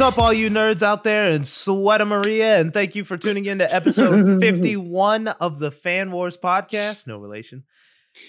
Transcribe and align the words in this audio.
What 0.00 0.06
is 0.06 0.12
up, 0.14 0.18
all 0.18 0.32
you 0.32 0.48
nerds 0.48 0.80
out 0.80 1.04
there 1.04 1.30
in 1.30 1.44
Sweater 1.44 2.06
Maria? 2.06 2.58
And 2.58 2.72
thank 2.72 2.94
you 2.94 3.04
for 3.04 3.18
tuning 3.18 3.44
in 3.44 3.58
to 3.58 3.70
episode 3.70 4.40
51 4.40 5.28
of 5.28 5.58
the 5.58 5.70
Fan 5.70 6.10
Wars 6.10 6.38
podcast. 6.38 7.06
No 7.06 7.18
relation. 7.18 7.64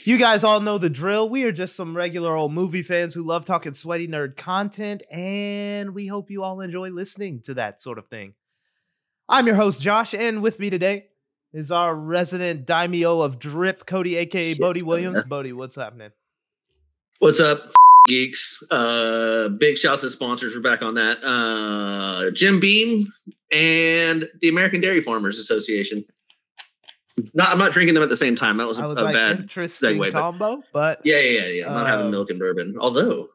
You 0.04 0.18
guys 0.18 0.43
all 0.43 0.59
know 0.59 0.77
the 0.77 0.89
drill. 0.89 1.29
We 1.29 1.45
are 1.45 1.54
just 1.54 1.77
some 1.77 1.95
regular 1.95 2.36
old 2.36 2.51
movie 2.51 2.83
fans 2.83 3.13
who 3.13 3.23
love 3.23 3.46
talking 3.46 3.73
sweaty 3.73 4.05
nerd 4.05 4.36
content, 4.36 5.04
and 5.10 5.96
we 5.96 6.07
hope 6.07 6.29
you 6.29 6.43
all 6.43 6.60
enjoy 6.60 6.89
listening 6.89 7.39
to 7.43 7.54
that 7.54 7.79
sort 7.79 7.97
of 7.97 8.07
thing. 8.07 8.33
I'm 9.29 9.47
your 9.47 9.55
host, 9.55 9.82
Josh, 9.82 10.13
and 10.13 10.41
with 10.41 10.60
me 10.60 10.69
today 10.69 11.05
is 11.54 11.71
our 11.71 11.96
resident 11.96 12.65
daimyo 12.65 13.21
of 13.21 13.39
drip, 13.39 13.85
Cody, 13.85 14.18
aka 14.18 14.55
Bodie 14.55 14.82
Williams. 14.82 15.24
Bodie, 15.24 15.54
what's 15.54 15.75
happening? 15.75 16.11
What's 17.19 17.39
up, 17.39 17.71
geeks? 18.07 18.61
Uh, 18.69 19.50
big 19.50 19.78
shouts 19.78 20.01
to 20.01 20.10
sponsors. 20.10 20.55
We're 20.55 20.61
back 20.61 20.82
on 20.82 20.96
that. 20.96 21.23
Uh, 21.23 22.32
Jim 22.32 22.60
Beam 22.60 23.11
and 23.51 24.29
the 24.41 24.50
American 24.50 24.82
Dairy 24.82 25.01
Farmers 25.01 25.39
Association. 25.39 26.04
Not, 27.33 27.50
I'm 27.50 27.57
not 27.57 27.74
drinking 27.74 27.93
them 27.93 28.04
at 28.04 28.10
the 28.10 28.18
same 28.18 28.36
time. 28.36 28.57
That 28.57 28.68
was 28.68 28.79
a, 28.79 28.83
I 28.83 28.86
was 28.87 28.97
a 28.97 29.04
like, 29.04 29.14
bad 29.14 29.39
interesting 29.41 29.97
segue. 29.97 30.11
Combo, 30.11 30.64
but 30.74 31.01
yeah, 31.04 31.19
yeah, 31.19 31.41
yeah, 31.41 31.47
yeah. 31.47 31.68
I'm 31.68 31.74
not 31.74 31.87
having 31.87 32.05
Um, 32.05 32.11
milk 32.11 32.30
and 32.30 32.39
bourbon. 32.39 32.75
Although, 32.80 33.30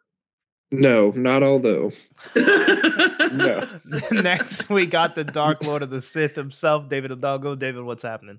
No, 0.73 1.11
not 1.11 1.43
although. 1.43 1.91
No. 3.33 3.67
Next, 4.13 4.71
we 4.71 4.87
got 4.87 5.17
the 5.17 5.25
Dark 5.25 5.65
Lord 5.65 5.83
of 5.83 5.91
the 5.91 6.01
Sith 6.01 6.37
himself, 6.37 6.89
David 6.89 7.11
Hidalgo. 7.11 7.57
David, 7.57 7.83
what's 7.83 8.05
happening? 8.05 8.39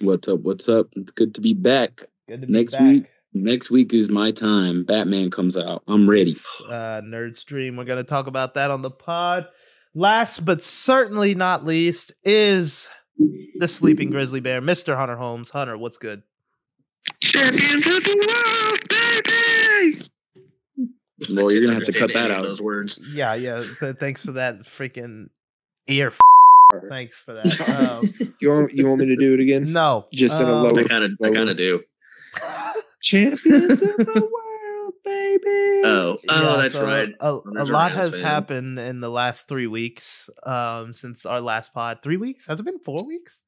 What's 0.00 0.26
up? 0.26 0.40
What's 0.40 0.68
up? 0.70 0.88
It's 0.92 1.10
good 1.10 1.34
to 1.34 1.40
be 1.42 1.52
back. 1.52 2.04
Good 2.28 2.40
to 2.40 2.46
be 2.46 2.52
Next 2.54 2.72
back. 2.72 2.80
week, 2.82 3.04
next 3.42 3.70
week 3.70 3.92
is 3.92 4.08
my 4.08 4.30
time. 4.30 4.84
Batman 4.84 5.30
comes 5.30 5.56
out. 5.56 5.82
I'm 5.88 6.08
ready. 6.08 6.34
Uh, 6.68 7.00
Nerd 7.04 7.36
Stream. 7.36 7.76
We're 7.76 7.84
going 7.84 8.02
to 8.02 8.08
talk 8.08 8.26
about 8.26 8.54
that 8.54 8.70
on 8.70 8.82
the 8.82 8.90
pod. 8.90 9.46
Last 9.94 10.44
but 10.44 10.62
certainly 10.62 11.34
not 11.34 11.64
least 11.64 12.12
is 12.24 12.88
the 13.58 13.66
sleeping 13.68 14.10
grizzly 14.10 14.40
bear, 14.40 14.60
Mr. 14.60 14.96
Hunter 14.96 15.16
Holmes. 15.16 15.50
Hunter, 15.50 15.76
what's 15.78 15.96
good? 15.98 16.22
champions 17.22 17.86
of 17.86 18.02
the 18.04 18.72
world, 18.74 18.80
baby. 18.88 20.10
Well, 21.34 21.50
you're 21.52 21.62
gonna 21.62 21.74
have 21.74 21.84
to 21.86 21.92
cut 21.92 22.12
that 22.12 22.30
out. 22.30 22.42
Those 22.42 22.60
words. 22.60 23.00
Yeah, 23.10 23.34
yeah. 23.34 23.62
thanks 23.98 24.24
for 24.24 24.32
that 24.32 24.64
freaking 24.64 25.28
ear. 25.86 26.08
F- 26.08 26.80
thanks 26.90 27.22
for 27.22 27.32
that. 27.34 27.46
Um, 28.02 28.12
You 28.40 28.50
want 28.50 28.72
you 28.74 28.86
want 28.86 29.00
me 29.00 29.06
to 29.06 29.16
do 29.16 29.32
it 29.34 29.40
again? 29.40 29.72
no, 29.72 30.06
Just 30.12 30.38
in 30.40 30.46
a 30.48 30.52
um, 30.52 30.64
lower- 30.64 30.80
I 30.80 30.82
kind 30.82 31.04
of, 31.04 31.12
I 31.24 31.30
kind 31.30 31.48
of 31.48 31.56
do. 31.56 31.80
Champions 33.10 33.82
of 33.82 33.96
the 33.98 34.28
world, 34.32 34.94
baby. 35.04 35.82
Oh, 35.84 36.18
oh, 36.28 36.42
Yeah, 36.56 36.62
that's 36.62 36.72
so 36.74 36.82
right. 36.84 37.08
A, 37.20 37.30
a 37.34 37.64
lot 37.64 37.92
has 37.92 38.14
fan. 38.16 38.24
happened 38.24 38.78
in 38.80 38.98
the 39.00 39.08
last 39.08 39.46
three 39.48 39.68
weeks 39.68 40.28
um, 40.42 40.92
since 40.92 41.24
our 41.24 41.40
last 41.40 41.72
pod. 41.72 42.00
Three 42.02 42.16
weeks? 42.16 42.46
Has 42.48 42.58
it 42.58 42.64
been 42.64 42.80
four 42.80 43.06
weeks? 43.06 43.42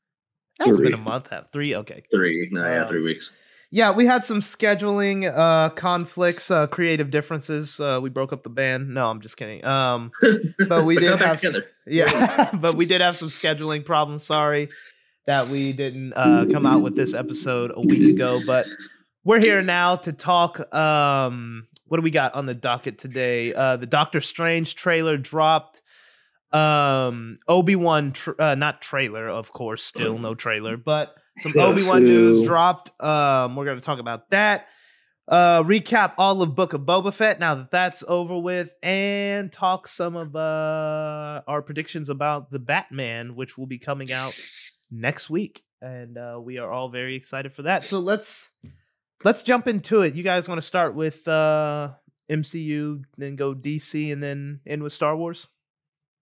Has 0.60 0.80
been 0.80 0.94
a 0.94 0.96
month. 0.98 1.30
Have 1.30 1.48
three? 1.52 1.74
Okay. 1.74 2.04
Three, 2.12 2.48
no, 2.52 2.62
yeah, 2.64 2.82
Um, 2.82 2.88
three 2.88 3.02
weeks. 3.02 3.30
Yeah, 3.70 3.92
we 3.92 4.06
had 4.06 4.24
some 4.24 4.40
scheduling 4.40 5.30
uh, 5.36 5.70
conflicts, 5.70 6.50
uh, 6.52 6.68
creative 6.68 7.10
differences. 7.10 7.78
Uh, 7.80 7.98
we 8.00 8.10
broke 8.10 8.32
up 8.32 8.42
the 8.44 8.48
band. 8.50 8.88
No, 8.94 9.10
I'm 9.10 9.20
just 9.20 9.36
kidding. 9.36 9.64
Um, 9.64 10.10
but 10.68 10.84
we 10.84 10.94
But 10.94 11.00
did 11.00 11.18
have 11.18 11.40
some- 11.40 11.56
yeah, 11.86 12.50
but 12.54 12.76
we 12.76 12.86
did 12.86 13.00
have 13.00 13.16
some 13.16 13.28
scheduling 13.28 13.84
problems. 13.84 14.22
Sorry 14.24 14.68
that 15.26 15.48
we 15.48 15.72
didn't 15.72 16.12
uh, 16.14 16.46
come 16.50 16.64
out 16.64 16.80
with 16.80 16.94
this 16.96 17.12
episode 17.12 17.72
a 17.74 17.80
week 17.82 18.08
ago, 18.08 18.40
but 18.46 18.66
we're 19.28 19.40
here 19.40 19.60
now 19.60 19.94
to 19.94 20.10
talk. 20.10 20.74
Um, 20.74 21.66
what 21.84 21.98
do 21.98 22.02
we 22.02 22.10
got 22.10 22.34
on 22.34 22.46
the 22.46 22.54
docket 22.54 22.96
today? 22.96 23.52
Uh, 23.52 23.76
the 23.76 23.86
Doctor 23.86 24.22
Strange 24.22 24.74
trailer 24.74 25.18
dropped. 25.18 25.82
Um, 26.50 27.38
Obi 27.46 27.76
Wan, 27.76 28.12
tr- 28.12 28.30
uh, 28.38 28.54
not 28.54 28.80
trailer, 28.80 29.28
of 29.28 29.52
course, 29.52 29.84
still 29.84 30.16
no 30.18 30.34
trailer, 30.34 30.78
but 30.78 31.14
some 31.40 31.52
Obi 31.58 31.82
Wan 31.82 32.04
news 32.04 32.42
dropped. 32.42 32.90
Um, 33.02 33.54
we're 33.54 33.66
gonna 33.66 33.82
talk 33.82 33.98
about 33.98 34.30
that. 34.30 34.66
Uh, 35.28 35.62
recap 35.62 36.14
all 36.16 36.40
of 36.40 36.54
Book 36.54 36.72
of 36.72 36.80
Boba 36.82 37.12
Fett 37.12 37.38
now 37.38 37.54
that 37.54 37.70
that's 37.70 38.02
over 38.08 38.38
with, 38.38 38.72
and 38.82 39.52
talk 39.52 39.88
some 39.88 40.16
of 40.16 40.34
uh 40.36 41.42
our 41.46 41.60
predictions 41.60 42.08
about 42.08 42.50
the 42.50 42.58
Batman, 42.58 43.36
which 43.36 43.58
will 43.58 43.66
be 43.66 43.78
coming 43.78 44.10
out 44.10 44.32
next 44.90 45.28
week, 45.28 45.64
and 45.82 46.16
uh, 46.16 46.40
we 46.42 46.56
are 46.56 46.72
all 46.72 46.88
very 46.88 47.14
excited 47.14 47.52
for 47.52 47.60
that. 47.64 47.84
So 47.84 47.98
let's 47.98 48.48
let's 49.24 49.42
jump 49.42 49.66
into 49.66 50.02
it. 50.02 50.14
You 50.14 50.22
guys 50.22 50.48
want 50.48 50.58
to 50.58 50.66
start 50.66 50.94
with 50.94 51.26
uh 51.26 51.90
MCU, 52.30 53.02
then 53.16 53.36
go 53.36 53.54
DC, 53.54 54.12
and 54.12 54.22
then 54.22 54.60
end 54.66 54.82
with 54.82 54.92
Star 54.92 55.16
Wars? 55.16 55.46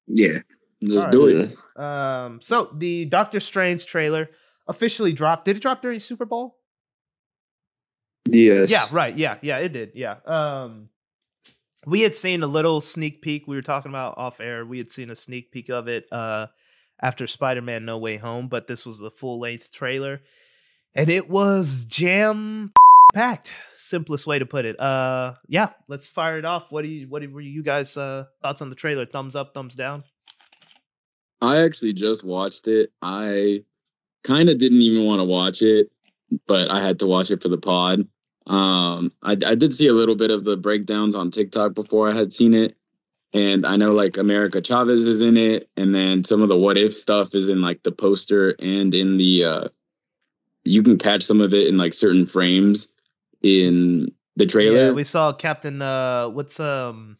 Yeah. 0.06 0.40
Let's 0.80 1.06
All 1.06 1.12
do 1.12 1.26
it. 1.28 1.80
Um, 1.80 2.40
so 2.40 2.70
the 2.76 3.04
Doctor 3.04 3.38
Strange 3.38 3.86
trailer 3.86 4.28
officially 4.66 5.12
dropped. 5.12 5.44
Did 5.44 5.56
it 5.56 5.62
drop 5.62 5.80
during 5.80 6.00
Super 6.00 6.24
Bowl? 6.24 6.58
Yes. 8.28 8.70
Yeah, 8.70 8.88
right. 8.90 9.16
Yeah, 9.16 9.36
yeah, 9.42 9.58
it 9.58 9.72
did. 9.72 9.92
Yeah. 9.94 10.16
Um 10.26 10.88
we 11.84 12.02
had 12.02 12.14
seen 12.14 12.42
a 12.42 12.46
little 12.46 12.80
sneak 12.80 13.22
peek. 13.22 13.48
We 13.48 13.56
were 13.56 13.62
talking 13.62 13.90
about 13.90 14.16
off 14.16 14.40
air. 14.40 14.64
We 14.64 14.78
had 14.78 14.90
seen 14.90 15.10
a 15.10 15.16
sneak 15.16 15.50
peek 15.50 15.68
of 15.68 15.88
it 15.88 16.06
uh 16.12 16.48
after 17.00 17.26
Spider-Man 17.26 17.84
No 17.84 17.98
Way 17.98 18.16
Home, 18.18 18.46
but 18.46 18.68
this 18.68 18.86
was 18.86 19.00
the 19.00 19.10
full-length 19.10 19.72
trailer. 19.72 20.22
And 20.94 21.10
it 21.10 21.28
was 21.28 21.84
jam 21.84 22.72
packed. 23.12 23.52
Simplest 23.76 24.26
way 24.26 24.38
to 24.38 24.46
put 24.46 24.64
it. 24.64 24.78
Uh 24.80 25.34
yeah, 25.48 25.70
let's 25.88 26.08
fire 26.08 26.38
it 26.38 26.44
off. 26.44 26.70
What 26.70 26.82
do 26.82 26.88
you 26.88 27.08
what 27.08 27.28
were 27.30 27.40
you 27.40 27.62
guys 27.62 27.96
uh 27.96 28.24
thoughts 28.40 28.62
on 28.62 28.70
the 28.70 28.74
trailer? 28.74 29.06
Thumbs 29.06 29.36
up, 29.36 29.54
thumbs 29.54 29.74
down? 29.74 30.04
I 31.40 31.58
actually 31.58 31.92
just 31.92 32.24
watched 32.24 32.68
it. 32.68 32.92
I 33.02 33.64
kind 34.24 34.48
of 34.48 34.58
didn't 34.58 34.80
even 34.80 35.04
want 35.06 35.20
to 35.20 35.24
watch 35.24 35.60
it, 35.60 35.90
but 36.46 36.70
I 36.70 36.80
had 36.80 37.00
to 37.00 37.06
watch 37.06 37.30
it 37.30 37.42
for 37.42 37.48
the 37.48 37.58
pod. 37.58 38.06
Um, 38.46 39.12
I, 39.22 39.32
I 39.32 39.54
did 39.54 39.74
see 39.74 39.88
a 39.88 39.92
little 39.92 40.14
bit 40.14 40.30
of 40.30 40.44
the 40.44 40.56
breakdowns 40.56 41.14
on 41.14 41.30
TikTok 41.30 41.74
before 41.74 42.08
I 42.08 42.14
had 42.14 42.32
seen 42.32 42.54
it, 42.54 42.76
and 43.32 43.66
I 43.66 43.76
know 43.76 43.92
like 43.92 44.16
America 44.16 44.60
Chavez 44.62 45.04
is 45.04 45.20
in 45.20 45.36
it, 45.36 45.68
and 45.76 45.94
then 45.94 46.24
some 46.24 46.42
of 46.42 46.48
the 46.48 46.56
what 46.56 46.78
if 46.78 46.94
stuff 46.94 47.34
is 47.34 47.48
in 47.48 47.60
like 47.60 47.82
the 47.82 47.92
poster 47.92 48.54
and 48.58 48.94
in 48.94 49.16
the. 49.18 49.44
uh 49.44 49.68
You 50.64 50.82
can 50.84 50.96
catch 50.96 51.24
some 51.24 51.40
of 51.40 51.52
it 51.52 51.66
in 51.66 51.76
like 51.76 51.92
certain 51.92 52.26
frames 52.26 52.86
in 53.42 54.12
the 54.36 54.46
trailer. 54.46 54.86
Yeah, 54.86 54.90
we 54.92 55.04
saw 55.04 55.32
Captain 55.32 55.82
uh 55.82 56.28
what's 56.28 56.58
um 56.60 57.18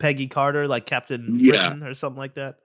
Peggy 0.00 0.26
Carter, 0.26 0.66
like 0.68 0.86
Captain 0.86 1.38
Yeah. 1.38 1.68
Britain 1.68 1.82
or 1.82 1.94
something 1.94 2.18
like 2.18 2.34
that. 2.34 2.56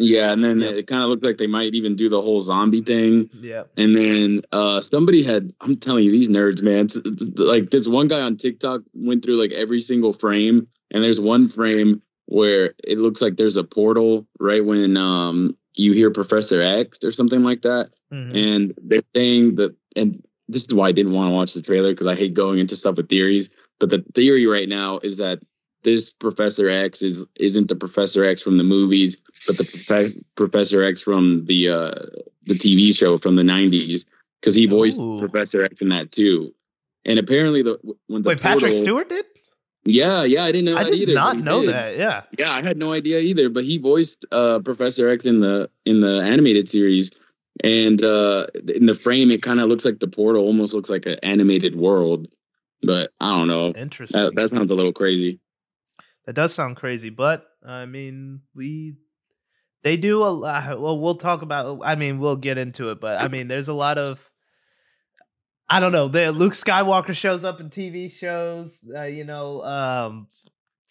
Yeah, 0.00 0.32
and 0.32 0.44
then 0.44 0.60
Yeah. 0.60 0.68
it 0.68 0.86
kind 0.86 1.02
of 1.02 1.08
looked 1.08 1.24
like 1.24 1.38
they 1.38 1.46
might 1.48 1.74
even 1.74 1.96
do 1.96 2.08
the 2.08 2.20
whole 2.22 2.40
zombie 2.40 2.82
thing. 2.82 3.28
Yeah. 3.40 3.64
And 3.76 3.96
then 3.96 4.42
uh 4.52 4.80
somebody 4.80 5.22
had 5.22 5.52
I'm 5.60 5.76
telling 5.76 6.04
you 6.04 6.10
these 6.10 6.28
nerds, 6.28 6.62
man. 6.62 6.88
Like 7.36 7.70
this 7.70 7.88
one 7.88 8.08
guy 8.08 8.20
on 8.20 8.36
TikTok 8.36 8.82
went 8.94 9.24
through 9.24 9.40
like 9.40 9.52
every 9.52 9.80
single 9.80 10.12
frame 10.12 10.66
and 10.90 11.02
there's 11.02 11.20
one 11.20 11.48
frame 11.48 12.00
where 12.26 12.74
it 12.84 12.98
looks 12.98 13.20
like 13.22 13.36
there's 13.36 13.56
a 13.56 13.64
portal 13.64 14.26
right 14.38 14.64
when 14.64 14.96
um 14.96 15.56
you 15.74 15.92
hear 15.92 16.10
Professor 16.10 16.60
X 16.60 16.98
or 17.04 17.10
something 17.12 17.42
like 17.44 17.62
that. 17.62 17.90
Mhm. 18.12 18.36
And 18.36 18.74
they're 18.82 19.02
saying 19.14 19.56
that 19.56 19.74
and 19.96 20.22
this 20.48 20.62
is 20.62 20.74
why 20.74 20.88
I 20.88 20.92
didn't 20.92 21.12
want 21.12 21.28
to 21.28 21.34
watch 21.34 21.52
the 21.54 21.62
trailer 21.62 21.92
because 21.92 22.06
I 22.06 22.14
hate 22.14 22.34
going 22.34 22.58
into 22.58 22.76
stuff 22.76 22.96
with 22.96 23.08
theories. 23.08 23.50
But 23.78 23.90
the 23.90 24.04
theory 24.14 24.46
right 24.46 24.68
now 24.68 24.98
is 24.98 25.18
that 25.18 25.40
this 25.82 26.10
Professor 26.10 26.68
X 26.68 27.02
is 27.02 27.24
isn't 27.36 27.68
the 27.68 27.76
Professor 27.76 28.24
X 28.24 28.42
from 28.42 28.58
the 28.58 28.64
movies, 28.64 29.16
but 29.46 29.58
the 29.58 29.64
Profe- 29.64 30.22
Professor 30.34 30.82
X 30.82 31.02
from 31.02 31.44
the 31.46 31.68
uh, 31.68 31.94
the 32.44 32.54
TV 32.54 32.96
show 32.96 33.18
from 33.18 33.36
the 33.36 33.42
'90s 33.42 34.04
because 34.40 34.54
he 34.54 34.66
voiced 34.66 34.98
Ooh. 34.98 35.18
Professor 35.20 35.62
X 35.62 35.80
in 35.80 35.90
that 35.90 36.10
too. 36.12 36.54
And 37.04 37.18
apparently, 37.18 37.62
the 37.62 37.78
when 38.08 38.22
the 38.22 38.30
Wait, 38.30 38.40
Patrick 38.40 38.74
Stewart 38.74 39.08
did? 39.08 39.24
Yeah, 39.84 40.24
yeah, 40.24 40.44
I 40.44 40.52
didn't 40.52 40.66
know 40.66 40.76
I 40.76 40.84
that 40.84 40.90
did 40.90 41.00
either. 41.02 41.14
not 41.14 41.38
know 41.38 41.60
did. 41.60 41.70
that. 41.70 41.96
Yeah. 41.96 42.22
Yeah, 42.36 42.52
I 42.52 42.60
had 42.60 42.76
no 42.76 42.92
idea 42.92 43.20
either. 43.20 43.48
But 43.48 43.64
he 43.64 43.78
voiced 43.78 44.26
uh, 44.32 44.58
Professor 44.58 45.08
X 45.08 45.24
in 45.24 45.40
the 45.40 45.70
in 45.86 46.00
the 46.00 46.20
animated 46.20 46.68
series, 46.68 47.10
and 47.64 48.02
uh, 48.02 48.46
in 48.74 48.86
the 48.86 48.94
frame, 48.94 49.30
it 49.30 49.42
kind 49.42 49.60
of 49.60 49.68
looks 49.68 49.84
like 49.84 50.00
the 50.00 50.08
portal, 50.08 50.44
almost 50.44 50.74
looks 50.74 50.90
like 50.90 51.06
an 51.06 51.18
animated 51.22 51.76
world. 51.76 52.28
But 52.82 53.10
I 53.20 53.30
don't 53.30 53.48
know. 53.48 53.68
Interesting. 53.70 54.22
That, 54.22 54.34
that 54.36 54.50
sounds 54.50 54.70
a 54.70 54.74
little 54.74 54.92
crazy. 54.92 55.40
That 56.26 56.34
does 56.34 56.54
sound 56.54 56.76
crazy, 56.76 57.10
but 57.10 57.46
I 57.66 57.86
mean, 57.86 58.42
we 58.54 58.94
they 59.82 59.96
do 59.96 60.22
a 60.22 60.28
lot. 60.28 60.80
Well, 60.80 60.98
we'll 60.98 61.16
talk 61.16 61.42
about. 61.42 61.80
I 61.84 61.96
mean, 61.96 62.18
we'll 62.18 62.36
get 62.36 62.58
into 62.58 62.90
it, 62.90 63.00
but 63.00 63.20
I 63.20 63.28
mean, 63.28 63.48
there's 63.48 63.68
a 63.68 63.74
lot 63.74 63.98
of. 63.98 64.30
I 65.70 65.80
don't 65.80 65.92
know. 65.92 66.08
The 66.08 66.30
Luke 66.30 66.52
Skywalker 66.52 67.14
shows 67.14 67.44
up 67.44 67.60
in 67.60 67.70
TV 67.70 68.12
shows. 68.12 68.84
Uh, 68.94 69.02
you 69.02 69.24
know, 69.24 69.62
um, 69.62 70.28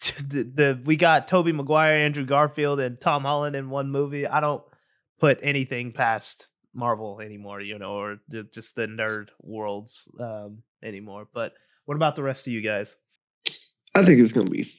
the, 0.00 0.42
the 0.42 0.82
we 0.84 0.96
got 0.96 1.26
Tobey 1.26 1.52
Maguire, 1.52 2.00
Andrew 2.00 2.24
Garfield, 2.24 2.80
and 2.80 3.00
Tom 3.00 3.22
Holland 3.22 3.56
in 3.56 3.70
one 3.70 3.90
movie. 3.90 4.26
I 4.26 4.40
don't 4.40 4.62
put 5.18 5.38
anything 5.42 5.92
past 5.92 6.47
Marvel 6.74 7.20
anymore. 7.20 7.60
You 7.60 7.78
know, 7.78 7.92
or 7.94 8.18
ju- 8.30 8.48
just 8.52 8.74
the 8.76 8.86
nerd 8.86 9.28
worlds 9.42 10.08
um, 10.20 10.62
anymore. 10.82 11.28
But 11.32 11.54
what 11.86 11.94
about 11.96 12.16
the 12.16 12.22
rest 12.22 12.46
of 12.46 12.52
you 12.52 12.60
guys? 12.60 12.96
I 13.94 14.04
think 14.04 14.20
it's 14.20 14.32
gonna 14.32 14.50
be 14.50 14.70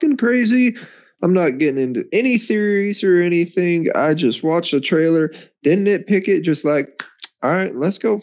fing 0.00 0.16
crazy. 0.16 0.76
I'm 1.22 1.32
not 1.34 1.58
getting 1.58 1.82
into 1.82 2.06
any 2.12 2.38
theories 2.38 3.02
or 3.02 3.20
anything. 3.20 3.88
I 3.96 4.14
just 4.14 4.42
watched 4.44 4.70
the 4.70 4.80
trailer, 4.80 5.32
didn't 5.64 5.84
nitpick 5.86 6.28
it, 6.28 6.42
just 6.42 6.64
like, 6.64 7.02
all 7.42 7.50
right, 7.50 7.74
let's 7.74 7.98
go. 7.98 8.20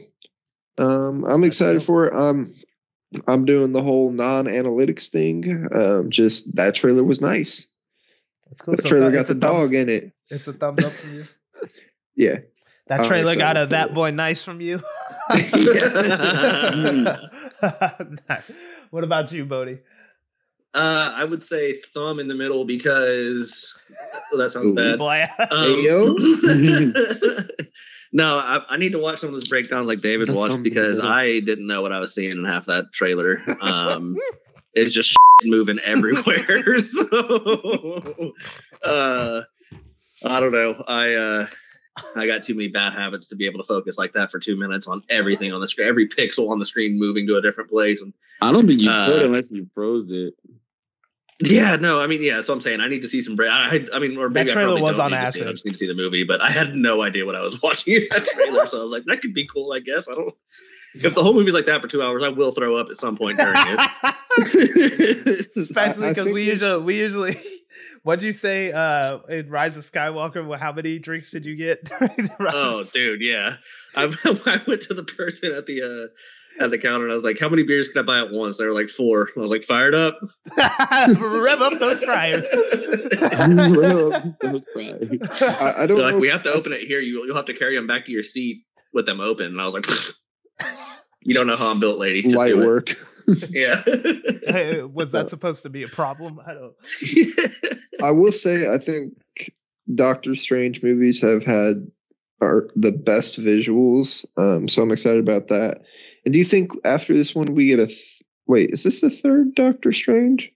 Um, 0.78 1.26
I'm 1.26 1.44
excited 1.44 1.84
for 1.84 2.08
it. 2.08 2.14
I'm 2.14 2.54
I'm 3.28 3.46
doing 3.46 3.72
the 3.72 3.84
whole 3.84 4.12
non-analytics 4.12 5.08
thing. 5.10 5.68
Um, 5.74 6.10
just 6.10 6.56
that 6.56 6.76
trailer 6.76 7.04
was 7.04 7.22
nice. 7.22 7.68
It's 8.52 8.62
cool. 8.62 8.76
The 8.76 8.82
So 8.82 8.90
trailer 8.90 9.12
got 9.12 9.26
the 9.28 9.34
a 9.34 9.36
thumbs- 9.36 9.42
dog 9.42 9.74
in 9.74 9.90
it. 9.90 10.12
It's 10.30 10.48
a 10.48 10.54
thumbs 10.54 10.84
up 10.84 10.92
from 10.92 11.16
you. 11.16 11.24
Yeah. 12.18 12.38
That 12.88 13.02
I'm 13.02 13.08
trailer 13.08 13.36
got 13.36 13.58
a 13.58 13.64
excited 13.64 13.72
that 13.72 13.94
boy 13.94 14.12
nice 14.12 14.42
from 14.44 14.62
you. 14.62 14.82
what 18.92 19.04
about 19.04 19.32
you, 19.32 19.46
Bodie? 19.46 19.80
Uh, 20.76 21.12
I 21.16 21.24
would 21.24 21.44
say 21.44 21.82
thumb 21.94 22.20
in 22.20 22.28
the 22.28 22.36
middle 22.36 22.66
because 22.66 23.74
well, 24.32 24.42
that 24.42 24.52
sounds 24.52 24.68
Ooh. 24.68 24.76
bad. 24.76 25.00
Boy. 25.00 25.28
Um, 25.50 26.94
no, 28.14 28.38
I, 28.38 28.62
I 28.70 28.78
need 28.78 28.92
to 28.92 29.00
watch 29.00 29.20
some 29.20 29.30
of 29.30 29.34
those 29.34 29.50
breakdowns 29.50 29.88
like 29.88 30.02
David 30.02 30.28
The 30.28 30.34
watched 30.34 30.62
because. 30.62 31.00
I 31.00 31.40
didn't 31.40 31.66
know 31.66 31.82
what 31.82 31.92
I 31.92 32.00
was 32.00 32.14
seeing 32.14 32.30
in 32.32 32.46
half 32.46 32.66
that 32.66 32.94
trailer. 32.94 33.42
Um, 33.62 34.16
it's 34.74 34.94
just 34.94 35.18
moving 35.46 35.80
everywhere. 35.80 36.80
so, 36.82 38.34
uh, 38.84 39.42
I 40.24 40.40
don't 40.40 40.52
know. 40.52 40.84
I 40.88 41.14
uh, 41.14 41.48
I 42.16 42.28
got 42.28 42.44
too 42.44 42.56
many 42.56 42.68
bad 42.68 42.94
habits 42.94 43.28
to 43.28 43.36
be 43.36 43.46
able 43.46 43.60
to 43.60 43.66
focus 43.68 43.98
like 43.98 44.14
that 44.14 44.32
for 44.32 44.40
two 44.40 44.56
minutes 44.58 44.88
on 44.88 45.02
everything 45.10 45.54
on 45.54 45.62
the 45.62 45.68
screen, 45.68 45.88
every 45.88 46.08
pixel 46.10 46.50
on 46.50 46.60
the 46.60 46.66
screen 46.66 47.00
moving 47.00 47.26
to 47.28 47.38
a 47.38 47.42
different 47.42 47.70
place. 47.70 48.02
And 48.02 48.14
I 48.42 48.52
don't 48.52 48.68
think 48.68 48.82
you 48.82 48.90
Uh, 48.90 49.06
could 49.06 49.22
unless 49.24 49.50
you 49.52 49.70
froze 49.74 50.10
it. 50.12 50.34
yeah, 51.42 51.76
no, 51.78 52.02
I 52.02 52.08
mean, 52.08 52.22
yeah, 52.24 52.42
so 52.42 52.54
I'm 52.54 52.62
saying 52.62 52.80
I 52.82 52.88
need 52.90 53.02
to 53.02 53.08
see 53.08 53.22
some. 53.22 53.36
Bra- 53.36 53.50
I, 53.50 53.86
I 53.94 54.00
mean, 54.00 54.18
or 54.18 54.30
maybe 54.30 54.52
I 54.52 54.54
trailer 54.54 54.72
probably 54.74 54.82
was 54.84 55.00
on 55.00 55.14
acid. 55.14 55.44
see 55.44 55.48
I 55.48 55.52
just 55.52 55.66
need 55.66 55.72
to 55.72 55.78
see 55.78 55.88
the 55.88 55.94
movie, 55.94 56.24
but 56.26 56.42
I 56.42 56.50
had 56.50 56.76
no 56.76 57.02
idea 57.02 57.26
what 57.26 57.36
I 57.36 57.42
was 57.42 57.62
watching 57.64 58.08
that 58.12 58.26
trailer, 58.28 58.68
so 58.68 58.80
I 58.80 58.82
was 58.84 58.92
like, 58.92 59.06
that 59.06 59.22
could 59.22 59.34
be 59.34 59.48
cool, 59.48 59.72
I 59.74 59.80
guess. 59.80 60.08
I 60.10 60.14
don't. 60.14 60.34
If 60.96 61.14
the 61.14 61.22
whole 61.24 61.34
movie's 61.34 61.54
like 61.54 61.66
that 61.66 61.82
for 61.82 61.90
two 61.90 62.02
hours, 62.02 62.24
I 62.24 62.30
will 62.30 62.54
throw 62.54 62.78
up 62.78 62.88
at 62.90 62.96
some 62.96 63.18
point 63.18 63.38
during 63.38 63.54
it. 63.58 65.48
Especially 65.58 66.04
I- 66.06 66.08
I 66.08 66.12
because 66.12 66.24
think 66.26 66.26
we 66.28 66.34
we 66.34 66.44
usually 66.52 66.84
we 66.84 66.98
usually 66.98 67.38
what'd 68.06 68.24
you 68.24 68.32
say 68.32 68.72
uh 68.72 69.18
in 69.28 69.50
Rise 69.50 69.76
of 69.76 69.84
Skywalker? 69.84 70.58
How 70.58 70.72
many 70.72 71.00
drinks 71.00 71.32
did 71.32 71.46
you 71.46 71.56
get 71.56 71.84
during 72.00 72.16
the 72.16 72.36
Rise 72.40 72.54
oh, 72.56 72.84
dude, 72.94 73.22
yeah. 73.22 73.58
I, 73.96 74.04
I 74.46 74.62
went 74.66 74.82
to 74.84 74.94
the 74.94 75.04
person 75.04 75.52
at 75.52 75.66
the 75.66 75.82
uh, 75.82 76.64
at 76.64 76.72
the 76.72 76.78
counter 76.78 77.04
and 77.04 77.12
I 77.12 77.16
was 77.16 77.24
like, 77.24 77.40
"How 77.40 77.50
many 77.50 77.64
beers 77.64 77.90
can 77.90 78.00
I 78.00 78.04
buy 78.04 78.20
at 78.20 78.32
once?" 78.32 78.58
They 78.58 78.66
were 78.66 78.74
like 78.74 78.90
four. 78.90 79.30
I 79.36 79.40
was 79.40 79.52
like, 79.52 79.64
"Fired 79.64 79.96
up." 79.96 80.18
Rev 80.58 81.62
up 81.62 81.80
those 81.80 82.02
fryers. 82.02 82.48
That 82.50 84.30
was 84.54 84.64
probably- 84.72 85.20
I, 85.42 85.84
I 85.84 85.88
don't 85.88 86.00
like, 86.00 86.14
know 86.14 86.20
"We 86.20 86.30
have 86.30 86.44
to 86.44 86.54
open 86.54 86.72
it 86.72 86.82
here. 86.82 87.02
You 87.02 87.26
you'll 87.26 87.36
have 87.36 87.46
to 87.46 87.54
carry 87.54 87.76
them 87.76 87.88
back 87.88 88.06
to 88.06 88.12
your 88.12 88.24
seat 88.24 88.64
with 88.94 89.06
them 89.06 89.20
open." 89.20 89.48
And 89.48 89.60
I 89.60 89.66
was 89.66 89.74
like, 89.74 89.88
"You 91.22 91.34
don't 91.34 91.48
know 91.48 91.58
how 91.58 91.72
I'm 91.72 91.80
built, 91.82 92.00
lady." 92.00 92.22
Just 92.22 92.36
light 92.36 92.54
do 92.54 92.62
it." 92.62 92.66
work. 92.66 92.96
Yeah. 93.50 93.82
Hey, 94.48 94.82
was 94.94 95.12
that 95.14 95.30
supposed 95.30 95.64
to 95.64 95.70
be 95.70 95.84
a 95.84 95.88
problem? 95.88 96.40
I 96.46 96.54
don't. 96.54 96.74
I 98.04 98.12
will 98.12 98.32
say 98.32 98.68
I 98.72 98.78
think 98.78 99.14
Doctor 99.94 100.36
Strange 100.36 100.84
movies 100.84 101.22
have 101.22 101.44
had 101.44 101.88
are 102.42 102.68
the 102.76 102.92
best 102.92 103.40
visuals. 103.40 104.26
Um, 104.38 104.68
so 104.68 104.82
I'm 104.82 104.92
excited 104.92 105.20
about 105.22 105.48
that. 105.48 105.82
And 106.26 106.34
do 106.34 106.40
you 106.40 106.46
think 106.46 106.72
after 106.84 107.14
this 107.14 107.34
one 107.34 107.54
we 107.56 107.68
get 107.68 107.80
a 107.80 107.88
th- 107.88 108.22
wait? 108.48 108.72
Is 108.72 108.84
this 108.84 109.02
the 109.02 109.10
third 109.10 109.56
Doctor 109.56 109.92
Strange 109.92 110.52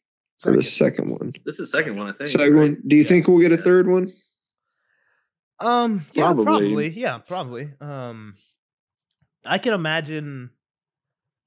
or 0.46 0.56
the 0.56 0.64
second 0.64 1.10
one? 1.12 1.34
this 1.46 1.54
is 1.60 1.72
the 1.72 1.78
second 1.78 1.96
one, 1.96 2.08
I 2.10 2.12
think. 2.12 2.28
Second 2.28 2.54
right? 2.54 2.60
one. 2.72 2.84
Do 2.86 2.96
you 2.96 3.04
Yeah. 3.04 3.08
think 3.10 3.28
we'll 3.28 3.40
get 3.40 3.52
a 3.52 3.56
Yeah. 3.56 3.62
third 3.62 3.88
one? 3.88 4.14
Um, 5.62 6.06
yeah, 6.14 6.24
Probably. 6.24 6.46
probably. 6.46 6.90
Yeah, 6.90 7.18
probably. 7.18 7.70
Um, 7.82 8.36
I 9.46 9.58
can 9.58 9.74
imagine. 9.74 10.52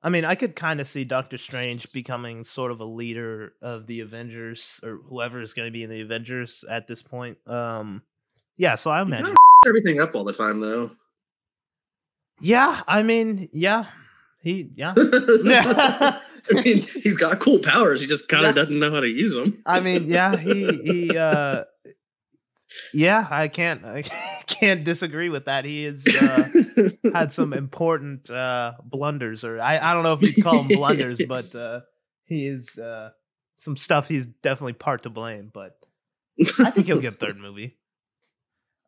I 0.04 0.08
mean, 0.10 0.24
I 0.24 0.34
could 0.34 0.56
kind 0.56 0.80
of 0.80 0.88
see 0.88 1.04
Doctor 1.04 1.38
Strange 1.38 1.92
becoming 1.92 2.42
sort 2.42 2.72
of 2.72 2.80
a 2.80 2.84
leader 2.84 3.52
of 3.62 3.86
the 3.86 4.00
Avengers 4.00 4.80
or 4.82 4.98
whoever 5.08 5.40
is 5.40 5.54
going 5.54 5.66
to 5.68 5.72
be 5.72 5.84
in 5.84 5.90
the 5.90 6.00
Avengers 6.00 6.64
at 6.68 6.88
this 6.88 7.02
point. 7.02 7.38
Um, 7.46 8.02
yeah, 8.56 8.74
so 8.74 8.90
I 8.90 9.00
imagine. 9.02 9.26
kinda 9.26 9.36
everything 9.66 10.00
up 10.00 10.14
all 10.16 10.24
the 10.24 10.32
time, 10.32 10.60
though. 10.60 10.90
Yeah, 12.40 12.82
I 12.88 13.04
mean, 13.04 13.48
yeah, 13.52 13.84
he, 14.40 14.70
yeah. 14.74 14.94
I 14.96 16.20
mean, 16.64 16.78
he's 16.78 17.16
got 17.16 17.38
cool 17.38 17.60
powers. 17.60 18.00
He 18.00 18.08
just 18.08 18.28
kind 18.28 18.42
Yeah. 18.42 18.48
of 18.48 18.54
doesn't 18.56 18.78
know 18.80 18.90
how 18.90 19.00
to 19.00 19.08
use 19.08 19.34
them. 19.34 19.62
I 19.64 19.78
mean, 19.78 20.06
yeah, 20.06 20.36
he, 20.36 20.72
he, 20.82 21.16
uh, 21.16 21.62
yeah, 22.92 23.28
I 23.30 23.46
can't, 23.46 23.84
I 23.84 24.02
can't 24.48 24.82
disagree 24.82 25.28
with 25.28 25.44
that. 25.44 25.64
He 25.64 25.84
is. 25.86 26.04
Uh, 26.08 26.48
had 27.12 27.32
some 27.32 27.52
important 27.52 28.30
uh 28.30 28.74
blunders 28.84 29.44
or 29.44 29.60
I, 29.60 29.78
I 29.78 29.94
don't 29.94 30.02
know 30.02 30.14
if 30.14 30.22
you'd 30.22 30.42
call 30.42 30.56
them 30.62 30.68
blunders 30.68 31.20
but 31.26 31.54
uh 31.54 31.80
he 32.24 32.46
is 32.46 32.78
uh 32.78 33.10
some 33.56 33.76
stuff 33.76 34.08
he's 34.08 34.26
definitely 34.26 34.74
part 34.74 35.04
to 35.04 35.10
blame 35.10 35.50
but 35.52 35.76
i 36.58 36.70
think 36.70 36.86
he'll 36.86 37.00
get 37.00 37.20
third 37.20 37.36
movie. 37.36 37.76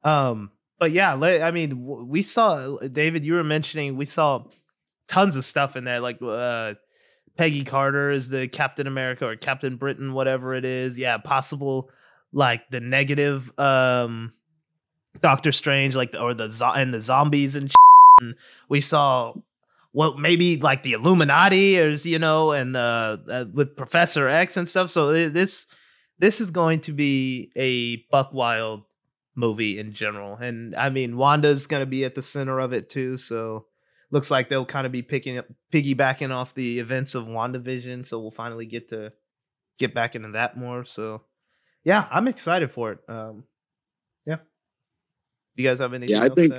Um 0.03 0.51
but 0.79 0.91
yeah 0.91 1.15
i 1.15 1.51
mean 1.51 1.85
we 2.09 2.23
saw 2.23 2.79
david 2.79 3.25
you 3.25 3.35
were 3.35 3.45
mentioning 3.45 3.97
we 3.97 4.07
saw 4.07 4.45
tons 5.09 5.37
of 5.37 5.45
stuff 5.45 5.77
in 5.77 5.85
there 5.85 6.01
like 6.01 6.19
uh 6.23 6.75
peggy 7.37 7.65
carter 7.65 8.11
is 8.11 8.29
the 8.29 8.49
captain 8.49 8.87
america 8.87 9.27
or 9.27 9.37
captain 9.37 9.77
britain 9.77 10.13
whatever 10.13 10.55
it 10.55 10.65
is. 10.65 10.99
Yeah 10.99 11.19
possible 11.19 11.91
like 12.33 12.69
the 12.71 12.81
negative 12.81 13.51
um 13.59 14.33
Doctor 15.21 15.53
Strange, 15.53 15.95
like 15.95 16.13
the, 16.13 16.21
or 16.21 16.35
the 16.35 16.73
and 16.77 16.93
the 16.93 17.01
zombies 17.01 17.55
and, 17.55 17.73
and 18.21 18.35
we 18.69 18.81
saw 18.81 19.35
what 19.93 20.19
maybe 20.19 20.57
like 20.57 20.83
the 20.83 20.93
Illuminati 20.93 21.79
or 21.79 21.91
you 21.91 22.19
know, 22.19 22.51
and 22.51 22.77
uh, 22.77 23.17
uh, 23.31 23.45
with 23.53 23.77
Professor 23.77 24.29
X 24.29 24.57
and 24.57 24.69
stuff. 24.69 24.91
So 24.91 25.29
this 25.29 25.67
this 26.19 26.41
is 26.41 26.51
going 26.51 26.81
to 26.81 26.93
be 26.93 27.51
a 27.57 27.97
Buck 28.11 28.33
Wild 28.33 28.83
movie 29.37 29.79
in 29.79 29.93
general, 29.93 30.37
and 30.37 30.75
I 30.77 30.91
mean 30.91 31.17
Wanda's 31.17 31.67
going 31.67 31.83
to 31.83 31.87
be 31.87 32.05
at 32.05 32.17
the 32.17 32.23
center 32.23 32.59
of 32.59 32.73
it 32.73 32.91
too. 32.91 33.17
So 33.19 33.67
looks 34.11 34.31
like 34.31 34.49
they'll 34.49 34.67
kind 34.67 34.85
of 34.85 34.93
be 34.93 35.03
picking 35.03 35.39
up 35.39 35.47
piggybacking 35.73 36.31
off 36.31 36.55
the 36.55 36.81
events 36.81 37.15
of 37.15 37.27
WandaVision. 37.27 38.05
So 38.05 38.19
we'll 38.19 38.31
finally 38.33 38.67
get 38.67 38.89
to 38.89 39.13
get 39.79 39.95
back 39.95 40.17
into 40.17 40.31
that 40.31 40.57
more. 40.57 40.85
So 40.85 41.23
yeah, 41.85 42.09
I'm 42.11 42.27
excited 42.27 42.73
for 42.73 42.93
it. 42.93 42.99
Um. 43.09 43.45
You 45.57 45.65
guys 45.65 45.79
have 45.79 45.95
anything 45.95 46.17
I 46.17 46.27
else 46.27 46.35
think-? 46.35 46.55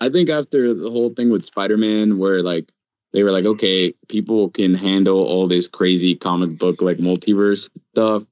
I 0.00 0.08
think 0.10 0.28
after 0.28 0.74
the 0.74 0.90
whole 0.90 1.10
thing 1.10 1.30
with 1.30 1.44
Spider 1.44 1.76
Man, 1.76 2.18
where 2.18 2.42
like 2.42 2.70
they 3.12 3.22
were 3.22 3.32
like, 3.32 3.46
okay, 3.46 3.94
people 4.08 4.50
can 4.50 4.74
handle 4.74 5.24
all 5.24 5.48
this 5.48 5.68
crazy 5.68 6.14
comic 6.14 6.58
book 6.58 6.82
like 6.82 6.98
multiverse 6.98 7.70
stuff. 7.92 8.24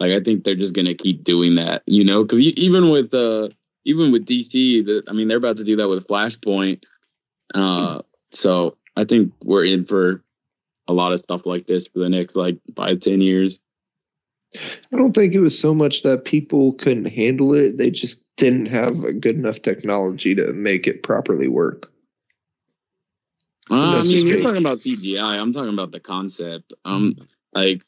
Like 0.00 0.12
I 0.12 0.20
think 0.20 0.44
they're 0.44 0.54
just 0.54 0.74
gonna 0.74 0.94
keep 0.94 1.24
doing 1.24 1.56
that, 1.56 1.82
you 1.86 2.04
know? 2.04 2.22
Because 2.22 2.40
even 2.40 2.88
with 2.88 3.12
uh, 3.12 3.48
even 3.84 4.12
with 4.12 4.26
DC, 4.26 4.84
the, 4.84 5.02
I 5.08 5.12
mean, 5.12 5.28
they're 5.28 5.36
about 5.36 5.58
to 5.58 5.64
do 5.64 5.76
that 5.76 5.88
with 5.88 6.06
Flashpoint. 6.06 6.82
Uh, 7.54 8.00
so 8.30 8.76
I 8.96 9.04
think 9.04 9.32
we're 9.44 9.64
in 9.64 9.84
for 9.84 10.22
a 10.88 10.94
lot 10.94 11.12
of 11.12 11.20
stuff 11.20 11.46
like 11.46 11.66
this 11.66 11.86
for 11.86 11.98
the 11.98 12.08
next 12.08 12.34
like 12.34 12.58
five, 12.74 13.00
ten 13.00 13.20
years. 13.20 13.60
I 14.56 14.96
don't 14.96 15.12
think 15.12 15.34
it 15.34 15.40
was 15.40 15.58
so 15.58 15.74
much 15.74 16.02
that 16.02 16.24
people 16.24 16.74
couldn't 16.74 17.06
handle 17.06 17.54
it; 17.54 17.76
they 17.78 17.90
just 17.90 18.22
didn't 18.36 18.66
have 18.66 19.04
a 19.04 19.12
good 19.12 19.36
enough 19.36 19.62
technology 19.62 20.34
to 20.34 20.52
make 20.52 20.86
it 20.86 21.02
properly 21.02 21.48
work. 21.48 21.90
Uh, 23.70 23.98
I 23.98 24.02
mean, 24.02 24.26
you're 24.26 24.36
me. 24.36 24.42
talking 24.42 24.58
about 24.58 24.80
CGI. 24.80 25.38
I'm 25.40 25.52
talking 25.52 25.72
about 25.72 25.90
the 25.90 26.00
concept. 26.00 26.74
Um, 26.84 27.16
like 27.54 27.82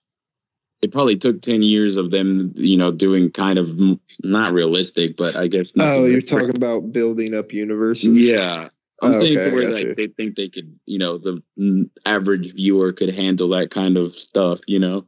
it 0.83 0.93
probably 0.93 1.17
took 1.17 1.43
ten 1.43 1.63
years 1.63 1.97
of 1.97 2.11
them, 2.11 2.53
you 2.57 2.77
know, 2.77 2.91
doing 2.91 3.31
kind 3.31 3.59
of 3.59 3.79
not 4.23 4.53
realistic, 4.53 5.17
but 5.17 5.37
I 5.37 5.49
guess. 5.49 5.73
Oh, 5.79 6.07
you're 6.07 6.21
talking 6.21 6.57
about 6.57 6.93
building 6.93 7.35
up 7.35 7.53
universes. 7.53 8.17
Yeah, 8.17 8.69
I'm 9.03 9.15
Oh, 9.15 9.21
saying 9.21 9.39
okay, 9.39 9.51
to 9.51 9.55
where 9.57 9.71
like 9.71 9.97
they 9.97 10.07
think 10.09 10.37
they 10.37 10.49
could, 10.49 10.79
you 10.87 10.99
know, 10.99 11.19
the 11.19 11.43
mm, 11.59 11.91
average 12.07 12.55
viewer 12.55 12.93
could 12.93 13.11
handle 13.11 13.49
that 13.51 13.71
kind 13.71 13.97
of 13.97 14.13
stuff. 14.13 14.61
You 14.67 14.79
know. 14.79 15.07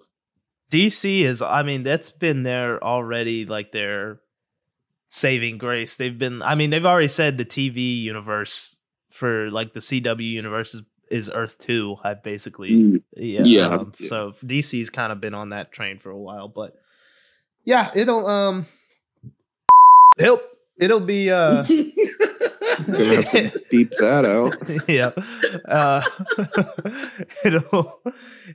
DC 0.71 1.23
is 1.23 1.41
I 1.43 1.63
mean 1.63 1.83
that's 1.83 2.11
been 2.11 2.43
there 2.43 2.83
already 2.83 3.47
like 3.47 3.73
their 3.73 4.21
saving 5.09 5.59
grace. 5.59 5.97
They've 5.97 6.19
been 6.19 6.43
I 6.43 6.55
mean 6.55 6.71
they've 6.71 6.85
already 6.85 7.09
said 7.09 7.39
the 7.39 7.45
TV 7.45 8.03
universe 8.03 8.79
for 9.11 9.51
like 9.51 9.73
the 9.73 9.81
CW 9.81 10.21
universe 10.23 10.75
is, 10.75 10.83
is 11.11 11.31
Earth 11.33 11.59
2. 11.59 11.97
I 12.05 12.15
basically 12.15 12.71
Mm, 12.71 13.03
yeah. 13.17 13.45
Yeah. 13.45 13.67
um, 13.69 13.93
so 13.99 14.33
DC's 14.45 14.91
kind 14.91 15.11
of 15.13 15.21
been 15.21 15.35
on 15.35 15.51
that 15.51 15.73
train 15.73 15.99
for 15.99 16.11
a 16.11 16.19
while 16.19 16.49
but 16.49 16.75
yeah, 17.65 17.91
it'll 17.95 18.27
um 18.27 18.67
it'll 20.19 20.41
it'll 20.79 21.01
be 21.01 21.31
uh 21.31 21.65
Gonna 22.87 23.23
have 23.23 23.31
to 23.33 23.63
beep 23.71 23.91
that 23.99 24.25
out. 24.25 24.57
yeah. 24.89 25.11
Uh, 25.67 26.03
it'll 27.45 28.01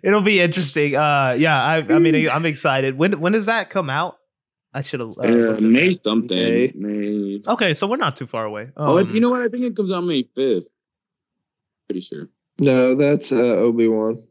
it'll 0.02 0.22
be 0.22 0.40
interesting. 0.40 0.96
Uh, 0.96 1.36
yeah, 1.38 1.62
I 1.62 1.78
I 1.78 2.00
mean 2.00 2.30
I'm 2.30 2.46
excited. 2.46 2.98
When 2.98 3.20
when 3.20 3.34
does 3.34 3.46
that 3.48 3.70
come 3.70 3.90
out? 3.90 4.18
I 4.74 4.82
should 4.82 5.00
have. 5.02 5.10
Uh, 5.18 5.22
Uh, 5.22 5.58
May 5.62 5.90
that. 5.90 6.04
something. 6.04 6.38
May. 6.38 6.72
May. 6.76 7.42
Okay, 7.48 7.74
so 7.74 7.86
we're 7.88 7.98
not 7.98 8.16
too 8.16 8.26
far 8.26 8.46
away. 8.46 8.70
oh, 8.76 8.98
Um, 9.00 9.14
you 9.14 9.20
know 9.22 9.30
what? 9.30 9.42
I 9.42 9.48
think 9.48 9.64
it 9.66 9.76
comes 9.76 9.92
out 9.92 10.02
May 10.04 10.24
fifth. 10.36 10.68
Pretty 11.88 12.02
sure. 12.02 12.30
No, 12.60 12.96
that's 12.96 13.32
uh, 13.32 13.36
Obi 13.36 13.88
Wan. 13.88 14.24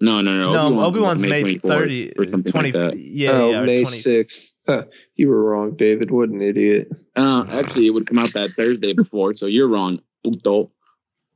No, 0.00 0.20
no, 0.20 0.36
no. 0.52 0.68
no, 0.70 0.84
Obi 0.84 1.00
Wan's 1.00 1.22
like 1.24 1.30
May 1.42 1.54
24th 1.56 1.62
thirty 1.62 2.12
or 2.16 2.28
something 2.28 2.52
20, 2.52 2.72
like 2.72 2.92
that. 2.92 2.98
Yeah, 3.00 3.30
oh, 3.32 3.50
yeah, 3.50 3.62
May 3.64 3.82
20. 3.82 3.98
6th. 3.98 4.50
Huh, 4.68 4.84
you 5.16 5.28
were 5.28 5.42
wrong, 5.42 5.76
David. 5.76 6.10
What 6.10 6.28
an 6.28 6.42
idiot. 6.42 6.88
Uh, 7.16 7.44
actually, 7.50 7.86
it 7.86 7.90
would 7.90 8.06
come 8.06 8.18
out 8.18 8.32
that 8.34 8.50
Thursday 8.50 8.92
before, 8.92 9.34
so 9.34 9.46
you're 9.46 9.68
wrong. 9.68 10.00
Puto. 10.22 10.70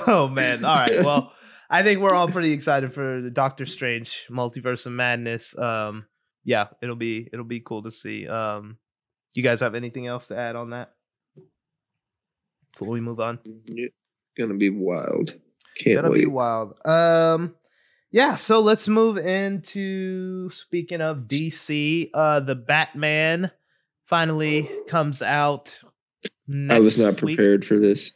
Oh 0.07 0.29
man. 0.29 0.65
All 0.65 0.75
right. 0.77 0.91
Well, 1.05 1.33
I 1.71 1.83
think 1.83 2.01
we're 2.01 2.15
all 2.15 2.29
pretty 2.29 2.53
excited 2.53 2.93
for 2.93 3.21
the 3.21 3.31
Doctor 3.31 3.65
Strange 3.65 4.27
Multiverse 4.31 4.87
of 4.87 4.93
Madness. 4.93 5.57
Um, 5.57 6.07
yeah, 6.45 6.67
it'll 6.83 6.97
be 6.97 7.29
it'll 7.33 7.45
be 7.45 7.61
cool 7.61 7.83
to 7.83 7.91
see. 7.91 8.29
Um, 8.29 8.79
you 9.35 9.43
guys 9.43 9.61
have 9.61 9.75
anything 9.75 10.07
else 10.07 10.29
to 10.29 10.37
add 10.37 10.57
on 10.57 10.71
that 10.71 10.93
before 12.73 12.89
we 12.89 13.01
move 13.01 13.21
on? 13.21 13.39
Yeah, 13.67 13.89
Gonna 14.37 14.55
be 14.55 14.71
wild. 14.71 15.35
Can't 15.79 15.97
Gonna 15.97 16.11
wait. 16.11 16.21
be 16.21 16.27
wild. 16.27 16.75
Um, 16.87 17.55
yeah. 18.13 18.35
So 18.37 18.61
let's 18.61 18.87
move 18.89 19.19
into 19.19 20.51
speaking 20.51 21.01
of 21.01 21.21
DC. 21.29 22.11
Uh, 22.15 22.41
the 22.41 22.55
Batman 22.55 23.51
finally 24.07 24.71
comes 24.89 25.21
out. 25.23 25.73
I 26.71 26.79
was 26.81 26.99
not 26.99 27.07
next 27.07 27.23
week. 27.23 27.37
prepared 27.37 27.65
for 27.65 27.79
this. 27.79 28.13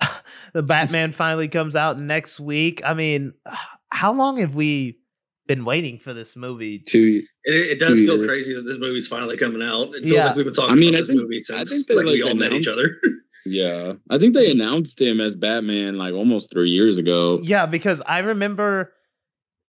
the 0.54 0.62
Batman 0.62 1.12
finally 1.12 1.48
comes 1.48 1.74
out 1.74 1.98
next 1.98 2.38
week. 2.38 2.82
I 2.84 2.94
mean, 2.94 3.32
how 3.90 4.12
long 4.12 4.36
have 4.38 4.54
we 4.54 4.98
been 5.46 5.64
waiting 5.64 5.98
for 5.98 6.14
this 6.14 6.36
movie? 6.36 6.78
Two. 6.78 7.22
It, 7.44 7.54
it 7.72 7.78
does 7.80 7.98
Two 7.98 8.06
feel 8.06 8.16
years. 8.18 8.26
crazy 8.26 8.54
that 8.54 8.62
this 8.62 8.78
movie's 8.78 9.08
finally 9.08 9.36
coming 9.36 9.62
out. 9.62 9.88
It 9.96 10.02
feels 10.02 10.06
Yeah. 10.06 10.26
like 10.26 10.36
we've 10.36 10.44
been 10.44 10.54
talking 10.54 10.72
I 10.72 10.74
mean, 10.76 10.90
about 10.90 10.98
I 10.98 11.00
this 11.00 11.08
think- 11.08 11.20
movie 11.22 11.36
I 11.38 11.40
since 11.40 11.70
think 11.70 11.86
they, 11.88 11.94
like, 11.94 12.04
we 12.04 12.22
all 12.22 12.34
met 12.34 12.52
each 12.52 12.68
other. 12.68 13.00
Yeah, 13.46 13.94
I 14.10 14.18
think 14.18 14.34
they 14.34 14.50
announced 14.50 15.00
him 15.00 15.20
as 15.20 15.34
Batman 15.36 15.96
like 15.98 16.12
almost 16.14 16.50
three 16.50 16.70
years 16.70 16.98
ago. 16.98 17.38
Yeah, 17.42 17.66
because 17.66 18.02
I 18.06 18.18
remember 18.20 18.92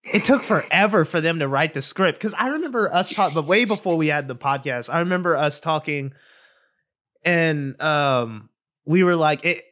it 0.03 0.25
took 0.25 0.43
forever 0.43 1.05
for 1.05 1.21
them 1.21 1.39
to 1.39 1.47
write 1.47 1.73
the 1.73 1.81
script. 1.81 2.17
Because 2.19 2.33
I 2.33 2.47
remember 2.47 2.91
us 2.93 3.13
talking, 3.13 3.35
but 3.35 3.45
way 3.45 3.65
before 3.65 3.95
we 3.97 4.07
had 4.07 4.27
the 4.27 4.35
podcast, 4.35 4.93
I 4.93 4.99
remember 4.99 5.35
us 5.35 5.59
talking, 5.59 6.13
and 7.23 7.79
um, 7.81 8.49
we 8.85 9.03
were 9.03 9.15
like, 9.15 9.45
it, 9.45 9.63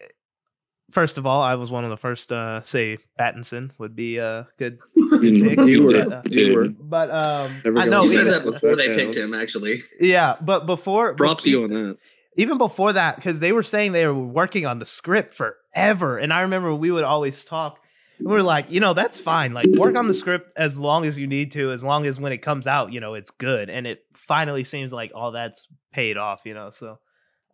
first 0.92 1.18
of 1.18 1.26
all, 1.26 1.42
I 1.42 1.56
was 1.56 1.72
one 1.72 1.84
of 1.84 1.90
the 1.90 1.98
first 1.98 2.32
uh 2.32 2.62
say 2.64 3.00
Pattinson 3.20 3.72
would 3.80 3.96
be 3.96 4.18
a 4.18 4.48
good 4.58 4.80
pick. 5.12 5.60
You 5.60 5.84
were. 5.84 5.92
but, 6.06 6.12
uh, 6.14 6.22
You 6.30 6.54
were. 6.56 6.68
but 6.70 7.10
um, 7.12 7.62
Never 7.66 7.80
I 7.80 7.86
know 7.86 8.04
you 8.04 8.14
said 8.14 8.28
that 8.28 8.44
before 8.44 8.76
they 8.76 8.96
picked 8.96 9.18
him, 9.18 9.34
actually. 9.34 9.84
yeah, 10.00 10.36
but 10.42 10.66
before 10.66 11.16
Props 11.16 11.44
to 11.44 11.50
you 11.50 11.64
on 11.64 11.70
that. 11.72 11.98
Even 12.40 12.58
before 12.58 12.94
that, 12.94 13.18
because 13.18 13.42
they 13.42 13.52
were 13.52 13.64
saying 13.64 13.92
they 13.92 14.06
were 14.08 14.14
working 14.14 14.66
on 14.66 14.80
the 14.80 14.86
script 14.86 15.34
forever. 15.34 16.18
And 16.18 16.32
I 16.32 16.44
remember 16.44 16.74
we 16.74 16.90
would 16.90 17.04
always 17.04 17.44
talk. 17.44 17.80
And 18.18 18.28
we 18.30 18.34
were 18.34 18.44
like, 18.44 18.72
you 18.72 18.80
know, 18.80 18.94
that's 18.94 19.20
fine. 19.20 19.54
Like, 19.54 19.68
work 19.68 19.98
on 19.98 20.08
the 20.08 20.14
script 20.14 20.54
as 20.56 20.80
long 20.80 21.06
as 21.06 21.20
you 21.20 21.28
need 21.28 21.52
to, 21.52 21.72
as 21.72 21.84
long 21.84 22.06
as 22.06 22.18
when 22.18 22.32
it 22.32 22.38
comes 22.38 22.66
out, 22.66 22.94
you 22.94 23.02
know, 23.02 23.14
it's 23.14 23.30
good. 23.30 23.70
And 23.70 23.86
it 23.86 24.06
finally 24.14 24.64
seems 24.64 24.94
like 24.94 25.12
all 25.14 25.34
that's 25.34 25.68
paid 25.92 26.16
off, 26.16 26.44
you 26.46 26.54
know. 26.54 26.70
So, 26.70 27.00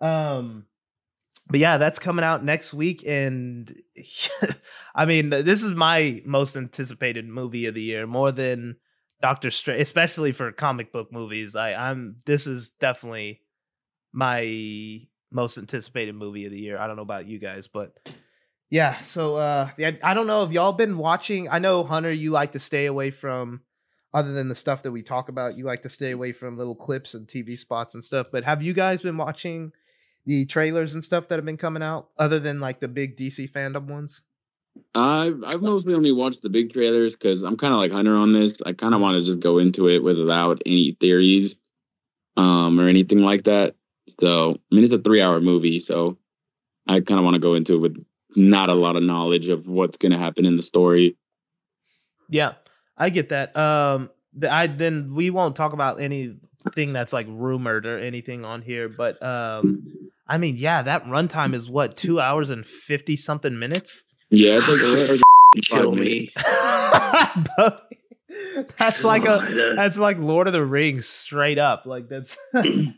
um, 0.01 0.67
but 1.47 1.59
yeah, 1.59 1.77
that's 1.77 1.97
coming 1.97 2.23
out 2.23 2.43
next 2.43 2.71
week. 2.71 3.03
And 3.07 3.75
I 4.95 5.07
mean, 5.07 5.31
this 5.31 5.63
is 5.63 5.71
my 5.71 6.21
most 6.27 6.55
anticipated 6.55 7.27
movie 7.27 7.65
of 7.65 7.73
the 7.73 7.81
year, 7.81 8.05
more 8.05 8.31
than 8.31 8.75
Doctor 9.19 9.49
Strange, 9.49 9.81
especially 9.81 10.31
for 10.31 10.51
comic 10.51 10.91
book 10.91 11.11
movies. 11.11 11.55
I, 11.55 11.73
I'm 11.73 12.17
this 12.27 12.45
is 12.45 12.69
definitely 12.79 13.41
my 14.15 15.01
most 15.29 15.57
anticipated 15.57 16.15
movie 16.15 16.45
of 16.45 16.51
the 16.51 16.59
year. 16.59 16.77
I 16.77 16.87
don't 16.87 16.95
know 16.95 17.01
about 17.01 17.27
you 17.27 17.37
guys, 17.37 17.67
but 17.67 17.93
yeah. 18.69 19.01
So 19.03 19.35
uh 19.35 19.69
yeah, 19.77 19.91
I 20.01 20.13
don't 20.13 20.25
know 20.25 20.43
if 20.43 20.51
y'all 20.51 20.73
been 20.73 20.97
watching. 20.97 21.49
I 21.49 21.59
know 21.59 21.83
Hunter, 21.83 22.11
you 22.11 22.31
like 22.31 22.53
to 22.53 22.59
stay 22.59 22.85
away 22.85 23.11
from 23.11 23.61
other 24.13 24.31
than 24.31 24.47
the 24.47 24.55
stuff 24.55 24.83
that 24.83 24.93
we 24.93 25.03
talk 25.03 25.27
about, 25.27 25.57
you 25.57 25.65
like 25.65 25.81
to 25.81 25.89
stay 25.89 26.11
away 26.11 26.31
from 26.31 26.57
little 26.57 26.75
clips 26.75 27.13
and 27.13 27.27
TV 27.27 27.57
spots 27.57 27.93
and 27.93 28.03
stuff. 28.03 28.27
But 28.31 28.45
have 28.45 28.63
you 28.63 28.73
guys 28.73 29.01
been 29.01 29.17
watching 29.17 29.73
the 30.25 30.45
trailers 30.45 30.93
and 30.93 31.03
stuff 31.03 31.27
that 31.27 31.35
have 31.35 31.45
been 31.45 31.57
coming 31.57 31.83
out 31.83 32.07
other 32.17 32.39
than 32.39 32.61
like 32.61 32.79
the 32.79 32.87
big 32.87 33.17
DC 33.17 33.51
fandom 33.51 33.87
ones? 33.87 34.21
I've 34.93 35.43
I've 35.43 35.61
mostly 35.61 35.93
only 35.93 36.13
watched 36.13 36.41
the 36.41 36.49
big 36.49 36.71
trailers 36.71 37.13
because 37.13 37.43
I'm 37.43 37.57
kind 37.57 37.73
of 37.73 37.79
like 37.79 37.91
Hunter 37.91 38.15
on 38.15 38.31
this. 38.31 38.55
I 38.65 38.71
kind 38.71 38.93
of 38.93 39.01
want 39.01 39.17
to 39.17 39.25
just 39.25 39.41
go 39.41 39.57
into 39.57 39.89
it 39.89 39.99
without 39.99 40.61
any 40.65 40.95
theories, 41.01 41.55
um, 42.37 42.79
or 42.79 42.87
anything 42.87 43.19
like 43.19 43.43
that. 43.43 43.75
So 44.19 44.51
I 44.51 44.75
mean, 44.75 44.83
it's 44.83 44.93
a 44.93 44.99
three 44.99 45.21
hour 45.21 45.39
movie, 45.41 45.79
so 45.79 46.17
I 46.87 46.99
kind 46.99 47.19
of 47.19 47.23
want 47.23 47.35
to 47.35 47.39
go 47.39 47.55
into 47.55 47.75
it 47.75 47.79
with 47.79 48.05
not 48.35 48.69
a 48.69 48.73
lot 48.73 48.95
of 48.95 49.03
knowledge 49.03 49.49
of 49.49 49.67
what's 49.67 49.97
going 49.97 50.11
to 50.11 50.17
happen 50.17 50.45
in 50.45 50.55
the 50.57 50.61
story. 50.61 51.17
Yeah, 52.29 52.53
I 52.97 53.09
get 53.09 53.29
that. 53.29 53.55
Um, 53.55 54.09
the, 54.33 54.51
I 54.51 54.67
then 54.67 55.13
we 55.13 55.29
won't 55.29 55.55
talk 55.55 55.73
about 55.73 55.99
anything 55.99 56.93
that's 56.93 57.13
like 57.13 57.27
rumored 57.29 57.85
or 57.85 57.97
anything 57.97 58.45
on 58.45 58.61
here, 58.61 58.89
but 58.89 59.21
um, 59.23 60.11
I 60.27 60.37
mean, 60.37 60.55
yeah, 60.57 60.81
that 60.81 61.05
runtime 61.05 61.53
is 61.53 61.69
what 61.69 61.95
two 61.95 62.19
hours 62.19 62.49
and 62.49 62.65
fifty 62.65 63.15
something 63.15 63.57
minutes. 63.57 64.03
Yeah, 64.29 64.59
it's 64.61 64.67
like 64.67 65.21
Kill 65.63 65.95
me. 65.95 66.33
But 68.55 68.75
that's 68.79 69.03
like 69.03 69.25
a 69.25 69.73
that's 69.75 69.97
like 69.97 70.17
Lord 70.17 70.47
of 70.47 70.53
the 70.53 70.65
Rings 70.65 71.07
straight 71.07 71.57
up. 71.57 71.85
Like 71.85 72.07
that's 72.07 72.37
and 72.53 72.95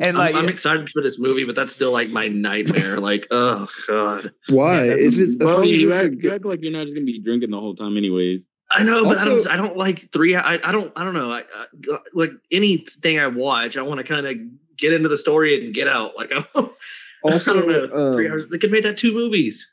I'm, 0.00 0.14
like 0.14 0.34
I'm 0.34 0.48
excited 0.48 0.90
for 0.90 1.02
this 1.02 1.18
movie, 1.18 1.44
but 1.44 1.54
that's 1.54 1.72
still 1.72 1.92
like 1.92 2.08
my 2.10 2.28
nightmare. 2.28 2.98
Like, 2.98 3.26
oh 3.30 3.68
god, 3.86 4.32
Why? 4.50 4.84
Yeah, 4.84 4.92
if 4.92 5.16
a- 5.16 5.20
it's 5.20 5.34
as 5.34 5.36
Well, 5.40 5.64
you 5.64 5.92
it's 5.92 6.00
a 6.00 6.04
act, 6.04 6.14
you 6.22 6.34
act 6.34 6.44
like 6.44 6.62
you're 6.62 6.72
not 6.72 6.84
just 6.84 6.94
gonna 6.94 7.06
be 7.06 7.18
drinking 7.18 7.50
the 7.50 7.60
whole 7.60 7.74
time, 7.74 7.96
anyways. 7.96 8.44
I 8.70 8.82
know, 8.82 9.02
but 9.02 9.18
I 9.18 9.24
don't. 9.24 9.46
I 9.48 9.56
don't 9.56 9.76
like 9.76 10.12
three. 10.12 10.36
I, 10.36 10.54
I 10.62 10.72
don't. 10.72 10.92
I 10.94 11.02
don't 11.04 11.14
know. 11.14 11.32
I, 11.32 11.40
I 11.40 11.98
like 12.12 12.32
anything 12.50 13.18
I 13.18 13.26
watch. 13.26 13.78
I 13.78 13.82
want 13.82 13.98
to 13.98 14.04
kind 14.04 14.26
of 14.26 14.36
get 14.76 14.92
into 14.92 15.08
the 15.08 15.16
story 15.16 15.64
and 15.64 15.72
get 15.74 15.88
out. 15.88 16.16
Like 16.18 16.32
I'm. 16.34 16.70
also 17.22 17.52
I 17.52 17.60
don't 17.60 17.68
know. 17.68 18.14
three 18.14 18.26
um, 18.26 18.32
hours. 18.32 18.48
They 18.48 18.58
could 18.58 18.70
make 18.70 18.82
that 18.82 18.98
two 18.98 19.12
movies. 19.12 19.66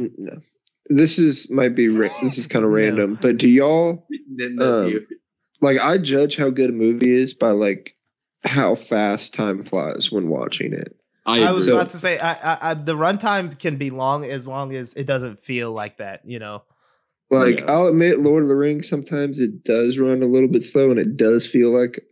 no. 0.00 0.40
This 0.90 1.18
is 1.18 1.48
might 1.50 1.74
be 1.74 1.88
ra- 1.88 2.08
this 2.22 2.36
is 2.36 2.46
kind 2.46 2.64
of 2.64 2.70
No. 2.72 2.76
random, 2.76 3.18
but 3.22 3.38
do 3.38 3.48
y'all 3.48 4.06
Um, 4.60 5.06
like 5.62 5.78
I 5.78 5.96
judge 5.98 6.36
how 6.36 6.50
good 6.50 6.70
a 6.70 6.72
movie 6.74 7.14
is 7.14 7.32
by 7.32 7.50
like 7.50 7.94
how 8.44 8.74
fast 8.74 9.32
time 9.32 9.64
flies 9.64 10.10
when 10.10 10.28
watching 10.28 10.72
it. 10.72 10.96
I, 11.26 11.42
I 11.42 11.52
was 11.52 11.68
about 11.68 11.90
to 11.90 11.98
say, 11.98 12.18
I, 12.18 12.32
I, 12.32 12.70
I, 12.70 12.74
the 12.74 12.94
runtime 12.96 13.56
can 13.58 13.76
be 13.76 13.90
long 13.90 14.24
as 14.24 14.48
long 14.48 14.74
as 14.74 14.94
it 14.94 15.04
doesn't 15.06 15.38
feel 15.38 15.70
like 15.72 15.98
that. 15.98 16.22
You 16.24 16.38
know. 16.40 16.62
Like 17.30 17.58
Yeah. 17.60 17.66
I'll 17.72 17.86
admit, 17.86 18.18
Lord 18.20 18.42
of 18.42 18.48
the 18.48 18.56
Rings 18.56 18.88
sometimes 18.88 19.38
it 19.38 19.62
does 19.62 19.96
run 19.98 20.22
a 20.22 20.26
little 20.26 20.48
bit 20.48 20.64
slow 20.64 20.90
and 20.90 20.98
it 20.98 21.16
does 21.16 21.46
feel 21.46 21.70
like 21.70 22.02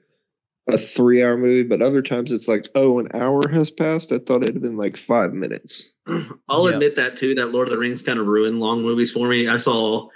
a 0.68 0.76
three-hour 0.78 1.36
movie, 1.38 1.62
but 1.62 1.80
other 1.82 2.02
times 2.02 2.30
it's 2.32 2.46
like, 2.48 2.68
oh, 2.74 2.98
an 2.98 3.08
hour 3.14 3.48
has 3.48 3.70
passed. 3.70 4.12
I 4.12 4.18
thought 4.18 4.42
it 4.42 4.52
had 4.54 4.62
been 4.62 4.76
like 4.76 4.96
five 4.96 5.32
minutes. 5.32 5.90
I'll 6.48 6.68
Yeah. 6.68 6.74
admit 6.74 6.96
that 6.96 7.16
too. 7.16 7.34
That 7.34 7.52
Lord 7.52 7.68
of 7.68 7.72
the 7.72 7.78
Rings 7.78 8.02
kind 8.02 8.18
of 8.18 8.26
ruined 8.26 8.60
long 8.60 8.82
movies 8.82 9.10
for 9.10 9.26
me. 9.28 9.48
I 9.48 9.58
saw. 9.58 10.08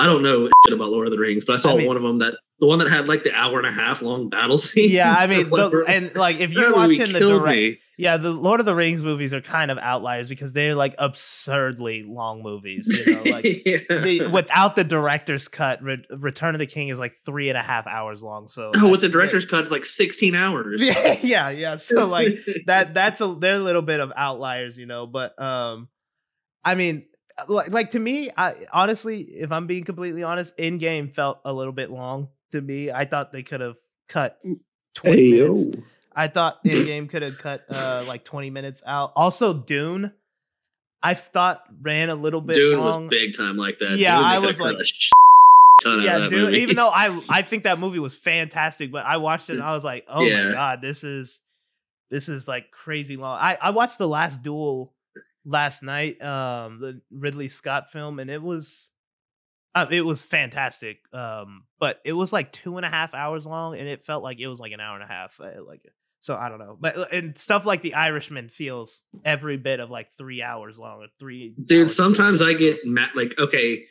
I 0.00 0.06
don't 0.06 0.22
know 0.22 0.48
shit 0.66 0.74
about 0.74 0.90
Lord 0.90 1.06
of 1.06 1.12
the 1.12 1.18
Rings, 1.18 1.44
but 1.44 1.54
I 1.54 1.56
saw 1.56 1.74
I 1.74 1.76
mean- 1.78 1.86
one 1.86 1.96
of 1.96 2.02
them 2.02 2.18
that 2.18 2.34
the 2.60 2.66
one 2.66 2.80
that 2.80 2.88
had 2.90 3.06
like 3.08 3.22
the 3.22 3.32
hour 3.32 3.58
and 3.58 3.66
a 3.68 3.72
half 3.72 4.02
long 4.02 4.28
battle 4.28 4.58
scene. 4.58 4.90
Yeah, 4.90 5.14
I 5.16 5.26
mean, 5.28 5.48
the, 5.48 5.84
and 5.86 6.14
like 6.16 6.40
if 6.40 6.50
you're 6.52 6.74
watching 6.74 7.12
the 7.12 7.18
killed 7.20 7.42
direct, 7.42 7.56
me. 7.56 7.78
Yeah, 8.00 8.16
the 8.16 8.30
Lord 8.30 8.60
of 8.60 8.66
the 8.66 8.76
Rings 8.76 9.02
movies 9.02 9.34
are 9.34 9.40
kind 9.40 9.72
of 9.72 9.78
outliers 9.78 10.28
because 10.28 10.52
they're 10.52 10.76
like 10.76 10.94
absurdly 10.98 12.04
long 12.04 12.44
movies. 12.44 12.86
You 12.86 13.12
know, 13.16 13.22
like 13.24 13.44
yeah. 13.66 13.78
the, 13.88 14.28
without 14.32 14.76
the 14.76 14.84
director's 14.84 15.48
cut, 15.48 15.82
Re- 15.82 16.04
Return 16.08 16.54
of 16.54 16.60
the 16.60 16.66
King 16.66 16.88
is 16.88 16.98
like 17.00 17.16
three 17.26 17.48
and 17.48 17.58
a 17.58 17.62
half 17.62 17.88
hours 17.88 18.22
long. 18.22 18.46
So 18.46 18.70
Oh, 18.76 18.88
with 18.88 19.00
the 19.00 19.08
director's 19.08 19.44
cut, 19.44 19.62
it's 19.62 19.72
like 19.72 19.84
16 19.84 20.36
hours. 20.36 20.80
yeah, 20.80 21.18
yeah, 21.22 21.50
yeah. 21.50 21.76
So 21.76 22.06
like 22.18 22.38
that, 22.66 22.94
that's 22.94 23.20
a 23.20 23.34
they're 23.38 23.56
a 23.56 23.58
little 23.58 23.82
bit 23.82 23.98
of 23.98 24.12
outliers, 24.14 24.78
you 24.78 24.86
know. 24.86 25.08
But 25.08 25.36
um, 25.42 25.88
I 26.64 26.76
mean, 26.76 27.04
like 27.48 27.70
like 27.72 27.90
to 27.92 27.98
me, 27.98 28.30
I 28.36 28.54
honestly, 28.72 29.22
if 29.22 29.50
I'm 29.50 29.66
being 29.66 29.82
completely 29.82 30.22
honest, 30.22 30.56
Endgame 30.56 31.12
felt 31.12 31.40
a 31.44 31.52
little 31.52 31.72
bit 31.72 31.90
long 31.90 32.28
to 32.52 32.60
me. 32.60 32.92
I 32.92 33.06
thought 33.06 33.32
they 33.32 33.42
could 33.42 33.60
have 33.60 33.76
cut 34.08 34.38
twenty 34.94 35.32
Hey 35.32 35.48
minutes. 35.48 35.82
I 36.18 36.28
thought 36.28 36.58
in 36.64 36.84
game 36.86 37.08
could 37.08 37.22
have 37.22 37.38
cut 37.38 37.64
uh 37.70 38.04
like 38.08 38.24
20 38.24 38.50
minutes 38.50 38.82
out. 38.86 39.12
Also, 39.16 39.54
Dune, 39.54 40.12
I 41.02 41.14
thought 41.14 41.62
ran 41.80 42.10
a 42.10 42.14
little 42.14 42.40
bit 42.40 42.56
Dune 42.56 42.78
long. 42.80 43.04
was 43.06 43.10
big 43.10 43.36
time 43.36 43.56
like 43.56 43.78
that. 43.78 43.98
Yeah, 43.98 44.16
Dune, 44.16 44.24
I 44.26 44.38
was 44.40 44.60
like- 44.60 44.76
yeah, 45.84 46.26
Dune. 46.28 46.40
movie. 46.46 46.58
Even 46.58 46.76
though 46.76 46.88
I 46.90 47.20
I 47.28 47.42
think 47.42 47.62
that 47.64 47.78
movie 47.78 48.00
was 48.00 48.16
fantastic, 48.16 48.90
but 48.90 49.06
I 49.06 49.18
watched 49.18 49.48
it 49.48 49.54
and 49.54 49.62
I 49.62 49.72
was 49.72 49.84
like, 49.84 50.04
oh 50.08 50.22
Yeah. 50.24 50.46
my 50.48 50.52
god, 50.52 50.80
this 50.82 51.04
is 51.04 51.40
this 52.10 52.28
is 52.28 52.48
like 52.48 52.70
crazy 52.72 53.16
long. 53.16 53.38
I 53.40 53.56
I 53.60 53.70
watched 53.70 53.98
the 53.98 54.08
last 54.08 54.42
duel 54.42 54.92
last 55.44 55.82
night, 55.82 56.20
um, 56.22 56.80
the 56.80 57.00
Ridley 57.10 57.48
Scott 57.48 57.90
film, 57.92 58.18
and 58.18 58.28
it 58.30 58.42
was, 58.42 58.90
uh, 59.74 59.86
it 59.90 60.02
was 60.02 60.26
fantastic. 60.26 60.98
Um, 61.14 61.62
but 61.78 62.00
it 62.04 62.12
was 62.12 62.32
like 62.32 62.50
two 62.52 62.76
and 62.76 62.84
a 62.84 62.88
half 62.90 63.14
hours 63.14 63.46
long, 63.46 63.78
and 63.78 63.88
it 63.88 64.02
felt 64.04 64.22
like 64.24 64.40
it 64.40 64.48
was 64.48 64.58
like 64.60 64.72
an 64.72 64.80
hour 64.80 64.94
and 64.94 65.04
a 65.04 65.06
half. 65.06 65.40
uh, 65.40 65.62
Like, 65.66 65.80
so 66.20 66.36
I 66.36 66.48
don't 66.48 66.58
know, 66.58 66.76
but 66.80 66.96
uh, 66.96 67.06
and 67.12 67.38
stuff 67.38 67.64
like 67.64 67.82
The 67.82 67.94
Irishman 67.94 68.48
feels 68.48 69.04
every 69.24 69.56
bit 69.56 69.80
of 69.80 69.90
like 69.90 70.12
three 70.16 70.42
hours 70.42 70.78
long. 70.78 71.02
Or 71.02 71.06
three, 71.18 71.54
Dude, 71.64 71.90
sometimes 71.90 72.42
I 72.42 72.54
get 72.54 72.84
mad. 72.84 73.10
Like, 73.14 73.34
okay, 73.38 73.84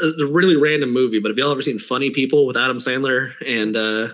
a 0.00 0.06
a 0.22 0.26
really 0.26 0.56
random 0.56 0.92
movie, 0.92 1.20
but 1.20 1.30
have 1.30 1.38
y'all 1.38 1.52
ever 1.52 1.62
seen 1.62 1.78
Funny 1.78 2.10
People 2.10 2.46
with 2.46 2.56
Adam 2.56 2.78
Sandler 2.78 3.32
and 3.46 3.76
uh, 3.76 4.08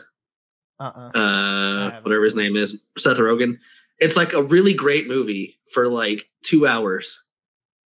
uh-uh. 0.80 1.18
uh, 1.18 2.00
whatever 2.00 2.24
his 2.24 2.34
name 2.34 2.56
is, 2.56 2.80
Seth 2.98 3.18
Rogen? 3.18 3.58
It's 3.98 4.16
like 4.16 4.32
a 4.32 4.42
really 4.42 4.74
great 4.74 5.08
movie 5.08 5.56
for 5.72 5.88
like 5.88 6.28
two 6.42 6.66
hours. 6.66 7.20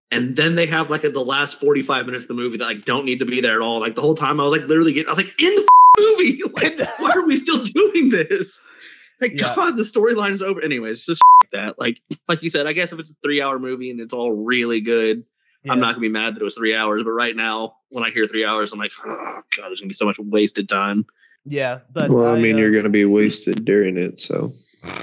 And 0.09 0.37
then 0.37 0.55
they 0.55 0.65
have 0.67 0.89
like 0.89 1.03
a, 1.03 1.09
the 1.09 1.19
last 1.19 1.59
45 1.59 2.05
minutes 2.05 2.23
of 2.23 2.29
the 2.29 2.33
movie 2.33 2.57
that 2.57 2.65
like 2.65 2.85
don't 2.85 3.05
need 3.05 3.19
to 3.19 3.25
be 3.25 3.41
there 3.41 3.55
at 3.55 3.61
all. 3.61 3.81
Like 3.81 3.95
the 3.95 4.01
whole 4.01 4.15
time 4.15 4.39
I 4.39 4.43
was 4.43 4.53
like 4.53 4.67
literally 4.67 4.93
getting, 4.93 5.09
I 5.09 5.11
was 5.11 5.17
like, 5.17 5.41
in 5.41 5.53
the 5.55 5.67
movie. 5.99 6.41
Like, 6.53 6.79
why 6.99 7.11
are 7.11 7.25
we 7.27 7.37
still 7.37 7.63
doing 7.63 8.09
this? 8.09 8.59
Like, 9.19 9.33
Yeah. 9.33 9.55
God, 9.55 9.77
the 9.77 9.83
storyline 9.83 10.33
is 10.33 10.41
over. 10.41 10.61
Anyways, 10.61 11.05
just 11.05 11.21
that. 11.51 11.79
Like, 11.79 11.99
like 12.27 12.43
you 12.43 12.49
said, 12.49 12.67
I 12.67 12.73
guess 12.73 12.91
if 12.91 12.99
it's 12.99 13.09
a 13.09 13.15
three 13.23 13.41
hour 13.41 13.59
movie 13.59 13.89
and 13.89 13.99
it's 13.99 14.13
all 14.13 14.31
really 14.31 14.81
good, 14.81 15.23
I'm 15.69 15.79
not 15.79 15.95
gonna 15.95 16.01
be 16.01 16.09
mad 16.09 16.35
that 16.35 16.41
it 16.41 16.45
was 16.45 16.55
three 16.55 16.75
hours. 16.75 17.03
But 17.03 17.11
right 17.11 17.35
now, 17.35 17.75
when 17.89 18.05
I 18.05 18.09
hear 18.09 18.25
three 18.27 18.45
hours, 18.45 18.71
I'm 18.71 18.79
like, 18.79 18.91
oh 19.05 19.41
god, 19.55 19.67
there's 19.67 19.81
gonna 19.81 19.89
be 19.89 19.95
so 19.95 20.05
much 20.05 20.17
wasted 20.19 20.69
time. 20.69 21.05
Yeah, 21.49 21.79
but 21.91 22.11
well, 22.11 22.35
I 22.35 22.37
mean, 22.37 22.55
uh, 22.55 22.59
you're 22.59 22.71
going 22.71 22.83
to 22.83 22.89
be 22.89 23.05
wasted 23.05 23.63
during 23.63 23.97
it, 23.97 24.19
so 24.19 24.53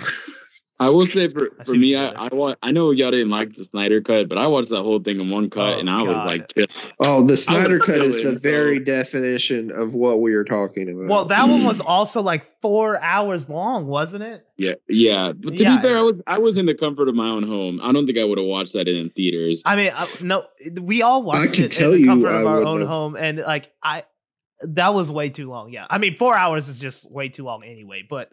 I 0.80 0.88
will 0.88 1.06
say 1.06 1.28
for, 1.28 1.50
for 1.58 1.64
see 1.66 1.78
me, 1.78 1.94
I. 1.94 2.08
I 2.08 2.34
wa- 2.34 2.56
I 2.62 2.72
know 2.72 2.90
y'all 2.90 3.12
didn't 3.12 3.30
like 3.30 3.54
the 3.54 3.62
Snyder 3.64 4.00
cut, 4.00 4.28
but 4.28 4.38
I 4.38 4.48
watched 4.48 4.70
that 4.70 4.82
whole 4.82 4.98
thing 5.00 5.20
in 5.20 5.30
one 5.30 5.48
cut, 5.48 5.74
Oh, 5.74 5.78
and 5.78 5.88
I 5.88 6.02
was 6.02 6.16
like, 6.26 6.52
chill. 6.52 6.66
Oh, 6.98 7.22
the 7.24 7.36
Snyder 7.36 7.78
Cut 7.78 7.98
is 8.02 8.16
the 8.16 8.22
feeling 8.22 8.38
very 8.40 8.78
so- 8.78 8.84
definition 8.84 9.70
of 9.70 9.94
what 9.94 10.20
we 10.20 10.34
are 10.34 10.42
talking 10.42 10.88
about. 10.88 11.06
Well, 11.08 11.24
that 11.26 11.48
one 11.48 11.62
was 11.64 11.80
also 11.86 12.22
like 12.22 12.60
four 12.60 13.00
hours 13.00 13.48
long, 13.48 13.86
wasn't 13.86 14.24
it? 14.24 14.44
yeah, 14.56 14.72
yeah. 14.88 15.32
But 15.32 15.56
to 15.56 15.62
Yeah. 15.62 15.76
be 15.76 15.82
fair, 15.82 15.96
I 15.98 16.00
was 16.02 16.14
I 16.26 16.38
was 16.40 16.56
in 16.56 16.66
the 16.66 16.74
comfort 16.74 17.08
of 17.08 17.14
my 17.14 17.28
own 17.28 17.44
home. 17.44 17.78
I 17.80 17.92
don't 17.92 18.04
think 18.06 18.18
I 18.18 18.24
would 18.24 18.38
have 18.38 18.46
watched 18.48 18.72
that 18.72 18.88
in 18.88 19.10
theaters. 19.10 19.62
I 19.64 19.76
mean, 19.76 19.92
I, 19.94 20.08
no, 20.20 20.44
we 20.80 21.02
all 21.02 21.22
watched 21.22 21.54
could 21.54 21.64
it 21.66 21.70
tell 21.72 21.92
in 21.92 21.98
the 21.98 22.00
you 22.00 22.06
comfort 22.06 22.30
I 22.30 22.40
of 22.40 22.46
our 22.48 22.64
own 22.64 22.80
have. 22.80 22.88
home, 22.88 23.16
and 23.16 23.38
like 23.38 23.72
I, 23.80 24.02
that 24.62 24.92
was 24.92 25.08
way 25.08 25.28
too 25.30 25.48
long. 25.48 25.70
Yeah, 25.72 25.86
I 25.88 25.98
mean, 25.98 26.16
four 26.16 26.34
hours 26.36 26.68
is 26.68 26.80
just 26.80 27.08
way 27.12 27.28
too 27.28 27.44
long 27.44 27.62
anyway. 27.62 28.02
But 28.08 28.30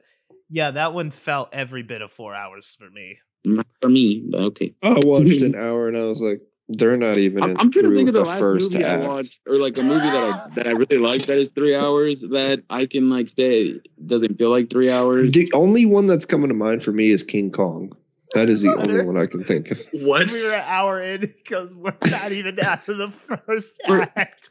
yeah, 0.52 0.72
that 0.72 0.94
one 0.94 1.12
felt 1.12 1.50
every 1.54 1.82
bit 1.82 2.02
of 2.02 2.12
four 2.12 2.36
hours 2.36 2.76
for 2.78 2.90
me. 2.90 3.20
Not 3.46 3.66
for 3.82 3.90
me, 3.90 4.24
but 4.30 4.42
okay. 4.42 4.76
I 4.84 5.00
watched 5.04 5.42
an 5.42 5.56
hour 5.58 5.88
and 5.88 5.98
I 5.98 6.04
was 6.04 6.20
like, 6.22 6.42
they're 6.68 6.98
not 6.98 7.18
even. 7.18 7.42
I'm, 7.42 7.52
in 7.52 7.58
I'm 7.58 7.72
trying 7.72 7.90
to 7.90 7.96
think 7.96 8.10
of 8.10 8.14
the 8.14 8.24
the 8.24 8.30
last 8.30 8.42
first 8.42 8.72
movie 8.72 8.84
act. 8.84 9.04
I 9.04 9.08
watched, 9.08 9.40
or 9.48 9.56
like 9.58 9.78
a 9.78 9.82
movie 9.82 10.00
that 10.00 10.34
I 10.34 10.50
that 10.56 10.68
I 10.68 10.72
really 10.72 10.98
like 10.98 11.26
that 11.26 11.38
is 11.38 11.50
three 11.50 11.76
hours. 11.76 12.22
That 12.22 12.64
I 12.70 12.86
can 12.86 13.10
like 13.10 13.30
say 13.30 13.80
doesn't 14.06 14.38
feel 14.38 14.52
like 14.52 14.70
three 14.70 14.90
hours. 14.90 15.34
The 15.34 15.52
only 15.54 15.86
one 15.86 16.08
that's 16.08 16.26
coming 16.26 16.50
to 16.50 16.54
mind 16.54 16.84
for 16.84 16.92
me 16.92 17.12
is 17.12 17.24
King 17.24 17.52
Kong. 17.52 17.92
That 18.34 18.48
is 18.48 18.62
the 18.62 18.74
only 18.78 19.04
one 19.06 19.18
I 19.18 19.26
can 19.26 19.44
think 19.44 19.72
of. 19.72 19.82
What? 20.04 20.32
We 20.32 20.44
were 20.44 20.54
an 20.54 20.64
hour 20.66 21.02
in 21.02 21.22
because 21.22 21.76
we're 21.76 21.94
not 22.06 22.32
even 22.32 22.60
after 22.60 22.94
the 22.94 23.12
first 23.12 23.82
act. 23.90 24.50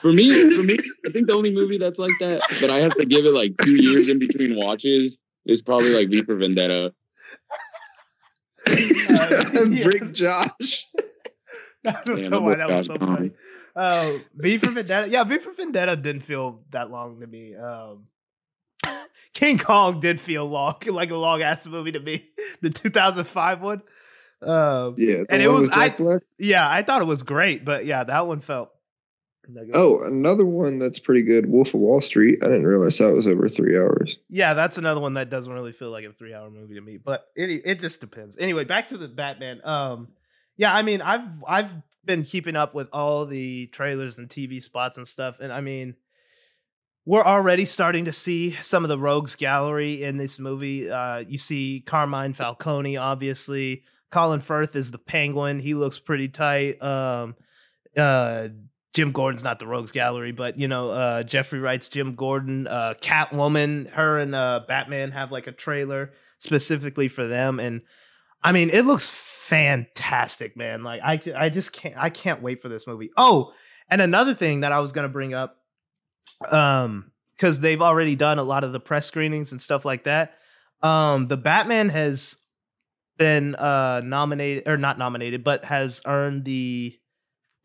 For 0.00 0.12
me, 0.12 0.54
for 0.56 0.62
me, 0.62 0.78
I 1.06 1.10
think 1.10 1.26
the 1.26 1.32
only 1.34 1.50
movie 1.52 1.78
that's 1.78 1.98
like 1.98 2.12
that, 2.20 2.42
but 2.60 2.70
I 2.70 2.78
have 2.78 2.94
to 2.96 3.04
give 3.06 3.24
it 3.24 3.32
like 3.34 3.56
two 3.62 3.82
years 3.82 4.08
in 4.08 4.18
between 4.18 4.56
watches, 4.56 5.18
is 5.46 5.62
probably 5.62 5.90
like 5.94 6.08
V 6.10 6.22
for 6.22 6.36
Vendetta. 6.36 6.92
Uh, 8.66 9.64
yeah. 9.70 9.82
Brick 9.84 10.12
Josh. 10.12 10.86
I 11.86 11.92
don't 12.04 12.16
Damn, 12.20 12.30
know 12.30 12.40
why 12.42 12.56
that 12.56 12.68
was 12.70 12.86
so 12.86 12.96
Gone. 12.96 13.16
funny. 13.16 13.30
Oh, 13.74 14.20
V 14.34 14.58
for 14.58 14.70
Vendetta. 14.70 15.08
Yeah, 15.08 15.24
V 15.24 15.38
for 15.38 15.52
Vendetta 15.52 15.96
didn't 15.96 16.22
feel 16.22 16.62
that 16.70 16.90
long 16.90 17.20
to 17.20 17.26
me. 17.26 17.54
Um, 17.56 18.06
King 19.34 19.58
Kong 19.58 20.00
did 20.00 20.20
feel 20.20 20.46
long, 20.46 20.76
like 20.86 21.10
a 21.10 21.16
long 21.16 21.40
ass 21.42 21.66
movie 21.66 21.92
to 21.92 22.00
me. 22.00 22.28
The 22.60 22.70
2005 22.70 23.62
one. 23.62 23.82
Um, 24.42 24.94
Yeah, 24.98 25.18
the 25.18 25.26
And 25.30 25.42
it 25.42 25.48
was- 25.48 25.68
I- 25.70 25.90
Black. 25.90 26.22
yeah, 26.38 26.68
I 26.68 26.82
thought 26.82 27.00
it 27.00 27.06
was 27.06 27.22
great, 27.22 27.64
but 27.64 27.86
yeah, 27.86 28.04
that 28.04 28.26
one 28.26 28.40
felt. 28.40 28.70
Oh, 29.74 30.02
another 30.02 30.44
one 30.44 30.78
that's 30.78 30.98
pretty 30.98 31.22
good, 31.22 31.50
Wolf 31.50 31.74
of 31.74 31.80
Wall 31.80 32.00
Street. 32.00 32.38
I 32.42 32.46
didn't 32.46 32.66
realize 32.66 32.98
that 32.98 33.12
was 33.12 33.26
over 33.26 33.48
three 33.48 33.76
hours. 33.76 34.16
Yeah, 34.28 34.54
that's 34.54 34.78
another 34.78 35.00
one 35.00 35.14
that 35.14 35.30
doesn't 35.30 35.52
really 35.52 35.72
feel 35.72 35.90
like 35.90 36.04
a 36.04 36.12
three 36.12 36.34
hour 36.34 36.50
movie 36.50 36.74
to 36.74 36.80
me, 36.80 36.98
but 36.98 37.28
it 37.34 37.62
it 37.64 37.80
just 37.80 38.00
depends. 38.00 38.36
Anyway, 38.38 38.64
back 38.64 38.88
to 38.88 38.98
the 38.98 39.08
Batman. 39.08 39.60
Um, 39.64 40.08
yeah, 40.56 40.74
I 40.74 40.82
mean, 40.82 41.00
I've 41.00 41.26
I've 41.46 41.74
been 42.04 42.24
keeping 42.24 42.56
up 42.56 42.74
with 42.74 42.88
all 42.92 43.24
the 43.26 43.68
trailers 43.68 44.18
and 44.18 44.28
TV 44.28 44.62
spots 44.62 44.98
and 44.98 45.08
stuff, 45.08 45.40
and 45.40 45.52
I 45.52 45.60
mean, 45.60 45.96
we're 47.06 47.24
already 47.24 47.64
starting 47.64 48.04
to 48.04 48.12
see 48.12 48.52
some 48.62 48.84
of 48.84 48.90
the 48.90 48.98
rogues 48.98 49.34
gallery 49.34 50.02
in 50.02 50.18
this 50.18 50.38
movie. 50.38 50.90
Uh, 50.90 51.20
you 51.20 51.38
see 51.38 51.82
Carmine 51.86 52.34
Falcone, 52.34 52.98
obviously. 52.98 53.82
Colin 54.10 54.40
Firth 54.40 54.76
is 54.76 54.90
the 54.90 54.98
Penguin. 54.98 55.58
He 55.58 55.74
looks 55.74 55.98
pretty 55.98 56.28
tight. 56.28 56.82
Um, 56.82 57.34
uh, 57.96 58.48
Jim 58.98 59.12
Gordon's 59.12 59.44
not 59.44 59.60
the 59.60 59.66
Rogues 59.68 59.92
Gallery, 59.92 60.32
but 60.32 60.58
you 60.58 60.66
know, 60.66 60.88
uh, 60.88 61.22
Jeffrey 61.22 61.60
Wright's 61.60 61.88
Jim 61.88 62.16
Gordon, 62.16 62.66
uh, 62.66 62.94
Catwoman, 63.00 63.88
her 63.92 64.18
and 64.18 64.34
uh, 64.34 64.62
Batman 64.66 65.12
have 65.12 65.30
like 65.30 65.46
a 65.46 65.52
trailer 65.52 66.10
specifically 66.40 67.06
for 67.06 67.24
them, 67.24 67.60
and 67.60 67.82
I 68.42 68.50
mean, 68.50 68.70
it 68.70 68.86
looks 68.86 69.08
fantastic, 69.08 70.56
man. 70.56 70.82
Like 70.82 71.00
I, 71.04 71.20
I 71.36 71.48
just 71.48 71.72
can't, 71.72 71.94
I 71.96 72.10
can't 72.10 72.42
wait 72.42 72.60
for 72.60 72.68
this 72.68 72.88
movie. 72.88 73.10
Oh, 73.16 73.52
and 73.88 74.00
another 74.00 74.34
thing 74.34 74.62
that 74.62 74.72
I 74.72 74.80
was 74.80 74.90
gonna 74.90 75.08
bring 75.08 75.32
up, 75.32 75.58
um, 76.50 77.12
because 77.36 77.60
they've 77.60 77.80
already 77.80 78.16
done 78.16 78.40
a 78.40 78.42
lot 78.42 78.64
of 78.64 78.72
the 78.72 78.80
press 78.80 79.06
screenings 79.06 79.52
and 79.52 79.62
stuff 79.62 79.84
like 79.84 80.02
that. 80.04 80.34
Um, 80.82 81.28
the 81.28 81.36
Batman 81.36 81.90
has 81.90 82.36
been 83.16 83.54
uh 83.54 84.00
nominated 84.04 84.66
or 84.66 84.76
not 84.76 84.98
nominated, 84.98 85.44
but 85.44 85.66
has 85.66 86.02
earned 86.04 86.44
the 86.44 86.98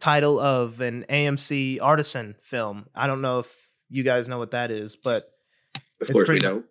title 0.04 0.38
of 0.40 0.82
an 0.82 1.06
AMC 1.10 1.80
artisan 1.82 2.36
film. 2.42 2.88
I 2.94 3.08
don't 3.08 3.22
know 3.22 3.40
if 3.40 3.72
you 3.90 4.04
guys 4.04 4.28
know 4.28 4.38
what 4.38 4.52
that 4.52 4.70
is, 4.70 4.98
but 4.98 5.30
Of 5.76 5.82
It's 6.02 6.12
course 6.12 6.24
we 6.24 6.40
pretty- 6.40 6.40
don't. 6.46 6.66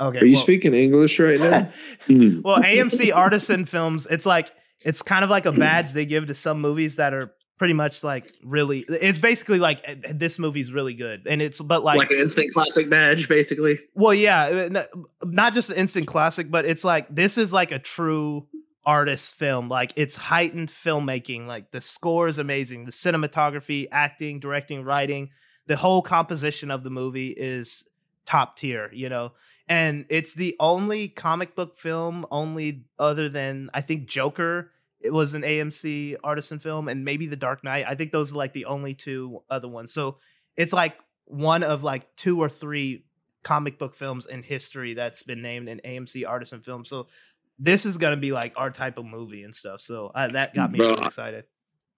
okay. 0.00 0.18
Are 0.20 0.24
you 0.24 0.36
well- 0.36 0.42
speaking 0.42 0.72
English 0.74 1.18
right 1.18 1.38
now? 1.38 1.70
Mhm. 2.08 2.42
well, 2.44 2.58
AMC 2.62 3.14
artisan 3.14 3.66
films, 3.66 4.06
it's 4.10 4.24
like 4.24 4.50
it's 4.82 5.02
kind 5.02 5.22
of 5.24 5.28
like 5.30 5.44
a 5.44 5.52
badge 5.52 5.92
they 5.92 6.06
give 6.06 6.26
to 6.28 6.34
some 6.34 6.58
movies 6.62 6.96
that 6.96 7.12
are 7.12 7.32
pretty 7.58 7.74
much 7.74 8.02
like 8.02 8.32
really 8.42 8.86
it's 8.88 9.18
basically 9.18 9.58
like 9.58 9.82
eh, 9.84 9.96
this 10.14 10.38
movie's 10.38 10.72
really 10.72 10.94
good. 10.94 11.26
And 11.26 11.42
it's 11.42 11.60
but 11.60 11.84
Like, 11.84 11.98
like, 11.98 12.10
an 12.10 12.16
instant 12.16 12.50
classic 12.54 12.88
badge, 12.88 13.28
basically. 13.28 13.78
well 13.94 14.14
yeah, 14.14 14.70
uh, 14.74 14.84
not 15.24 15.52
just 15.52 15.68
an 15.68 15.76
instant 15.76 16.06
classic, 16.06 16.50
but 16.50 16.64
it's 16.64 16.84
like 16.84 17.14
this 17.14 17.36
is 17.36 17.52
like 17.52 17.70
a 17.72 17.78
true 17.78 18.46
artist 18.84 19.34
film. 19.34 19.68
Like 19.68 19.92
it's 19.96 20.16
heightened 20.16 20.70
filmmaking. 20.70 21.46
Like 21.46 21.70
the 21.70 21.80
score 21.80 22.28
is 22.28 22.38
amazing, 22.38 22.84
the 22.84 22.92
cinematography, 22.92 23.86
acting, 23.90 24.40
directing, 24.40 24.84
writing, 24.84 25.30
the 25.66 25.76
whole 25.76 26.02
composition 26.02 26.70
of 26.70 26.84
the 26.84 26.90
movie 26.90 27.30
is 27.30 27.84
top 28.24 28.56
tier, 28.56 28.90
you 28.92 29.08
know. 29.08 29.32
And 29.68 30.04
it's 30.08 30.34
the 30.34 30.56
only 30.58 31.08
comic 31.08 31.54
book 31.54 31.76
film, 31.76 32.26
only 32.30 32.86
other 32.98 33.28
than 33.28 33.70
I 33.72 33.80
think 33.80 34.08
Joker. 34.08 34.72
It 35.00 35.12
was 35.12 35.32
an 35.32 35.42
AMC 35.42 36.16
artisan 36.22 36.58
film, 36.58 36.86
and 36.86 37.06
maybe 37.06 37.26
The 37.26 37.36
Dark 37.36 37.64
Knight. 37.64 37.86
I 37.88 37.94
think 37.94 38.12
those 38.12 38.32
are 38.32 38.36
like 38.36 38.52
the 38.52 38.66
only 38.66 38.94
two 38.94 39.42
other 39.48 39.68
ones. 39.68 39.94
So 39.94 40.18
it's 40.56 40.74
like 40.74 40.98
one 41.24 41.62
of 41.62 41.82
like 41.82 42.14
two 42.16 42.38
or 42.38 42.48
three 42.48 43.04
comic 43.42 43.78
book 43.78 43.94
films 43.94 44.26
in 44.26 44.42
history 44.42 44.94
that's 44.94 45.22
been 45.22 45.40
named 45.40 45.68
an 45.68 45.80
AMC 45.84 46.28
artisan 46.28 46.60
film. 46.60 46.84
So 46.84 47.06
this 47.60 47.86
is 47.86 47.98
gonna 47.98 48.16
be 48.16 48.32
like 48.32 48.52
our 48.56 48.70
type 48.70 48.98
of 48.98 49.04
movie 49.04 49.42
and 49.44 49.54
stuff. 49.54 49.80
So 49.80 50.10
uh, 50.14 50.28
that 50.28 50.54
got 50.54 50.72
me 50.72 50.78
Bro, 50.78 50.90
really 50.94 51.04
excited. 51.06 51.44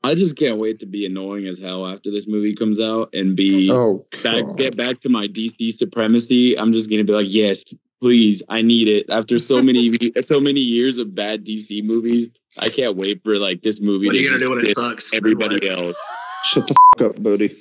I 0.05 0.17
just 0.17 0.37
can't 0.37 0.59
wait 0.59 0.81
to 0.81 0.87
be 0.87 1.07
annoying 1.07 1.47
as 1.47 1.59
hell 1.61 1.87
after 1.87 2.11
this 2.11 2.27
movie 2.27 2.55
comes 2.57 2.81
out 2.81 3.11
and 3.15 3.37
be 3.37 3.71
Oh, 3.71 4.05
back 4.25 4.45
get 4.57 4.77
back 4.77 4.99
to 5.01 5.09
my 5.09 5.29
DC 5.29 5.73
supremacy. 5.79 6.59
I'm 6.59 6.73
just 6.73 6.91
gonna 6.91 7.05
be 7.05 7.13
like, 7.13 7.29
yes, 7.29 7.63
please, 8.01 8.43
I 8.49 8.63
need 8.63 8.89
it. 8.89 9.07
After 9.09 9.39
so 9.39 9.63
many 9.63 9.97
so 10.23 10.41
many 10.41 10.61
years 10.61 10.99
of 10.99 11.15
bad 11.15 11.45
DC 11.47 11.85
movies, 11.85 12.29
I 12.59 12.69
can't 12.69 12.97
wait 12.97 13.23
for 13.23 13.39
like 13.39 13.63
this 13.63 13.81
movie 13.81 14.07
What 14.07 14.17
are 14.17 14.19
to 14.19 14.23
you 14.25 14.29
gonna 14.31 14.41
do 14.45 14.51
when 14.51 14.67
it 14.67 14.75
sucks? 14.75 15.13
everybody 15.15 15.69
else. 15.71 15.97
Shut 16.45 16.67
the 16.67 16.75
f- 16.99 17.07
up, 17.07 17.23
buddy. 17.23 17.57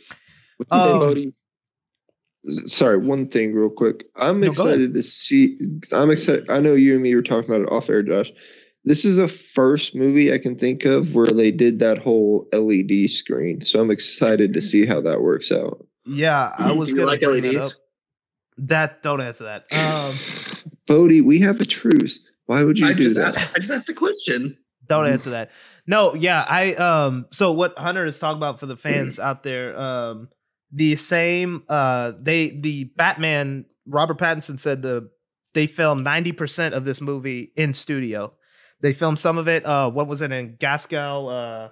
What 0.57 0.67
you 0.71 0.79
think, 0.79 0.95
Oh. 0.95 0.99
Bodie? 0.99 1.33
Sorry, 2.65 2.97
one 2.97 3.27
thing 3.27 3.53
real 3.53 3.69
quick. 3.69 4.05
I'm 4.15 4.41
No, 4.41 4.51
excited 4.51 4.93
to 4.95 5.03
see. 5.03 5.59
I'm 5.91 6.09
excited. 6.09 6.49
I 6.49 6.59
know 6.59 6.73
you 6.73 6.93
and 6.95 7.03
me 7.03 7.13
were 7.13 7.21
talking 7.21 7.49
about 7.49 7.61
it 7.61 7.71
off 7.71 7.89
air, 7.89 8.01
Josh. 8.01 8.31
This 8.83 9.05
is 9.05 9.17
the 9.17 9.27
first 9.27 9.93
movie 9.93 10.33
I 10.33 10.39
can 10.39 10.55
think 10.57 10.85
of 10.85 11.13
where 11.13 11.27
they 11.27 11.51
did 11.51 11.77
that 11.79 11.99
whole 11.99 12.47
LED 12.51 13.09
screen. 13.11 13.61
So 13.61 13.79
I'm 13.79 13.91
excited 13.91 14.55
to 14.55 14.61
see 14.61 14.87
how 14.87 15.01
that 15.01 15.21
works 15.21 15.51
out. 15.51 15.85
Yeah, 16.05 16.51
I 16.57 16.71
was 16.71 16.89
Do 16.89 16.95
you 16.95 17.01
gonna 17.01 17.11
like 17.11 17.21
bring 17.21 17.43
that 17.43 17.55
up. 17.57 17.71
That 18.57 19.03
don't 19.03 19.21
answer 19.21 19.43
that. 19.43 19.71
Um, 19.71 20.17
Bodie, 20.87 21.21
we 21.21 21.39
have 21.41 21.61
a 21.61 21.65
truce. 21.65 22.19
Why 22.47 22.63
would 22.63 22.79
you 22.79 22.87
I 22.87 22.93
do 22.93 23.13
that? 23.13 23.37
asked, 23.37 23.55
I 23.55 23.59
just 23.59 23.71
asked 23.71 23.89
a 23.89 23.93
question. 23.93 24.57
don't 24.87 25.05
answer 25.07 25.29
that. 25.29 25.51
No, 25.85 26.15
yeah, 26.15 26.43
I 26.47 26.73
um. 26.73 27.27
So 27.31 27.51
what 27.51 27.77
Hunter 27.77 28.05
is 28.05 28.17
talking 28.17 28.37
about 28.37 28.59
for 28.59 28.65
the 28.65 28.75
fans 28.77 29.19
out 29.19 29.43
there, 29.43 29.79
um, 29.79 30.29
the 30.71 30.95
same 30.95 31.63
uh, 31.69 32.13
they 32.19 32.49
the 32.49 32.85
Batman 32.95 33.65
Robert 33.85 34.17
Pattinson 34.17 34.59
said 34.59 34.81
the 34.81 35.09
they 35.53 35.67
filmed 35.67 36.03
ninety 36.03 36.31
percent 36.31 36.73
of 36.73 36.85
this 36.85 37.01
movie 37.01 37.51
in 37.55 37.73
studio. 37.73 38.33
They 38.81 38.93
filmed 38.93 39.19
some 39.19 39.37
of 39.37 39.47
it. 39.47 39.65
Uh, 39.65 39.91
what 39.91 40.07
was 40.07 40.21
it 40.21 40.31
in 40.31 40.55
Gaskell, 40.55 41.29
uh, 41.29 41.69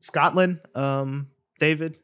Scotland? 0.00 0.60
Um, 0.74 1.28
David. 1.58 1.96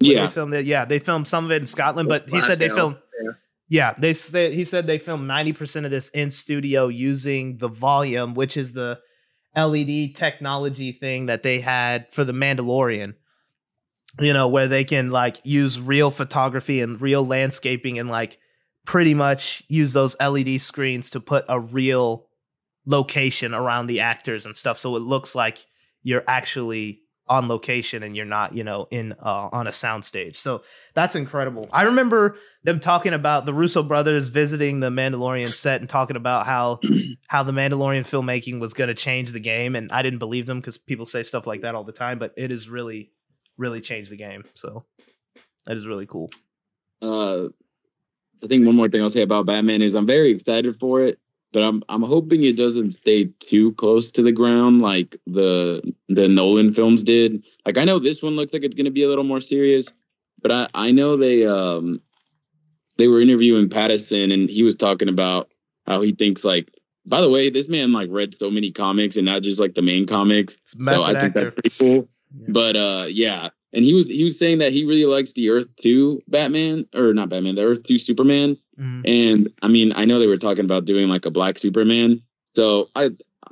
Yeah. 0.00 0.26
they 0.26 0.32
filmed 0.32 0.54
it. 0.54 0.64
Yeah, 0.64 0.84
they 0.84 0.98
filmed 0.98 1.26
some 1.26 1.44
of 1.44 1.50
it 1.50 1.60
in 1.60 1.66
Scotland, 1.66 2.08
but 2.08 2.28
he 2.28 2.40
said 2.40 2.58
they 2.58 2.68
filmed. 2.68 2.96
yeah. 3.22 3.30
Yeah, 3.66 3.94
they 3.98 4.12
said 4.12 4.52
he 4.52 4.64
said 4.64 4.86
they 4.86 4.98
filmed 4.98 5.26
ninety 5.26 5.52
percent 5.52 5.86
of 5.86 5.90
this 5.92 6.08
in 6.10 6.30
studio 6.30 6.88
using 6.88 7.56
the 7.56 7.68
volume, 7.68 8.34
which 8.34 8.56
is 8.56 8.74
the 8.74 9.00
LED 9.56 10.14
technology 10.14 10.92
thing 10.92 11.26
that 11.26 11.42
they 11.42 11.60
had 11.60 12.12
for 12.12 12.24
the 12.24 12.32
Mandalorian. 12.32 13.14
You 14.20 14.32
know, 14.32 14.46
where 14.48 14.68
they 14.68 14.84
can 14.84 15.10
like 15.10 15.40
use 15.44 15.80
real 15.80 16.10
photography 16.10 16.80
and 16.80 17.00
real 17.00 17.26
landscaping 17.26 17.98
and 17.98 18.08
like 18.08 18.38
pretty 18.86 19.14
much 19.14 19.62
use 19.68 19.92
those 19.92 20.16
LED 20.20 20.60
screens 20.60 21.10
to 21.10 21.20
put 21.20 21.44
a 21.48 21.58
real 21.58 22.26
location 22.86 23.54
around 23.54 23.86
the 23.86 24.00
actors 24.00 24.44
and 24.44 24.54
stuff 24.56 24.78
so 24.78 24.94
it 24.94 25.00
looks 25.00 25.34
like 25.34 25.64
you're 26.02 26.22
actually 26.28 27.00
on 27.26 27.48
location 27.48 28.02
and 28.02 28.14
you're 28.14 28.26
not, 28.26 28.54
you 28.54 28.62
know, 28.62 28.86
in 28.90 29.14
uh, 29.14 29.48
on 29.50 29.66
a 29.66 29.70
soundstage. 29.70 30.36
So 30.36 30.62
that's 30.92 31.14
incredible. 31.14 31.68
I 31.72 31.84
remember 31.84 32.36
them 32.64 32.80
talking 32.80 33.14
about 33.14 33.46
the 33.46 33.54
Russo 33.54 33.82
brothers 33.82 34.28
visiting 34.28 34.80
the 34.80 34.90
Mandalorian 34.90 35.54
set 35.54 35.80
and 35.80 35.88
talking 35.88 36.16
about 36.16 36.46
how 36.46 36.80
how 37.28 37.42
the 37.42 37.52
Mandalorian 37.52 38.02
filmmaking 38.02 38.60
was 38.60 38.74
going 38.74 38.88
to 38.88 38.94
change 38.94 39.32
the 39.32 39.40
game, 39.40 39.74
and 39.74 39.90
I 39.90 40.02
didn't 40.02 40.18
believe 40.18 40.46
them 40.46 40.60
because 40.60 40.76
people 40.76 41.06
say 41.06 41.22
stuff 41.22 41.46
like 41.46 41.62
that 41.62 41.74
all 41.74 41.84
the 41.84 41.92
time, 41.92 42.18
but 42.18 42.34
it 42.36 42.52
is 42.52 42.68
really, 42.68 43.10
really 43.56 43.80
changed 43.80 44.10
the 44.10 44.16
game. 44.16 44.44
So 44.54 44.84
that 45.66 45.76
is 45.76 45.86
really 45.86 46.06
cool. 46.06 46.30
uh, 47.02 47.48
I 48.42 48.46
think 48.46 48.66
one 48.66 48.76
more 48.76 48.88
thing 48.88 49.00
I'll 49.00 49.10
say 49.10 49.22
about 49.22 49.46
Batman 49.46 49.80
is 49.80 49.94
I'm 49.94 50.06
very 50.06 50.30
excited 50.30 50.78
for 50.78 51.00
it, 51.00 51.18
but 51.52 51.62
I'm 51.62 51.82
I'm 51.88 52.02
hoping 52.02 52.44
it 52.44 52.56
doesn't 52.56 52.92
stay 52.92 53.24
too 53.40 53.72
close 53.72 54.10
to 54.12 54.22
the 54.22 54.32
ground 54.32 54.82
like 54.82 55.16
the 55.26 55.94
the 56.08 56.28
Nolan 56.28 56.72
films 56.72 57.02
did. 57.02 57.42
Like 57.64 57.78
I 57.78 57.84
know 57.84 57.98
this 57.98 58.22
one 58.22 58.36
looks 58.36 58.52
like 58.52 58.62
it's 58.62 58.74
going 58.74 58.84
to 58.84 58.90
be 58.90 59.04
a 59.04 59.08
little 59.08 59.24
more 59.24 59.40
serious, 59.40 59.86
but 60.42 60.52
I 60.52 60.68
I 60.74 60.92
know 60.92 61.16
they 61.16 61.46
um 61.46 62.02
they 62.98 63.08
were 63.08 63.20
interviewing 63.20 63.68
Pattinson 63.68 64.32
and 64.32 64.48
he 64.48 64.62
was 64.62 64.76
talking 64.76 65.08
about 65.08 65.48
how 65.86 66.02
he 66.02 66.12
thinks 66.12 66.44
like 66.44 66.70
by 67.06 67.20
the 67.20 67.30
way 67.30 67.50
this 67.50 67.68
man 67.68 67.92
like 67.92 68.08
read 68.10 68.34
so 68.34 68.50
many 68.50 68.70
comics 68.70 69.16
and 69.16 69.24
not 69.24 69.42
just 69.42 69.60
like 69.60 69.74
the 69.74 69.82
main 69.82 70.06
comics. 70.06 70.56
So 70.82 71.02
I 71.02 71.12
think 71.12 71.36
actor. 71.36 71.44
that's 71.44 71.54
pretty 71.54 71.76
cool. 71.78 72.08
Yeah. 72.38 72.46
But 72.50 72.76
uh 72.76 73.06
yeah. 73.08 73.50
And 73.72 73.84
he 73.84 73.92
was 73.92 74.08
he 74.08 74.22
was 74.24 74.38
saying 74.38 74.58
that 74.58 74.72
he 74.72 74.84
really 74.84 75.04
likes 75.06 75.32
the 75.32 75.50
Earth 75.50 75.66
2 75.82 76.22
Batman 76.28 76.86
or 76.94 77.12
not 77.12 77.28
Batman, 77.28 77.56
the 77.56 77.62
Earth 77.64 77.82
2 77.84 77.98
Superman. 77.98 78.56
Mhm. 78.78 79.02
And 79.04 79.52
I 79.62 79.68
mean, 79.68 79.92
I 79.96 80.04
know 80.04 80.18
they 80.18 80.26
were 80.26 80.36
talking 80.36 80.64
about 80.64 80.84
doing 80.84 81.08
like 81.08 81.26
a 81.26 81.30
black 81.30 81.58
Superman. 81.58 82.22
So 82.54 82.88
I 82.94 83.10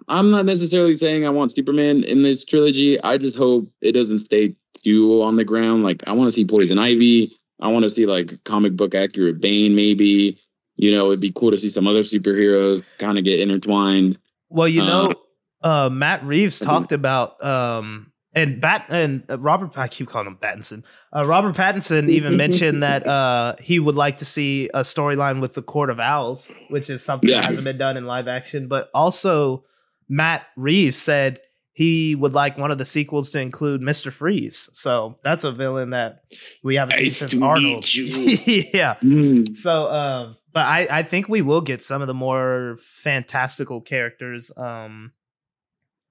I'm 0.08 0.30
not 0.30 0.46
necessarily 0.46 0.94
saying 0.94 1.26
I 1.26 1.30
want 1.30 1.54
Superman 1.54 2.02
in 2.04 2.22
this 2.22 2.44
trilogy. 2.44 3.00
I 3.02 3.18
just 3.18 3.36
hope 3.36 3.68
it 3.80 3.92
doesn't 3.92 4.18
stay 4.18 4.54
too 4.82 5.22
on 5.22 5.36
the 5.36 5.44
ground. 5.44 5.82
Like 5.84 6.02
I 6.08 6.12
want 6.12 6.28
to 6.28 6.32
see 6.32 6.44
Poison 6.44 6.78
Ivy. 6.78 7.36
I 7.60 7.68
want 7.68 7.84
to 7.84 7.90
see 7.90 8.06
like 8.06 8.42
comic 8.44 8.74
book 8.76 8.94
accurate 8.94 9.40
Bane 9.40 9.74
maybe. 9.74 10.38
You 10.76 10.90
know, 10.90 11.08
it'd 11.08 11.20
be 11.20 11.30
cool 11.32 11.50
to 11.50 11.56
see 11.56 11.68
some 11.68 11.86
other 11.86 12.00
superheroes 12.02 12.82
kind 12.98 13.18
of 13.18 13.24
get 13.24 13.38
intertwined. 13.40 14.18
Well, 14.48 14.66
you 14.68 14.82
Uh, 14.82 14.86
know, 14.86 15.14
uh, 15.62 15.90
Matt 15.90 16.24
Reeves 16.24 16.58
talked 16.58 16.92
about 16.92 17.42
um, 17.44 18.11
and 18.34 18.60
Bat 18.60 18.86
and 18.88 19.24
uh, 19.28 19.38
Robert. 19.38 19.76
I 19.76 19.88
keep 19.88 20.08
calling 20.08 20.26
him 20.26 20.38
Pattinson. 20.40 20.82
Uh, 21.14 21.26
Robert 21.26 21.54
Pattinson 21.54 22.08
even 22.08 22.36
mentioned 22.36 22.82
that 22.82 23.06
uh, 23.06 23.56
he 23.60 23.78
would 23.78 23.94
like 23.94 24.18
to 24.18 24.24
see 24.24 24.68
a 24.72 24.80
storyline 24.80 25.40
with 25.40 25.54
the 25.54 25.62
Court 25.62 25.90
of 25.90 26.00
Owls, 26.00 26.48
which 26.70 26.88
is 26.88 27.04
something 27.04 27.30
that 27.30 27.44
hasn't 27.44 27.64
been 27.64 27.78
done 27.78 27.96
in 27.96 28.06
live 28.06 28.28
action. 28.28 28.68
But 28.68 28.90
also, 28.94 29.64
Matt 30.08 30.46
Reeves 30.56 30.96
said 30.96 31.40
he 31.74 32.14
would 32.14 32.32
like 32.32 32.58
one 32.58 32.70
of 32.70 32.78
the 32.78 32.84
sequels 32.84 33.30
to 33.30 33.40
include 33.40 33.80
Mister 33.80 34.10
Freeze. 34.10 34.68
So 34.72 35.18
that's 35.22 35.44
a 35.44 35.52
villain 35.52 35.90
that 35.90 36.22
we 36.62 36.76
haven't 36.76 36.94
seen 36.94 37.04
Nice 37.04 37.16
since 37.16 37.42
Arnold. 37.42 37.94
yeah. 37.94 38.94
Mm. 39.02 39.56
So, 39.56 39.90
um, 39.90 40.36
but 40.52 40.66
I, 40.66 40.86
I 40.90 41.02
think 41.02 41.28
we 41.28 41.42
will 41.42 41.62
get 41.62 41.82
some 41.82 42.02
of 42.02 42.08
the 42.08 42.14
more 42.14 42.78
fantastical 42.80 43.80
characters, 43.80 44.50
um, 44.56 45.12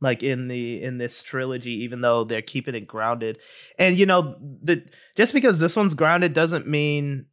like 0.01 0.23
in 0.23 0.47
the 0.47 0.81
in 0.81 0.97
this 0.97 1.23
trilogy, 1.23 1.83
even 1.83 2.01
though 2.01 2.23
they're 2.23 2.41
keeping 2.41 2.75
it 2.75 2.87
grounded. 2.87 3.39
And 3.79 3.97
you 3.97 4.05
know, 4.05 4.35
the 4.61 4.83
just 5.15 5.33
because 5.33 5.59
this 5.59 5.75
one's 5.75 5.93
grounded 5.93 6.33
doesn't 6.33 6.67
mean 6.67 7.27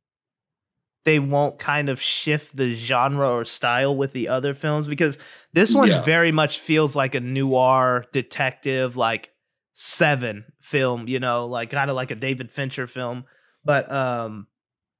they 1.04 1.18
won't 1.18 1.58
kind 1.58 1.88
of 1.88 2.00
shift 2.00 2.56
the 2.56 2.74
genre 2.74 3.30
or 3.30 3.44
style 3.44 3.96
with 3.96 4.12
the 4.12 4.28
other 4.28 4.52
films 4.54 4.86
because 4.86 5.18
this 5.54 5.74
one 5.74 5.88
Yeah. 5.88 6.02
very 6.02 6.32
much 6.32 6.58
feels 6.58 6.94
like 6.94 7.14
a 7.14 7.20
noir 7.20 8.04
detective, 8.12 8.96
like 8.96 9.32
seven 9.72 10.44
film, 10.60 11.08
you 11.08 11.18
know, 11.20 11.46
like 11.46 11.70
kind 11.70 11.88
of 11.88 11.96
like 11.96 12.10
a 12.10 12.14
David 12.16 12.50
Fincher 12.52 12.86
film. 12.86 13.24
But 13.64 13.90
um 13.90 14.48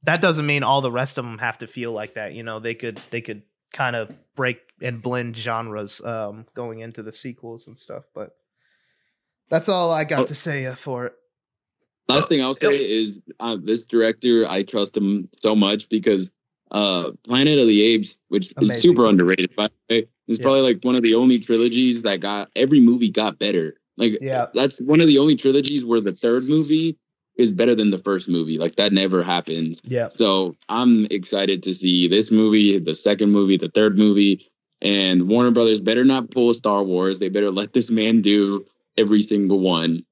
that 0.05 0.21
doesn't 0.23 0.47
mean 0.47 0.63
all 0.63 0.81
the 0.81 0.93
rest 0.93 1.19
of 1.19 1.25
them 1.25 1.39
have 1.39 1.59
to 1.59 1.67
feel 1.67 1.93
like 1.93 2.15
that. 2.15 2.33
You 2.33 2.43
know, 2.43 2.61
they 2.61 2.75
could 2.75 2.97
they 3.11 3.21
could 3.21 3.43
kind 3.73 3.95
of 3.97 4.11
break 4.35 4.61
and 4.81 5.03
blend 5.03 5.37
genres 5.37 6.01
um 6.05 6.47
going 6.55 6.81
into 6.81 7.03
the 7.03 7.13
sequels 7.13 7.67
and 7.67 7.77
stuff. 7.79 8.05
But 8.15 8.37
that's 9.51 9.69
all 9.69 9.91
I 9.93 10.05
got 10.05 10.21
Oh. 10.21 10.27
to 10.27 10.35
say 10.35 10.67
uh, 10.67 10.75
for 10.75 11.07
it. 11.07 11.15
Last 12.09 12.29
thing 12.29 12.41
I'll 12.43 12.55
say 12.55 12.75
is 13.03 13.21
uh, 13.39 13.59
this 13.63 13.85
director, 13.85 14.47
I 14.49 14.63
trust 14.63 14.97
him 14.97 15.29
so 15.43 15.55
much 15.55 15.89
because 15.91 16.31
uh, 16.71 17.11
Planet 17.25 17.59
of 17.59 17.67
the 17.67 17.83
Apes, 17.83 18.17
which 18.29 18.53
Amazing. 18.57 18.77
is 18.77 18.83
super 18.83 19.05
underrated, 19.07 19.55
by 19.57 19.67
the 19.69 19.73
way, 19.95 20.07
is 20.27 20.39
Yeah. 20.39 20.43
probably 20.43 20.61
like 20.63 20.83
one 20.83 20.95
of 20.97 21.03
the 21.03 21.15
only 21.15 21.39
trilogies 21.39 22.03
that 22.03 22.21
got 22.21 22.51
every 22.57 22.81
movie 22.81 23.11
got 23.11 23.39
better. 23.39 23.75
Like, 23.99 24.19
Yeah. 24.23 24.47
that's 24.55 24.81
one 24.81 25.01
of 25.03 25.07
the 25.07 25.19
only 25.19 25.37
trilogies 25.37 25.85
where 25.85 26.01
the 26.01 26.13
third 26.13 26.45
movie 26.49 26.97
is 27.37 27.53
better 27.53 27.75
than 27.75 27.91
the 27.91 27.99
first 27.99 28.27
movie. 28.29 28.59
Like, 28.59 28.77
that 28.77 28.93
never 28.93 29.23
happened. 29.23 29.79
Yeah. 29.85 30.09
So 30.15 30.57
I'm 30.71 31.07
excited 31.11 31.63
to 31.65 31.75
see 31.75 32.09
this 32.09 32.31
movie, 32.31 32.79
the 32.79 32.95
second 32.95 33.33
movie, 33.33 33.57
the 33.59 33.69
third 33.71 33.99
movie, 33.99 34.51
and 34.81 35.29
Warner 35.29 35.51
Brothers 35.51 35.81
better 35.81 36.05
not 36.05 36.31
pull 36.31 36.51
a 36.51 36.55
Star 36.55 36.83
Wars. 36.83 37.19
They 37.19 37.29
better 37.29 37.51
let 37.51 37.73
this 37.73 37.91
man 37.91 38.23
do 38.23 38.65
every 38.97 39.23
single 39.23 39.61
one. 39.61 40.05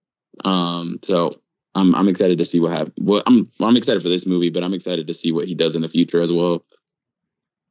Um, 0.45 0.99
so 1.03 1.41
I'm 1.75 1.95
I'm 1.95 2.09
excited 2.09 2.39
to 2.39 2.45
see 2.45 2.59
what 2.59 2.73
happens. 2.73 2.95
Well, 2.99 3.23
I'm 3.27 3.51
I'm 3.61 3.77
excited 3.77 4.03
for 4.03 4.09
this 4.09 4.27
movie, 4.27 4.51
but 4.51 4.65
I'm 4.65 4.75
excited 4.75 5.07
to 5.07 5.15
see 5.15 5.31
what 5.31 5.47
he 5.47 5.55
does 5.55 5.75
in 5.75 5.83
the 5.83 5.89
future 5.89 6.21
as 6.21 6.33
well. 6.33 6.65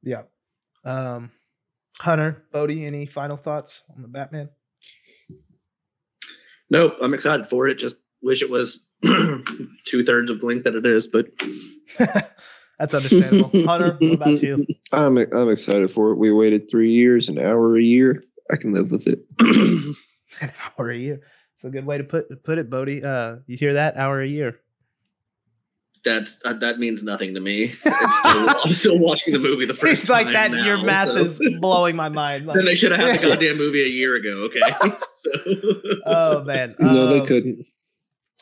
Yeah. 0.03 0.23
Um 0.83 1.31
Hunter, 1.99 2.43
Bodie, 2.51 2.85
any 2.85 3.05
final 3.05 3.37
thoughts 3.37 3.83
on 3.95 4.01
the 4.01 4.07
Batman? 4.07 4.49
Nope, 6.69 6.95
I'm 7.01 7.13
excited 7.13 7.47
for 7.47 7.67
it. 7.67 7.77
Just 7.77 7.97
wish 8.21 8.41
it 8.41 8.49
was 8.49 8.81
two 9.03 10.03
thirds 10.05 10.29
of 10.29 10.41
the 10.41 10.45
length 10.45 10.65
that 10.65 10.75
it 10.75 10.85
is, 10.85 11.07
but 11.07 11.27
That's 12.79 12.93
understandable. 12.93 13.49
Hunter, 13.65 13.97
what 13.99 14.13
about 14.13 14.41
you? 14.43 14.65
I'm 14.91 15.17
I'm 15.17 15.49
excited 15.49 15.91
for 15.91 16.11
it. 16.11 16.15
We 16.17 16.31
waited 16.31 16.69
three 16.69 16.91
years, 16.91 17.29
an 17.29 17.39
hour 17.39 17.77
a 17.77 17.81
year. 17.81 18.23
I 18.51 18.57
can 18.57 18.73
live 18.73 18.91
with 18.91 19.07
it. 19.07 19.19
An 20.41 20.51
hour 20.77 20.89
a 20.91 20.97
year. 20.97 21.21
It's 21.53 21.63
a 21.63 21.69
good 21.69 21.85
way 21.85 21.97
to 21.97 22.03
put 22.03 22.43
put 22.43 22.57
it, 22.57 22.69
Bodie. 22.69 23.03
Uh, 23.03 23.37
you 23.47 23.55
hear 23.57 23.73
that? 23.73 23.95
Hour 23.95 24.21
a 24.21 24.27
year. 24.27 24.59
that's 26.03 26.37
uh, 26.45 26.53
that 26.53 26.77
means 26.77 27.01
nothing 27.03 27.33
to 27.35 27.39
me. 27.39 27.73
It's 27.85 28.19
still, 28.19 28.49
I'm 28.65 28.73
still 28.73 28.99
watching 28.99 29.33
the 29.33 29.39
movie 29.39 29.65
the 29.65 29.73
first 29.73 30.01
It's 30.01 30.09
like 30.09 30.25
time 30.25 30.33
that. 30.33 30.51
now, 30.51 30.65
your 30.65 30.83
math 30.83 31.07
so- 31.07 31.15
is 31.15 31.39
blowing 31.61 31.95
my 31.95 32.09
mind. 32.09 32.45
Like- 32.45 32.55
then 32.57 32.65
they 32.65 32.75
should 32.75 32.91
have 32.91 32.99
had 33.07 33.19
the 33.21 33.27
goddamn 33.29 33.57
movie 33.57 33.83
a 33.83 33.87
year 33.87 34.15
ago. 34.15 34.47
Okay. 34.49 34.59
so, 35.15 35.31
oh 36.05 36.43
man. 36.43 36.75
no, 36.79 37.07
they 37.07 37.21
Um, 37.21 37.27
couldn't. 37.27 37.65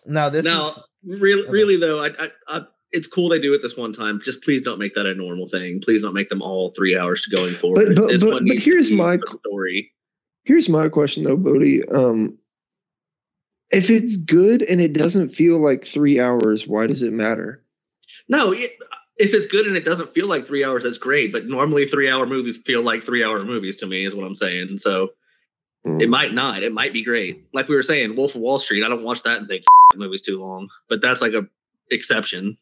No, 0.06 0.30
this 0.30 0.44
now, 0.46 0.68
is 0.70 0.80
really, 1.06 1.44
Okay. 1.44 1.52
really 1.52 1.78
though, 1.78 2.04
I, 2.04 2.08
I, 2.08 2.30
I, 2.48 2.62
it's 2.94 3.08
cool 3.08 3.28
they 3.30 3.40
do 3.40 3.54
it 3.54 3.62
this 3.62 3.76
one 3.76 3.92
time. 3.94 4.22
Just 4.24 4.44
please 4.44 4.62
don't 4.62 4.80
make 4.80 4.96
that 4.96 5.06
a 5.06 5.14
normal 5.16 5.50
thing. 5.50 5.82
Please 5.82 6.02
don't 6.02 6.14
make 6.14 6.30
them 6.30 6.42
all 6.42 6.72
three 6.72 6.96
hours 6.98 7.22
to 7.24 7.36
going 7.36 7.56
forward. 7.56 7.96
but- 7.96 8.08
but- 8.08 8.20
but 8.22 8.44
needs 8.44 8.64
here's 8.64 8.92
my- 8.92 9.18
story. 9.40 9.92
Here's 10.46 10.70
my 10.70 10.90
question 10.90 11.24
though, 11.24 11.38
Bodie. 11.38 11.84
Um, 11.88 12.38
if 13.72 13.90
it's 13.90 14.16
good 14.18 14.62
and 14.62 14.80
it 14.80 14.94
doesn't 14.94 15.30
feel 15.30 15.58
like 15.60 15.86
three 15.86 16.20
hours, 16.20 16.68
why 16.68 16.86
does 16.88 17.02
it 17.02 17.14
matter? 17.14 17.64
No, 18.30 18.52
it, 18.52 18.72
if 19.18 19.34
it's 19.34 19.48
good 19.48 19.66
and 19.66 19.76
it 19.76 19.86
doesn't 19.86 20.14
feel 20.14 20.28
like 20.28 20.46
three 20.46 20.64
hours, 20.64 20.84
that's 20.84 20.98
great. 20.98 21.32
But 21.32 21.46
normally, 21.46 21.86
three 21.88 22.10
hour 22.10 22.26
movies 22.26 22.58
feel 22.66 22.82
like 22.84 23.04
three 23.04 23.24
hour 23.24 23.44
movies 23.44 23.78
to 23.78 23.88
me, 23.88 24.06
is 24.06 24.14
what 24.14 24.26
I'm 24.26 24.36
saying. 24.36 24.80
So 24.80 25.14
Mm. 25.86 26.02
it 26.02 26.08
might 26.10 26.34
not. 26.34 26.64
It 26.64 26.72
might 26.72 26.94
be 26.94 27.04
great. 27.04 27.44
Like 27.54 27.68
we 27.68 27.76
were 27.76 27.84
saying, 27.84 28.16
Wolf 28.16 28.36
of 28.36 28.42
Wall 28.42 28.58
Street. 28.60 28.84
I 28.86 28.90
don't 28.90 29.04
watch 29.04 29.24
that 29.24 29.40
and 29.40 29.48
think 29.50 29.64
movie's 29.96 30.22
too 30.22 30.40
long, 30.40 30.70
but 30.90 31.02
that's 31.02 31.22
like 31.22 31.34
a 31.34 31.46
exception. 31.92 32.58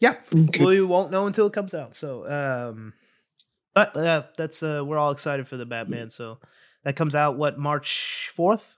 Yeah. 0.00 0.16
Okay. 0.34 0.64
We 0.64 0.82
won't 0.82 1.10
know 1.10 1.26
until 1.26 1.46
it 1.46 1.52
comes 1.52 1.74
out. 1.74 1.96
So, 1.96 2.28
um, 2.28 2.92
But 3.74 3.96
uh, 3.96 4.22
that's 4.36 4.62
uh, 4.62 4.82
we're 4.84 4.98
all 4.98 5.10
excited 5.10 5.46
for 5.48 5.56
the 5.56 5.66
Batman. 5.66 6.10
So 6.10 6.38
that 6.84 6.96
comes 6.96 7.14
out 7.14 7.36
what 7.36 7.58
March 7.58 8.30
fourth. 8.34 8.76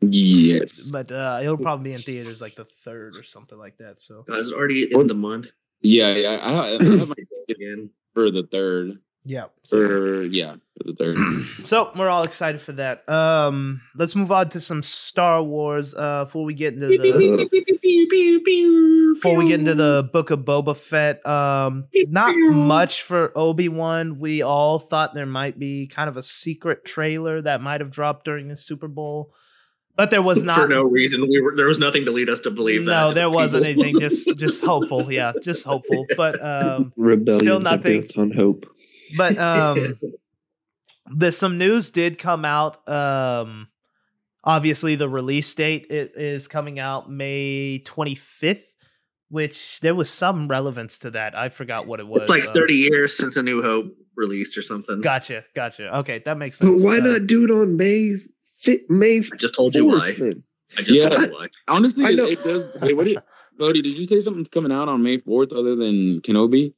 Yes. 0.00 0.90
But 0.90 1.12
uh, 1.12 1.40
it'll 1.42 1.58
probably 1.58 1.90
be 1.90 1.94
in 1.94 2.00
theaters 2.00 2.40
like 2.40 2.54
the 2.54 2.64
third 2.64 3.16
or 3.16 3.22
something 3.22 3.58
like 3.58 3.76
that. 3.78 4.00
So 4.00 4.24
God, 4.26 4.38
it's 4.38 4.52
already 4.52 4.90
in 4.92 5.06
the 5.06 5.14
month 5.14 5.48
Yeah, 5.82 6.14
yeah. 6.14 6.30
I, 6.42 6.50
I 6.50 6.66
have 6.82 7.08
my 7.08 7.14
again. 7.48 7.90
for 8.14 8.30
the 8.30 8.44
third. 8.44 8.98
Yeah. 9.24 9.44
So, 9.62 9.86
For 9.86 10.22
yeah, 10.24 10.56
for 10.78 10.92
the 10.92 11.46
so 11.64 11.90
we're 11.96 12.08
all 12.08 12.22
excited 12.22 12.60
for 12.60 12.72
that. 12.72 13.08
Um, 13.08 13.80
let's 13.94 14.14
move 14.16 14.32
on 14.32 14.48
to 14.50 14.60
some 14.60 14.82
Star 14.82 15.42
Wars. 15.42 15.94
Uh, 15.94 16.24
before 16.24 16.44
we 16.44 16.54
get 16.54 16.74
into 16.74 16.86
the 16.88 17.48
before 19.14 19.36
we 19.36 19.48
get 19.48 19.60
into 19.60 19.74
the 19.74 20.08
book 20.12 20.30
of 20.30 20.40
Boba 20.40 20.76
Fett, 20.76 21.24
um, 21.26 21.86
not 22.08 22.34
much 22.36 23.02
for 23.02 23.32
Obi 23.36 23.68
Wan. 23.68 24.18
We 24.18 24.42
all 24.42 24.78
thought 24.78 25.14
there 25.14 25.26
might 25.26 25.58
be 25.58 25.86
kind 25.86 26.08
of 26.08 26.16
a 26.16 26.22
secret 26.22 26.84
trailer 26.84 27.40
that 27.42 27.60
might 27.60 27.80
have 27.80 27.90
dropped 27.90 28.24
during 28.24 28.48
the 28.48 28.56
Super 28.56 28.88
Bowl, 28.88 29.32
but 29.96 30.10
there 30.10 30.22
was 30.22 30.44
not 30.44 30.60
for 30.62 30.68
no 30.68 30.84
reason. 30.84 31.22
We 31.28 31.40
were 31.40 31.54
there 31.56 31.66
was 31.66 31.78
nothing 31.78 32.04
to 32.06 32.10
lead 32.10 32.28
us 32.28 32.40
to 32.42 32.50
believe 32.50 32.84
that. 32.86 32.90
no, 32.90 33.06
Just 33.08 33.14
there 33.16 33.30
wasn't 33.30 33.64
people- 33.64 33.82
anything. 33.84 34.00
Just 34.00 34.28
just 34.36 34.64
hopeful. 34.64 35.12
Yeah, 35.12 35.32
just 35.42 35.64
hopeful. 35.64 36.06
But 36.16 36.42
um, 36.42 36.92
Rebellions 36.96 37.48
are 37.48 37.60
nothing. 37.60 38.00
built 38.02 38.18
on 38.18 38.30
hope. 38.30 38.66
But 39.16 39.38
um, 39.38 39.98
the 41.12 41.32
some 41.32 41.58
news 41.58 41.90
did 41.90 42.18
come 42.18 42.44
out. 42.44 42.86
Um, 42.88 43.68
obviously, 44.44 44.94
the 44.96 45.08
release 45.08 45.52
date 45.54 45.86
it 45.90 46.12
is 46.16 46.48
coming 46.48 46.78
out 46.78 47.10
May 47.10 47.78
twenty 47.84 48.14
fifth. 48.14 48.66
Which 49.28 49.78
there 49.80 49.94
was 49.94 50.10
some 50.10 50.48
relevance 50.48 50.98
to 50.98 51.10
that. 51.12 51.36
I 51.38 51.50
forgot 51.50 51.86
what 51.86 52.00
it 52.00 52.08
was. 52.08 52.22
It's 52.22 52.30
like 52.30 52.46
Um, 52.48 52.52
30 52.52 52.74
years 52.74 53.16
since 53.16 53.36
A 53.36 53.42
New 53.44 53.62
Hope 53.62 53.96
released 54.16 54.58
or 54.58 54.62
something. 54.62 55.00
Gotcha, 55.02 55.44
gotcha. 55.54 55.98
Okay, 55.98 56.20
that 56.24 56.36
makes 56.36 56.58
But 56.58 56.66
sense. 56.66 56.82
why 56.82 56.98
Uh, 56.98 57.02
not 57.02 57.28
do 57.28 57.44
it 57.44 57.50
on 57.52 57.76
May 57.76 58.16
fi- 58.60 58.80
May 58.88 59.18
I 59.32 59.36
just 59.36 59.54
told 59.54 59.76
you 59.76 59.84
why. 59.84 60.16
Then? 60.18 60.42
I 60.76 60.82
just 60.82 60.90
Yeah. 60.98 61.10
told 61.10 61.22
you 61.22 61.32
why. 61.32 61.46
Honestly, 61.68 62.04
I 62.06 62.10
it, 62.10 62.18
it 62.18 62.42
does. 62.42 62.76
Wait, 62.82 62.96
what? 62.96 63.04
Did, 63.04 63.18
Bodie, 63.56 63.82
did 63.82 63.96
you 63.96 64.04
say 64.04 64.18
something's 64.18 64.48
coming 64.48 64.72
out 64.72 64.88
on 64.88 65.00
May 65.00 65.18
fourth 65.18 65.52
other 65.52 65.76
than 65.76 66.20
Kenobi? 66.22 66.74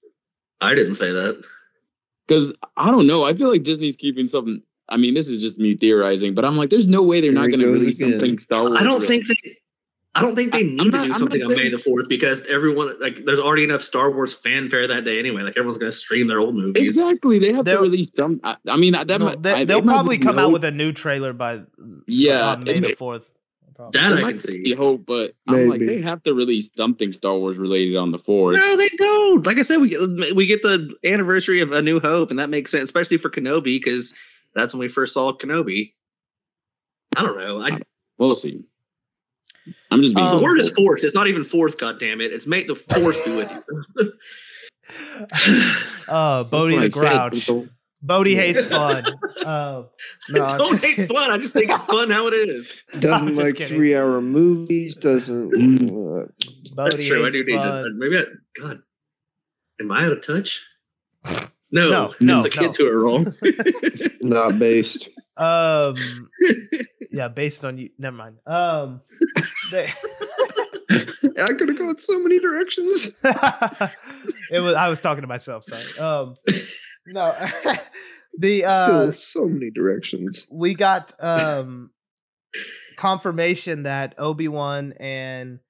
I 0.61 0.75
didn't 0.75 0.97
say 0.97 1.11
that. 1.11 1.43
Because 2.35 2.53
I 2.77 2.91
don't 2.91 3.07
know. 3.07 3.25
I 3.25 3.35
feel 3.35 3.51
like 3.51 3.63
Disney's 3.63 3.97
keeping 3.97 4.29
something. 4.29 4.63
I 4.89 4.97
mean, 4.97 5.15
this 5.15 5.29
is 5.29 5.41
just 5.41 5.59
me 5.59 5.77
theorizing, 5.77 6.35
but 6.35 6.45
I'm 6.45 6.57
like, 6.57 6.71
there's 6.71 6.89
no 6.89 7.03
way 7.03 7.21
they're 7.21 7.31
Here 7.33 7.41
not 7.41 7.49
going 7.49 7.61
to 7.61 7.67
release 7.69 7.97
again. 7.97 8.13
something 8.13 8.39
Star 8.39 8.63
Wars. 8.65 8.79
I 8.79 8.83
don't 8.85 9.01
related. 9.03 9.27
think 9.27 9.41
they. 9.45 9.57
I 10.15 10.21
don't 10.21 10.37
think 10.37 10.53
they 10.53 10.59
I- 10.59 10.63
need 10.63 10.81
I'm 10.81 10.91
to 10.91 10.97
not- 10.99 11.07
do 11.07 11.13
I'm 11.15 11.19
something 11.19 11.43
on 11.43 11.53
May 11.55 11.71
the 11.71 11.79
fourth 11.79 12.07
because 12.07 12.43
everyone 12.43 13.01
like 13.01 13.25
there's 13.25 13.39
already 13.39 13.65
enough 13.65 13.83
Star 13.83 14.11
Wars 14.11 14.35
fanfare 14.35 14.87
that 14.89 15.07
day 15.07 15.19
anyway. 15.19 15.41
Like 15.41 15.57
everyone's 15.57 15.79
gonna 15.79 15.91
stream 15.93 16.27
their 16.27 16.39
old 16.39 16.55
movies. 16.55 16.87
Exactly. 16.87 17.39
They 17.39 17.53
have 17.55 17.65
They'll- 17.65 17.79
to 17.79 17.83
release 17.83 18.09
some. 18.15 18.39
I, 18.45 18.57
I 18.69 18.77
mean, 18.77 18.93
that 18.93 19.07
no, 19.09 19.19
might, 19.21 19.43
they, 19.43 19.53
I, 19.53 19.65
they'll 19.65 19.81
probably 19.81 20.19
be 20.19 20.25
come 20.25 20.39
out 20.39 20.53
with 20.53 20.65
a 20.65 20.71
new 20.71 20.93
trailer 20.93 21.33
by 21.33 21.63
Yeah, 22.07 22.51
on 22.51 22.65
May 22.65 22.73
it 22.73 22.75
the 22.75 22.89
may- 22.89 22.95
fourth. 23.85 23.93
That 23.95 24.13
It 24.13 24.19
I 24.19 24.23
might 24.23 24.41
can 24.41 24.65
see. 24.65 24.75
hope, 24.75 25.05
but 25.07 25.35
I'm 25.49 25.69
like, 25.69 25.81
they 25.81 26.01
have 26.03 26.23
to 26.25 26.35
release 26.35 26.69
something 26.77 27.13
Star 27.13 27.37
Wars 27.37 27.59
related 27.59 27.97
on 27.97 28.13
the 28.13 28.19
fourth. 28.19 28.57
No, 28.57 28.77
they 28.77 28.89
don't. 28.91 29.47
Like 29.47 29.59
I 29.59 29.63
said, 29.63 29.79
we 29.79 29.89
get 29.91 30.37
we 30.37 30.47
get 30.47 30.63
the 30.63 30.95
anniversary 31.05 31.61
of 31.61 31.73
A 31.73 31.83
New 31.83 32.01
Hope, 32.01 32.31
and 32.31 32.39
that 32.39 32.51
makes 32.51 32.71
sense, 32.71 32.85
especially 32.85 33.19
for 33.19 33.31
Kenobi, 33.31 33.83
because 33.83 34.15
that's 34.55 34.73
when 34.73 34.81
we 34.81 34.89
first 34.89 35.15
saw 35.15 35.33
Kenobi. 35.33 35.95
I 37.17 37.23
don't 37.23 37.39
know. 37.39 37.63
I, 37.63 37.81
We'll 38.19 38.35
see. 38.35 38.63
I'm 39.91 40.03
just 40.03 40.15
being. 40.15 40.29
Um, 40.29 40.37
the 40.39 40.43
word 40.43 40.61
is 40.61 40.71
force. 40.71 41.05
It's 41.05 41.15
not 41.15 41.27
even 41.29 41.45
fourth. 41.45 41.79
God 41.79 41.99
damn 41.99 42.21
it! 42.21 42.33
It's 42.33 42.47
make 42.47 42.69
the 42.69 42.75
force 42.77 43.21
be 43.23 43.37
with 43.37 43.51
you. 43.51 44.13
Uh, 46.09 46.45
Bodie 46.45 46.75
the 46.77 46.81
That's 46.83 46.95
said, 46.95 47.01
Grouch. 47.01 47.49
People. 48.03 48.17
Bodie 48.19 48.35
hates 48.35 48.65
fun. 48.67 49.05
Uh, 49.45 49.85
no, 50.29 50.45
I 50.45 50.59
don't 50.59 50.81
hate 50.81 51.09
fun. 51.09 51.31
I 51.31 51.39
just 51.39 51.55
think 51.55 51.71
it's 51.71 51.85
fun 51.87 52.11
how 52.11 52.27
it 52.29 52.35
is. 52.35 52.71
Doesn't 53.01 53.29
just 53.29 53.41
like 53.41 53.55
kidding. 53.57 53.77
three 53.77 53.97
hour 53.97 54.21
movies. 54.21 54.97
Doesn't. 54.97 55.53
uh, 55.55 56.27
That's 56.77 56.95
Bodie 56.97 57.09
true. 57.09 57.21
I 57.21 57.25
hates 57.25 57.37
do 57.37 57.45
need 57.45 57.57
fun. 57.57 57.85
to. 57.85 57.91
Maybe 57.95 58.19
I. 58.19 58.25
God, 58.61 58.83
am 59.81 59.93
I 59.93 60.05
out 60.07 60.13
of 60.13 60.27
touch? 60.27 60.63
No, 61.25 61.49
No, 61.71 62.15
no, 62.21 62.43
the 62.43 62.49
no. 62.49 62.51
kids 62.51 62.77
who 62.77 62.87
are 62.89 62.99
wrong. 63.01 63.35
not 64.21 64.59
based. 64.59 65.09
Um, 65.37 65.97
yeah, 67.11 67.29
based 67.29 67.65
on 67.65 67.79
you. 67.79 67.89
Never 67.99 68.17
mind. 68.17 68.37
Um, 68.47 69.01
they, 69.71 69.89
I 70.91 71.49
could 71.55 71.69
have 71.69 71.79
gone 71.79 71.97
so 71.99 72.19
many 72.19 72.39
directions. 72.39 73.07
it 73.25 74.61
was. 74.61 74.75
I 74.75 74.89
was 74.91 75.01
talking 75.01 75.23
to 75.23 75.27
myself. 75.27 75.65
Sorry. 75.65 75.99
Um, 75.99 76.37
no, 77.07 77.35
the 78.39 78.59
Still, 78.59 78.71
uh, 79.09 79.13
so 79.13 79.47
many 79.47 79.71
directions. 79.71 80.47
we 80.51 80.75
got 80.75 81.13
um 81.23 81.91
confirmation 82.97 83.85
that 83.85 84.15
Obi 84.19 84.49
Wan 84.49 84.93
and 85.01 85.61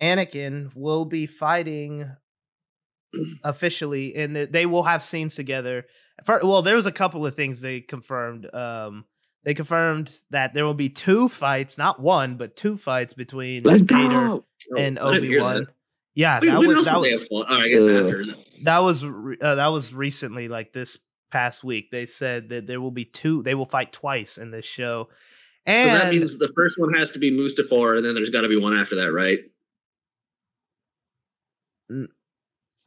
Anakin 0.00 0.70
will 0.74 1.04
be 1.04 1.26
fighting 1.26 2.10
officially, 3.44 4.14
and 4.14 4.34
they 4.36 4.66
will 4.66 4.84
have 4.84 5.02
scenes 5.02 5.34
together. 5.34 5.86
Well, 6.26 6.62
there 6.62 6.76
was 6.76 6.86
a 6.86 6.92
couple 6.92 7.26
of 7.26 7.34
things 7.34 7.60
they 7.60 7.80
confirmed. 7.80 8.48
Um, 8.54 9.04
they 9.44 9.54
confirmed 9.54 10.12
that 10.30 10.52
there 10.54 10.64
will 10.64 10.74
be 10.74 10.88
two 10.90 11.28
fights, 11.28 11.78
not 11.78 12.00
one, 12.00 12.36
but 12.36 12.56
two 12.56 12.76
fights 12.76 13.14
between 13.14 13.62
Let's 13.62 13.82
Vader 13.82 14.40
and 14.76 14.98
Oh, 14.98 15.12
didn't 15.12 15.24
Obi 15.26 15.40
Wan. 15.40 15.66
Yeah, 16.14 16.40
Wait, 16.40 16.48
that 16.48 16.60
was 16.60 16.84
that 16.84 17.00
was 17.00 17.14
fun? 17.14 17.26
Oh, 17.30 17.44
I 17.48 17.68
guess 17.68 17.82
Uh, 17.82 18.04
after. 18.04 18.24
That. 18.64 18.78
was 18.80 19.04
uh, 19.04 19.54
that 19.54 19.68
was 19.68 19.92
recently, 19.94 20.48
like 20.48 20.72
this 20.72 20.98
past 21.30 21.62
week. 21.64 21.90
They 21.90 22.06
said 22.06 22.48
that 22.50 22.66
there 22.66 22.80
will 22.80 22.90
be 22.90 23.04
two. 23.04 23.42
They 23.42 23.54
will 23.54 23.66
fight 23.66 23.92
twice 23.92 24.38
in 24.38 24.50
this 24.50 24.66
show, 24.66 25.08
So 25.66 25.72
and 25.72 26.00
that 26.00 26.12
means 26.12 26.36
the 26.38 26.52
first 26.56 26.78
one 26.78 26.92
has 26.94 27.10
to 27.12 27.18
be 27.18 27.30
Mustafar, 27.30 27.96
and 27.96 28.04
then 28.04 28.14
there's 28.14 28.30
got 28.30 28.42
to 28.42 28.48
be 28.48 28.56
one 28.56 28.76
after 28.76 28.96
that, 28.96 29.12
right? 29.12 29.38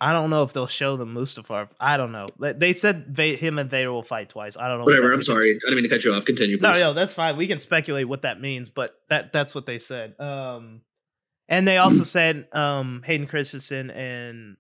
I 0.02 0.12
don't 0.12 0.30
know 0.30 0.44
if 0.44 0.52
they'll 0.52 0.68
show 0.68 0.98
them 0.98 1.14
Mustafar. 1.14 1.70
I 1.80 1.96
don't 1.96 2.12
know. 2.12 2.28
They 2.38 2.74
said 2.74 3.08
Va- 3.16 3.38
him 3.38 3.58
and 3.58 3.70
Vader 3.70 3.92
will 3.92 4.04
fight 4.04 4.30
twice. 4.30 4.58
I 4.58 4.68
don't 4.68 4.80
know. 4.80 4.86
Whatever. 4.86 5.08
that- 5.08 5.14
I'm 5.14 5.20
can 5.20 5.26
sorry. 5.26 5.52
I 5.52 5.54
didn't 5.54 5.76
mean 5.76 5.84
to 5.84 5.90
cut 5.90 6.04
you 6.04 6.14
off. 6.14 6.26
Continue, 6.26 6.58
please. 6.58 6.64
No, 6.64 6.74
no, 6.80 6.94
that's 6.94 7.14
fine. 7.14 7.38
We 7.38 7.48
can 7.48 7.60
speculate 7.60 8.08
what 8.10 8.24
that 8.24 8.42
means, 8.42 8.68
but 8.70 8.96
that 9.10 9.32
that's 9.32 9.56
what 9.56 9.66
they 9.66 9.80
said. 9.80 10.20
Um, 10.20 10.82
and 11.48 11.66
they 11.68 11.78
also 11.78 12.04
said 12.04 12.48
um, 12.54 13.02
Hayden 13.06 13.28
Christensen 13.28 13.92
and 13.92 14.58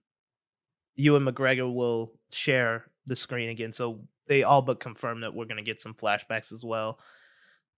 Ewan 0.95 1.23
McGregor 1.25 1.71
will 1.73 2.13
share 2.31 2.85
the 3.05 3.15
screen 3.15 3.49
again. 3.49 3.73
So 3.73 4.01
they 4.27 4.43
all 4.43 4.61
but 4.61 4.79
confirmed 4.79 5.23
that 5.23 5.33
we're 5.33 5.45
going 5.45 5.57
to 5.57 5.63
get 5.63 5.79
some 5.79 5.93
flashbacks 5.93 6.51
as 6.51 6.63
well. 6.63 6.99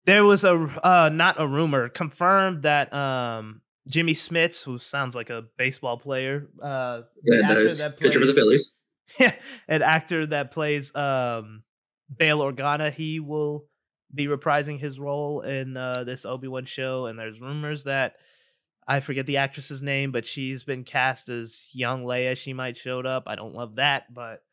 There 0.05 0.23
was 0.23 0.43
a 0.43 0.53
uh, 0.83 1.09
not 1.11 1.35
a 1.39 1.47
rumor 1.47 1.89
confirmed 1.89 2.63
that 2.63 2.93
um, 2.93 3.61
Jimmy 3.89 4.13
Smits, 4.13 4.63
who 4.63 4.77
sounds 4.77 5.15
like 5.15 5.29
a 5.31 5.45
baseball 5.57 5.97
player, 5.97 6.47
uh, 6.61 7.01
Yeah, 7.23 7.53
the 7.53 7.65
it 7.65 7.81
actor 7.81 7.97
Pitcher 7.97 8.19
for 8.19 8.25
the 8.27 8.33
plays- 8.33 8.35
Phillies. 8.35 8.75
an 9.67 9.81
actor 9.83 10.25
that 10.25 10.49
plays 10.51 10.95
um 10.95 11.63
Bail 12.15 12.39
Organa, 12.39 12.91
he 12.91 13.19
will 13.19 13.65
be 14.13 14.27
reprising 14.27 14.79
his 14.79 14.99
role 14.99 15.41
in 15.41 15.75
uh, 15.77 16.03
this 16.03 16.25
Obi 16.25 16.47
Wan 16.47 16.65
show. 16.65 17.05
And 17.07 17.17
there's 17.17 17.41
rumors 17.41 17.83
that 17.85 18.15
I 18.87 18.99
forget 18.99 19.25
the 19.25 19.37
actress's 19.37 19.81
name, 19.81 20.11
but 20.11 20.27
she's 20.27 20.63
been 20.63 20.83
cast 20.83 21.27
as 21.29 21.67
young 21.73 22.03
Leia. 22.03 22.37
She 22.37 22.53
might 22.53 22.77
showed 22.77 23.05
up. 23.05 23.23
I 23.27 23.35
don't 23.35 23.55
love 23.55 23.75
that, 23.77 24.13
but 24.13 24.43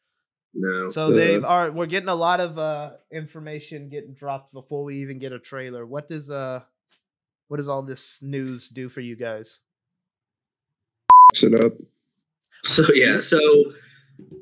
No. 0.55 0.89
so 0.89 1.11
they've 1.13 1.45
are 1.45 1.71
we're 1.71 1.87
getting 1.87 2.09
a 2.09 2.15
lot 2.15 2.41
of 2.41 2.59
uh 2.59 2.93
information 3.13 3.89
getting 3.91 4.15
dropped 4.15 4.53
before 4.55 4.85
we 4.85 4.97
even 4.99 5.19
get 5.19 5.33
a 5.33 5.39
trailer. 5.39 5.85
What 5.87 6.09
does 6.09 6.31
uh 6.31 6.61
what 7.49 7.59
does 7.59 7.69
all 7.69 7.83
this 7.83 8.21
news 8.23 8.71
do 8.71 8.89
for 8.89 9.01
you 9.01 9.17
guys? 9.17 9.61
Set 11.35 11.55
up. 11.55 11.73
So 12.65 12.85
yeah. 12.95 13.19
So 13.21 13.41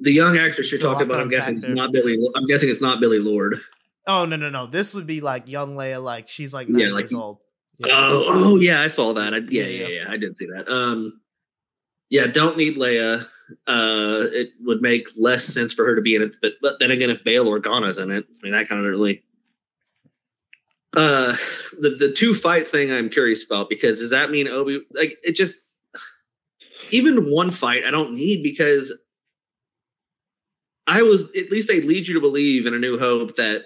the 0.02 0.12
young 0.12 0.36
actress 0.36 0.70
you're 0.70 0.78
So 0.78 0.92
talking 0.92 1.06
about, 1.06 1.16
I'll 1.16 1.22
I'm 1.22 1.30
guessing 1.30 1.56
it's 1.56 1.66
not 1.68 1.90
Billy. 1.90 2.18
I'm 2.36 2.46
guessing 2.46 2.68
it's 2.68 2.82
not 2.82 3.00
Billie 3.00 3.18
Lourd. 3.18 3.60
Oh 4.06 4.26
no 4.26 4.36
no 4.36 4.50
no! 4.50 4.66
This 4.66 4.92
would 4.92 5.06
be 5.06 5.22
like 5.22 5.48
young 5.48 5.74
Leia, 5.74 6.02
like 6.04 6.28
she's 6.28 6.52
like 6.52 6.68
Yeah, 6.68 6.86
nine 6.86 6.92
like- 6.92 7.04
years 7.04 7.14
old. 7.14 7.38
Oh, 7.84 8.24
oh 8.28 8.56
yeah, 8.56 8.82
I 8.82 8.88
saw 8.88 9.14
that. 9.14 9.34
I, 9.34 9.38
yeah, 9.38 9.62
Yeah, 9.62 9.66
yeah, 9.66 9.86
yeah. 9.86 10.02
yeah, 10.02 10.10
I 10.10 10.16
did 10.16 10.36
see 10.36 10.46
that. 10.46 10.70
Um, 10.70 11.20
yeah, 12.08 12.26
don't 12.26 12.56
need 12.56 12.76
Leia. 12.76 13.26
Uh, 13.66 14.26
it 14.32 14.50
would 14.60 14.80
make 14.80 15.08
less 15.16 15.44
sense 15.44 15.72
for 15.72 15.84
her 15.84 15.96
to 15.96 16.02
be 16.02 16.14
in 16.14 16.22
it, 16.22 16.32
but 16.40 16.52
but 16.62 16.78
then 16.78 16.90
again, 16.90 17.10
if 17.10 17.24
Bail 17.24 17.46
Organa's 17.46 17.98
in 17.98 18.10
it, 18.10 18.24
I 18.28 18.42
mean 18.42 18.52
that 18.52 18.68
kind 18.68 18.84
of 18.84 18.90
really. 18.90 19.22
Uh, 20.96 21.36
the 21.80 21.90
the 21.90 22.12
two 22.12 22.34
fights 22.34 22.68
thing 22.68 22.92
I'm 22.92 23.10
curious 23.10 23.44
about 23.44 23.68
because 23.68 24.00
does 24.00 24.10
that 24.10 24.30
mean 24.30 24.48
Obi 24.48 24.82
like 24.92 25.18
it 25.22 25.36
just 25.36 25.58
even 26.90 27.30
one 27.30 27.52
fight 27.52 27.84
I 27.84 27.92
don't 27.92 28.14
need 28.14 28.42
because 28.42 28.92
I 30.88 31.02
was 31.02 31.22
at 31.36 31.50
least 31.52 31.68
they 31.68 31.80
lead 31.80 32.08
you 32.08 32.14
to 32.14 32.20
believe 32.20 32.66
in 32.66 32.74
A 32.74 32.78
New 32.78 32.98
Hope 32.98 33.36
that 33.36 33.62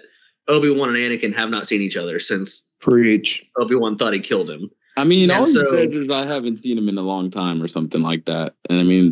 Obi 0.47 0.69
Wan 0.69 0.89
and 0.89 0.97
Anakin 0.97 1.33
have 1.33 1.49
not 1.49 1.67
seen 1.67 1.81
each 1.81 1.97
other 1.97 2.19
since 2.19 2.63
Preach. 2.85 3.43
Obi 3.57 3.73
Wan 3.75 3.97
thought 3.97 4.13
he 4.13 4.19
killed 4.19 4.49
him. 4.49 4.69
I 4.95 5.03
mean, 5.05 5.29
Yeah, 5.29 5.39
all 5.39 5.47
so- 5.47 5.63
he 5.63 5.69
said 5.71 5.93
is 5.93 6.09
I 6.11 6.25
haven't 6.25 6.61
seen 6.61 6.77
him 6.77 6.87
in 6.87 6.97
a 6.97 7.01
long 7.01 7.31
time 7.31 7.61
or 7.61 7.67
something 7.67 8.01
like 8.01 8.25
that. 8.25 8.53
And 8.69 8.79
I 8.79 8.83
mean, 8.83 9.11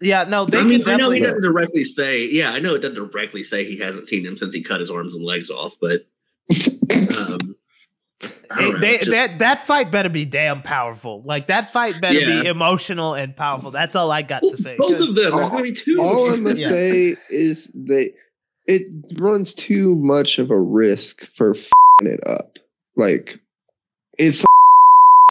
Yeah, 0.00 0.24
no, 0.24 0.44
they 0.44 0.58
I 0.58 0.62
mean, 0.62 0.86
I 0.86 0.96
know 0.96 1.10
he 1.10 1.20
doesn't 1.20 1.40
directly 1.42 1.84
say. 1.84 2.26
Yeah, 2.26 2.50
I 2.52 2.58
know 2.60 2.74
it 2.74 2.80
doesn't 2.80 2.94
directly 3.12 3.42
say 3.42 3.64
he 3.64 3.78
hasn't 3.78 4.06
seen 4.06 4.24
him 4.26 4.36
since 4.36 4.54
he 4.54 4.62
cut 4.62 4.80
his 4.80 4.90
arms 4.90 5.14
and 5.16 5.24
legs 5.24 5.50
off, 5.50 5.76
but 5.80 6.02
um, 7.18 7.56
I 8.50 8.62
Hey, 8.62 8.70
know, 8.70 8.78
they, 8.78 8.98
just- 8.98 9.10
that 9.10 9.38
that 9.40 9.66
fight 9.66 9.90
better 9.90 10.08
be 10.10 10.24
damn 10.26 10.60
powerful. 10.62 11.22
Like 11.24 11.46
that 11.48 11.72
fight 11.72 12.00
better 12.00 12.18
Yeah. 12.20 12.42
be 12.42 12.48
emotional 12.48 13.14
and 13.14 13.34
powerful. 13.34 13.70
That's 13.70 13.96
all 13.96 14.10
I 14.10 14.22
got 14.22 14.40
to 14.42 14.56
say. 14.56 14.76
Both 14.78 15.00
of 15.00 15.06
them. 15.06 15.14
There's 15.14 15.32
all- 15.34 15.50
gonna 15.50 15.62
be 15.62 15.72
two. 15.72 15.98
All 16.00 16.30
I'm 16.30 16.44
gonna 16.44 16.56
Yeah. 16.56 16.68
say 16.68 17.16
is 17.30 17.70
they 17.74 18.12
it 18.66 18.82
runs 19.18 19.54
too 19.54 19.96
much 19.96 20.38
of 20.38 20.50
a 20.50 20.60
risk 20.60 21.24
for 21.34 21.54
fing 21.54 21.72
it 22.02 22.20
up. 22.26 22.57
Like 22.98 23.38
it 24.18 24.34
f- 24.40 24.44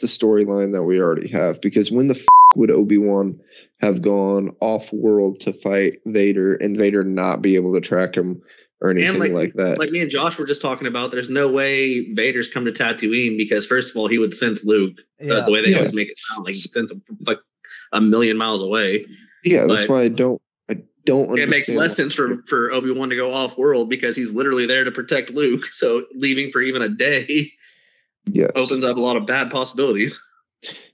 the 0.02 0.08
storyline 0.08 0.74
that 0.74 0.84
we 0.84 1.00
already 1.02 1.28
have 1.30 1.60
because 1.62 1.92
when 1.92 2.08
the 2.08 2.16
f- 2.16 2.26
would 2.56 2.72
Obi 2.72 2.98
Wan 2.98 3.40
have 3.82 4.02
gone 4.02 4.56
off 4.62 4.92
world 4.94 5.42
to 5.42 5.54
fight 5.54 6.00
Vader 6.06 6.56
and 6.56 6.78
Vader 6.78 7.04
not 7.04 7.42
be 7.42 7.56
able 7.56 7.74
to 7.76 7.82
track 7.82 8.16
him 8.16 8.42
or 8.82 8.90
anything 8.92 9.20
like- 9.20 9.32
like, 9.34 9.54
that? 9.56 9.78
like 9.80 9.92
me 9.92 10.00
and 10.02 10.10
Josh 10.10 10.38
were 10.40 10.46
just 10.48 10.62
talking 10.62 10.88
about, 10.88 11.12
there's 11.12 11.30
no 11.30 11.50
way 11.52 12.02
Vader's 12.14 12.48
come 12.48 12.66
to 12.66 12.72
Tatooine 12.72 13.38
because 13.38 13.66
first 13.68 13.92
of 13.92 13.98
all, 13.98 14.08
he 14.08 14.18
would 14.18 14.34
sense 14.34 14.64
Luke 14.64 14.94
uh, 15.22 15.26
yeah. 15.26 15.46
the 15.46 15.52
way 15.52 15.62
they 15.64 15.72
Yeah. 15.72 15.80
always 15.80 15.94
make 15.94 16.10
it 16.10 16.18
sound 16.18 16.46
like 16.46 16.54
he 16.56 16.62
sent 16.62 16.90
him 16.90 17.02
like 17.26 17.40
a 17.92 18.00
million 18.02 18.38
miles 18.38 18.62
away. 18.62 19.04
yeah, 19.44 19.66
that's 19.68 19.90
why 19.90 20.04
I 20.04 20.08
don't. 20.10 20.42
I 21.08 21.10
don't. 21.10 21.40
It 21.40 21.50
makes 21.50 21.70
less 21.70 21.92
why- 21.92 21.96
sense 21.96 22.14
for 22.14 22.44
for 22.48 22.72
Obi 22.72 22.92
Wan 22.92 23.10
to 23.10 23.16
go 23.16 23.34
off 23.34 23.58
world 23.58 23.90
because 23.90 24.16
he's 24.16 24.32
literally 24.32 24.66
there 24.66 24.84
to 24.84 24.92
protect 24.92 25.30
Luke. 25.32 25.66
So 25.72 26.06
leaving 26.14 26.52
for 26.52 26.62
even 26.62 26.82
a 26.82 26.90
day 26.90 27.50
Yes. 28.30 28.52
opens 28.56 28.84
up 28.84 28.98
a 28.98 29.00
lot 29.00 29.16
of 29.16 29.26
bad 29.26 29.50
possibilities. 29.52 30.20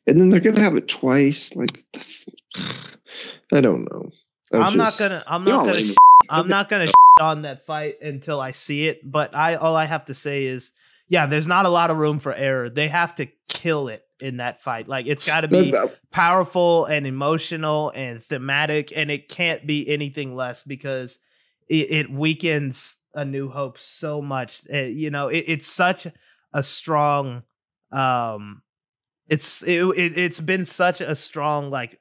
and 0.07 0.19
then 0.21 0.29
they're 0.29 0.39
gonna 0.39 0.59
have 0.59 0.75
it 0.75 0.87
twice. 0.87 1.55
Like, 1.55 1.83
the 1.93 1.99
f- 1.99 2.25
I 3.53 3.61
don't 3.61 3.85
know. 3.91 4.11
I 4.53 4.57
I'm 4.59 4.77
not 4.77 4.97
gonna. 4.97 5.23
I'm 5.27 5.43
not 5.43 5.65
gonna. 5.65 5.83
sh- 5.83 5.93
I'm 6.29 6.47
not 6.47 6.69
gonna 6.69 6.87
sh- 6.87 6.91
on 7.21 7.41
that 7.43 7.65
fight 7.65 8.01
until 8.01 8.39
I 8.39 8.51
see 8.51 8.87
it. 8.87 8.99
But 9.09 9.35
I 9.35 9.55
all 9.55 9.75
I 9.75 9.85
have 9.85 10.05
to 10.05 10.13
say 10.13 10.45
is, 10.45 10.71
yeah, 11.09 11.25
there's 11.25 11.47
not 11.47 11.65
a 11.65 11.69
lot 11.69 11.89
of 11.91 11.97
room 11.97 12.19
for 12.19 12.33
error. 12.33 12.69
They 12.69 12.87
have 12.87 13.15
to 13.15 13.27
kill 13.49 13.87
it 13.87 14.03
in 14.23 14.37
that 14.37 14.61
fight. 14.61 14.87
Like 14.87 15.05
it's 15.05 15.25
got 15.25 15.41
to 15.41 15.49
be 15.49 15.75
powerful 16.11 16.85
and 16.85 17.05
emotional 17.05 17.91
and 17.93 18.23
thematic, 18.23 18.93
and 18.95 19.11
it 19.11 19.27
can't 19.27 19.67
be 19.67 19.87
anything 19.89 20.33
less 20.33 20.63
because 20.63 21.19
it, 21.67 21.91
it 21.91 22.09
weakens 22.09 22.97
A 23.13 23.25
New 23.25 23.49
Hope 23.49 23.77
so 23.77 24.21
much. 24.21 24.61
Uh, 24.73 24.77
you 24.77 25.09
know, 25.09 25.27
it, 25.27 25.43
it's 25.47 25.67
such 25.67 26.07
a 26.53 26.63
strong. 26.63 27.43
Um, 27.91 28.61
it's 29.27 29.61
it, 29.63 29.83
it 29.97 30.17
it's 30.17 30.39
been 30.39 30.65
such 30.65 31.01
a 31.01 31.15
strong 31.15 31.69
like 31.69 31.99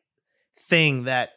thing 0.56 1.04
that 1.04 1.30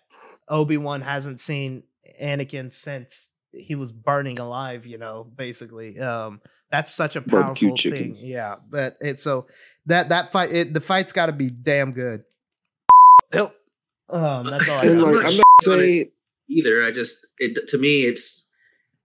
Obi 0.48 0.78
Wan 0.78 1.02
hasn't 1.02 1.40
seen 1.40 1.82
Anakin 2.22 2.72
since 2.72 3.32
he 3.52 3.74
was 3.74 3.92
burning 3.92 4.38
alive. 4.38 4.86
You 4.86 5.00
know, 5.00 5.24
basically. 5.24 6.00
Um, 6.00 6.42
that's 6.76 6.94
such 6.94 7.16
a 7.16 7.22
powerful 7.22 7.76
thing. 7.78 8.16
Yeah, 8.20 8.56
but 8.70 8.98
it's 9.02 9.22
so 9.24 9.48
that 9.88 10.10
that 10.10 10.32
fight 10.32 10.52
it, 10.52 10.74
the 10.74 10.82
fight's 10.82 11.12
got 11.14 11.28
to 11.28 11.32
be 11.32 11.50
damn 11.50 11.92
good. 11.94 12.24
Yep. 13.34 13.56
Um, 14.10 14.46
that's 14.52 14.70
all 14.70 14.78
I 14.80 14.82
and 14.86 15.02
got. 15.02 15.08
like 15.14 15.24
not 15.24 15.26
I'm 15.32 15.38
not 15.38 15.46
sure 15.64 15.78
saying 15.80 16.12
Either 16.50 16.84
I 16.84 16.92
just 16.92 17.26
it 17.40 17.68
to 17.70 17.78
me 17.78 18.04
it's 18.04 18.44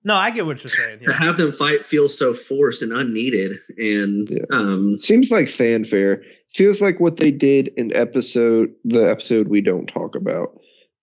no, 0.02 0.14
I 0.14 0.30
get 0.30 0.46
what 0.46 0.62
you're 0.64 0.70
saying. 0.70 1.00
to 1.00 1.12
have 1.12 1.36
them 1.36 1.52
fight 1.52 1.84
feels 1.84 2.16
so 2.18 2.32
forced 2.34 2.80
and 2.82 2.92
unneeded 2.92 3.58
and 3.78 4.28
Yeah. 4.30 4.44
um 4.50 4.98
seems 4.98 5.30
like 5.30 5.48
fanfare. 5.48 6.22
Feels 6.54 6.82
like 6.82 7.00
what 7.00 7.16
they 7.18 7.30
did 7.30 7.68
in 7.76 7.94
episode 7.96 8.72
the 8.84 9.08
episode 9.10 9.48
we 9.48 9.60
don't 9.60 9.86
talk 9.86 10.16
about, 10.16 10.58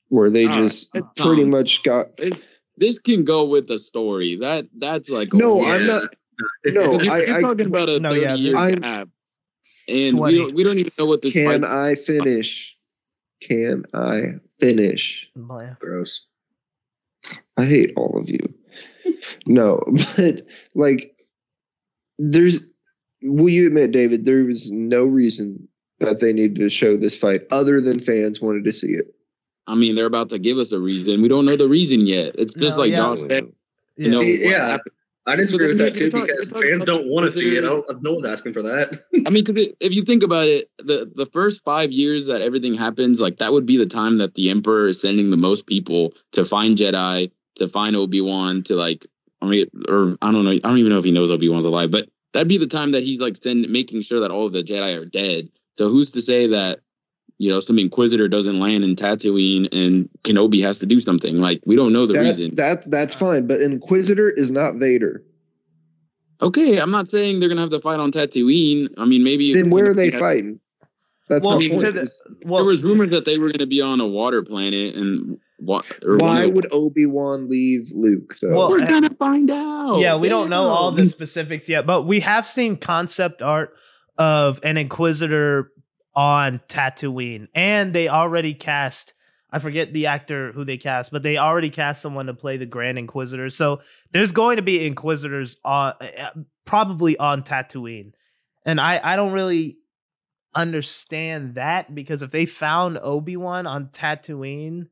where 0.10 0.30
they 0.30 0.46
Ah, 0.48 0.62
just 0.64 0.90
it's 0.94 1.08
pretty 1.18 1.44
Tom. 1.44 1.52
much 1.52 1.82
got 1.84 2.08
It's, 2.18 2.42
this 2.78 3.00
can 3.00 3.24
go 3.24 3.46
with 3.46 3.68
the 3.68 3.80
story. 3.80 4.38
That 4.42 4.68
that's 4.78 5.10
like 5.10 5.34
No, 5.34 5.56
whole- 5.60 5.66
I'm 5.66 5.86
yeah. 5.88 6.02
Not. 6.40 6.74
No, 6.74 6.96
If 7.00 7.04
you- 7.06 7.12
I- 7.12 7.24
you're 7.24 7.36
I- 7.38 7.42
talking 7.42 7.66
about 7.68 7.90
a 7.90 8.00
No, 8.00 8.10
30 8.10 8.22
yeah, 8.22 8.36
year 8.36 8.56
I'm- 8.56 8.80
gap, 8.82 9.10
and 9.88 10.18
20. 10.18 10.34
we 10.34 10.40
don't, 10.44 10.56
we 10.56 10.64
don't 10.64 10.80
even 10.80 10.92
know 10.98 11.06
what 11.06 11.22
this 11.22 11.34
Can 11.34 11.62
fight- 11.64 11.70
I 11.72 11.96
finish? 11.96 12.76
Can 13.42 13.86
I 13.94 14.36
finish? 14.60 15.28
Yeah. 15.36 15.76
gross. 15.80 16.26
I 17.58 17.66
hate 17.66 17.94
all 17.96 18.18
of 18.18 18.30
you. 18.30 18.40
No, 19.46 19.82
but 20.18 20.46
like, 20.76 21.16
there's. 22.20 22.62
Will 23.24 23.50
you 23.50 23.66
admit, 23.68 23.92
David? 23.92 24.26
There 24.26 24.46
was 24.46 24.72
no 24.72 25.06
reason 25.06 25.68
that 26.00 26.20
they 26.20 26.32
needed 26.34 26.56
to 26.58 26.70
show 26.70 26.96
this 26.96 27.18
fight 27.18 27.42
other 27.50 27.82
than 27.82 28.00
fans 28.00 28.40
wanted 28.40 28.64
to 28.66 28.72
see 28.74 28.92
it. 28.92 29.14
I 29.66 29.74
mean, 29.74 29.96
they're 29.96 30.06
about 30.06 30.30
to 30.30 30.40
give 30.40 30.60
us 30.60 30.72
a 30.72 30.80
reason. 30.80 31.24
We 31.24 31.28
don't 31.28 31.44
know 31.46 31.58
the 31.58 31.68
reason 31.68 32.06
yet. 32.06 32.36
It's 32.38 32.54
just 32.54 32.76
No, 32.78 32.84
like 32.84 32.92
yeah. 32.92 32.98
Josh 32.98 33.20
said. 33.22 33.52
You 33.98 34.12
know, 34.12 34.22
See, 34.22 34.44
what 34.44 34.50
yeah. 34.52 34.78
I 35.28 35.36
disagree 35.36 35.68
with 35.68 35.78
that 35.80 35.94
too 35.94 36.10
talking- 36.10 36.28
because 36.28 36.50
fans 36.50 36.86
don't 36.86 37.08
want 37.08 37.26
to 37.26 37.32
see 37.32 37.58
it. 37.58 37.64
I 37.64 37.68
don't, 37.68 38.02
no 38.02 38.14
one's 38.14 38.26
asking 38.26 38.54
for 38.54 38.62
that. 38.64 39.04
I 39.28 39.30
mean, 39.30 39.44
because 39.44 39.68
if 39.82 39.92
you 39.92 40.04
think 40.04 40.24
about 40.24 40.48
it, 40.48 40.72
the 40.78 41.12
the 41.16 41.26
first 41.26 41.64
five 41.64 41.92
years 41.92 42.26
that 42.28 42.42
everything 42.42 42.74
happens, 42.74 43.20
like 43.20 43.38
that 43.40 43.52
would 43.52 43.66
be 43.66 43.78
the 43.78 43.86
time 43.86 44.18
that 44.20 44.36
the 44.36 44.50
Emperor 44.50 44.88
is 44.88 45.02
sending 45.02 45.30
the 45.30 45.38
most 45.38 45.68
people 45.68 46.14
to 46.32 46.46
find 46.46 46.78
Jedi, 46.78 47.30
to 47.56 47.68
find 47.68 47.96
Obi 47.96 48.22
Wan, 48.22 48.64
to 48.64 48.76
like, 48.76 49.06
I 49.42 49.48
mean, 49.48 49.68
or 49.90 50.16
I 50.22 50.32
don't 50.32 50.46
know, 50.46 50.52
I 50.52 50.60
don't 50.60 50.78
even 50.78 50.92
know 50.92 51.00
if 51.00 51.06
he 51.06 51.12
knows 51.12 51.30
Obi 51.30 51.50
Wan's 51.50 51.66
alive, 51.66 51.92
but 51.92 52.08
that'd 52.34 52.48
be 52.48 52.58
the 52.58 52.66
time 52.68 52.92
that 52.92 53.04
he's 53.04 53.20
like 53.20 53.36
send, 53.44 53.70
making 53.70 54.04
sure 54.04 54.22
that 54.22 54.32
all 54.32 54.46
of 54.46 54.54
the 54.54 54.64
Jedi 54.64 54.98
are 54.98 55.06
dead. 55.06 55.50
So 55.78 55.90
who's 55.90 56.12
to 56.14 56.22
say 56.22 56.48
that 56.48 56.80
you 57.40 57.50
know 57.50 57.60
some 57.60 57.78
Inquisitor 57.80 58.28
doesn't 58.28 58.60
land 58.60 58.84
in 58.84 58.96
Tatooine 58.96 59.68
and 59.72 60.10
Kenobi 60.24 60.62
has 60.64 60.80
to 60.80 60.86
do 60.86 61.00
something? 61.00 61.38
Like 61.38 61.62
we 61.66 61.76
don't 61.76 61.94
know 61.94 62.06
the 62.08 62.14
That, 62.14 62.22
reason. 62.24 62.56
that 62.56 62.90
that's 62.90 63.14
fine, 63.16 63.48
but 63.48 63.62
Inquisitor 63.62 64.30
is 64.30 64.52
not 64.52 64.76
Vader. 64.76 65.24
okay, 66.42 66.78
I'm 66.80 66.92
not 66.92 67.10
saying 67.10 67.40
they're 67.40 67.50
gonna 67.50 67.62
have 67.62 67.70
to 67.72 67.80
fight 67.80 68.00
on 68.00 68.12
Tatooine. 68.12 68.90
I 68.98 69.06
mean, 69.06 69.24
maybe 69.24 69.54
Then 69.54 69.70
where 69.70 69.92
are 69.92 69.94
they 69.94 70.12
Kenobi 70.12 70.20
fighting? 70.20 70.60
That's 71.30 71.46
Well, 71.46 71.60
my 71.60 71.64
to 71.68 71.70
point. 71.70 71.82
the- 71.96 72.12
Well, 72.46 72.64
there 72.64 72.66
was 72.70 72.84
rumors 72.84 73.10
that 73.10 73.26
they 73.26 73.38
were 73.38 73.48
going 73.48 73.60
to 73.60 73.66
be 73.68 73.82
on 73.82 74.00
a 74.00 74.08
water 74.08 74.42
planet, 74.44 74.96
and 74.96 75.38
what? 75.58 75.84
Why 76.02 76.46
would 76.46 76.68
Obi 76.72 77.06
Wan 77.06 77.50
leave 77.50 77.92
Luke 77.94 78.38
though? 78.42 78.56
Well, 78.56 78.70
we're 78.70 78.82
uh, 78.84 78.88
gonna 78.88 79.14
find 79.16 79.52
out? 79.52 80.00
yeah, 80.00 80.16
we 80.16 80.30
don't 80.30 80.50
know 80.50 80.70
all 80.70 80.92
the 80.94 81.06
specifics 81.06 81.68
yet, 81.68 81.86
but 81.86 82.04
we 82.04 82.22
have 82.22 82.48
seen 82.48 82.78
concept 82.78 83.42
art 83.42 83.74
of 84.18 84.62
an 84.64 84.78
Inquisitor 84.78 85.72
on 86.18 86.58
Tatooine, 86.68 87.48
and 87.54 87.94
they 87.94 88.10
already 88.10 88.56
cast. 88.56 89.14
I 89.52 89.60
forget 89.60 89.94
the 89.94 90.08
actor 90.08 90.52
who 90.52 90.66
they 90.66 90.78
cast, 90.78 91.12
but 91.12 91.24
they 91.24 91.38
already 91.38 91.70
cast 91.70 92.02
someone 92.02 92.26
to 92.26 92.34
play 92.34 92.58
the 92.58 92.66
Grand 92.66 92.98
Inquisitor. 92.98 93.50
So 93.50 93.80
there's 94.12 94.34
going 94.34 94.58
to 94.58 94.64
be 94.64 94.86
Inquisitors 94.86 95.56
on, 95.64 95.94
uh, 96.02 96.32
probably 96.66 97.18
on 97.18 97.44
Tatooine, 97.44 98.14
and 98.66 98.82
I 98.82 99.00
I 99.02 99.16
don't 99.16 99.32
really 99.32 99.78
understand 100.56 101.56
that 101.56 101.94
because 101.94 102.24
if 102.24 102.32
they 102.32 102.48
found 102.48 102.98
Obi 103.02 103.38
Wan 103.38 103.68
on 103.68 103.90
Tatooine, 103.90 104.88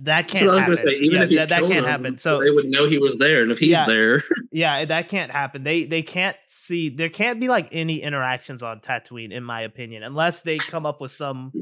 that 0.00 0.28
can't 0.28 0.46
That's 0.46 0.56
what 0.56 0.64
I 0.64 0.68
was 0.68 0.78
happen. 0.80 0.90
gonna 0.92 0.98
say. 0.98 1.04
Even 1.04 1.16
yeah, 1.18 1.22
if 1.24 1.28
he's 1.30 1.38
that, 1.38 1.48
that 1.50 1.60
can't 1.60 1.72
them, 1.72 1.84
happen. 1.84 2.18
So 2.18 2.40
they 2.40 2.50
would 2.50 2.66
know 2.66 2.88
he 2.88 2.98
was 2.98 3.16
there, 3.18 3.42
and 3.42 3.52
if 3.52 3.58
he's 3.58 3.70
Yeah. 3.70 3.86
there, 3.86 4.24
yeah, 4.52 4.84
that 4.84 5.08
can't 5.08 5.30
happen. 5.30 5.62
They 5.64 5.84
they 5.84 6.02
can't 6.02 6.36
see 6.46 6.88
there 6.88 7.08
can't 7.08 7.40
be 7.40 7.48
like 7.48 7.68
any 7.72 8.02
interactions 8.02 8.62
on 8.62 8.80
Tatooine, 8.80 9.32
in 9.32 9.44
my 9.44 9.60
opinion, 9.62 10.02
unless 10.02 10.42
they 10.42 10.58
come 10.58 10.84
up 10.86 11.00
with 11.00 11.12
some 11.12 11.52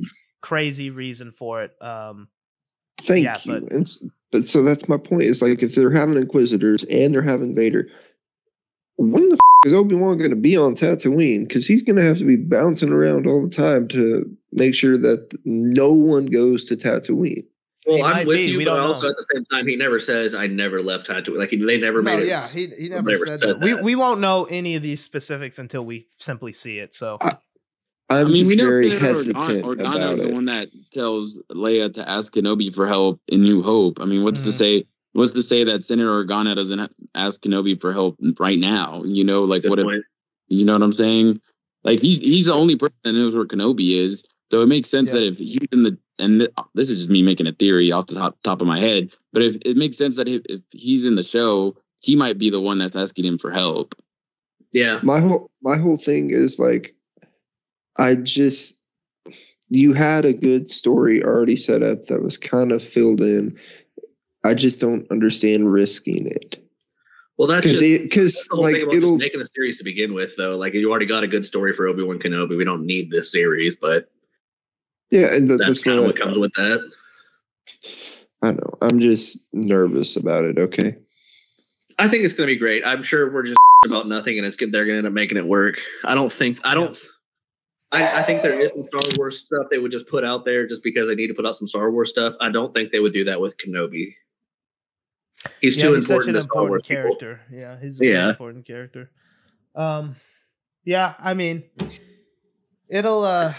crazy 0.40 0.90
reason 0.90 1.30
for 1.32 1.62
it. 1.62 1.72
Um 1.80 2.28
Thank 3.00 3.24
yeah, 3.24 3.38
you. 3.44 3.52
but- 3.52 3.72
And 3.72 3.86
but 4.30 4.44
so 4.44 4.62
that's 4.62 4.88
my 4.88 4.96
point. 4.96 5.22
Is 5.24 5.42
like 5.42 5.62
if 5.62 5.74
they're 5.74 5.90
having 5.90 6.16
Inquisitors 6.16 6.84
and 6.84 7.12
they're 7.14 7.20
having 7.22 7.54
Vader, 7.54 7.88
when 8.96 9.28
the 9.28 9.34
f- 9.34 9.66
is 9.66 9.74
Obi 9.74 9.94
Wan 9.94 10.18
going 10.18 10.30
to 10.30 10.36
be 10.36 10.56
on 10.56 10.74
Tatooine? 10.74 11.46
Because 11.46 11.66
he's 11.66 11.82
going 11.82 11.96
to 11.96 12.02
have 12.04 12.18
to 12.18 12.24
be 12.24 12.36
bouncing 12.36 12.90
around 12.90 13.26
all 13.26 13.42
the 13.46 13.54
time 13.54 13.88
to 13.88 14.24
make 14.52 14.74
sure 14.74 14.96
that 14.98 15.36
no 15.44 15.92
one 15.92 16.26
goes 16.26 16.64
to 16.66 16.76
Tatooine. 16.76 17.44
Well, 17.86 17.96
He 17.96 18.02
I'm 18.02 18.10
might 18.12 18.26
with 18.26 18.36
be, 18.36 18.42
you, 18.44 18.58
we 18.58 18.64
but 18.64 18.76
don't 18.76 18.80
also 18.80 19.02
know. 19.06 19.10
at 19.10 19.16
the 19.16 19.26
same 19.34 19.44
time, 19.46 19.66
he 19.66 19.76
never 19.76 19.98
says 20.00 20.34
I 20.34 20.46
never 20.46 20.82
left 20.82 21.08
Tatooine. 21.08 21.38
Like 21.38 21.50
they 21.50 21.78
never 21.78 22.02
no, 22.02 22.14
made 22.16 22.22
it. 22.24 22.28
yeah, 22.28 22.48
he 22.48 22.66
he 22.68 22.88
never, 22.88 23.10
never 23.10 23.26
said, 23.26 23.40
said 23.40 23.48
that. 23.56 23.60
We 23.60 23.72
that. 23.72 23.82
we 23.82 23.96
won't 23.96 24.20
know 24.20 24.44
any 24.44 24.76
of 24.76 24.82
these 24.82 25.00
specifics 25.02 25.58
until 25.58 25.84
we 25.84 26.06
simply 26.16 26.52
see 26.52 26.78
it. 26.78 26.94
So 26.94 27.18
I'm 27.20 27.38
I 28.10 28.24
mean, 28.24 28.32
we 28.32 28.40
just 28.50 28.58
know 28.58 28.64
very 28.64 28.88
Senator 28.90 29.06
hesitant 29.06 29.64
Organa, 29.64 29.74
about 29.80 29.96
Organa 29.96 30.18
it. 30.18 30.28
the 30.28 30.34
one 30.34 30.44
that 30.46 30.68
tells 30.92 31.40
Leia 31.50 31.92
to 31.94 32.08
ask 32.08 32.32
Kenobi 32.34 32.74
for 32.74 32.86
help 32.86 33.20
in 33.28 33.42
New 33.42 33.62
Hope. 33.62 34.00
I 34.00 34.04
mean, 34.04 34.22
what's 34.24 34.42
to 34.42 34.50
Mhm. 34.50 34.58
say? 34.58 34.86
What's 35.14 35.32
to 35.32 35.42
say 35.42 35.62
that 35.64 35.84
Senator 35.84 36.24
Organa 36.24 36.54
doesn't 36.54 36.90
ask 37.14 37.40
Kenobi 37.42 37.78
for 37.80 37.92
help 37.92 38.16
right 38.38 38.58
now? 38.58 39.02
You 39.04 39.24
know, 39.24 39.44
like 39.44 39.62
Good 39.62 39.70
what 39.70 39.78
if 39.80 40.02
you 40.48 40.64
know 40.64 40.72
what 40.74 40.82
I'm 40.82 40.92
saying? 40.92 41.40
Like 41.84 42.00
he's 42.00 42.18
he's 42.18 42.46
the 42.46 42.54
only 42.54 42.76
person 42.76 42.94
that 43.04 43.12
knows 43.12 43.34
where 43.34 43.44
Kenobi 43.44 43.96
is. 43.98 44.22
So 44.50 44.60
it 44.60 44.66
makes 44.66 44.88
sense 44.90 45.08
Yeah. 45.08 45.14
that 45.14 45.26
if 45.26 45.38
he's 45.38 45.58
in 45.72 45.82
the 45.82 45.96
and 46.22 46.40
th- 46.40 46.52
this 46.74 46.88
is 46.88 46.98
just 46.98 47.10
me 47.10 47.22
making 47.22 47.46
a 47.46 47.52
theory 47.52 47.90
off 47.90 48.06
the 48.06 48.14
top, 48.14 48.38
top 48.42 48.60
of 48.60 48.66
my 48.66 48.78
head, 48.78 49.10
but 49.32 49.42
if 49.42 49.56
it 49.64 49.76
makes 49.76 49.98
sense 49.98 50.16
that 50.16 50.28
if, 50.28 50.42
if 50.48 50.60
he's 50.70 51.04
in 51.04 51.16
the 51.16 51.22
show, 51.22 51.76
he 51.98 52.16
might 52.16 52.38
be 52.38 52.50
the 52.50 52.60
one 52.60 52.78
that's 52.78 52.96
asking 52.96 53.24
him 53.24 53.38
for 53.38 53.50
help. 53.50 53.94
Yeah, 54.72 55.00
my 55.02 55.20
whole 55.20 55.50
my 55.62 55.76
whole 55.76 55.98
thing 55.98 56.30
is 56.30 56.58
like 56.58 56.94
i 57.96 58.14
just 58.14 58.80
you 59.68 59.92
had 59.92 60.24
a 60.24 60.32
good 60.32 60.70
story 60.70 61.22
already 61.22 61.56
set 61.56 61.82
up 61.82 62.06
that 62.06 62.22
was 62.22 62.38
kind 62.38 62.72
of 62.72 62.82
filled 62.82 63.20
in. 63.20 63.58
I 64.44 64.54
just 64.54 64.80
don't 64.80 65.10
understand 65.10 65.72
risking 65.72 66.26
it 66.26 66.56
Well, 67.36 67.48
that's 67.48 67.66
because 67.66 67.80
because 67.80 68.34
that's 68.34 68.48
the 68.48 68.54
whole 68.54 68.64
like 68.64 68.76
thing 68.76 68.82
about 68.84 68.94
it'll 68.94 69.18
making 69.18 69.40
the 69.40 69.48
series 69.54 69.78
to 69.78 69.84
begin 69.84 70.14
with, 70.14 70.36
though. 70.36 70.56
Like 70.56 70.74
you 70.74 70.90
already 70.90 71.06
got 71.06 71.24
a 71.24 71.28
good 71.28 71.44
story 71.44 71.74
for 71.74 71.86
Obi 71.86 72.02
Wan 72.02 72.18
Kenobi. 72.18 72.56
We 72.56 72.64
don't 72.64 72.86
need 72.86 73.10
this 73.10 73.30
series, 73.30 73.76
but 73.76 74.10
yeah, 75.12 75.32
and 75.34 75.48
that, 75.48 75.58
that's 75.58 75.68
that's 75.68 75.80
kind 75.80 75.98
of 75.98 76.04
what 76.06 76.18
what 76.18 76.24
comes 76.24 76.38
with 76.38 76.52
that. 76.54 76.90
I, 78.42 78.48
I 78.48 78.52
know. 78.52 78.74
I'm 78.82 78.98
just 78.98 79.38
nervous 79.52 80.16
about 80.16 80.44
it. 80.44 80.58
Okay. 80.58 80.96
I 81.98 82.08
think 82.08 82.24
it's 82.24 82.34
going 82.34 82.48
to 82.48 82.52
be 82.54 82.58
great. 82.58 82.82
I'm 82.84 83.02
sure 83.02 83.32
we're 83.32 83.44
just 83.44 83.58
about 83.84 84.08
nothing, 84.08 84.38
and 84.38 84.46
it's 84.46 84.56
good. 84.56 84.72
They're 84.72 84.84
going 84.84 84.94
to 84.94 84.98
end 84.98 85.06
up 85.06 85.12
making 85.12 85.38
it 85.38 85.44
work. 85.44 85.76
I 86.04 86.14
don't 86.14 86.32
think. 86.32 86.58
I 86.64 86.74
don't. 86.74 86.98
I, 87.92 88.20
I 88.20 88.22
think 88.22 88.42
there 88.42 88.58
is 88.58 88.70
some 88.70 88.86
Star 88.88 89.02
Wars 89.18 89.38
stuff 89.40 89.66
they 89.70 89.78
would 89.78 89.92
just 89.92 90.08
put 90.08 90.24
out 90.24 90.46
there 90.46 90.66
just 90.66 90.82
because 90.82 91.06
they 91.06 91.14
need 91.14 91.26
to 91.28 91.34
put 91.34 91.44
out 91.46 91.56
some 91.56 91.68
Star 91.68 91.90
Wars 91.90 92.08
stuff. 92.10 92.34
I 92.40 92.48
don't 92.50 92.72
think 92.72 92.90
they 92.90 93.00
would 93.00 93.12
do 93.12 93.24
that 93.24 93.38
with 93.40 93.54
Kenobi. 93.58 94.14
He's 95.60 95.76
yeah, 95.76 95.84
too 95.84 95.94
he's 95.94 96.06
such 96.06 96.26
important 96.26 96.36
an 96.36 96.42
to 96.42 96.42
Star 96.42 96.66
Wars 96.66 96.82
important 96.88 96.88
people. 96.88 97.16
character. 97.18 97.40
Yeah, 97.52 97.78
he's 97.78 98.00
a 98.00 98.06
Yeah. 98.06 98.28
important 98.30 98.66
character. 98.66 99.10
Um, 99.74 100.16
yeah, 100.84 101.14
I 101.18 101.34
mean, 101.34 101.64
it'll 102.88 103.24
uh, 103.24 103.52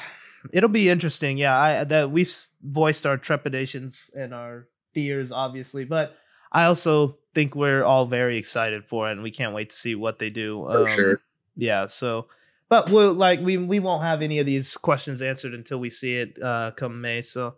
it'll 0.51 0.69
be 0.69 0.89
interesting. 0.89 1.37
Yeah, 1.37 1.59
I 1.59 1.83
that 1.85 2.11
we've 2.11 2.33
voiced 2.61 3.05
our 3.05 3.17
trepidations 3.17 4.09
and 4.15 4.33
our 4.33 4.67
fears, 4.93 5.31
obviously, 5.31 5.85
but 5.85 6.15
I 6.51 6.65
also 6.65 7.17
think 7.33 7.55
we're 7.55 7.83
all 7.83 8.05
very 8.05 8.37
excited 8.37 8.85
for 8.85 9.09
it, 9.09 9.13
and 9.13 9.23
we 9.23 9.31
can't 9.31 9.53
wait 9.55 9.69
to 9.71 9.75
see 9.75 9.95
what 9.95 10.19
they 10.19 10.29
do. 10.29 10.65
For 10.69 10.81
Um, 10.81 10.87
sure. 10.95 11.21
Yeah. 11.55 11.87
So, 11.87 12.27
but 12.69 12.89
we'll 12.89 13.13
like 13.13 13.39
we 13.41 13.57
we 13.57 13.79
won't 13.79 14.03
have 14.03 14.21
any 14.21 14.39
of 14.39 14.45
these 14.45 14.77
questions 14.77 15.21
answered 15.21 15.53
until 15.53 15.79
we 15.79 15.89
see 15.89 16.15
it 16.17 16.37
uh 16.41 16.71
come 16.71 17.01
May. 17.01 17.21
So, 17.21 17.55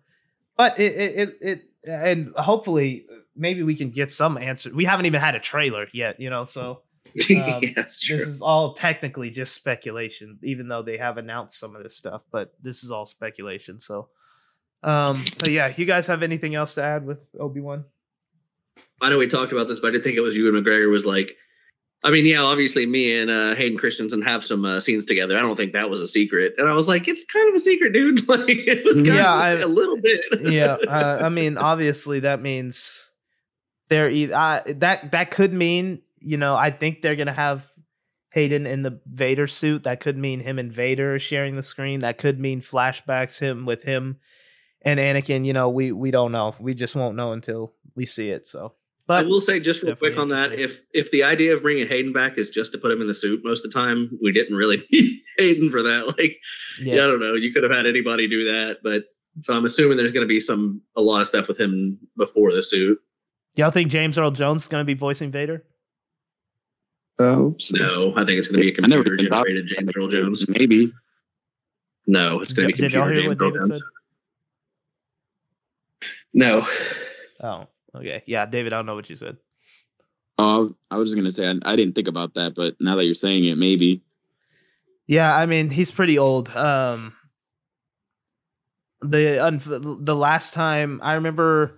but 0.57 0.79
it 0.79 0.93
it 0.93 1.17
it, 1.19 1.37
it 1.41 1.61
and 1.87 2.33
hopefully 2.35 3.05
maybe 3.35 3.63
we 3.63 3.75
can 3.75 3.89
get 3.89 4.09
some 4.11 4.37
answer. 4.37 4.73
We 4.73 4.85
haven't 4.85 5.05
even 5.07 5.21
had 5.21 5.35
a 5.35 5.39
trailer 5.39 5.87
yet, 5.93 6.19
you 6.19 6.29
know. 6.29 6.45
So 6.45 6.81
um, 7.29 7.59
yeah, 7.63 7.71
this 7.75 8.09
is 8.09 8.41
all 8.41 8.73
technically 8.73 9.29
just 9.29 9.53
speculation, 9.53 10.37
even 10.43 10.67
though 10.67 10.81
they 10.81 10.97
have 10.97 11.17
announced 11.17 11.57
some 11.59 11.75
of 11.75 11.83
this 11.83 11.95
stuff. 11.95 12.23
But 12.31 12.53
this 12.61 12.83
is 12.83 12.91
all 12.91 13.05
speculation. 13.05 13.79
So, 13.79 14.09
um, 14.83 15.23
but 15.39 15.49
yeah, 15.51 15.71
you 15.75 15.85
guys 15.85 16.07
have 16.07 16.23
anything 16.23 16.55
else 16.55 16.75
to 16.75 16.83
add 16.83 17.05
with 17.05 17.25
Obi 17.39 17.61
Wan? 17.61 17.85
I 19.01 19.09
know 19.09 19.17
we 19.17 19.27
talked 19.27 19.51
about 19.51 19.67
this, 19.67 19.79
but 19.79 19.89
I 19.89 19.91
did 19.91 20.03
think 20.03 20.17
it 20.17 20.21
was 20.21 20.35
Ewan 20.35 20.61
McGregor 20.63 20.89
was 20.89 21.05
like. 21.05 21.35
I 22.03 22.11
mean, 22.11 22.27
yeah, 22.27 22.41
obviously, 22.41 22.85
me 22.85 23.17
and 23.17 23.31
uh, 23.31 23.55
Hayden 23.55 23.79
Christensen 23.79 24.21
have 24.21 24.45
some 24.45 24.63
uh, 24.63 24.79
scenes 24.79 25.05
together. 25.05 25.35
I 25.39 25.41
don't 25.41 25.55
think 25.55 25.73
that 25.73 25.89
was 25.89 26.01
a 26.01 26.07
secret, 26.07 26.53
and 26.59 26.69
I 26.69 26.73
was 26.73 26.87
like, 26.87 27.07
"It's 27.07 27.25
kind 27.25 27.49
of 27.49 27.55
a 27.55 27.59
secret, 27.59 27.93
dude." 27.93 28.27
Like, 28.27 28.45
it 28.47 28.85
was 28.85 28.97
kind 28.97 29.07
Yeah, 29.07 29.33
of 29.33 29.41
I- 29.41 29.51
a 29.63 29.67
little 29.67 29.99
bit. 29.99 30.23
yeah, 30.41 30.73
uh, 30.87 31.21
I 31.23 31.29
mean, 31.29 31.57
obviously 31.57 32.19
that 32.19 32.43
means 32.43 33.11
they're 33.89 34.09
either 34.11 34.35
uh, 34.35 34.61
that 34.75 35.13
that 35.13 35.31
could 35.31 35.51
mean 35.51 36.01
you 36.25 36.37
know 36.37 36.55
I 36.55 36.71
think 36.71 37.01
they're 37.01 37.15
gonna 37.15 37.33
have 37.33 37.69
Hayden 38.31 38.67
in 38.67 38.81
the 38.81 38.99
Vader 39.05 39.47
suit. 39.47 39.83
That 39.83 40.01
could 40.01 40.17
mean 40.17 40.41
him 40.41 40.59
and 40.59 40.71
Vader 40.71 41.17
sharing 41.19 41.55
the 41.55 41.63
screen. 41.63 42.01
That 42.01 42.17
could 42.17 42.37
mean 42.39 42.59
flashbacks 42.59 43.39
him 43.39 43.65
with 43.65 43.83
him 43.83 44.17
and 44.81 44.99
Anakin. 44.99 45.45
You 45.45 45.53
know, 45.53 45.69
we 45.69 45.93
we 45.93 46.11
don't 46.11 46.33
know. 46.33 46.53
We 46.59 46.73
just 46.73 46.95
won't 46.95 47.15
know 47.15 47.31
until 47.31 47.73
we 47.95 48.05
see 48.05 48.29
it. 48.29 48.45
So, 48.45 48.73
But 49.07 49.25
I 49.25 49.27
will 49.27 49.39
say 49.39 49.61
just 49.61 49.83
real 49.83 49.95
quick 49.95 50.17
on 50.17 50.27
that, 50.29 50.51
if 50.51 50.81
if 50.93 51.11
the 51.11 51.23
idea 51.23 51.55
of 51.55 51.61
bringing 51.61 51.87
Hayden 51.87 52.11
back 52.11 52.37
is 52.37 52.49
just 52.49 52.73
to 52.73 52.77
put 52.77 52.91
him 52.91 52.99
in 52.99 53.07
the 53.07 53.13
suit 53.13 53.39
most 53.43 53.63
of 53.63 53.71
the 53.71 53.79
time, 53.79 54.17
we 54.21 54.33
didn't 54.33 54.57
really 54.57 54.83
need 54.91 55.21
Hayden 55.37 55.71
for 55.71 55.83
that. 55.83 56.07
Like, 56.07 56.37
yeah. 56.81 56.95
yeah, 56.95 57.03
I 57.05 57.07
don't 57.07 57.21
know, 57.21 57.35
you 57.35 57.53
could 57.53 57.63
have 57.63 57.71
had 57.71 57.85
anybody 57.85 58.27
do 58.27 58.45
that, 58.51 58.79
but 58.83 59.05
so 59.43 59.53
I'm 59.53 59.65
assuming 59.65 59.97
there's 59.97 60.13
going 60.13 60.25
to 60.25 60.29
be 60.29 60.39
some 60.39 60.81
a 60.95 61.01
lot 61.01 61.21
of 61.21 61.27
stuff 61.27 61.47
with 61.47 61.59
him 61.59 61.99
before 62.17 62.51
the 62.51 62.63
suit. 62.63 62.99
y'all 63.55 63.71
think 63.71 63.91
James 63.91 64.17
Earl 64.17 64.31
Jones 64.31 64.63
is 64.63 64.67
gonna 64.67 64.83
be 64.83 64.93
voicing 64.93 65.31
Vader? 65.31 65.63
I 67.19 67.33
hope 67.33 67.61
so. 67.61 67.75
No, 67.77 68.13
I 68.15 68.25
think 68.25 68.39
it's 68.39 68.47
going 68.49 68.57
to 68.59 68.63
be 68.65 68.69
a 68.71 68.73
computer 68.75 69.13
even 69.15 69.29
thought- 69.29 69.45
generated 69.47 69.67
James 69.75 69.89
Earl 69.95 70.07
Jones. 70.09 70.47
Maybe. 70.49 70.91
No, 72.07 72.41
it's 72.41 72.53
going 72.53 72.67
to 72.69 72.75
be 72.75 72.81
Did 72.81 72.93
y'all 72.93 73.03
computer 73.03 73.21
hear 73.21 73.29
James 73.35 73.39
what 73.39 73.45
Earl 73.45 73.51
David 73.51 73.69
Jones. 73.69 73.81
said? 73.81 73.89
No, 76.33 76.67
Oh, 77.41 77.67
okay, 77.95 78.23
yeah, 78.25 78.45
David, 78.45 78.73
I 78.73 78.77
don't 78.77 78.85
know 78.85 78.95
what 78.95 79.09
you 79.09 79.15
said. 79.15 79.37
Oh, 80.37 80.75
I 80.91 80.97
was 80.97 81.09
just 81.09 81.15
gonna 81.15 81.31
say 81.31 81.47
I, 81.47 81.71
I 81.71 81.75
didn't 81.77 81.95
think 81.95 82.07
about 82.09 82.33
that, 82.33 82.55
but 82.55 82.75
now 82.81 82.95
that 82.97 83.05
you're 83.05 83.13
saying 83.13 83.45
it, 83.45 83.57
maybe. 83.57 84.01
Yeah, 85.07 85.33
I 85.35 85.45
mean 85.45 85.69
he's 85.69 85.91
pretty 85.91 86.17
old. 86.19 86.49
Um, 86.49 87.13
the 89.01 89.37
unf- 89.39 90.05
the 90.05 90.15
last 90.15 90.53
time 90.53 90.99
I 91.03 91.13
remember 91.13 91.77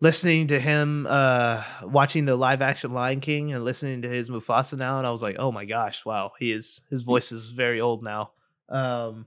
listening 0.00 0.46
to 0.48 0.58
him, 0.58 1.06
uh, 1.08 1.62
watching 1.82 2.24
the 2.24 2.36
live 2.36 2.62
action 2.62 2.92
Lion 2.92 3.20
King 3.20 3.52
and 3.52 3.64
listening 3.64 4.02
to 4.02 4.08
his 4.08 4.28
Mufasa 4.28 4.76
now, 4.76 4.98
and 4.98 5.06
I 5.06 5.10
was 5.10 5.22
like, 5.22 5.36
oh 5.38 5.52
my 5.52 5.64
gosh, 5.64 6.04
wow, 6.04 6.32
he 6.38 6.52
is 6.52 6.80
his 6.90 7.02
voice 7.02 7.32
is 7.32 7.50
very 7.50 7.80
old 7.80 8.02
now. 8.02 8.32
Um, 8.68 9.26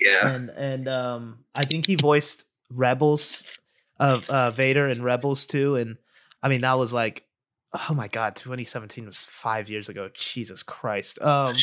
yeah, 0.00 0.28
and 0.28 0.50
and 0.50 0.88
um, 0.88 1.44
I 1.54 1.64
think 1.64 1.86
he 1.86 1.94
voiced 1.96 2.44
Rebels 2.70 3.44
of 3.98 4.28
uh, 4.28 4.50
Vader 4.50 4.88
and 4.88 5.04
Rebels 5.04 5.46
too, 5.46 5.76
and 5.76 5.96
I 6.42 6.48
mean 6.48 6.62
that 6.62 6.74
was 6.74 6.92
like. 6.92 7.22
Oh 7.90 7.94
my 7.94 8.08
god, 8.08 8.36
2017 8.36 9.04
was 9.04 9.26
5 9.26 9.68
years 9.68 9.90
ago. 9.90 10.08
Jesus 10.14 10.62
Christ. 10.62 11.20
Um 11.20 11.56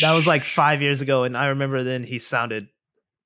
that 0.00 0.12
was 0.12 0.26
like 0.26 0.42
five 0.42 0.82
years 0.82 1.00
ago, 1.00 1.22
and 1.22 1.36
I 1.36 1.48
remember 1.48 1.84
then 1.84 2.02
he 2.02 2.18
sounded 2.18 2.68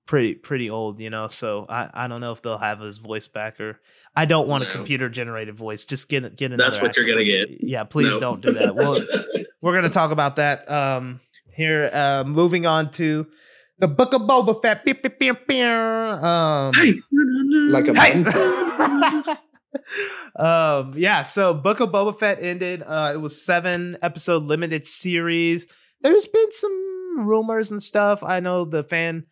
pretty 0.09 0.35
pretty 0.35 0.69
old, 0.71 0.99
you 0.99 1.11
know. 1.11 1.29
So 1.29 1.67
I, 1.69 1.89
I 1.95 2.09
don't 2.09 2.21
know 2.21 2.33
if 2.33 2.43
they'll 2.43 2.59
have 2.59 2.81
his 2.81 2.99
voice 2.99 3.29
back 3.29 3.61
or 3.61 3.79
I 4.17 4.25
don't 4.25 4.49
want 4.49 4.65
a 4.65 4.67
computer 4.67 5.09
generated 5.09 5.55
voice. 5.55 5.85
Just 5.85 6.09
get 6.09 6.35
get 6.35 6.51
another. 6.53 6.73
That's 6.73 6.83
what 6.83 6.97
you're 6.97 7.07
gonna 7.07 7.23
get. 7.25 7.63
Yeah, 7.63 7.85
please 7.85 8.15
No. 8.15 8.19
don't 8.19 8.41
do 8.41 8.53
that. 8.55 8.75
Well, 8.75 9.01
we're 9.63 9.75
gonna 9.75 9.89
talk 9.91 10.11
about 10.11 10.35
that 10.37 10.69
um 10.69 11.21
here. 11.55 11.89
Uh, 11.93 12.25
moving 12.27 12.67
on 12.67 12.91
to 12.93 13.29
the 13.79 13.87
Book 13.87 14.13
of 14.15 14.23
Boba 14.23 14.61
Fett. 14.61 14.85
Beep, 14.85 15.05
beep, 15.05 15.21
beep, 15.21 15.47
beep. 15.47 15.65
Um, 15.65 16.75
hey, 16.75 16.95
no, 17.13 17.23
no, 17.23 17.69
no. 17.69 17.73
Like 17.73 17.87
a 17.87 18.01
Hey! 18.01 19.35
um 20.37 20.95
yeah 20.97 21.23
so 21.23 21.53
book 21.53 21.79
of 21.81 21.91
boba 21.91 22.19
fett 22.19 22.39
ended 22.41 22.83
uh 22.87 23.13
it 23.15 23.19
was 23.19 23.41
seven 23.41 23.99
episode 24.03 24.43
limited 24.45 24.87
series 24.87 25.67
there's 26.01 26.27
been 26.27 26.51
some 26.53 27.29
rumors 27.29 27.71
and 27.71 27.83
stuff 27.83 28.23
i 28.23 28.41
know 28.41 28.65
the 28.65 28.83
fan 28.83 29.25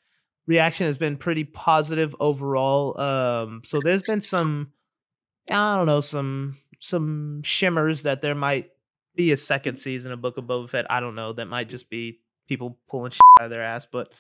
reaction 0.47 0.87
has 0.87 0.97
been 0.97 1.17
pretty 1.17 1.45
positive 1.45 2.15
overall 2.21 2.99
um 3.01 3.61
so 3.65 3.81
there's 3.83 4.03
been 4.03 4.21
some 4.21 4.73
i 5.51 5.77
don't 5.77 5.87
know 5.87 6.01
some 6.01 6.57
some 6.79 7.43
shimmers 7.43 8.03
that 8.05 8.21
there 8.21 8.35
might 8.35 8.71
be 9.15 9.33
a 9.33 9.37
second 9.37 9.77
season 9.77 10.13
of 10.13 10.21
book 10.21 10.37
of 10.37 10.45
boba 10.45 10.69
fett 10.69 10.91
i 10.91 11.01
don't 11.01 11.15
know 11.15 11.33
that 11.33 11.47
might 11.47 11.69
just 11.69 11.89
be 11.91 12.21
people 12.49 12.79
pulling 12.89 13.11
shit 13.11 13.21
out 13.41 13.45
of 13.45 13.51
their 13.51 13.63
ass 13.63 13.87
but 13.87 14.13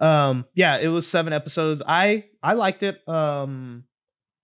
um 0.00 0.44
yeah 0.54 0.76
it 0.78 0.88
was 0.88 1.06
seven 1.06 1.32
episodes 1.32 1.80
i 1.86 2.24
i 2.42 2.54
liked 2.54 2.82
it 2.82 3.06
um 3.08 3.84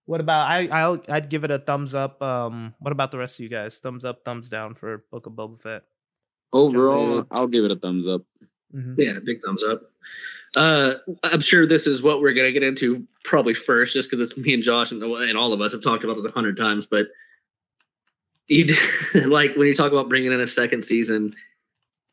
what 0.08 0.20
about 0.20 0.48
I? 0.48 0.68
I'll 0.68 1.02
I'd 1.08 1.28
give 1.28 1.42
it 1.42 1.50
a 1.50 1.58
thumbs 1.58 1.92
up. 1.92 2.22
Um, 2.22 2.74
what 2.78 2.92
about 2.92 3.10
the 3.10 3.18
rest 3.18 3.40
of 3.40 3.42
you 3.42 3.48
guys? 3.48 3.80
Thumbs 3.80 4.04
up, 4.04 4.24
thumbs 4.24 4.48
down 4.48 4.74
for 4.74 5.04
Book 5.10 5.26
of 5.26 5.32
Boba 5.32 5.58
Fett. 5.58 5.82
Overall. 6.52 7.26
I'll 7.32 7.48
give 7.48 7.64
it 7.64 7.72
a 7.72 7.76
thumbs 7.76 8.06
up. 8.06 8.22
Mhm. 8.72 8.94
Yeah, 8.98 9.18
big 9.24 9.38
thumbs 9.44 9.64
up. 9.64 9.82
Uh, 10.56 10.94
I'm 11.22 11.42
sure 11.42 11.66
this 11.66 11.86
is 11.86 12.00
what 12.02 12.20
we're 12.20 12.32
gonna 12.32 12.50
get 12.50 12.62
into 12.62 13.06
probably 13.24 13.54
first, 13.54 13.92
just 13.92 14.10
because 14.10 14.30
it's 14.30 14.38
me 14.38 14.54
and 14.54 14.62
Josh 14.62 14.90
and, 14.90 15.02
and 15.02 15.36
all 15.36 15.52
of 15.52 15.60
us 15.60 15.72
have 15.72 15.82
talked 15.82 16.02
about 16.02 16.16
this 16.16 16.24
a 16.24 16.30
hundred 16.30 16.56
times. 16.56 16.86
But 16.86 17.08
you 18.48 18.74
like 19.14 19.54
when 19.56 19.66
you 19.66 19.76
talk 19.76 19.92
about 19.92 20.08
bringing 20.08 20.32
in 20.32 20.40
a 20.40 20.46
second 20.46 20.84
season, 20.84 21.34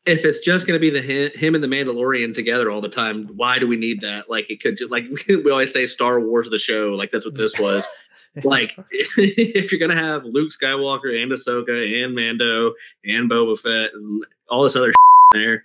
if 0.04 0.24
it's 0.26 0.40
just 0.40 0.66
gonna 0.66 0.78
be 0.78 0.90
the 0.90 1.00
him, 1.00 1.30
him 1.34 1.54
and 1.54 1.64
the 1.64 1.68
Mandalorian 1.68 2.34
together 2.34 2.70
all 2.70 2.82
the 2.82 2.88
time, 2.88 3.28
why 3.34 3.58
do 3.58 3.66
we 3.66 3.76
need 3.76 4.02
that? 4.02 4.28
Like 4.28 4.50
it 4.50 4.62
could 4.62 4.76
just 4.76 4.90
like 4.90 5.04
we 5.28 5.50
always 5.50 5.72
say, 5.72 5.86
Star 5.86 6.20
Wars 6.20 6.46
of 6.46 6.52
the 6.52 6.58
show. 6.58 6.90
Like 6.90 7.12
that's 7.12 7.24
what 7.24 7.36
this 7.36 7.58
was. 7.58 7.86
like 8.44 8.76
if 9.16 9.72
you're 9.72 9.80
gonna 9.80 10.00
have 10.00 10.24
Luke 10.24 10.52
Skywalker 10.52 11.22
and 11.22 11.32
Ahsoka 11.32 12.04
and 12.04 12.14
Mando 12.14 12.74
and 13.04 13.30
Boba 13.30 13.58
Fett 13.58 13.94
and 13.94 14.24
all 14.50 14.64
this 14.64 14.76
other 14.76 14.92
there, 15.32 15.64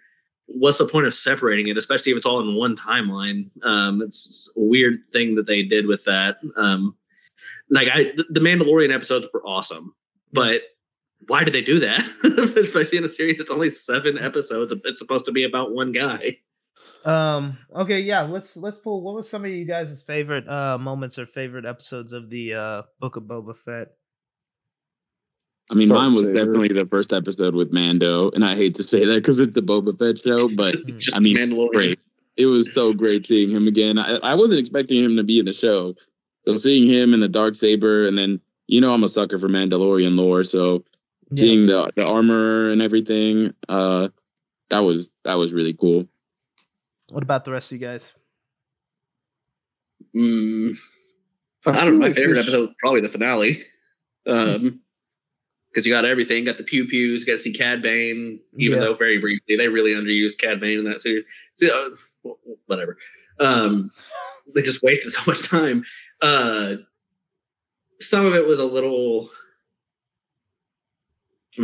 what's 0.50 0.78
the 0.78 0.88
point 0.88 1.08
of 1.08 1.16
separating 1.16 1.68
it? 1.68 1.78
Especially 1.78 2.12
if 2.12 2.18
it's 2.18 2.26
all 2.26 2.42
in 2.42 2.56
one 2.56 2.76
timeline. 2.76 3.50
Um, 3.64 4.02
it's 4.02 4.52
a 4.56 4.60
weird 4.60 5.00
thing 5.12 5.36
that 5.36 5.48
they 5.48 5.64
did 5.64 5.86
with 5.86 6.04
that. 6.06 6.38
Um, 6.58 6.96
like 7.70 7.88
I, 7.92 8.12
the 8.30 8.40
Mandalorian 8.40 8.94
episodes 8.94 9.28
were 9.34 9.46
awesome, 9.46 9.94
but 10.34 10.62
why 11.28 11.44
did 11.44 11.54
they 11.54 11.62
do 11.62 11.80
that? 11.80 12.02
Especially 12.64 12.98
in 12.98 13.04
a 13.04 13.12
series 13.12 13.38
that's 13.38 13.52
only 13.52 13.70
seven 13.70 14.18
episodes. 14.18 14.74
It's 14.86 15.00
supposed 15.00 15.26
to 15.26 15.32
be 15.32 15.44
about 15.44 15.74
one 15.74 15.92
guy. 15.92 16.38
Um. 17.06 17.58
Okay. 17.74 18.02
Yeah. 18.02 18.22
Let's 18.22 18.58
let's 18.58 18.78
pull. 18.78 19.02
What 19.02 19.16
was 19.16 19.30
some 19.30 19.46
of 19.46 19.52
you 19.52 19.66
guys' 19.66 20.04
favorite 20.04 20.48
uh 20.50 20.78
moments 20.78 21.18
or 21.18 21.26
favorite 21.26 21.66
episodes 21.66 22.12
of 22.12 22.30
the 22.30 22.54
uh 22.56 22.82
Book 23.00 23.16
of 23.16 23.24
Boba 23.24 23.56
Fett? 23.56 23.90
I 25.70 25.76
mean, 25.76 25.90
Dark 25.90 26.02
mine 26.02 26.14
was 26.14 26.28
definitely 26.28 26.70
the 26.70 26.86
first 26.86 27.14
episode 27.14 27.54
with 27.54 27.72
Mando, 27.72 28.32
and 28.32 28.44
I 28.44 28.56
hate 28.56 28.74
to 28.76 28.84
say 28.84 29.06
that 29.06 29.16
because 29.16 29.40
it's 29.40 29.54
the 29.54 29.62
Boba 29.62 29.98
Fett 29.98 30.20
show, 30.20 30.50
but 30.56 30.76
I 31.14 31.20
mean, 31.20 31.70
great. 31.72 32.00
it 32.38 32.48
was 32.48 32.70
so 32.74 32.94
great 32.94 33.28
seeing 33.28 33.52
him 33.52 33.68
again. 33.68 33.98
I, 34.00 34.16
I 34.18 34.34
wasn't 34.34 34.60
expecting 34.60 35.04
him 35.04 35.16
to 35.18 35.24
be 35.24 35.38
in 35.40 35.46
the 35.46 35.54
show, 35.54 35.96
so 36.46 36.56
seeing 36.56 36.88
him 36.88 37.14
in 37.14 37.20
the 37.20 37.28
dark 37.30 37.54
saber, 37.56 38.08
and 38.08 38.18
then 38.18 38.42
you 38.68 38.82
know 38.82 38.94
I'm 38.94 39.04
a 39.04 39.08
sucker 39.08 39.38
for 39.38 39.48
Mandalorian 39.48 40.16
lore, 40.16 40.44
so 40.44 40.84
Yeah. 41.32 41.42
seeing 41.42 41.66
the 41.68 41.92
the 41.96 42.06
armor 42.06 42.72
and 42.72 42.82
everything, 42.82 43.54
uh, 43.68 44.10
that 44.70 44.80
was 44.80 45.12
that 45.24 45.36
was 45.36 45.54
really 45.54 45.74
cool. 45.74 46.08
What 47.10 47.22
about 47.22 47.46
the 47.46 47.52
rest 47.52 47.72
of 47.72 47.80
you 47.80 47.86
guys? 47.86 48.12
Mm, 50.16 50.78
I 51.68 51.86
don't 51.86 52.00
know. 52.00 52.08
My 52.08 52.14
favorite 52.14 52.40
episode 52.40 52.74
probably 52.80 53.02
the 53.02 53.10
finale. 53.10 53.64
Um, 54.28 54.82
because 55.72 55.86
you 55.86 55.94
got 55.94 56.06
everything, 56.06 56.46
got 56.46 56.58
the 56.58 56.64
pew 56.64 56.88
pews, 56.88 57.26
got 57.26 57.34
to 57.34 57.40
see 57.40 57.54
Cad 57.54 57.82
Bane, 57.82 58.40
even 58.58 58.78
Yeah. 58.80 58.86
though 58.86 58.94
very 58.96 59.18
briefly 59.20 59.56
they 59.56 59.68
really 59.68 59.94
underused 59.94 60.38
Cad 60.40 60.60
Bane 60.60 60.80
in 60.80 60.86
that 60.86 61.02
series. 61.02 61.26
So, 61.58 61.68
uh, 62.26 62.30
whatever. 62.68 62.98
Um, 63.40 63.92
they 64.56 64.62
just 64.62 64.82
wasted 64.84 65.14
so 65.14 65.22
much 65.28 65.48
time. 65.48 65.84
Uh, 66.22 66.76
some 68.02 68.26
of 68.26 68.34
it 68.34 68.46
was 68.48 68.60
a 68.60 68.66
little—I'm 68.66 69.30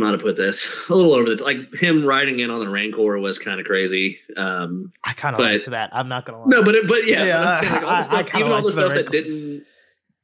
know 0.00 0.06
how 0.06 0.16
to 0.16 0.22
put 0.22 0.36
this. 0.36 0.66
A 0.88 0.94
little 0.94 1.14
over 1.14 1.34
the 1.34 1.42
like 1.42 1.74
him 1.74 2.04
riding 2.04 2.40
in 2.40 2.50
on 2.50 2.60
the 2.60 2.68
Rancor 2.68 3.18
was 3.18 3.38
kind 3.38 3.58
of 3.60 3.66
crazy. 3.66 4.18
Um, 4.36 4.92
I 5.04 5.12
kind 5.14 5.34
of 5.34 5.40
liked 5.40 5.66
that. 5.70 5.90
I'm 5.94 6.08
not 6.08 6.24
gonna 6.26 6.40
lie. 6.40 6.46
no, 6.48 6.62
but 6.62 6.74
it, 6.74 6.86
but 6.88 7.06
yeah, 7.06 7.24
Yeah, 7.24 7.38
but 7.38 7.46
I'm 7.48 7.62
saying, 7.64 7.72
like, 7.74 7.82
I- 7.84 8.00
I 8.00 8.04
stuff, 8.24 8.34
even 8.40 8.42
all 8.42 8.48
the 8.48 8.54
liked 8.54 8.66
the 8.66 8.72
stuff 8.72 8.94
that 8.94 9.10
didn't, 9.10 9.64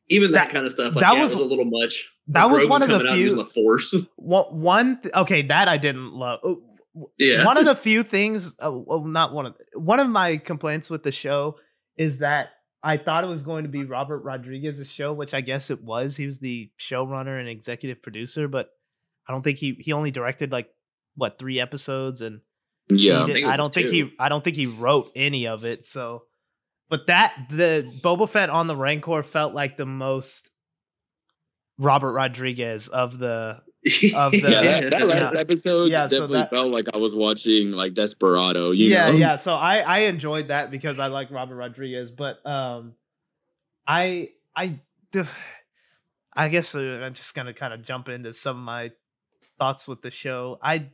even 0.09 0.33
that, 0.33 0.47
That- 0.47 0.53
kind 0.55 0.67
of 0.67 0.73
stuff, 0.73 0.95
like 0.95 1.03
that 1.05 1.15
yeah, 1.17 1.23
was- 1.23 1.33
was 1.33 1.41
a 1.41 1.45
little 1.45 1.65
much. 1.65 2.09
that 2.29 2.51
was 2.51 2.67
one 2.67 2.83
of 2.83 2.89
the 2.89 3.13
few. 3.15 3.35
the 3.37 3.45
force. 3.47 3.95
One, 4.17 4.45
one 4.61 5.01
okay, 5.15 5.43
that 5.43 5.69
I 5.69 5.77
didn't 5.79 6.13
love. 6.13 6.41
Uh, 6.45 6.55
yeah, 7.19 7.45
One 7.45 7.57
of 7.57 7.65
the 7.65 7.75
few 7.89 8.03
things, 8.03 8.55
uh, 8.65 8.71
well, 8.73 9.05
not 9.05 9.33
one 9.33 9.47
of 9.47 9.57
one 9.75 9.99
of 10.01 10.09
my 10.09 10.37
complaints 10.37 10.91
with 10.91 11.03
the 11.03 11.13
show 11.13 11.57
is 11.97 12.19
that 12.19 12.51
I 12.83 12.97
thought 12.97 13.25
it 13.25 13.29
was 13.29 13.43
going 13.43 13.63
to 13.65 13.69
be 13.71 13.85
Robert 13.85 14.19
Rodriguez's 14.25 14.91
show, 14.91 15.13
which 15.13 15.33
I 15.35 15.41
guess 15.41 15.71
it 15.71 15.83
was. 15.83 16.17
He 16.17 16.27
was 16.27 16.41
the 16.41 16.71
showrunner 16.79 17.39
and 17.41 17.49
executive 17.49 18.03
producer, 18.03 18.49
but 18.49 18.71
I 19.29 19.33
don't 19.33 19.43
think 19.43 19.59
he 19.59 19.77
he 19.81 19.93
only 19.93 20.11
directed 20.11 20.53
like 20.53 20.69
what 21.15 21.39
three 21.39 21.59
episodes, 21.61 22.21
and 22.21 22.41
Yeah, 22.91 23.25
think 23.25 23.47
I 23.47 23.57
don't 23.57 23.73
think 23.73 23.89
two. 23.89 23.93
he 24.07 24.13
I 24.19 24.29
don't 24.29 24.43
think 24.45 24.57
he 24.57 24.67
wrote 24.67 25.11
any 25.17 25.47
of 25.47 25.65
it. 25.65 25.87
So, 25.87 26.25
but 26.93 27.07
that 27.07 27.47
the 27.49 27.91
Boba 28.05 28.29
Fett 28.29 28.51
on 28.51 28.67
the 28.67 28.77
Rancor 28.77 29.23
felt 29.23 29.55
like 29.55 29.79
the 29.79 29.87
most 29.87 30.51
Robert 31.79 32.13
Rodriguez 32.13 32.89
of 32.89 33.19
the 33.19 33.63
of 34.15 34.31
the- 34.33 34.39
yeah. 34.39 34.81
That, 34.83 34.91
that 34.91 35.09
last 35.09 35.35
Yeah. 35.35 35.41
episode 35.41 35.91
Yeah, 35.91 36.07
so 36.07 36.11
definitely 36.21 36.39
that- 36.39 36.51
felt 36.51 36.71
like 36.71 36.87
I 36.93 36.99
was 36.99 37.15
watching 37.15 37.71
like 37.73 37.95
Desperado. 37.95 38.71
You 38.73 38.87
yeah 38.91 39.07
know? 39.11 39.17
yeah 39.17 39.37
so 39.37 39.55
i 39.55 39.79
i 39.79 39.99
enjoyed 40.01 40.49
that 40.49 40.71
because 40.71 40.99
i 40.99 41.07
like 41.07 41.31
robert 41.31 41.57
rodriguez 41.57 42.11
but 42.13 42.45
um 42.47 42.93
i 43.87 44.29
i 44.55 44.79
i 46.37 46.49
guess 46.49 46.75
uh, 46.75 47.01
i'm 47.03 47.15
just 47.15 47.35
gonna 47.35 47.53
kind 47.55 47.73
of 47.75 47.83
jump 47.83 48.09
into 48.09 48.33
some 48.33 48.57
of 48.59 48.63
my 48.63 48.93
thoughts 49.59 49.89
with 49.89 50.03
the 50.03 50.11
show 50.11 50.59
i 50.63 50.89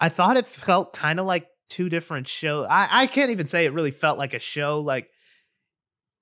i 0.00 0.08
thought 0.08 0.36
it 0.36 0.46
felt 0.46 0.92
kind 0.94 1.20
of 1.20 1.26
like 1.26 1.46
two 1.68 1.88
different 1.88 2.26
shows 2.28 2.66
i 2.70 2.88
i 2.90 3.06
can't 3.06 3.30
even 3.30 3.46
say 3.46 3.66
it 3.66 3.72
really 3.72 3.90
felt 3.90 4.18
like 4.18 4.34
a 4.34 4.38
show 4.40 4.80
like 4.80 5.08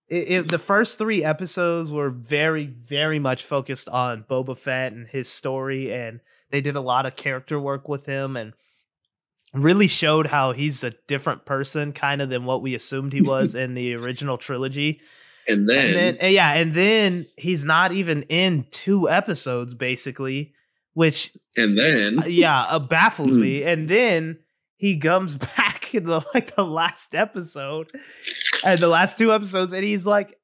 it, 0.08 0.30
it, 0.30 0.50
the 0.50 0.58
first 0.58 0.98
three 0.98 1.24
episodes 1.24 1.90
were 1.90 2.10
very 2.10 2.66
very 2.66 3.18
much 3.18 3.42
focused 3.44 3.88
on 3.88 4.24
boba 4.28 4.56
fett 4.56 4.92
and 4.92 5.08
his 5.08 5.28
story 5.28 5.92
and 5.92 6.20
they 6.50 6.60
did 6.60 6.76
a 6.76 6.80
lot 6.80 7.06
of 7.06 7.16
character 7.16 7.58
work 7.58 7.88
with 7.88 8.06
him 8.06 8.36
and 8.36 8.52
really 9.52 9.86
showed 9.88 10.28
how 10.28 10.52
he's 10.52 10.82
a 10.84 10.90
different 11.06 11.44
person 11.44 11.92
kind 11.92 12.20
of 12.20 12.28
than 12.28 12.44
what 12.44 12.60
we 12.62 12.74
assumed 12.74 13.12
he 13.12 13.22
was 13.22 13.54
in 13.64 13.74
the 13.74 13.94
original 13.94 14.36
trilogy. 14.36 15.00
and 15.48 15.68
then, 15.68 15.86
And 15.86 15.94
then 16.20 16.32
yeah, 16.32 16.52
and 16.54 16.74
then 16.74 17.26
he's 17.36 17.64
not 17.64 17.92
even 17.92 18.22
in 18.24 18.66
two 18.70 19.08
episodes 19.08 19.74
basically, 19.74 20.52
which 20.92 21.36
and 21.56 21.78
then, 21.78 22.18
uh, 22.18 22.26
yeah, 22.26 22.62
uh, 22.62 22.78
baffles 22.78 23.34
Hmm. 23.34 23.40
me. 23.40 23.62
And 23.62 23.88
then 23.88 24.38
he 24.76 24.98
comes 24.98 25.34
back 25.56 25.94
in 25.94 26.04
the 26.06 26.20
like 26.34 26.56
the 26.56 26.64
last 26.64 27.14
episode 27.14 27.92
and 28.64 28.80
the 28.80 28.88
last 28.88 29.18
two 29.18 29.32
episodes 29.32 29.72
and 29.72 29.84
he's 29.84 30.06
like 30.06 30.36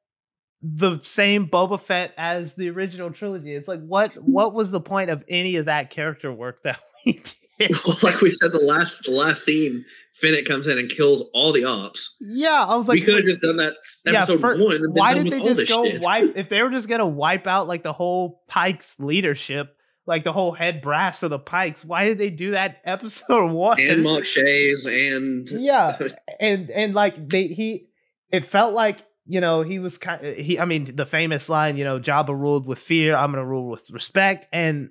the 0.63 1.01
same 1.03 1.49
Boba 1.49 1.81
Fett 1.81 2.13
as 2.19 2.55
the 2.55 2.69
original 2.71 3.11
trilogy. 3.11 3.55
It's 3.55 3.69
like 3.69 3.81
what 3.81 4.13
what 4.17 4.53
was 4.55 4.71
the 4.71 4.81
point 4.81 5.11
of 5.11 5.25
any 5.29 5.57
of 5.57 5.67
that 5.67 5.91
character 5.91 6.33
work 6.33 6.63
that 6.65 6.81
we 7.07 7.23
did? 7.59 8.03
like 8.03 8.21
we 8.21 8.33
said, 8.33 8.53
the 8.53 8.59
last 8.61 9.05
the 9.05 9.11
last 9.11 9.45
scene, 9.45 9.85
Fennec 10.21 10.45
comes 10.47 10.67
in 10.67 10.79
and 10.79 10.89
kills 10.91 11.23
all 11.35 11.53
the 11.53 11.65
ops. 11.65 12.15
Yeah, 12.21 12.65
I 12.69 12.75
was 12.77 12.89
like 12.89 12.97
we 12.97 13.03
could 13.05 13.17
have 13.17 13.25
just 13.25 13.41
done 13.41 13.57
that 13.59 13.75
Yeah, 14.07 14.23
episode 14.23 14.41
fir- 14.41 14.63
one. 14.65 14.77
And 14.77 14.95
why 14.95 15.15
did 15.15 15.31
they 15.31 15.41
just 15.41 15.67
go 15.69 15.85
shit. 15.85 16.01
wipe 16.03 16.37
if 16.37 16.49
they 16.49 16.63
were 16.63 16.71
just 16.71 16.89
gonna 16.89 17.07
wipe 17.07 17.47
out 17.47 17.67
like 17.69 17.83
the 17.83 17.93
whole 17.93 18.43
Pikes 18.49 18.99
leadership, 19.01 19.75
like 20.07 20.25
the 20.25 20.33
whole 20.33 20.53
head 20.53 20.81
brass 20.83 21.23
of 21.23 21.31
the 21.31 21.39
Pikes? 21.39 21.85
Why 21.85 22.07
did 22.07 22.19
they 22.19 22.31
do 22.31 22.51
that 22.53 22.81
episode 22.85 23.51
one? 23.53 23.81
and 23.81 24.03
Mok 24.03 24.25
Shaiz 24.25 24.87
and 24.87 25.49
yeah, 25.51 25.99
and 26.41 26.71
and 26.71 26.95
like 26.95 27.29
they 27.29 27.47
he, 27.49 27.89
it 28.33 28.47
felt 28.47 28.75
like 28.75 28.99
you 29.27 29.41
know 29.41 29.63
he 29.63 29.79
was 29.79 29.99
kind 29.99 30.21
he. 30.25 30.59
I 30.59 30.65
mean 30.65 30.97
the 30.97 31.07
famous 31.07 31.49
line, 31.49 31.77
you 31.77 31.85
know, 31.85 31.99
Jabba 32.01 32.29
ruled 32.39 32.67
with 32.67 32.79
fear. 32.79 33.15
I'm 33.17 33.31
gonna 33.33 33.45
rule 33.45 33.69
with 33.69 33.91
respect, 33.91 34.47
and 34.53 34.91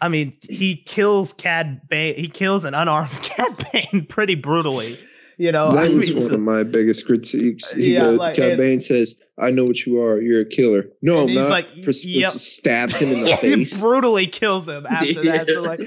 I 0.00 0.08
mean 0.08 0.36
he 0.42 0.76
kills 0.76 1.32
Cad 1.32 1.88
Bane. 1.88 2.14
He 2.16 2.28
kills 2.28 2.64
an 2.64 2.74
unarmed 2.74 3.10
Cad 3.22 3.66
Bane 3.72 4.06
pretty 4.06 4.34
brutally. 4.34 4.98
You 5.40 5.52
know, 5.52 5.70
that 5.72 5.84
I 5.84 5.88
was 5.88 5.98
mean, 6.08 6.16
one 6.16 6.26
so- 6.26 6.34
of 6.34 6.40
my 6.40 6.64
biggest 6.64 7.06
critiques. 7.06 7.70
He 7.72 7.94
Yeah, 7.94 8.00
goes, 8.04 8.18
like, 8.18 8.34
Cad 8.36 8.48
and- 8.50 8.58
Bane 8.58 8.80
says, 8.80 9.14
"I 9.38 9.52
know 9.52 9.66
what 9.66 9.78
you 9.86 10.02
are. 10.02 10.20
You're 10.20 10.40
a 10.40 10.44
killer." 10.44 10.86
No, 11.00 11.22
I'm 11.22 11.28
he's 11.28 11.36
not. 11.36 11.50
like, 11.50 11.84
Pres- 11.84 12.04
yep. 12.04 12.32
stabs 12.32 12.96
him 12.98 13.10
in 13.10 13.22
the 13.24 13.36
face. 13.40 13.72
he 13.72 13.78
brutally 13.80 14.26
kills 14.26 14.66
him 14.66 14.84
after 14.84 15.22
that. 15.30 15.48
So 15.48 15.60
like, 15.62 15.80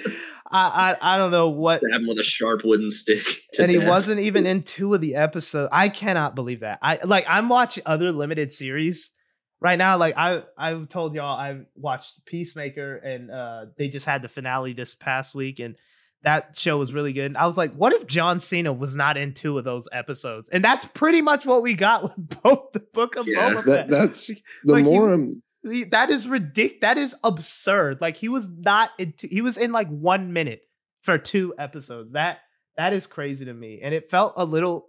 I, 0.51 0.95
I 1.01 1.15
I 1.15 1.17
don't 1.17 1.31
know 1.31 1.49
what. 1.49 1.79
stab 1.79 2.01
him 2.01 2.07
with 2.07 2.19
a 2.19 2.23
sharp 2.23 2.61
wooden 2.63 2.91
stick. 2.91 3.25
And 3.59 3.69
he 3.71 3.77
wasn't 3.77 4.19
even 4.21 4.45
in 4.45 4.63
two 4.63 4.93
of 4.93 5.01
the 5.01 5.15
episodes. 5.15 5.69
I 5.71 5.89
cannot 5.89 6.35
believe 6.35 6.59
that. 6.61 6.79
I 6.81 6.99
like 7.03 7.25
I'm 7.27 7.49
watching 7.49 7.83
other 7.85 8.11
limited 8.11 8.51
series 8.51 9.11
right 9.59 9.77
now. 9.77 9.97
Like 9.97 10.15
I 10.17 10.43
I've 10.57 10.89
told 10.89 11.15
y'all 11.15 11.37
I 11.37 11.61
watched 11.75 12.25
Peacemaker 12.25 12.95
and 12.97 13.29
uh 13.31 13.65
they 13.77 13.89
just 13.89 14.05
had 14.05 14.21
the 14.21 14.29
finale 14.29 14.73
this 14.73 14.93
past 14.95 15.33
week 15.35 15.59
and 15.59 15.75
that 16.23 16.55
show 16.55 16.77
was 16.77 16.93
really 16.93 17.13
good. 17.13 17.25
And 17.25 17.37
I 17.37 17.47
was 17.47 17.57
like, 17.57 17.73
what 17.73 17.93
if 17.93 18.05
John 18.05 18.39
Cena 18.39 18.71
was 18.71 18.95
not 18.95 19.17
in 19.17 19.33
two 19.33 19.57
of 19.57 19.63
those 19.63 19.87
episodes? 19.91 20.49
And 20.49 20.63
that's 20.63 20.85
pretty 20.85 21.19
much 21.21 21.47
what 21.47 21.63
we 21.63 21.73
got 21.73 22.03
with 22.03 22.41
both 22.43 22.73
the 22.73 22.79
Book 22.93 23.15
of 23.15 23.27
Yeah, 23.27 23.49
Boba 23.55 23.65
That, 23.65 23.65
Fett. 23.65 23.89
that's 23.89 24.27
the 24.27 24.35
Like, 24.65 24.85
more 24.85 25.11
I'm. 25.11 25.41
The- 25.63 25.85
that 25.85 26.09
is 26.09 26.27
ridiculous. 26.27 26.79
That 26.81 26.97
is 26.97 27.15
absurd. 27.23 28.01
Like 28.01 28.17
he 28.17 28.29
was 28.29 28.49
not. 28.49 28.91
In 28.97 29.13
t- 29.13 29.27
he 29.27 29.41
was 29.41 29.57
in 29.57 29.71
like 29.71 29.87
one 29.89 30.33
minute 30.33 30.61
for 31.01 31.17
two 31.17 31.53
episodes. 31.57 32.13
That 32.13 32.39
that 32.77 32.93
is 32.93 33.05
crazy 33.07 33.45
to 33.45 33.53
me, 33.53 33.79
and 33.81 33.93
it 33.93 34.09
felt 34.09 34.33
a 34.37 34.45
little 34.45 34.87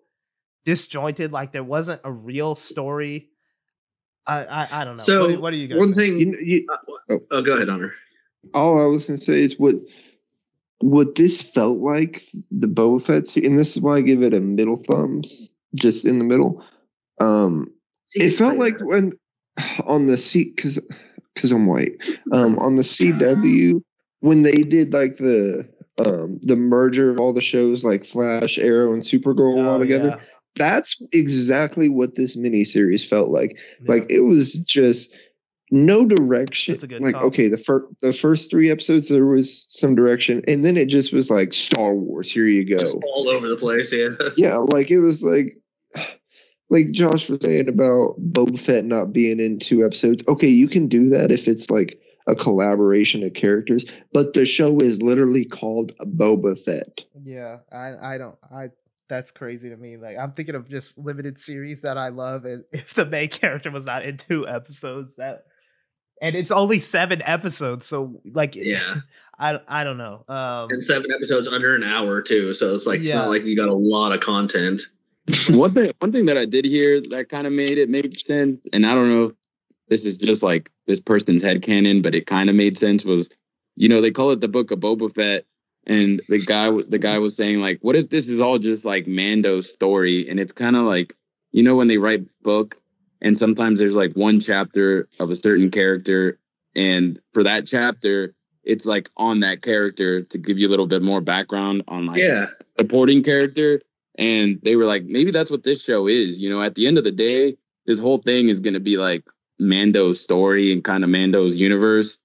disjointed. 0.64 1.32
Like 1.32 1.52
there 1.52 1.64
wasn't 1.64 2.00
a 2.04 2.12
real 2.12 2.54
story. 2.54 3.28
I 4.26 4.44
I, 4.44 4.68
I 4.80 4.84
don't 4.84 4.96
know. 4.96 5.02
So 5.02 5.20
what, 5.20 5.28
do- 5.28 5.40
what 5.40 5.50
do 5.52 5.56
you 5.58 5.68
guys? 5.68 5.78
one 5.78 5.94
think? 5.94 6.18
thing. 6.18 6.20
You, 6.20 6.26
know, 6.26 6.38
you, 6.40 6.66
uh, 7.10 7.16
oh, 7.32 7.42
go 7.42 7.54
ahead, 7.54 7.68
Honor. 7.68 7.92
all 8.54 8.80
I 8.80 8.84
was 8.86 9.06
gonna 9.06 9.18
say 9.18 9.42
is 9.42 9.58
what 9.58 9.74
what 10.80 11.14
this 11.16 11.40
felt 11.42 11.78
like 11.78 12.24
the 12.50 12.66
Boba 12.66 13.02
Fett, 13.02 13.28
se- 13.28 13.44
and 13.44 13.58
this 13.58 13.76
is 13.76 13.82
why 13.82 13.96
I 13.96 14.00
give 14.00 14.22
it 14.22 14.34
a 14.34 14.40
middle 14.40 14.76
thumbs, 14.88 15.50
just 15.76 16.04
in 16.04 16.18
the 16.18 16.24
middle. 16.24 16.64
Um, 17.20 17.68
it 18.14 18.30
felt 18.30 18.56
like 18.58 18.78
when 18.80 19.12
on 19.86 20.06
the 20.06 20.16
C 20.16 20.52
because 20.54 20.78
because 21.34 21.50
I'm 21.52 21.66
white. 21.66 21.92
Um, 22.32 22.58
on 22.58 22.76
the 22.76 22.82
CW 22.82 23.82
when 24.20 24.42
they 24.42 24.62
did 24.62 24.92
like 24.92 25.16
the 25.18 25.68
um 26.04 26.38
the 26.42 26.56
merger 26.56 27.10
of 27.10 27.18
all 27.20 27.32
the 27.32 27.42
shows 27.42 27.84
like 27.84 28.04
Flash, 28.04 28.58
Arrow, 28.58 28.92
and 28.92 29.02
Supergirl 29.02 29.58
Oh, 29.58 29.68
all 29.68 29.78
together. 29.78 30.08
yeah. 30.18 30.20
That's 30.56 31.00
exactly 31.12 31.88
what 31.88 32.14
this 32.14 32.36
miniseries 32.36 33.06
felt 33.08 33.30
like. 33.30 33.56
Yeah. 33.82 33.92
Like 33.94 34.06
it 34.10 34.20
was 34.20 34.52
just 34.52 35.14
no 35.70 36.04
direction. 36.04 36.74
That's 36.74 36.82
a 36.82 36.86
good 36.86 37.00
like 37.02 37.14
call. 37.14 37.24
okay, 37.28 37.48
the 37.48 37.56
first 37.56 37.86
the 38.02 38.12
first 38.12 38.50
three 38.50 38.70
episodes 38.70 39.08
there 39.08 39.24
was 39.24 39.64
some 39.70 39.94
direction, 39.94 40.42
and 40.46 40.62
then 40.62 40.76
it 40.76 40.86
just 40.86 41.10
was 41.12 41.30
like 41.30 41.54
Star 41.54 41.94
Wars. 41.94 42.30
Here 42.30 42.46
you 42.46 42.64
Just 42.66 42.92
go. 42.92 43.00
all 43.14 43.28
over 43.30 43.48
the 43.48 43.56
place. 43.56 43.90
Yeah. 43.92 44.10
Yeah, 44.36 44.58
like 44.58 44.90
it 44.90 44.98
was 44.98 45.22
like 45.22 45.56
like 46.72 46.90
Josh 46.92 47.28
was 47.28 47.40
saying 47.42 47.68
about 47.68 48.16
Boba 48.18 48.58
Fett 48.58 48.84
not 48.86 49.12
being 49.12 49.38
in 49.38 49.58
two 49.58 49.84
episodes. 49.84 50.24
Okay, 50.26 50.48
you 50.48 50.68
can 50.68 50.88
do 50.88 51.10
that 51.10 51.30
if 51.30 51.46
it's 51.46 51.68
like 51.70 52.00
a 52.26 52.34
collaboration 52.34 53.22
of 53.22 53.34
characters, 53.34 53.84
but 54.12 54.32
the 54.32 54.46
show 54.46 54.80
is 54.80 55.02
literally 55.02 55.44
called 55.44 55.92
Boba 56.00 56.58
Fett. 56.58 57.04
Yeah, 57.22 57.58
I 57.70 58.14
I 58.14 58.18
don't 58.18 58.36
I 58.50 58.70
that's 59.08 59.30
crazy 59.30 59.68
to 59.68 59.76
me. 59.76 59.98
Like 59.98 60.16
I'm 60.16 60.32
thinking 60.32 60.54
of 60.54 60.68
just 60.68 60.96
limited 60.96 61.38
series 61.38 61.82
that 61.82 61.98
I 61.98 62.08
love, 62.08 62.46
and 62.46 62.64
if 62.72 62.94
the 62.94 63.04
main 63.04 63.28
character 63.28 63.70
was 63.70 63.84
not 63.84 64.04
in 64.04 64.16
two 64.16 64.48
episodes, 64.48 65.16
that 65.16 65.44
and 66.22 66.34
it's 66.36 66.50
only 66.52 66.78
seven 66.78 67.20
episodes, 67.24 67.84
so 67.84 68.20
like 68.24 68.54
Yeah. 68.56 68.96
I 69.38 69.58
I 69.68 69.84
don't 69.84 69.98
know. 69.98 70.24
Um, 70.28 70.68
and 70.70 70.84
seven 70.84 71.10
episodes 71.12 71.48
under 71.48 71.74
an 71.74 71.82
hour 71.82 72.22
too. 72.22 72.54
So 72.54 72.74
it's 72.74 72.86
like 72.86 73.00
it's 73.00 73.08
Yeah. 73.08 73.16
not 73.16 73.28
like 73.28 73.44
you 73.44 73.56
got 73.56 73.68
a 73.68 73.74
lot 73.74 74.12
of 74.12 74.20
content. 74.20 74.82
One 75.50 75.72
thing 75.72 75.92
one 76.00 76.12
thing 76.12 76.26
that 76.26 76.36
I 76.38 76.44
did 76.44 76.64
hear 76.64 77.00
that 77.10 77.28
kind 77.28 77.46
of 77.46 77.52
made 77.52 77.78
it 77.78 77.88
make 77.88 78.18
sense, 78.18 78.60
and 78.72 78.86
I 78.86 78.94
don't 78.94 79.08
know 79.08 79.24
if 79.24 79.30
this 79.88 80.04
is 80.04 80.16
just 80.16 80.42
like 80.42 80.70
this 80.86 81.00
person's 81.00 81.42
head 81.42 81.62
canon, 81.62 82.02
but 82.02 82.14
it 82.14 82.26
kind 82.26 82.48
of 82.50 82.56
made 82.56 82.76
sense 82.76 83.04
was, 83.04 83.28
you 83.76 83.88
know, 83.88 84.00
they 84.00 84.10
call 84.10 84.30
it 84.30 84.40
the 84.40 84.48
book 84.48 84.70
of 84.70 84.80
Boba 84.80 85.14
Fett, 85.14 85.44
and 85.86 86.20
the 86.28 86.38
guy 86.44 86.70
the 86.88 86.98
guy 86.98 87.18
was 87.18 87.36
saying 87.36 87.60
like, 87.60 87.78
what 87.82 87.96
if 87.96 88.10
this 88.10 88.28
is 88.28 88.40
all 88.40 88.58
just 88.58 88.84
like 88.84 89.06
Mando's 89.06 89.68
story, 89.68 90.28
and 90.28 90.40
it's 90.40 90.52
kind 90.52 90.76
of 90.76 90.82
like, 90.84 91.14
you 91.52 91.62
know, 91.62 91.76
when 91.76 91.88
they 91.88 91.98
write 91.98 92.24
book, 92.42 92.76
and 93.20 93.38
sometimes 93.38 93.78
there's 93.78 93.96
like 93.96 94.12
one 94.14 94.40
chapter 94.40 95.08
of 95.20 95.30
a 95.30 95.36
certain 95.36 95.70
character, 95.70 96.38
and 96.74 97.20
for 97.32 97.44
that 97.44 97.66
chapter, 97.66 98.34
it's 98.64 98.84
like 98.84 99.08
on 99.16 99.40
that 99.40 99.62
character 99.62 100.22
to 100.22 100.38
give 100.38 100.58
you 100.58 100.66
a 100.66 100.70
little 100.70 100.86
bit 100.86 101.02
more 101.02 101.20
background 101.20 101.82
on 101.86 102.06
like 102.06 102.18
Yeah. 102.18 102.48
supporting 102.78 103.22
character. 103.22 103.82
And 104.16 104.60
they 104.62 104.76
were 104.76 104.84
like, 104.84 105.04
maybe 105.04 105.30
that's 105.30 105.50
what 105.50 105.62
this 105.62 105.82
show 105.82 106.06
is. 106.06 106.40
You 106.40 106.50
know, 106.50 106.62
at 106.62 106.74
the 106.74 106.86
end 106.86 106.98
of 106.98 107.04
the 107.04 107.12
day, 107.12 107.56
this 107.86 107.98
whole 107.98 108.18
thing 108.18 108.48
is 108.48 108.60
going 108.60 108.74
to 108.74 108.80
be 108.80 108.96
like 108.96 109.24
Mando's 109.58 110.20
story 110.20 110.72
and 110.72 110.84
kind 110.84 111.04
of 111.04 111.10
Mando's 111.10 111.56
universe. 111.56 112.18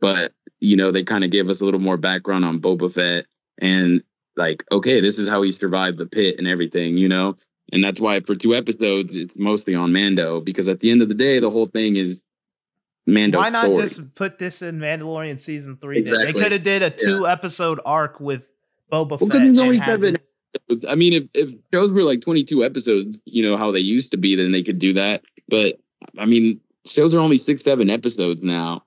But, 0.00 0.32
you 0.60 0.76
know, 0.76 0.90
they 0.90 1.04
kind 1.04 1.24
of 1.24 1.30
gave 1.30 1.48
us 1.48 1.60
a 1.60 1.64
little 1.64 1.80
more 1.80 1.96
background 1.96 2.44
on 2.44 2.60
Boba 2.60 2.92
Fett 2.92 3.26
and 3.58 4.02
like, 4.36 4.64
okay, 4.72 5.00
this 5.00 5.18
is 5.18 5.28
how 5.28 5.42
he 5.42 5.52
survived 5.52 5.98
the 5.98 6.06
pit 6.06 6.36
and 6.38 6.46
everything, 6.48 6.96
you 6.96 7.08
know? 7.08 7.36
And 7.72 7.82
that's 7.82 8.00
why 8.00 8.20
for 8.20 8.34
two 8.34 8.54
episodes, 8.54 9.16
it's 9.16 9.34
mostly 9.36 9.74
on 9.74 9.92
Mando 9.92 10.40
because 10.40 10.68
at 10.68 10.80
the 10.80 10.90
end 10.90 11.02
of 11.02 11.08
the 11.08 11.14
day, 11.14 11.38
the 11.38 11.50
whole 11.50 11.64
thing 11.66 11.96
is 11.96 12.20
Mando. 13.06 13.38
Why 13.38 13.50
not 13.50 13.64
story. 13.64 13.82
just 13.82 14.14
put 14.14 14.38
this 14.38 14.60
in 14.60 14.78
Mandalorian 14.78 15.40
season 15.40 15.76
three? 15.76 16.02
Then? 16.02 16.26
They 16.26 16.32
could 16.32 16.52
have 16.52 16.62
did 16.62 16.82
a 16.82 16.90
two 16.90 17.26
episode 17.26 17.80
arc 17.84 18.20
with 18.20 18.48
Boba 18.90 19.10
Well, 19.10 19.18
Fett. 19.18 19.28
because 19.28 19.42
there's 19.42 19.58
only 19.58 19.78
seven. 19.78 20.16
Episodes. 20.54 20.84
I 20.88 20.94
mean, 20.94 21.12
if 21.12 21.24
if 21.34 21.50
shows 21.72 21.92
were 21.92 22.02
like 22.02 22.20
22 22.20 22.64
episodes, 22.64 23.18
you 23.24 23.42
know 23.42 23.56
how 23.56 23.70
they 23.70 23.80
used 23.80 24.10
to 24.12 24.16
be, 24.16 24.34
then 24.36 24.52
they 24.52 24.62
could 24.62 24.78
do 24.78 24.92
that. 24.94 25.22
But 25.48 25.80
I 26.18 26.26
mean, 26.26 26.60
shows 26.86 27.14
are 27.14 27.20
only 27.20 27.36
six, 27.36 27.62
seven 27.62 27.90
episodes 27.90 28.42
now 28.42 28.84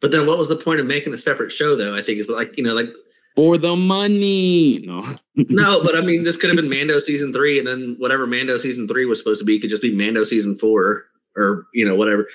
But 0.00 0.10
then 0.10 0.26
what 0.26 0.38
was 0.38 0.48
the 0.48 0.56
point 0.56 0.80
of 0.80 0.86
making 0.86 1.14
a 1.14 1.18
separate 1.18 1.52
show 1.52 1.76
though? 1.76 1.94
I 1.94 2.02
think 2.02 2.20
is 2.20 2.28
like, 2.28 2.56
you 2.56 2.64
know, 2.64 2.74
like 2.74 2.88
for 3.36 3.56
the 3.56 3.76
money. 3.76 4.80
No, 4.84 5.16
no, 5.36 5.82
but 5.82 5.96
I 5.96 6.00
mean 6.00 6.24
this 6.24 6.36
could 6.36 6.50
have 6.50 6.56
been 6.56 6.68
Mando 6.76 7.00
season 7.00 7.32
three, 7.32 7.58
and 7.58 7.66
then 7.66 7.96
whatever 7.98 8.26
Mando 8.26 8.58
season 8.58 8.88
three 8.88 9.06
was 9.06 9.18
supposed 9.18 9.40
to 9.40 9.44
be 9.44 9.58
could 9.60 9.70
just 9.70 9.82
be 9.82 9.94
Mando 9.94 10.24
season 10.24 10.58
four 10.58 11.06
or 11.36 11.66
you 11.72 11.86
know, 11.86 11.94
whatever. 11.94 12.28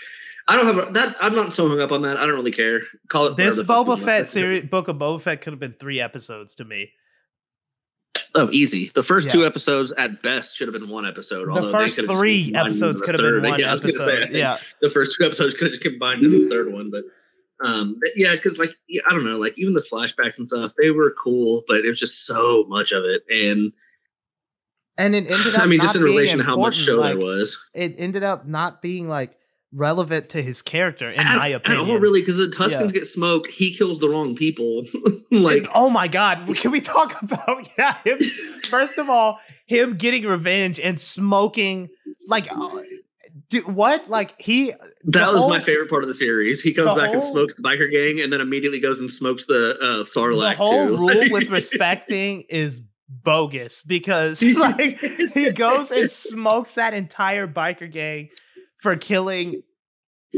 I 0.48 0.56
don't 0.56 0.66
have 0.66 0.90
a, 0.90 0.92
that. 0.94 1.16
I'm 1.22 1.36
not 1.36 1.56
so 1.56 1.68
hung 1.68 1.82
up 1.82 1.92
on 1.92 2.04
that. 2.04 2.18
I 2.18 2.26
don't 2.26 2.36
really 2.36 2.52
care. 2.52 2.82
Call 3.10 3.28
it 3.28 3.38
This 3.38 3.58
whatever 3.58 3.64
the 3.64 3.66
fuck 3.66 3.88
you 3.88 4.04
Boba. 4.04 4.06
Fett 4.06 4.28
series, 4.30 4.64
book 4.64 4.88
of 4.88 4.96
Boba 4.98 5.22
Fett 5.22 5.42
could 5.42 5.52
have 5.52 5.60
been 5.60 5.76
three 5.78 6.00
episodes 6.00 6.56
to 6.56 6.66
me. 6.66 6.92
Oh, 8.36 8.50
easy. 8.52 8.92
The 8.94 9.04
first 9.04 9.30
two 9.30 9.46
episodes 9.46 9.92
at 9.94 10.22
best 10.22 10.58
should 10.58 10.68
have 10.68 10.80
been 10.80 10.90
one 10.90 11.08
episode. 11.08 11.48
The 11.48 11.52
although 11.52 11.72
they 11.72 11.72
first 11.72 11.96
could 11.96 12.06
have 12.06 12.10
just 12.10 12.20
three 12.20 12.52
episodes 12.54 13.02
could 13.02 13.16
have 13.16 13.22
been 13.22 13.42
one 13.50 13.60
Yeah, 13.60 13.70
I 13.70 13.72
was 13.72 13.82
say, 13.82 13.88
I 13.88 13.90
episode. 13.90 14.20
think 14.20 14.34
Yeah, 14.34 14.58
the 14.82 14.90
first 14.90 15.18
two 15.18 15.26
episodes 15.26 15.54
could 15.56 15.64
have 15.64 15.72
just 15.72 15.82
combined 15.82 16.24
into 16.24 16.44
the 16.44 16.50
third 16.50 16.72
one, 16.72 16.92
but 16.92 17.04
um, 17.64 18.00
yeah, 18.16 18.36
because 18.36 18.60
like 18.60 18.72
yeah, 18.88 19.02
I 19.10 19.14
don't 19.14 19.26
know, 19.26 19.38
like 19.38 19.58
even 19.58 19.74
the 19.74 19.82
flashbacks 19.82 20.38
and 20.38 20.48
stuff, 20.48 20.74
they 20.78 20.92
were 20.92 21.14
cool, 21.22 21.64
but 21.68 21.78
it 21.84 21.90
was 21.90 22.00
just 22.00 22.26
so 22.26 22.66
much 22.68 22.92
of 22.92 23.04
it, 23.06 23.24
and 23.32 23.72
and 24.98 25.16
it 25.16 25.30
ended 25.30 25.56
up. 25.56 25.62
I 25.62 25.66
mean, 25.66 25.80
just 25.80 25.96
in 25.96 26.04
relation 26.04 26.38
to 26.38 26.44
how 26.44 26.58
much 26.58 26.76
show 26.76 26.96
like, 26.96 27.18
there 27.18 27.26
was. 27.26 27.58
It 27.74 27.96
ended 27.98 28.24
up 28.24 28.46
not 28.46 28.82
being 28.82 29.08
like 29.08 29.38
relevant 29.74 30.30
to 30.30 30.42
his 30.42 30.62
character, 30.62 31.10
in 31.10 31.20
At- 31.20 31.38
my 31.38 31.48
opinion. 31.48 31.90
all, 31.90 32.00
really, 32.00 32.22
because 32.22 32.38
the 32.38 32.48
Tuskens 32.48 32.94
get 32.94 33.06
smoked, 33.08 33.52
he 33.52 33.74
kills 33.74 34.00
the 34.00 34.10
wrong 34.10 34.36
people. 34.36 34.86
like, 35.32 35.68
oh 35.76 35.90
my 35.90 36.08
god, 36.08 36.48
can 36.58 36.72
we 36.72 36.82
talk 36.82 37.22
about 37.22 37.68
yeah? 37.78 37.98
Him, 38.04 38.20
first 38.70 38.98
of 38.98 39.10
all, 39.10 39.40
him 39.66 39.98
getting 39.98 40.26
revenge 40.26 40.80
and 40.80 41.00
smoking 41.00 41.90
like. 42.28 42.48
Uh, 42.52 42.82
dude, 43.50 43.66
what? 43.68 44.10
Like 44.10 44.34
he 44.40 44.72
that 45.06 45.32
was 45.34 45.42
whole- 45.42 45.50
my 45.50 45.60
favorite 45.60 45.90
part 45.90 46.04
of 46.04 46.08
the 46.08 46.16
series. 46.16 46.62
He 46.62 46.74
comes 46.74 46.98
back 46.98 47.14
and 47.14 47.24
smokes 47.24 47.56
the 47.56 47.62
biker 47.64 47.92
gang, 47.92 48.22
and 48.22 48.32
then 48.32 48.40
immediately 48.42 48.80
goes 48.80 49.00
and 49.00 49.12
smokes 49.12 49.46
the 49.46 49.78
uh, 49.80 50.04
Sarlacc 50.04 50.52
the 50.52 50.56
whole 50.58 50.88
too. 50.88 50.98
rule 50.98 51.32
with 51.32 51.50
respecting 51.50 52.46
is 52.50 52.82
bogus 53.10 53.84
because 53.84 54.42
like 54.44 55.00
he 55.34 55.52
goes 55.52 55.92
and 55.92 56.12
smokes 56.12 56.76
that 56.76 56.94
entire 56.94 57.48
biker 57.48 57.90
gang 57.90 58.28
for 58.82 58.96
killing 58.96 59.64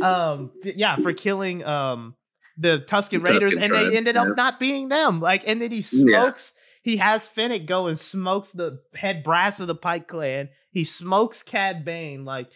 um 0.01 0.51
yeah 0.63 0.95
for 0.97 1.13
killing 1.13 1.63
um 1.65 2.15
the 2.57 2.79
Tusken 2.87 3.19
Tusken 3.19 3.23
Raiders 3.23 3.55
and 3.57 3.71
tribe, 3.71 3.91
they 3.91 3.97
ended 3.97 4.15
yeah. 4.15 4.21
up 4.23 4.37
not 4.37 4.59
being 4.59 4.89
them 4.89 5.19
like 5.21 5.47
and 5.47 5.61
then 5.61 5.71
he 5.71 5.77
Yeah. 5.91 6.23
smokes 6.23 6.53
he 6.83 6.97
has 6.97 7.27
Fennec 7.27 7.65
go 7.65 7.87
and 7.87 7.99
smokes 7.99 8.51
the 8.51 8.79
head 8.95 9.23
brass 9.23 9.59
of 9.59 9.67
the 9.67 9.75
Pike 9.75 10.07
clan 10.07 10.49
he 10.71 10.83
smokes 10.83 11.41
Cad 11.43 11.83
Bane 11.85 12.25
like 12.25 12.47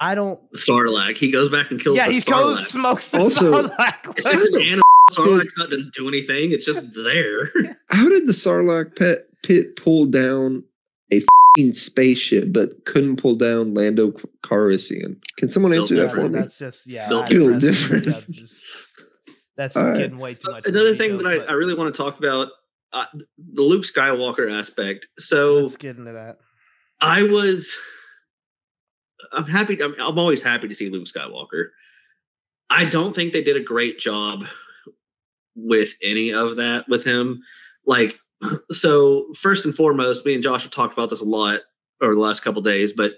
I 0.00 0.14
don't 0.16 0.40
Sarlacc. 0.54 1.16
He 1.16 1.30
goes 1.30 1.50
back 1.50 1.70
and 1.70 1.80
kills. 1.80 1.96
yeah 1.96 2.06
the 2.06 2.12
he 2.12 2.20
Sarlacc. 2.20 2.26
goes 2.26 2.68
smokes 2.68 3.10
the 3.10 3.18
Also- 3.20 3.68
Sarlacc 3.68 4.14
It's 4.16 4.24
like, 4.24 4.34
just 4.34 4.54
an 4.54 4.62
animal. 4.62 4.82
Sarlacc's 5.12 5.54
not 5.58 5.70
didn't 5.70 5.92
do 5.94 6.08
anything. 6.08 6.50
It's 6.52 6.64
just 6.66 6.82
there. 6.94 7.50
How 7.90 8.08
did 8.08 8.26
the 8.26 8.32
Sarlacc 8.32 8.96
pet 8.96 9.26
pit 9.42 9.76
pull 9.76 10.06
down 10.06 10.64
a 11.12 11.20
fing 11.20 11.26
spaceship 11.72 12.52
but 12.52 12.84
couldn't 12.84 13.16
pull 13.16 13.36
down 13.36 13.74
Lando 13.74 14.12
Calrissian? 14.44 15.16
Can 15.38 15.48
someone 15.48 15.72
Built 15.72 15.90
answer 15.90 15.96
that 15.96 16.08
yeah, 16.08 16.14
for 16.14 16.22
me? 16.28 16.38
that's 16.38 16.58
just 16.58 16.86
yeah 16.86 17.08
Built 17.08 17.24
I- 17.24 17.28
different. 17.28 17.60
that's- 17.60 17.80
Different. 17.82 18.06
yeah, 18.06 18.20
just 18.28 18.66
that's 19.56 19.76
All 19.76 19.84
right. 19.86 19.96
getting 19.96 20.18
way 20.18 20.34
too 20.34 20.50
much 20.50 20.66
into 20.66 20.70
Another 20.70 20.96
thing 20.96 21.16
details, 21.18 21.38
that 21.38 21.48
I, 21.48 21.52
I 21.52 21.52
really 21.52 21.74
want 21.74 21.94
to 21.94 21.96
talk 21.96 22.18
about 22.18 22.48
uh, 22.92 23.04
the 23.14 23.62
Luke 23.62 23.84
Skywalker 23.84 24.52
aspect. 24.56 25.06
So 25.18 25.54
Let's 25.54 25.76
get 25.76 25.96
into 25.96 26.12
that. 26.12 26.38
I 27.00 27.22
was, 27.22 27.70
I'm 29.32 29.44
happy. 29.46 29.80
I'm, 29.82 29.94
I'm 30.00 30.18
always 30.18 30.42
happy 30.42 30.66
to 30.68 30.74
see 30.74 30.90
Luke 30.90 31.06
Skywalker. 31.06 31.68
I 32.70 32.84
don't 32.84 33.14
think 33.14 33.32
they 33.32 33.44
did 33.44 33.56
a 33.56 33.62
great 33.62 33.98
job 34.00 34.44
with 35.54 35.90
any 36.02 36.32
of 36.32 36.56
that 36.56 36.86
with 36.88 37.04
him. 37.04 37.42
Like, 37.86 38.18
so 38.70 39.26
first 39.36 39.64
and 39.64 39.74
foremost, 39.74 40.26
me 40.26 40.34
and 40.34 40.42
Josh 40.42 40.62
have 40.62 40.72
talked 40.72 40.92
about 40.92 41.10
this 41.10 41.20
a 41.20 41.26
lot 41.26 41.60
over 42.00 42.14
the 42.14 42.20
last 42.20 42.40
couple 42.40 42.62
days, 42.62 42.92
but 42.92 43.12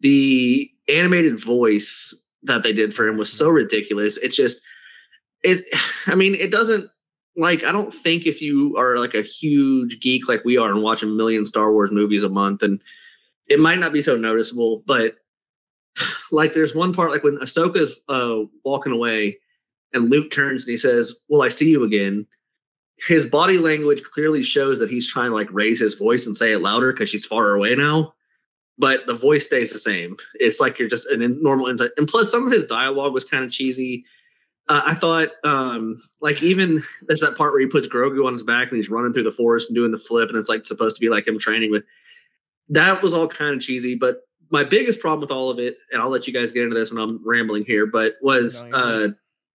the 0.00 0.70
animated 0.88 1.42
voice 1.42 2.14
that 2.42 2.62
they 2.62 2.72
did 2.72 2.94
for 2.94 3.06
him 3.06 3.18
was 3.18 3.32
so 3.32 3.48
ridiculous. 3.48 4.16
It's 4.18 4.36
just, 4.36 4.60
it. 5.42 5.64
I 6.06 6.14
mean, 6.14 6.34
it 6.34 6.50
doesn't 6.50 6.90
like. 7.36 7.64
I 7.64 7.72
don't 7.72 7.92
think 7.92 8.26
if 8.26 8.40
you 8.40 8.76
are 8.76 8.98
like 8.98 9.14
a 9.14 9.22
huge 9.22 10.00
geek 10.00 10.28
like 10.28 10.44
we 10.44 10.56
are 10.56 10.70
and 10.70 10.82
watch 10.82 11.02
a 11.02 11.06
million 11.06 11.46
Star 11.46 11.72
Wars 11.72 11.90
movies 11.90 12.24
a 12.24 12.28
month, 12.28 12.62
and 12.62 12.80
it 13.46 13.60
might 13.60 13.78
not 13.78 13.92
be 13.92 14.02
so 14.02 14.16
noticeable, 14.16 14.82
but 14.86 15.16
like 16.30 16.54
there's 16.54 16.74
one 16.74 16.94
part 16.94 17.10
like 17.10 17.24
when 17.24 17.38
Ahsoka's 17.38 17.94
uh 18.08 18.46
walking 18.64 18.92
away 18.92 19.38
and 19.92 20.10
Luke 20.10 20.30
turns 20.30 20.64
and 20.64 20.70
he 20.70 20.78
says, 20.78 21.14
Well, 21.28 21.42
I 21.42 21.48
see 21.48 21.68
you 21.68 21.84
again. 21.84 22.26
His 23.06 23.26
body 23.26 23.58
language 23.58 24.02
clearly 24.02 24.42
shows 24.42 24.78
that 24.78 24.90
he's 24.90 25.08
trying 25.08 25.30
to 25.30 25.34
like 25.34 25.48
raise 25.52 25.80
his 25.80 25.94
voice 25.94 26.26
and 26.26 26.36
say 26.36 26.52
it 26.52 26.60
louder 26.60 26.92
because 26.92 27.10
she's 27.10 27.26
far 27.26 27.54
away 27.54 27.74
now. 27.74 28.14
But 28.78 29.06
the 29.06 29.14
voice 29.14 29.46
stays 29.46 29.72
the 29.72 29.78
same. 29.78 30.16
It's 30.34 30.60
like 30.60 30.78
you're 30.78 30.88
just 30.88 31.06
an 31.06 31.22
in- 31.22 31.42
normal 31.42 31.68
insight. 31.68 31.90
And 31.96 32.08
plus, 32.08 32.30
some 32.30 32.46
of 32.46 32.52
his 32.52 32.66
dialogue 32.66 33.12
was 33.12 33.24
kind 33.24 33.44
of 33.44 33.50
cheesy. 33.50 34.04
Uh, 34.68 34.82
I 34.86 34.94
thought, 34.94 35.30
um, 35.44 36.00
like, 36.20 36.42
even 36.42 36.82
there's 37.02 37.20
that 37.20 37.36
part 37.36 37.52
where 37.52 37.60
he 37.60 37.66
puts 37.66 37.88
Grogu 37.88 38.26
on 38.26 38.32
his 38.32 38.42
back 38.42 38.68
and 38.68 38.76
he's 38.76 38.88
running 38.88 39.12
through 39.12 39.24
the 39.24 39.32
forest 39.32 39.68
and 39.68 39.74
doing 39.74 39.90
the 39.90 39.98
flip, 39.98 40.28
and 40.28 40.38
it's 40.38 40.48
like 40.48 40.64
supposed 40.64 40.96
to 40.96 41.00
be 41.00 41.08
like 41.08 41.26
him 41.26 41.38
training 41.38 41.70
with. 41.70 41.84
That 42.68 43.02
was 43.02 43.12
all 43.12 43.26
kind 43.26 43.56
of 43.56 43.60
cheesy, 43.60 43.96
but 43.96 44.22
my 44.50 44.64
biggest 44.64 45.00
problem 45.00 45.20
with 45.20 45.30
all 45.30 45.50
of 45.50 45.58
it, 45.58 45.78
and 45.90 46.00
I'll 46.00 46.10
let 46.10 46.26
you 46.26 46.32
guys 46.32 46.52
get 46.52 46.64
into 46.64 46.78
this 46.78 46.90
when 46.90 47.02
I'm 47.02 47.20
rambling 47.26 47.64
here, 47.64 47.86
but 47.86 48.16
was 48.20 48.62
No, 48.68 48.76
uh, 48.76 49.08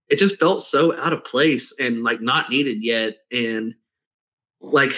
it 0.10 0.18
just 0.20 0.40
felt 0.40 0.64
so 0.64 0.96
out 0.98 1.14
of 1.14 1.24
place 1.26 1.74
and 1.80 2.04
like 2.04 2.22
not 2.22 2.50
needed 2.50 2.84
yet. 2.84 3.18
And 3.32 3.74
like, 4.62 4.94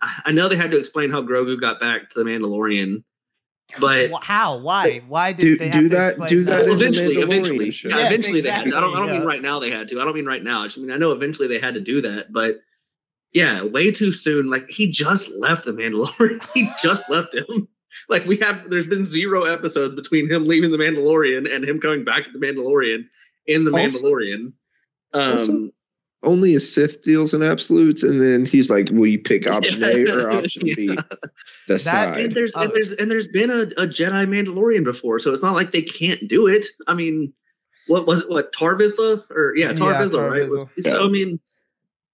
I 0.00 0.22
I 0.26 0.32
know 0.32 0.48
they 0.48 0.56
had 0.56 0.70
to 0.72 0.78
explain 0.78 1.10
how 1.10 1.22
Grogu 1.22 1.60
got 1.60 1.80
back 1.80 2.10
to 2.10 2.22
the 2.22 2.28
Mandalorian, 2.28 3.02
but 3.78 4.10
How? 4.22 4.58
Why? 4.58 5.02
Why 5.08 5.32
did 5.32 5.42
Do- 5.42 5.56
they 5.58 5.70
do 5.70 5.82
to 5.82 5.88
that- 5.90 6.28
do 6.28 6.42
that 6.44 6.60
in 6.62 6.66
the 6.66 6.72
eventually, 6.74 7.16
Mandalorian 7.16 7.22
eventually, 7.22 7.66
yeah, 7.84 7.96
Yes, 7.98 8.12
eventually 8.12 8.40
they 8.40 8.50
had. 8.50 8.64
To. 8.66 8.76
I 8.76 8.80
don't. 8.80 8.90
I 8.90 8.96
don't 8.96 9.04
exactly, 9.04 9.18
mean 9.18 9.26
right 9.28 9.42
now 9.42 9.58
they 9.60 9.70
had 9.70 9.88
to. 9.88 10.00
I 10.00 10.04
don't 10.04 10.14
mean 10.14 10.26
right 10.26 10.42
now. 10.42 10.62
I 10.62 10.66
just 10.66 10.78
mean 10.78 10.90
I 10.90 10.96
know 10.96 11.12
eventually 11.12 11.48
they 11.48 11.58
had 11.60 11.74
to 11.74 11.80
do 11.80 12.00
that, 12.02 12.32
but 12.32 12.60
yeah, 13.32 13.62
way 13.62 13.92
too 13.92 14.12
soon. 14.12 14.50
Like 14.50 14.68
he 14.68 14.90
just 14.90 15.30
left 15.30 15.64
the 15.64 15.72
Mandalorian. 15.72 16.44
he 16.54 16.68
just 16.82 17.08
left 17.08 17.34
him. 17.34 17.68
Like 18.08 18.24
we 18.24 18.36
have. 18.38 18.68
There's 18.70 18.86
been 18.86 19.06
zero 19.06 19.44
episodes 19.44 19.94
between 19.94 20.28
him 20.28 20.46
leaving 20.46 20.70
the 20.72 20.78
Mandalorian 20.78 21.52
and 21.52 21.64
him 21.64 21.80
coming 21.80 22.04
back 22.04 22.24
to 22.24 22.32
the 22.32 22.44
Mandalorian 22.44 23.04
in 23.50 23.64
the 23.64 23.72
Also- 23.72 23.98
Mandalorian. 24.02 24.52
Um, 25.12 25.32
Also- 25.32 25.70
Only 26.22 26.54
a 26.54 26.60
Sith 26.60 27.02
deals 27.02 27.32
in 27.32 27.42
absolutes, 27.42 28.02
and 28.02 28.20
then 28.20 28.44
he's 28.44 28.68
like, 28.68 28.90
"Will 28.90 29.06
you 29.06 29.18
pick 29.20 29.46
option 29.46 29.82
A 29.82 30.04
or 30.04 30.30
option 30.30 30.62
B?" 30.76 30.90
Yeah. 30.92 30.94
The 31.66 31.74
That- 31.74 31.80
side. 31.80 32.20
and 32.20 32.34
there's 32.34 32.54
Uh, 32.54 32.60
and 32.60 32.72
there's 32.74 32.92
and 32.92 33.10
there's 33.10 33.28
been 33.28 33.50
a, 33.50 33.62
a 33.62 33.86
Jedi 33.86 34.26
Mandalorian 34.28 34.84
before, 34.84 35.18
so 35.20 35.32
it's 35.32 35.42
not 35.42 35.54
like 35.54 35.72
they 35.72 35.80
can't 35.80 36.28
do 36.28 36.46
it. 36.46 36.66
I 36.86 36.92
mean, 36.92 37.32
what 37.86 38.06
was 38.06 38.20
it? 38.20 38.28
What 38.28 38.52
Tar 38.52 38.76
Vizsla 38.76 39.24
or 39.30 39.54
yeah, 39.56 39.72
Tar 39.72 39.92
Yeah, 39.92 40.02
Vizsla, 40.02 40.12
Tar 40.12 40.30
right? 40.30 40.42
Vizsla. 40.42 40.68
So 40.84 41.06
I 41.06 41.08
mean, 41.08 41.40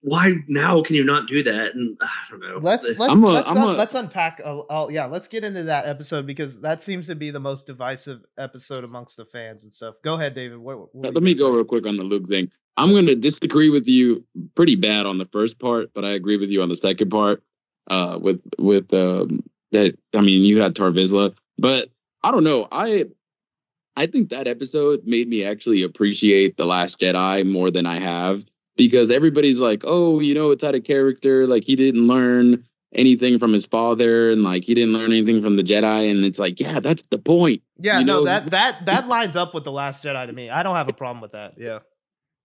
why 0.03 0.35
now 0.47 0.83
can 0.83 0.95
you 0.95 1.05
not 1.05 1.27
do 1.27 1.43
that? 1.43 1.75
And 1.75 1.97
I 2.01 2.09
don't 2.31 2.41
know. 2.41 2.59
Let's 2.61 2.87
The- 2.87 2.95
let's 2.99 3.13
I'm 3.13 3.25
a- 3.25 3.29
let's, 3.29 3.51
I'm 3.51 3.57
un- 3.59 3.75
a- 3.75 3.79
let's 3.79 3.95
unpack. 3.95 4.41
Uh, 4.45 4.61
uh, 4.61 4.89
yeah, 4.89 5.07
let's 5.07 5.27
get 5.29 5.43
into 5.45 5.65
that 5.65 5.87
episode 5.87 6.27
because 6.27 6.61
that 6.61 6.83
seems 6.83 7.07
to 7.07 7.15
be 7.15 7.31
the 7.31 7.41
most 7.41 7.67
divisive 7.67 8.21
episode 8.39 8.85
amongst 8.85 9.17
the 9.17 9.25
fans 9.25 9.65
and 9.65 9.73
stuff. 9.75 9.97
Go 10.03 10.15
ahead, 10.15 10.35
David. 10.35 10.59
What, 10.59 10.95
what 10.95 11.15
Let 11.15 11.23
me 11.23 11.35
go 11.35 11.51
real 11.51 11.65
quick 11.65 11.87
on 11.87 11.97
the 11.97 12.05
Luke 12.05 12.29
thing. 12.29 12.51
I'm 12.77 12.91
going 12.93 13.07
to 13.07 13.17
disagree 13.17 13.71
with 13.71 13.89
you 13.89 14.23
pretty 14.55 14.77
bad 14.77 15.07
on 15.07 15.19
the 15.19 15.27
first 15.33 15.59
part, 15.59 15.91
but 15.95 16.05
I 16.05 16.11
agree 16.11 16.37
with 16.37 16.51
you 16.51 16.63
on 16.63 16.69
the 16.69 16.77
second 16.77 17.11
part. 17.11 17.43
Uh, 17.89 18.19
with 18.21 18.41
with 18.59 18.93
um, 18.93 19.43
that, 19.73 19.97
I 20.15 20.21
mean, 20.21 20.45
you 20.45 20.61
had 20.61 20.77
Tar 20.77 20.91
Vizsla, 20.91 21.35
but 21.59 21.89
I 22.23 22.31
don't 22.31 22.45
know. 22.45 22.69
I 22.71 23.07
I 23.97 24.07
think 24.07 24.29
that 24.29 24.47
episode 24.47 25.07
made 25.07 25.29
me 25.29 25.43
actually 25.45 25.83
appreciate 25.83 26.57
the 26.57 26.67
Last 26.67 27.01
Jedi 27.01 27.47
more 27.51 27.71
than 27.71 27.87
I 27.87 27.99
have 27.99 28.45
because 28.77 29.11
everybody's 29.11 29.61
like, 29.61 29.83
oh, 29.85 30.21
you 30.21 30.35
know, 30.35 30.51
it's 30.51 30.65
out 30.65 30.75
of 30.75 30.85
character. 30.85 31.47
Like 31.47 31.65
he 31.65 31.77
didn't 31.77 32.07
learn 32.07 32.65
anything 32.95 33.39
from 33.39 33.53
his 33.53 33.67
father, 33.67 34.31
and 34.31 34.43
like 34.43 34.65
he 34.65 34.75
didn't 34.75 34.93
learn 34.93 35.13
anything 35.13 35.43
from 35.43 35.57
the 35.57 35.63
Jedi, 35.63 36.11
and 36.11 36.25
it's 36.25 36.39
like, 36.39 36.61
yeah, 36.61 36.81
that's 36.81 37.03
the 37.11 37.19
point. 37.19 37.63
Yeah, 37.79 37.99
you 37.99 38.05
no, 38.05 38.21
know, 38.21 38.25
that 38.27 38.51
that 38.51 38.87
that 38.87 39.09
lines 39.17 39.37
up 39.37 39.55
with 39.55 39.65
the 39.65 39.73
Last 39.73 40.05
Jedi 40.05 40.27
to 40.27 40.33
me. 40.33 40.51
I 40.51 40.63
don't 40.63 40.77
have 40.77 40.89
a 40.89 40.93
problem 40.93 41.21
with 41.21 41.33
that. 41.33 41.55
Yeah. 41.57 41.81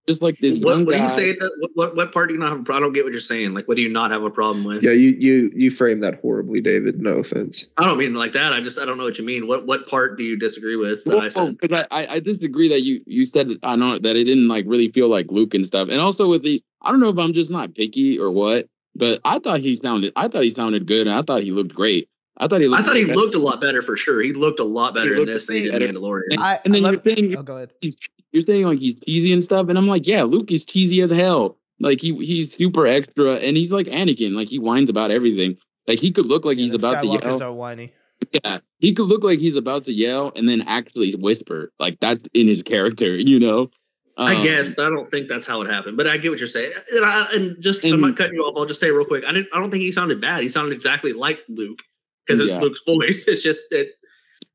Just 0.08 0.20
like 0.20 0.36
this 0.38 0.58
what, 0.58 0.74
one 0.74 0.84
what 0.84 0.96
do 0.96 1.02
you 1.02 1.08
guy- 1.08 1.16
say? 1.16 1.32
that- 1.34 1.50
What, 1.60 1.70
what 1.74 1.96
what 1.96 2.12
part 2.12 2.28
do 2.28 2.34
you 2.34 2.40
not 2.40 2.50
have? 2.50 2.60
a 2.60 2.62
pro- 2.64 2.76
I 2.76 2.80
don't 2.80 2.92
get 2.92 3.04
what 3.04 3.12
you're 3.12 3.20
saying. 3.20 3.54
Like, 3.54 3.68
what 3.68 3.76
do 3.76 3.82
you 3.82 3.88
not 3.88 4.10
have 4.10 4.24
a 4.24 4.30
problem 4.30 4.64
with? 4.64 4.82
Yeah, 4.82 4.90
you 4.90 5.10
you 5.10 5.50
you 5.54 5.70
frame 5.70 6.00
that 6.00 6.20
horribly, 6.20 6.60
David. 6.60 7.00
No 7.00 7.18
offense. 7.18 7.66
I 7.78 7.84
don't 7.84 7.98
mean 7.98 8.12
like 8.14 8.32
that. 8.32 8.52
I 8.52 8.60
just 8.60 8.80
I 8.80 8.84
don't 8.84 8.98
know 8.98 9.04
what 9.04 9.18
you 9.18 9.24
mean. 9.24 9.46
What 9.46 9.64
what 9.66 9.86
part 9.86 10.18
do 10.18 10.24
you 10.24 10.36
disagree 10.36 10.74
with? 10.74 11.04
That 11.04 11.14
I 11.14 11.18
Well, 11.18 11.30
said? 11.30 11.58
because 11.58 11.86
I, 11.90 12.02
I, 12.02 12.14
I 12.14 12.20
disagree 12.20 12.68
that 12.70 12.82
you 12.82 13.00
you 13.06 13.24
said 13.24 13.48
that- 13.50 13.60
I 13.62 13.76
know 13.76 13.96
that 13.96 14.16
it 14.16 14.24
didn't 14.24 14.48
like 14.48 14.64
really 14.66 14.88
feel 14.90 15.08
like 15.08 15.30
Luke 15.30 15.54
and 15.54 15.64
stuff, 15.64 15.88
and 15.88 16.00
also 16.00 16.28
with 16.28 16.42
the 16.42 16.60
I 16.82 16.90
don't 16.90 16.98
know 17.00 17.08
if 17.10 17.18
I'm 17.18 17.32
just 17.32 17.52
not 17.52 17.74
picky 17.76 18.18
or 18.18 18.30
what, 18.32 18.66
but 18.96 19.20
I 19.24 19.38
thought 19.38 19.60
he 19.60 19.76
sounded 19.76 20.12
I 20.16 20.26
thought 20.26 20.42
he 20.42 20.50
sounded 20.50 20.86
good, 20.86 21.06
and 21.06 21.14
I 21.14 21.22
thought 21.22 21.44
he 21.44 21.52
looked 21.52 21.74
great. 21.76 22.08
I 22.38 22.48
thought 22.48 22.60
he 22.60 22.66
looked. 22.66 22.82
I 22.82 22.86
thought 22.86 22.96
he 22.96 23.04
better. 23.04 23.14
looked 23.16 23.36
a 23.36 23.38
lot 23.38 23.60
better 23.60 23.82
for 23.82 23.96
sure. 23.96 24.20
He 24.20 24.32
looked 24.32 24.58
a 24.58 24.64
lot 24.64 24.96
better 24.96 25.14
in 25.14 25.26
this 25.26 25.46
than 25.46 25.56
he 25.56 25.62
did 25.70 25.72
see, 25.72 25.78
Mandalorian. 25.96 26.38
I, 26.38 26.58
and 26.64 26.74
then 26.74 26.82
let- 26.82 26.94
you're 26.94 27.02
saying 27.16 27.36
oh, 27.36 27.42
go 27.44 27.56
ahead. 27.56 27.70
he's 27.80 27.94
you're 28.32 28.42
saying 28.42 28.64
like 28.64 28.78
he's 28.78 28.94
cheesy 29.06 29.32
and 29.32 29.42
stuff, 29.44 29.68
and 29.68 29.78
I'm 29.78 29.86
like, 29.88 30.06
yeah, 30.06 30.22
Luke 30.22 30.50
is 30.52 30.64
cheesy 30.64 31.00
as 31.02 31.10
hell. 31.10 31.58
Like 31.80 32.00
he 32.00 32.14
he's 32.24 32.54
super 32.56 32.86
extra, 32.86 33.34
and 33.36 33.56
he's 33.56 33.72
like 33.72 33.86
Anakin, 33.86 34.34
like 34.34 34.48
he 34.48 34.58
whines 34.58 34.90
about 34.90 35.10
everything. 35.10 35.56
Like 35.86 35.98
he 35.98 36.10
could 36.12 36.26
look 36.26 36.44
like 36.44 36.58
Yeah, 36.58 36.64
he's 36.64 36.72
them 36.72 36.80
about 36.80 37.02
to 37.02 37.08
yell. 37.08 37.42
are 37.42 37.52
whiny. 37.52 37.92
Yeah, 38.44 38.58
he 38.78 38.94
could 38.94 39.06
look 39.08 39.24
like 39.24 39.40
he's 39.40 39.56
about 39.56 39.84
to 39.84 39.92
yell 39.92 40.32
and 40.36 40.48
then 40.48 40.62
actually 40.62 41.12
whisper. 41.14 41.72
Like 41.80 41.98
that's 42.00 42.22
in 42.34 42.46
his 42.46 42.62
character, 42.62 43.08
you 43.16 43.40
know. 43.40 43.70
I 44.16 44.36
Um, 44.36 44.42
guess, 44.42 44.68
but 44.68 44.86
I 44.86 44.90
don't 44.90 45.10
think 45.10 45.28
that's 45.28 45.46
how 45.46 45.62
it 45.62 45.70
happened. 45.70 45.96
But 45.96 46.06
I 46.06 46.18
get 46.18 46.30
what 46.30 46.38
you're 46.38 46.46
saying. 46.46 46.72
And, 46.92 47.04
I, 47.04 47.26
and 47.32 47.62
just 47.62 47.82
I'm 47.82 48.00
not 48.00 48.16
cutting 48.16 48.34
you 48.34 48.42
off. 48.42 48.54
I'll 48.56 48.66
just 48.66 48.78
say 48.78 48.90
real 48.90 49.06
quick. 49.06 49.24
I 49.26 49.32
didn't. 49.32 49.48
I 49.52 49.58
don't 49.58 49.70
think 49.70 49.82
he 49.82 49.90
sounded 49.90 50.20
bad. 50.20 50.42
He 50.42 50.50
sounded 50.50 50.74
exactly 50.74 51.14
like 51.14 51.40
Luke 51.48 51.80
because 52.26 52.38
it's 52.40 52.50
Yeah. 52.50 52.60
Luke's 52.60 52.82
voice. 52.86 53.24
It's 53.26 53.42
just 53.42 53.64
that 53.70 53.88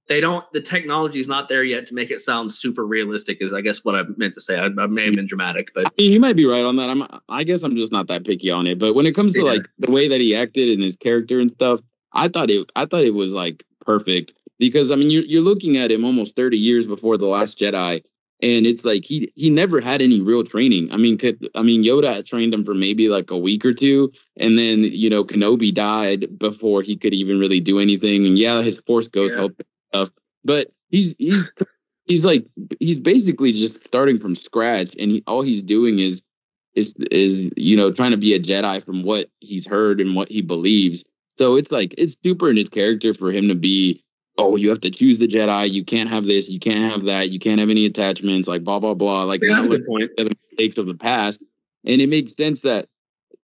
they 0.10 0.22
don't. 0.22 0.46
The 0.54 0.62
technology 0.62 1.20
is 1.20 1.28
not 1.28 1.50
there 1.50 1.64
yet 1.64 1.88
to 1.88 1.94
make 1.94 2.12
it 2.12 2.22
sound 2.22 2.54
super 2.54 2.86
realistic. 2.86 3.40
Is 3.42 3.54
I 3.54 3.62
guess 3.62 3.84
what 3.84 3.96
I 3.96 4.04
meant 4.16 4.36
to 4.36 4.42
say. 4.42 4.58
I, 4.58 4.66
I 4.66 4.88
may 4.88 5.06
have 5.06 5.16
been 5.16 5.28
dramatic, 5.28 5.74
but 5.74 5.86
I 5.88 5.90
mean, 5.98 6.14
you 6.14 6.20
might 6.20 6.36
be 6.36 6.46
right 6.46 6.64
on 6.64 6.78
that. 6.78 6.90
I'm, 6.90 7.04
I 7.30 7.44
guess 7.44 7.64
I'm 7.64 7.76
just 7.76 7.92
not 7.92 8.08
that 8.08 8.26
picky 8.26 8.50
on 8.50 8.68
it. 8.68 8.80
But 8.80 8.94
when 8.96 9.06
it 9.06 9.14
comes 9.16 9.34
to 9.34 9.40
Yeah. 9.40 9.46
like 9.52 9.70
the 9.80 9.92
way 9.92 10.08
that 10.08 10.22
he 10.22 10.36
acted 10.36 10.70
and 10.70 10.82
his 10.82 10.96
character 10.96 11.40
and 11.40 11.52
stuff, 11.52 11.82
I 12.14 12.30
thought 12.30 12.50
it, 12.50 12.70
I 12.76 12.86
thought 12.86 13.04
it 13.04 13.14
was 13.14 13.34
like 13.34 13.66
perfect 13.82 14.34
because 14.60 14.92
I 14.92 14.96
mean, 14.96 15.10
you're 15.10 15.24
you're 15.24 15.42
looking 15.42 15.78
at 15.78 15.92
him 15.92 16.06
almost 16.06 16.36
30 16.36 16.58
years 16.58 16.88
before 16.88 17.18
the 17.18 17.26
Last 17.26 17.58
Jedi, 17.60 18.04
and 18.42 18.66
it's 18.66 18.86
like 18.86 19.04
he 19.04 19.32
he 19.36 19.50
never 19.50 19.82
had 19.82 20.02
any 20.02 20.22
real 20.22 20.44
training. 20.46 20.94
I 20.94 20.98
mean, 20.98 21.18
could 21.18 21.50
I 21.54 21.64
mean 21.64 21.84
Yoda 21.84 22.26
trained 22.26 22.54
him 22.54 22.64
for 22.64 22.74
maybe 22.74 23.10
like 23.10 23.30
a 23.30 23.38
week 23.38 23.66
or 23.66 23.74
two, 23.74 24.12
and 24.38 24.58
then 24.58 24.84
you 24.84 25.10
know 25.10 25.26
Kenobi 25.26 25.74
died 25.74 26.40
before 26.40 26.82
he 26.82 26.96
could 26.96 27.14
even 27.14 27.40
really 27.40 27.60
do 27.60 27.80
anything. 27.80 28.26
And 28.26 28.38
yeah, 28.38 28.62
his 28.62 28.80
Force 28.88 29.10
Ghost 29.10 29.34
Yeah. 29.34 29.40
helped 29.42 29.64
stuff, 30.06 30.16
but 30.44 30.72
he's 30.90 31.16
he's 31.18 31.50
he's 32.06 32.26
like 32.26 32.46
he's 32.80 33.00
basically 33.00 33.52
just 33.52 33.84
starting 33.86 34.20
from 34.20 34.36
scratch, 34.36 34.96
and 35.00 35.12
he, 35.12 35.24
all 35.28 35.42
he's 35.42 35.64
doing 35.64 36.00
is 36.00 36.22
is 36.76 36.94
is 37.12 37.50
you 37.56 37.76
know 37.76 37.92
trying 37.92 38.12
to 38.12 38.18
be 38.18 38.34
a 38.34 38.40
Jedi 38.40 38.84
from 38.84 39.04
what 39.04 39.30
he's 39.40 39.68
heard 39.68 40.00
and 40.00 40.16
what 40.16 40.30
he 40.30 40.42
believes. 40.42 41.04
So 41.38 41.56
it's 41.56 41.72
like 41.72 41.94
it's 41.98 42.16
super 42.24 42.50
in 42.50 42.58
his 42.58 42.70
character 42.70 43.14
for 43.14 43.32
him 43.32 43.48
to 43.48 43.56
be, 43.56 44.04
oh, 44.38 44.56
you 44.56 44.70
have 44.70 44.80
to 44.82 44.90
choose 44.90 45.20
the 45.20 45.28
Jedi. 45.28 45.72
You 45.72 45.84
can't 45.84 46.10
have 46.10 46.26
this. 46.26 46.50
You 46.50 46.60
can't 46.60 46.92
have 46.92 47.04
that. 47.04 47.30
You 47.30 47.40
can't 47.40 47.60
have 47.60 47.70
any 47.70 47.86
attachments. 47.86 48.48
Like 48.48 48.64
blah 48.64 48.80
blah 48.80 48.94
blah. 48.94 49.24
Like 49.24 49.42
yeah, 49.44 49.56
that's 49.56 49.68
good 49.68 49.86
point. 49.86 50.12
the 50.18 50.36
mistakes 50.52 50.78
of 50.78 50.88
the 50.88 50.96
past. 50.96 51.44
And 51.86 52.02
it 52.02 52.10
makes 52.10 52.36
sense 52.36 52.62
that 52.62 52.88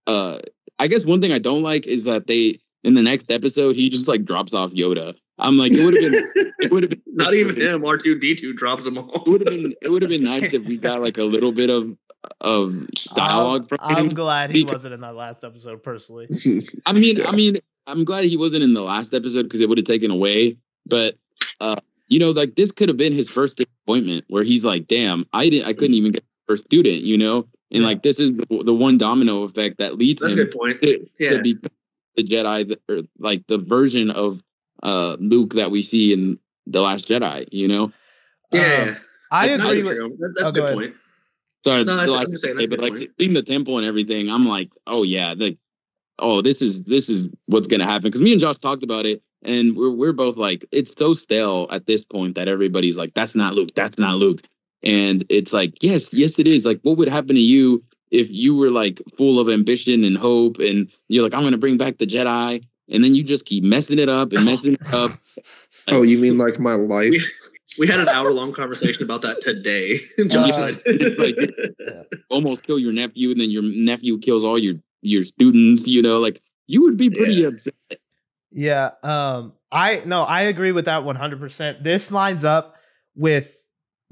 uh 0.08 0.39
I 0.80 0.88
guess 0.88 1.06
one 1.06 1.22
thing 1.22 1.32
I 1.32 1.39
don't 1.39 1.62
like 1.62 1.86
is 1.86 2.06
that 2.06 2.28
they 2.28 2.60
in 2.84 2.95
the 2.95 3.04
next 3.04 3.30
episode 3.30 3.76
he 3.76 3.89
just 3.89 4.08
like 4.08 4.26
drops 4.26 4.54
off 4.54 4.72
Yoda. 4.72 5.16
I'm 5.42 5.58
like 5.58 5.72
it 5.74 5.84
would 5.84 6.02
have 6.02 6.12
been 6.12 6.32
it 6.60 6.72
would 6.72 6.84
have 6.84 6.89
been 6.92 7.02
Not 7.14 7.34
even 7.34 7.60
him. 7.60 7.84
R 7.84 7.98
two 7.98 8.18
D 8.20 8.36
two 8.36 8.54
drops 8.54 8.84
them 8.86 8.98
all. 8.98 9.24
It 9.26 9.30
would 9.30 9.42
have 9.42 9.50
been 9.50 9.74
it 9.82 9.89
would 9.89 10.02
have 10.02 10.10
been 10.10 10.24
nice 10.24 10.54
if 10.54 10.66
we 10.66 10.78
got 10.78 11.02
like 11.02 11.18
a 11.18 11.24
little 11.24 11.52
bit 11.52 11.70
of 11.70 11.98
of 12.39 12.88
dialogue 13.16 13.68
from 13.68 13.80
I'm, 13.82 13.96
I'm 13.98 14.10
glad 14.14 14.52
he 14.52 14.64
Because- 14.64 14.76
wasn't 14.76 14.94
in 14.94 15.02
that 15.02 15.16
last 15.16 15.44
episode. 15.44 15.82
Personally, 15.84 16.28
I 16.86 16.94
mean, 16.94 17.18
Yeah. 17.18 17.28
I 17.30 17.32
mean, 17.32 17.58
I'm 17.88 18.04
glad 18.06 18.26
he 18.26 18.38
wasn't 18.38 18.64
in 18.64 18.74
the 18.76 18.82
last 18.84 19.14
episode 19.14 19.44
because 19.44 19.60
it 19.62 19.68
would 19.70 19.78
have 19.80 19.86
taken 19.88 20.12
away. 20.12 20.58
But 20.86 21.18
uh, 21.60 21.78
you 22.08 22.20
know, 22.20 22.30
like 22.32 22.56
this 22.56 22.72
could 22.72 22.89
have 22.89 22.98
been 22.98 23.14
his 23.14 23.28
first 23.30 23.58
disappointment 23.58 24.26
where 24.28 24.44
he's 24.44 24.64
like, 24.66 24.88
"Damn, 24.88 25.26
I 25.34 25.50
didn't, 25.50 25.68
I 25.68 25.74
couldn't 25.74 25.96
even 25.96 26.12
get 26.12 26.24
the 26.24 26.54
first 26.54 26.66
student," 26.66 27.02
you 27.02 27.18
know. 27.18 27.48
And 27.72 27.82
Yeah. 27.84 27.88
like 27.88 28.04
this 28.04 28.20
is 28.20 28.34
the, 28.34 28.64
the 28.66 28.74
one 28.74 28.98
domino 29.00 29.44
effect 29.44 29.78
that 29.80 29.98
leads 29.98 30.22
That's 30.22 30.34
him 30.34 30.39
good 30.39 30.52
point. 30.52 30.82
to, 30.82 31.08
Yeah. 31.20 31.30
to 31.32 31.42
be 31.42 31.58
the 32.16 32.24
Jedi, 32.24 32.68
that- 32.68 32.82
or 32.89 33.02
like 33.18 33.48
the 33.48 33.58
version 33.58 34.12
of 34.12 34.44
uh 34.84 35.18
Luke 35.20 35.54
that 35.54 35.72
we 35.72 35.82
see 35.82 36.14
in 36.14 36.40
the 36.68 36.82
Last 36.82 37.08
Jedi. 37.08 37.48
You 37.52 37.68
know, 37.68 37.92
Yeah, 38.52 38.86
Um, 38.88 38.98
I 39.32 39.48
That's 39.48 39.64
agree 39.64 39.84
with. 39.84 39.98
That- 40.20 40.34
that's 40.36 40.46
Oh, 40.46 40.50
a 40.50 40.52
good 40.52 40.64
ahead. 40.64 40.74
point. 40.76 40.94
sorry, 41.66 41.84
No, 41.84 41.92
the 41.94 41.98
that's- 41.98 42.10
I'm 42.10 42.16
Last 42.18 42.32
just 42.32 42.44
saying 42.44 42.58
Jedi, 42.58 42.70
but 42.70 42.80
like 42.82 42.94
point. 42.96 43.12
seeing 43.20 43.34
the 43.34 43.44
temple 43.44 43.78
and 43.78 43.88
everything, 43.88 44.30
I'm 44.30 44.46
like, 44.46 44.70
oh 44.88 45.04
yeah, 45.04 45.34
like, 45.38 45.58
oh 46.20 46.42
this 46.42 46.62
is 46.62 46.84
this 46.84 47.10
is 47.10 47.30
what's 47.48 47.68
gonna 47.68 47.86
happen 47.86 48.04
because 48.04 48.22
me 48.22 48.32
and 48.34 48.42
Josh 48.42 48.58
talked 48.58 48.84
about 48.84 49.06
it. 49.06 49.22
And 49.44 49.76
we're 49.76 49.90
we're 49.90 50.14
both 50.14 50.38
like, 50.38 50.66
it's 50.72 50.92
so 50.96 51.14
stale 51.14 51.68
at 51.72 51.88
this 51.88 52.04
point 52.06 52.36
that 52.36 52.48
everybody's 52.48 52.98
like, 52.98 53.14
that's 53.16 53.34
not 53.34 53.56
Luke, 53.56 53.72
that's 53.74 53.98
not 53.98 54.18
Luke. 54.18 54.42
And 54.84 55.24
it's 55.30 55.52
like, 55.54 55.82
yes, 55.82 56.14
yes, 56.14 56.38
it 56.40 56.48
is. 56.48 56.64
Like, 56.66 56.80
what 56.84 56.98
would 56.98 57.08
happen 57.08 57.36
to 57.36 57.42
you 57.42 57.84
if 58.12 58.30
you 58.30 58.56
were 58.56 58.70
like 58.70 59.02
full 59.18 59.40
of 59.40 59.50
ambition 59.50 60.04
and 60.04 60.16
hope 60.18 60.60
and 60.60 60.92
you're 61.08 61.24
like, 61.24 61.34
I'm 61.34 61.44
gonna 61.44 61.58
bring 61.58 61.78
back 61.78 61.98
the 61.98 62.06
Jedi, 62.06 62.64
and 62.92 63.04
then 63.04 63.16
you 63.16 63.24
just 63.24 63.46
keep 63.46 63.64
messing 63.64 63.98
it 64.00 64.10
up 64.10 64.32
and 64.34 64.46
messing 64.46 64.74
it 64.74 64.94
up. 64.94 65.12
oh, 65.88 66.04
you 66.04 66.18
mean 66.20 66.38
like 66.38 66.60
my 66.60 66.76
life? 66.76 67.16
We 67.80 67.88
had 67.88 68.00
an 68.02 68.10
hour 68.10 68.32
long 68.32 68.52
conversation 68.54 69.02
about 69.04 69.22
that 69.24 69.42
today. 69.42 70.02
Uh, 70.20 70.74
it's 70.86 71.18
like- 71.18 72.16
almost 72.30 72.64
kill 72.64 72.78
your 72.78 72.92
nephew, 72.94 73.32
and 73.32 73.39
then 73.39 73.50
your 73.50 73.64
nephew 73.64 74.18
kills 74.20 74.44
all 74.44 74.60
your 74.60 74.76
your 75.02 75.24
students. 75.24 75.88
You 75.88 76.02
know, 76.02 76.20
like 76.20 76.42
you 76.68 76.82
would 76.84 76.98
be 76.98 77.10
pretty 77.10 77.34
Yeah. 77.36 77.48
upset. 77.48 77.74
Yeah. 78.52 78.92
Um. 79.04 79.54
I 79.72 80.04
no. 80.06 80.24
I 80.24 80.42
agree 80.42 80.74
with 80.74 80.86
that 80.86 81.04
one 81.06 81.16
hundred 81.16 81.39
percent. 81.39 81.84
This 81.84 82.12
lines 82.12 82.44
up 82.44 82.76
with 83.16 83.56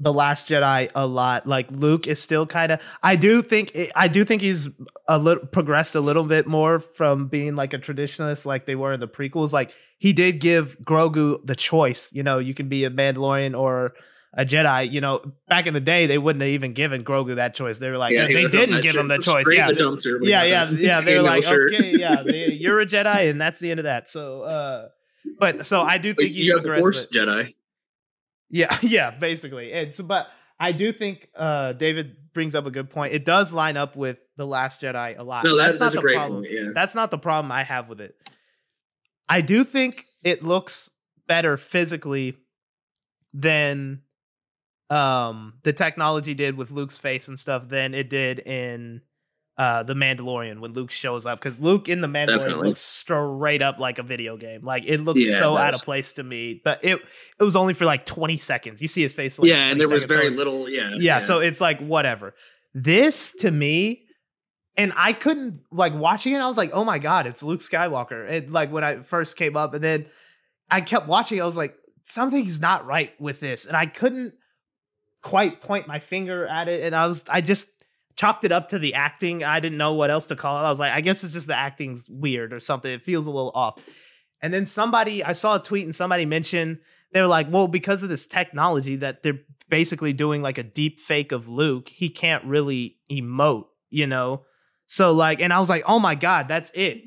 the 0.00 0.12
Last 0.12 0.48
Jedi 0.48 0.90
a 0.94 1.06
lot. 1.06 1.46
Like 1.46 1.70
Luke 1.70 2.06
is 2.08 2.20
still 2.20 2.46
kind 2.46 2.72
of. 2.72 2.80
I 3.02 3.16
do 3.16 3.42
think. 3.42 3.76
I 3.94 4.08
do 4.08 4.24
think 4.24 4.42
he's 4.42 4.68
a 5.06 5.18
little 5.18 5.46
progressed 5.46 5.94
a 5.94 6.00
little 6.00 6.24
bit 6.24 6.46
more 6.46 6.80
from 6.80 7.28
being 7.28 7.54
like 7.54 7.74
a 7.74 7.78
traditionalist, 7.78 8.46
like 8.46 8.66
they 8.66 8.74
were 8.74 8.92
in 8.92 9.00
the 9.00 9.08
prequels. 9.08 9.52
Like 9.52 9.72
he 9.98 10.12
did 10.12 10.40
give 10.40 10.78
Grogu 10.80 11.44
the 11.46 11.54
choice. 11.54 12.08
You 12.12 12.22
know, 12.22 12.38
you 12.38 12.54
can 12.54 12.68
be 12.68 12.84
a 12.84 12.90
Mandalorian 12.90 13.56
or 13.56 13.92
a 14.32 14.46
Jedi. 14.46 14.90
You 14.90 15.02
know, 15.02 15.22
back 15.48 15.66
in 15.66 15.74
the 15.74 15.80
day, 15.80 16.06
they 16.06 16.18
wouldn't 16.18 16.40
have 16.42 16.50
even 16.50 16.72
given 16.72 17.04
Grogu 17.04 17.36
that 17.36 17.54
choice. 17.54 17.78
They 17.78 17.90
were 17.90 17.98
like, 17.98 18.14
Yeah, 18.14 18.26
they 18.26 18.46
didn't 18.46 18.80
give 18.80 18.96
him 18.96 19.08
the 19.08 19.18
choice. 19.18 19.44
Yeah, 19.50 19.70
the 19.70 20.20
yeah, 20.22 20.44
yeah, 20.44 20.70
yeah. 20.70 21.00
They're 21.02 21.22
like, 21.22 21.44
shirt. 21.44 21.74
okay, 21.74 21.94
yeah, 21.96 22.22
they, 22.26 22.52
you're 22.52 22.80
a 22.80 22.86
Jedi, 22.86 23.30
and 23.30 23.38
that's 23.40 23.60
the 23.60 23.70
end 23.70 23.80
of 23.80 23.84
that. 23.84 24.08
So, 24.08 24.42
uh, 24.42 24.88
but 25.38 25.66
so 25.66 25.82
I 25.82 25.98
do 25.98 26.14
think 26.14 26.32
he's 26.32 26.46
you 26.46 26.56
have 26.56 26.64
the. 26.64 26.78
Force 26.78 27.04
but- 27.04 27.12
Jedi. 27.12 27.54
Yeah, 28.50 28.76
yeah, 28.82 29.10
basically. 29.10 29.72
It's 29.72 29.98
but 29.98 30.28
I 30.58 30.72
do 30.72 30.92
think 30.92 31.28
uh, 31.34 31.72
David 31.72 32.16
brings 32.34 32.54
up 32.54 32.66
a 32.66 32.70
good 32.70 32.90
point. 32.90 33.12
It 33.12 33.24
does 33.24 33.52
line 33.52 33.76
up 33.76 33.96
with 33.96 34.24
the 34.36 34.46
Last 34.46 34.82
Jedi 34.82 35.18
a 35.18 35.22
lot. 35.22 35.44
No, 35.44 35.56
that, 35.56 35.66
that's, 35.66 35.78
that's, 35.78 35.94
not 35.94 36.02
the 36.02 36.14
problem. 36.14 36.42
point. 36.42 36.52
Yeah. 36.52 36.70
That's 36.74 36.94
not 36.94 37.10
the 37.10 37.18
problem 37.18 37.52
I 37.52 37.62
have 37.62 37.88
with 37.88 38.00
it. 38.00 38.14
I 39.28 39.40
do 39.40 39.64
think 39.64 40.06
it 40.22 40.42
looks 40.42 40.90
better 41.26 41.56
physically 41.56 42.36
than 43.32 44.02
um 44.90 45.54
the 45.62 45.72
technology 45.72 46.34
did 46.34 46.56
with 46.56 46.72
Luke's 46.72 46.98
face 46.98 47.28
and 47.28 47.38
stuff 47.38 47.68
than 47.68 47.94
it 47.94 48.10
did 48.10 48.40
in 48.40 49.02
uh 49.60 49.82
the 49.82 49.94
Mandalorian 49.94 50.60
when 50.60 50.72
Luke 50.72 50.90
shows 50.90 51.26
up 51.26 51.38
because 51.38 51.60
Luke 51.60 51.88
in 51.88 52.00
the 52.00 52.08
Mandalorian 52.08 52.38
Definitely. 52.38 52.68
looks 52.68 52.80
straight 52.80 53.60
up 53.62 53.78
like 53.78 53.98
a 53.98 54.02
video 54.02 54.36
game. 54.36 54.64
Like 54.64 54.84
it 54.86 54.98
looks 55.00 55.20
Yeah, 55.20 55.38
so 55.38 55.56
out 55.56 55.74
of 55.74 55.82
place 55.82 56.14
to 56.14 56.22
me. 56.22 56.60
But 56.64 56.82
it 56.82 56.98
it 57.38 57.44
was 57.44 57.56
only 57.56 57.74
for 57.74 57.84
like 57.84 58.06
20 58.06 58.36
seconds. 58.38 58.80
You 58.80 58.88
see 58.88 59.02
his 59.02 59.12
face 59.12 59.38
yeah, 59.42 59.66
and 59.66 59.76
20 59.76 59.78
there 59.78 59.94
was 59.94 60.02
seconds, 60.02 60.02
so 60.02 60.14
very 60.16 60.26
it's- 60.28 60.38
little. 60.38 60.68
Yeah. 60.68 60.94
yeah, 60.98 61.20
so 61.20 61.40
it's 61.40 61.60
like 61.60 61.80
whatever. 61.80 62.34
This 62.74 63.32
to 63.40 63.50
me 63.50 64.04
and 64.76 64.92
I 64.96 65.12
couldn't 65.12 65.60
like 65.70 65.94
watching 65.94 66.32
it. 66.32 66.38
I 66.38 66.48
was 66.48 66.56
like, 66.56 66.70
oh 66.72 66.84
my 66.84 66.98
god, 66.98 67.26
it's 67.26 67.42
Luke 67.42 67.60
Skywalker. 67.60 68.26
And 68.30 68.50
like 68.52 68.72
when 68.72 68.84
I 68.84 69.02
first 69.02 69.36
came 69.36 69.56
up, 69.56 69.74
and 69.74 69.84
then 69.84 70.06
I 70.70 70.80
kept 70.80 71.06
watching. 71.06 71.42
I 71.42 71.44
was 71.46 71.56
like, 71.56 71.74
something's 72.06 72.60
not 72.60 72.86
right 72.86 73.12
with 73.20 73.40
this, 73.40 73.66
and 73.66 73.76
I 73.76 73.86
couldn't 73.86 74.32
quite 75.22 75.60
point 75.60 75.86
my 75.86 75.98
finger 75.98 76.46
at 76.46 76.68
it. 76.68 76.82
And 76.84 76.94
I 76.94 77.06
was, 77.08 77.24
I 77.28 77.40
just 77.42 77.68
chalked 78.16 78.44
it 78.44 78.52
up 78.52 78.68
to 78.68 78.78
the 78.78 78.94
acting. 78.94 79.44
I 79.44 79.60
didn't 79.60 79.78
know 79.78 79.94
what 79.94 80.10
else 80.10 80.26
to 80.26 80.36
call 80.36 80.58
it. 80.58 80.66
I 80.66 80.70
was 80.70 80.78
like, 80.78 80.92
I 80.92 81.00
guess 81.00 81.24
it's 81.24 81.32
just 81.32 81.46
the 81.46 81.56
acting's 81.56 82.04
weird 82.08 82.52
or 82.52 82.60
something. 82.60 82.92
It 82.92 83.02
feels 83.02 83.26
a 83.26 83.30
little 83.30 83.52
off. 83.54 83.80
And 84.42 84.52
then 84.52 84.66
somebody, 84.66 85.22
I 85.24 85.32
saw 85.32 85.56
a 85.56 85.62
tweet 85.62 85.84
and 85.84 85.94
somebody 85.94 86.24
mentioned 86.26 86.78
they 87.12 87.20
were 87.20 87.26
like, 87.26 87.50
well, 87.50 87.68
because 87.68 88.02
of 88.02 88.08
this 88.08 88.26
technology 88.26 88.96
that 88.96 89.22
they're 89.22 89.40
basically 89.68 90.12
doing 90.12 90.42
like 90.42 90.58
a 90.58 90.62
deep 90.62 90.98
fake 90.98 91.32
of 91.32 91.48
Luke, 91.48 91.88
he 91.88 92.08
can't 92.08 92.44
really 92.44 92.96
emote, 93.10 93.66
you 93.90 94.06
know? 94.06 94.44
So 94.86 95.12
like, 95.12 95.40
and 95.40 95.52
I 95.52 95.60
was 95.60 95.68
like, 95.68 95.84
oh 95.86 95.98
my 95.98 96.14
God, 96.14 96.48
that's 96.48 96.70
it. 96.74 97.02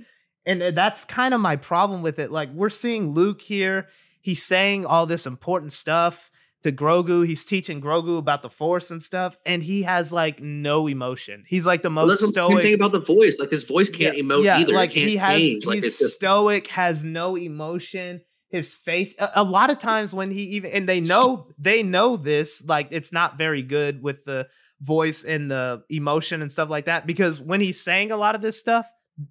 And 0.46 0.62
uh, 0.62 0.72
that's 0.72 1.06
kind 1.06 1.34
of 1.34 1.42
my 1.42 1.56
problem 1.56 2.02
with 2.02 2.20
it. 2.20 2.32
Like, 2.32 2.52
we're 2.54 2.70
seeing 2.70 3.10
Luke 3.10 3.42
here. 3.42 3.88
He's 4.22 4.44
saying 4.44 4.86
all 4.86 5.06
this 5.06 5.26
important 5.26 5.74
stuff 5.74 6.30
to 6.64 6.72
Grogu. 6.72 7.26
He's 7.26 7.46
teaching 7.46 7.82
Grogu 7.82 8.18
about 8.18 8.42
the 8.42 8.50
Force 8.50 8.92
and 8.92 9.02
stuff, 9.04 9.38
and 9.46 9.62
he 9.62 9.84
has 9.84 10.12
like 10.12 10.42
no 10.42 10.88
emotion. 10.88 11.44
He's 11.48 11.66
like 11.66 11.82
the 11.82 11.90
Well, 11.90 12.08
most 12.08 12.22
that's 12.22 12.22
the 12.22 12.28
stoic. 12.30 12.64
thing 12.64 12.74
about 12.74 12.92
the 12.92 13.00
voice. 13.00 13.38
Like 13.40 13.52
his 13.52 13.64
voice 13.64 13.90
can't 13.90 14.18
emote 14.18 14.44
yeah, 14.44 14.60
either. 14.60 14.74
Like 14.74 14.92
can't 14.92 15.10
he 15.10 15.18
has, 15.18 15.38
change. 15.38 15.64
He's 15.66 15.84
it's 15.84 16.00
just 16.00 16.16
stoic, 16.16 16.68
has 16.68 17.04
no 17.04 17.38
emotion. 17.38 18.22
His 18.50 18.74
face. 18.74 19.14
A, 19.18 19.32
a 19.38 19.44
lot 19.44 19.72
of 19.72 19.80
times 19.80 20.14
when 20.14 20.30
he 20.30 20.44
even 20.56 20.72
and 20.72 20.88
they 20.88 21.02
know 21.02 21.50
they 21.58 21.82
know 21.84 22.16
this, 22.18 22.64
like 22.66 22.88
it's 22.92 23.12
not 23.12 23.38
very 23.38 23.64
good 23.64 24.04
with 24.04 24.26
the 24.26 24.48
voice 24.80 25.24
and 25.24 25.50
the 25.50 25.84
emotion 25.90 26.42
and 26.42 26.52
stuff 26.52 26.70
like 26.70 26.86
that. 26.86 27.08
Because 27.08 27.42
when 27.42 27.62
he's 27.62 27.82
saying 27.82 28.12
a 28.12 28.18
lot 28.18 28.36
of 28.36 28.42
this 28.42 28.60
stuff, 28.60 28.88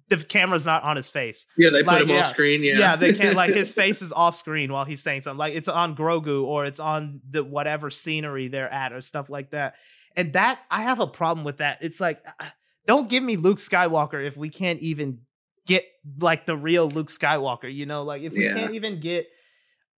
the 0.09 0.17
camera's 0.17 0.65
not 0.65 0.83
on 0.83 0.95
his 0.95 1.09
face. 1.09 1.45
yeah. 1.57 1.69
They 1.69 1.83
put 1.83 2.01
him 2.01 2.09
yeah. 2.09 2.25
off 2.27 2.31
screen. 2.31 2.63
Yeah, 2.63 2.77
Yeah, 2.77 2.95
they 2.95 3.13
can't 3.13 3.35
like 3.35 3.53
his 3.53 3.73
face 3.81 4.01
is 4.01 4.11
off 4.11 4.35
screen 4.35 4.71
while 4.71 4.85
he's 4.85 5.03
saying 5.03 5.21
something. 5.21 5.37
Like 5.37 5.55
it's 5.55 5.67
on 5.67 5.95
Grogu 5.95 6.43
or 6.43 6.65
it's 6.65 6.79
on 6.79 7.21
the 7.29 7.43
whatever 7.43 7.89
scenery 7.89 8.47
they're 8.47 8.71
at 8.71 8.93
or 8.93 9.01
stuff 9.01 9.29
like 9.29 9.51
that. 9.51 9.75
And 10.15 10.33
that 10.33 10.59
I 10.71 10.83
have 10.83 10.99
a 10.99 11.07
problem 11.07 11.43
with 11.43 11.57
that. 11.57 11.79
It's 11.81 11.99
like 11.99 12.23
uh, 12.39 12.45
don't 12.87 13.09
give 13.09 13.23
me 13.23 13.35
Luke 13.35 13.57
Skywalker 13.59 14.25
if 14.25 14.37
we 14.37 14.49
can't 14.49 14.79
even 14.79 15.19
get 15.67 15.85
like 16.19 16.45
the 16.45 16.55
real 16.57 16.89
Luke 16.89 17.09
Skywalker, 17.09 17.73
you 17.73 17.85
know? 17.85 18.03
Like 18.03 18.21
if 18.21 18.33
we 18.33 18.45
Yeah. 18.45 18.53
can't 18.53 18.73
even 18.75 18.99
get 18.99 19.27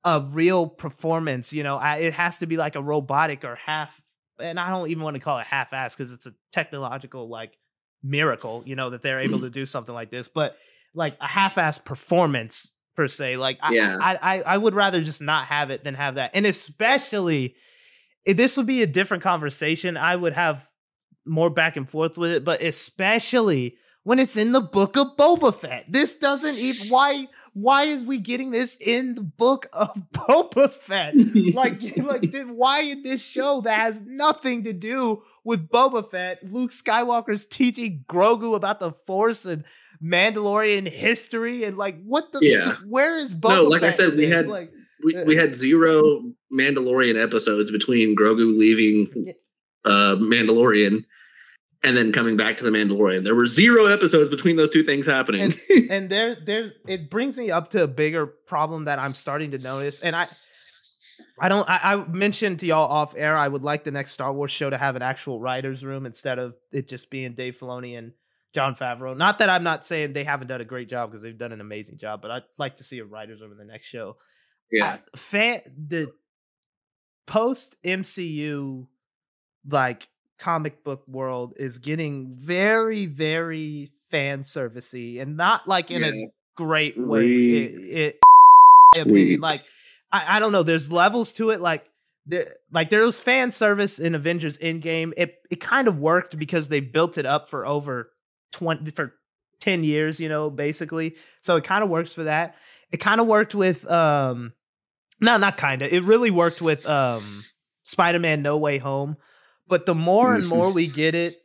a 0.04 0.22
real 0.22 0.68
performance, 0.68 1.52
you 1.54 1.64
know, 1.64 1.78
I, 1.78 1.98
it 1.98 2.14
has 2.14 2.38
to 2.40 2.48
be 2.48 2.58
like 2.58 2.76
a 2.76 2.82
robotic 2.82 3.44
or 3.44 3.56
half 3.56 4.02
and 4.40 4.60
I 4.60 4.70
don't 4.70 4.90
even 4.90 5.04
want 5.04 5.16
to 5.16 5.20
call 5.20 5.38
it 5.40 5.46
half 5.48 5.74
ass 5.74 5.96
because 5.96 6.12
it's 6.12 6.26
a 6.26 6.34
technological 6.52 7.30
like 7.30 7.58
miracle, 8.06 8.64
you 8.66 8.76
know, 8.76 8.92
that 8.92 9.02
they're 9.02 9.20
able 9.20 9.38
mm-hmm. 9.38 9.46
to 9.46 9.50
do 9.50 9.66
something 9.66 9.96
like 9.96 10.12
this. 10.12 10.28
But 10.28 10.58
like 10.94 11.18
a 11.20 11.28
half-ass 11.28 11.80
performance 11.80 12.70
per 12.96 13.08
se. 13.08 13.38
Like 13.38 13.60
I, 13.62 13.74
Yeah. 13.74 13.98
I, 14.00 14.18
I, 14.22 14.42
I 14.44 14.58
would 14.58 14.74
rather 14.74 15.02
just 15.02 15.22
not 15.22 15.48
have 15.48 15.72
it 15.72 15.84
than 15.84 15.96
have 15.96 16.16
that. 16.16 16.32
And 16.34 16.46
especially, 16.46 17.56
if 18.26 18.38
this 18.38 18.58
would 18.58 18.68
be 18.68 18.82
a 18.82 18.88
different 18.88 19.24
conversation. 19.24 19.98
I 19.98 20.16
would 20.16 20.34
have 20.34 20.70
more 21.26 21.50
back 21.50 21.76
and 21.76 21.90
forth 21.90 22.18
with 22.18 22.32
it. 22.32 22.46
But 22.46 22.62
especially 22.62 23.76
when 24.04 24.20
it's 24.20 24.38
in 24.38 24.52
the 24.52 24.62
book 24.62 24.96
of 24.96 25.18
Boba 25.18 25.54
Fett, 25.54 25.86
this 25.90 26.16
doesn't 26.16 26.58
even 26.58 26.88
why. 26.90 27.28
Why 27.58 27.84
is 27.84 28.04
we 28.04 28.20
getting 28.20 28.52
this 28.52 28.76
in 28.82 29.16
the 29.16 29.22
book 29.22 29.68
of 29.72 29.96
Boba 30.14 30.70
Fett? 30.72 31.16
like, 31.56 31.82
like 31.98 32.22
th- 32.32 32.48
why 32.48 32.82
in 32.82 33.02
this 33.04 33.22
show 33.22 33.62
that 33.62 33.80
has 33.80 34.02
nothing 34.06 34.66
to 34.66 34.74
do 34.74 35.24
with 35.46 35.70
Boba 35.70 36.12
Fett? 36.12 36.44
Luke 36.44 36.72
Skywalker's 36.72 37.46
teaching 37.46 38.04
Grogu 38.10 38.56
about 38.56 38.82
the 38.82 38.92
Force 38.92 39.46
and 39.46 39.64
Mandalorian 40.04 40.86
history, 40.90 41.64
and 41.64 41.78
like, 41.78 42.04
what 42.04 42.34
the? 42.34 42.40
Yeah. 42.42 42.76
Where 42.86 43.18
is 43.20 43.34
Boba? 43.34 43.50
No, 43.56 43.64
like 43.64 43.84
I 43.84 43.92
said, 43.92 44.16
we 44.18 44.28
had- 44.30 44.48
like, 44.48 44.72
we, 45.04 45.16
we 45.26 45.36
had 45.38 45.56
zero 45.56 46.24
Mandalorian 46.52 47.22
episodes 47.22 47.72
between 47.72 48.16
Grogu 48.18 48.58
leaving 48.58 49.34
uh, 49.86 50.16
Mandalorian 50.18 51.06
and 51.84 51.96
then 51.96 52.12
coming 52.12 52.38
back 52.38 52.58
to 52.58 52.64
the 52.64 52.72
Mandalorian. 52.72 53.24
There 53.24 53.36
were 53.36 53.48
zero 53.48 53.86
episodes 53.86 54.30
between 54.30 54.56
those 54.56 54.72
two 54.72 54.84
things 54.84 55.06
happening. 55.06 55.60
and 55.90 56.10
there 56.10 56.36
there 56.36 56.74
it 56.88 57.10
brings 57.10 57.38
me 57.38 57.52
up 57.52 57.70
to 57.72 57.84
a 57.84 57.88
bigger 57.88 58.26
problem 58.26 58.86
that 58.86 59.00
I'm 59.00 59.14
starting 59.14 59.52
to 59.52 59.58
notice 59.58 60.00
and 60.00 60.16
I 60.16 60.28
I 61.40 61.50
don't 61.50 61.70
I, 61.70 61.80
I 61.84 61.96
mentioned 62.08 62.60
to 62.60 62.66
y'all 62.66 62.90
off 62.90 63.14
air 63.16 63.38
I 63.38 63.48
would 63.48 63.64
like 63.64 63.84
the 63.84 63.92
next 63.92 64.12
Star 64.12 64.34
Wars 64.34 64.52
show 64.52 64.70
to 64.70 64.78
have 64.78 64.96
an 64.96 65.02
actual 65.02 65.40
writers 65.40 65.84
room 65.84 66.06
instead 66.06 66.40
of 66.40 66.56
it 66.72 66.88
just 66.88 67.10
being 67.10 67.34
Dave 67.34 67.58
Filoni 67.60 67.98
and 67.98 68.14
Jon 68.54 68.74
Favreau. 68.74 69.16
Not 69.16 69.40
that 69.40 69.50
I'm 69.50 69.64
not 69.64 69.86
saying 69.86 70.14
they 70.14 70.24
haven't 70.24 70.48
done 70.48 70.62
a 70.62 70.66
great 70.66 70.90
job 70.90 71.12
because 71.12 71.22
they've 71.22 71.38
done 71.38 71.52
an 71.52 71.60
amazing 71.60 71.98
job, 71.98 72.22
but 72.22 72.32
I'd 72.32 72.44
like 72.58 72.78
to 72.78 72.84
see 72.84 73.00
a 73.00 73.06
writers 73.06 73.42
room 73.42 73.52
in 73.52 73.58
the 73.58 73.66
next 73.66 73.88
show. 73.88 74.16
yeah, 74.72 74.98
fan 75.16 75.60
the 75.78 76.12
post 77.28 77.76
MCU 77.84 78.88
like 79.68 80.08
comic 80.40 80.84
book 80.84 81.04
world 81.08 81.54
is 81.58 81.78
getting 81.78 82.32
very 82.34 83.06
very 83.06 83.90
fan 84.12 84.42
servicey 84.42 85.22
and 85.22 85.38
not 85.38 85.68
like 85.68 85.92
in 85.92 86.02
Yeah. 86.04 86.10
a 86.10 86.28
great 86.58 86.98
way. 86.98 87.26
It, 87.28 88.16
it 88.16 88.20
opinion 88.96 89.28
Sweet. 89.28 89.40
like 89.42 89.64
I, 90.12 90.38
I 90.38 90.40
don't 90.40 90.52
know. 90.52 90.64
There's 90.64 90.92
levels 90.92 91.32
to 91.34 91.50
it. 91.50 91.62
Like 91.62 91.86
there 92.26 92.54
like 92.72 92.90
there 92.90 93.06
was 93.06 93.20
fan 93.20 93.52
service 93.52 94.00
in 94.00 94.16
Avengers 94.16 94.58
Endgame. 94.60 95.14
It 95.18 95.36
it 95.52 95.60
kind 95.62 95.88
of 95.88 95.98
worked 96.00 96.38
because 96.38 96.70
they 96.70 96.80
built 96.80 97.18
it 97.18 97.26
up 97.26 97.50
for 97.50 97.66
over 97.66 98.12
twenty 98.54 98.92
for 98.92 99.14
ten 99.62 99.84
years. 99.84 100.20
You 100.20 100.30
know, 100.30 100.50
basically. 100.50 101.16
So 101.42 101.56
it 101.56 101.64
kind 101.64 101.84
of 101.84 101.90
works 101.90 102.14
for 102.14 102.24
that. 102.24 102.56
It 102.92 102.98
kind 102.98 103.20
of 103.20 103.28
worked 103.28 103.56
with 103.56 103.90
um, 103.92 104.54
no, 105.20 105.38
not 105.38 105.58
kind 105.58 105.82
of. 105.82 105.92
It 105.92 106.04
really 106.04 106.32
worked 106.32 106.62
with 106.62 106.88
um, 106.88 107.44
Spider-Man: 107.84 108.42
No 108.42 108.58
Way 108.58 108.78
Home. 108.78 109.18
But 109.68 109.86
the 109.86 109.96
more 109.96 110.36
and 110.36 110.48
more 110.48 110.72
we 110.72 110.88
get 110.88 111.16
it, 111.16 111.38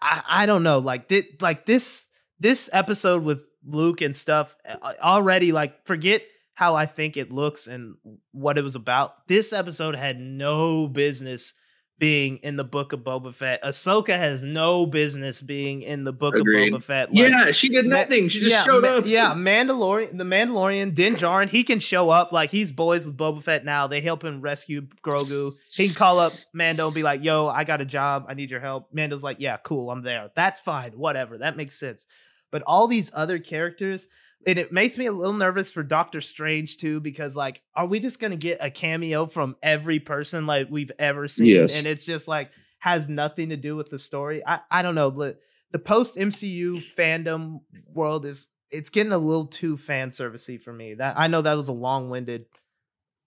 I, 0.00 0.22
I 0.28 0.46
don't 0.46 0.62
know. 0.62 0.78
Like 0.78 1.08
thi- 1.08 1.36
like 1.40 1.66
this 1.66 2.06
this 2.38 2.70
episode 2.72 3.22
with 3.22 3.46
Luke 3.64 4.00
and 4.00 4.16
stuff 4.16 4.54
already. 5.02 5.52
Like 5.52 5.86
forget 5.86 6.22
how 6.54 6.74
I 6.74 6.86
think 6.86 7.16
it 7.16 7.30
looks 7.30 7.66
and 7.66 7.96
what 8.32 8.56
it 8.58 8.64
was 8.64 8.74
about. 8.74 9.28
This 9.28 9.52
episode 9.52 9.94
had 9.94 10.18
no 10.18 10.88
business 10.88 11.52
being 11.98 12.36
in 12.38 12.56
the 12.56 12.64
book 12.64 12.92
of 12.92 13.00
Boba 13.00 13.32
Fett. 13.32 13.62
Ahsoka 13.62 14.16
has 14.16 14.42
no 14.42 14.84
business 14.84 15.40
being 15.40 15.80
in 15.80 16.04
the 16.04 16.12
book 16.12 16.34
Agreed. 16.34 16.74
of 16.74 16.80
Boba 16.80 16.84
Fett. 16.84 17.14
Like, 17.14 17.30
yeah, 17.30 17.52
she 17.52 17.68
did 17.70 17.86
nothing. 17.86 18.28
She 18.28 18.40
just 18.40 18.50
yeah, 18.50 18.64
showed 18.64 18.84
up. 18.84 19.04
Yeah, 19.06 19.32
Mandalorian, 19.34 20.18
the 20.18 20.24
Mandalorian, 20.24 20.94
Din 20.94 21.16
Djarin, 21.16 21.48
he 21.48 21.64
can 21.64 21.78
show 21.78 22.10
up 22.10 22.32
like 22.32 22.50
he's 22.50 22.70
boys 22.70 23.06
with 23.06 23.16
Boba 23.16 23.42
Fett 23.42 23.64
now. 23.64 23.86
They 23.86 24.02
help 24.02 24.22
him 24.22 24.42
rescue 24.42 24.82
Grogu. 25.02 25.52
He 25.72 25.86
can 25.86 25.94
call 25.94 26.18
up 26.18 26.32
Mando 26.52 26.86
and 26.86 26.94
be 26.94 27.02
like, 27.02 27.24
"Yo, 27.24 27.46
I 27.48 27.64
got 27.64 27.80
a 27.80 27.86
job. 27.86 28.26
I 28.28 28.34
need 28.34 28.50
your 28.50 28.60
help." 28.60 28.92
Mando's 28.92 29.22
like, 29.22 29.38
"Yeah, 29.40 29.56
cool. 29.56 29.90
I'm 29.90 30.02
there. 30.02 30.30
That's 30.34 30.60
fine. 30.60 30.92
Whatever. 30.92 31.38
That 31.38 31.56
makes 31.56 31.78
sense." 31.78 32.04
But 32.50 32.62
all 32.66 32.88
these 32.88 33.10
other 33.14 33.38
characters, 33.38 34.06
and 34.46 34.58
it 34.58 34.72
makes 34.72 34.96
me 34.98 35.06
a 35.06 35.12
little 35.12 35.32
nervous 35.34 35.70
for 35.70 35.82
Doctor 35.82 36.20
Strange 36.20 36.76
too, 36.76 37.00
because 37.00 37.36
like, 37.36 37.62
are 37.74 37.86
we 37.86 38.00
just 38.00 38.18
gonna 38.20 38.36
get 38.36 38.58
a 38.60 38.70
cameo 38.70 39.26
from 39.26 39.56
every 39.62 39.98
person 40.00 40.46
like 40.46 40.68
we've 40.70 40.92
ever 40.98 41.28
seen? 41.28 41.46
Yes. 41.46 41.74
And 41.76 41.86
it's 41.86 42.04
just 42.04 42.26
like 42.28 42.50
has 42.80 43.08
nothing 43.08 43.48
to 43.48 43.56
do 43.56 43.76
with 43.76 43.90
the 43.90 43.98
story. 43.98 44.42
I 44.46 44.60
I 44.70 44.82
don't 44.82 44.94
know. 44.94 45.10
The, 45.10 45.38
the 45.72 45.78
post 45.78 46.16
MCU 46.16 46.82
fandom 46.96 47.60
world 47.92 48.24
is 48.26 48.48
it's 48.70 48.90
getting 48.90 49.12
a 49.12 49.18
little 49.18 49.46
too 49.46 49.76
fan 49.76 50.10
servicey 50.10 50.60
for 50.60 50.72
me. 50.72 50.94
That 50.94 51.14
I 51.18 51.26
know 51.28 51.42
that 51.42 51.54
was 51.54 51.68
a 51.68 51.72
long 51.72 52.10
winded 52.10 52.46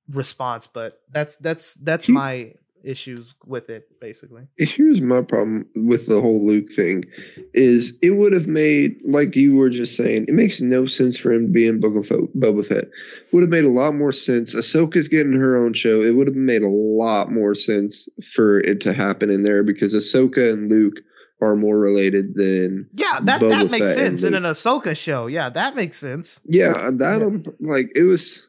response, 0.10 0.68
but 0.68 1.00
that's 1.12 1.36
that's 1.38 1.74
that's 1.76 2.06
Hmm. 2.06 2.14
my 2.14 2.54
issues 2.84 3.36
with 3.46 3.70
it 3.70 4.00
basically. 4.00 4.48
Here's 4.58 5.02
my 5.02 5.22
problem 5.22 5.68
with 5.76 6.08
the 6.08 6.22
whole 6.22 6.46
Luke 6.46 6.72
thing 6.72 7.06
is 7.54 7.98
it 8.02 8.12
would 8.12 8.34
have 8.34 8.48
made 8.48 9.02
like 9.06 9.36
you 9.36 9.56
were 9.56 9.70
just 9.70 9.96
saying 9.96 10.26
it 10.28 10.34
makes 10.34 10.62
no 10.62 10.86
sense 10.86 11.18
for 11.18 11.32
him 11.32 11.48
to 11.48 11.52
be 11.52 11.68
in 11.68 11.80
Book 11.80 11.96
of 11.96 12.08
Boba 12.08 12.66
Fett. 12.66 12.86
Would 13.32 13.44
have 13.44 13.50
made 13.50 13.66
a 13.66 13.70
lot 13.70 13.96
more 13.96 14.12
sense. 14.12 14.54
Ahsoka's 14.56 15.08
getting 15.08 15.34
her 15.34 15.58
own 15.58 15.74
show. 15.74 16.02
It 16.02 16.16
would 16.16 16.28
have 16.28 16.36
made 16.36 16.62
a 16.64 16.70
lot 16.70 17.32
more 17.32 17.56
sense 17.56 18.08
for 18.34 18.60
it 18.60 18.82
to 18.82 18.94
happen 18.94 19.30
in 19.30 19.44
there 19.44 19.64
because 19.64 19.94
Ahsoka 19.94 20.52
and 20.54 20.70
Luke 20.72 20.98
are 21.42 21.56
more 21.56 21.80
related 21.80 22.34
than 22.36 22.90
Yeah, 22.94 23.20
that 23.24 23.42
Boba 23.42 23.50
that 23.50 23.72
makes 23.72 23.86
Fett 23.88 23.96
sense 23.96 24.24
in 24.24 24.34
an 24.34 24.44
Ahsoka 24.44 24.96
show. 24.98 25.28
Yeah, 25.28 25.50
that 25.50 25.76
makes 25.76 25.98
sense. 25.98 26.42
Yeah, 26.46 26.90
that 26.94 27.22
Yeah. 27.22 27.52
like 27.62 27.92
it 27.96 28.04
was 28.04 28.46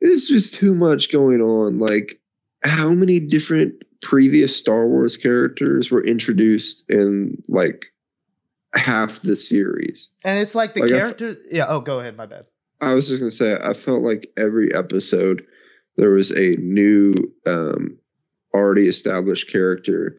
it's 0.00 0.26
just 0.28 0.54
too 0.54 0.74
much 0.74 1.12
going 1.12 1.40
on. 1.40 1.78
Like 1.78 2.18
how 2.64 2.90
many 2.90 3.20
different 3.20 3.74
previous 4.00 4.56
Star 4.56 4.86
Wars 4.86 5.16
characters 5.16 5.90
were 5.90 6.04
introduced 6.04 6.84
in 6.88 7.42
like 7.48 7.86
half 8.74 9.20
the 9.22 9.36
series? 9.36 10.08
And 10.24 10.38
it's 10.38 10.54
like 10.54 10.74
the 10.74 10.80
Like, 10.82 10.92
I 10.92 10.94
f- 10.94 11.00
character. 11.00 11.36
Yeah. 11.50 11.66
Oh, 11.68 11.80
go 11.80 12.00
ahead. 12.00 12.16
My 12.16 12.26
bad. 12.26 12.46
I 12.80 12.94
was 12.94 13.08
just 13.08 13.20
gonna 13.20 13.30
say 13.30 13.56
I 13.62 13.74
felt 13.74 14.02
like 14.02 14.30
every 14.36 14.74
episode 14.74 15.44
there 15.96 16.10
was 16.10 16.30
a 16.32 16.56
new 16.56 17.14
um 17.46 17.98
already 18.54 18.88
established 18.88 19.50
character 19.50 20.16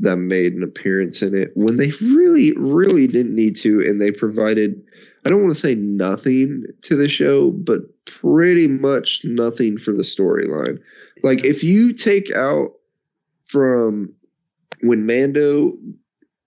that 0.00 0.16
made 0.16 0.54
an 0.54 0.62
appearance 0.62 1.22
in 1.22 1.34
it 1.34 1.52
when 1.54 1.76
they 1.76 1.92
really, 2.00 2.52
really 2.56 3.06
didn't 3.06 3.34
need 3.34 3.54
to, 3.56 3.80
and 3.80 4.00
they 4.00 4.10
provided. 4.10 4.82
I 5.24 5.28
don't 5.28 5.42
want 5.42 5.52
to 5.54 5.60
say 5.60 5.74
nothing 5.74 6.64
to 6.82 6.96
the 6.96 7.08
show, 7.08 7.50
but 7.50 7.82
pretty 8.06 8.66
much 8.66 9.20
nothing 9.24 9.76
for 9.76 9.92
the 9.92 10.02
storyline. 10.02 10.78
Like 11.22 11.44
if 11.44 11.62
you 11.64 11.92
take 11.92 12.34
out 12.34 12.72
from 13.46 14.12
when 14.80 15.06
Mando, 15.06 15.76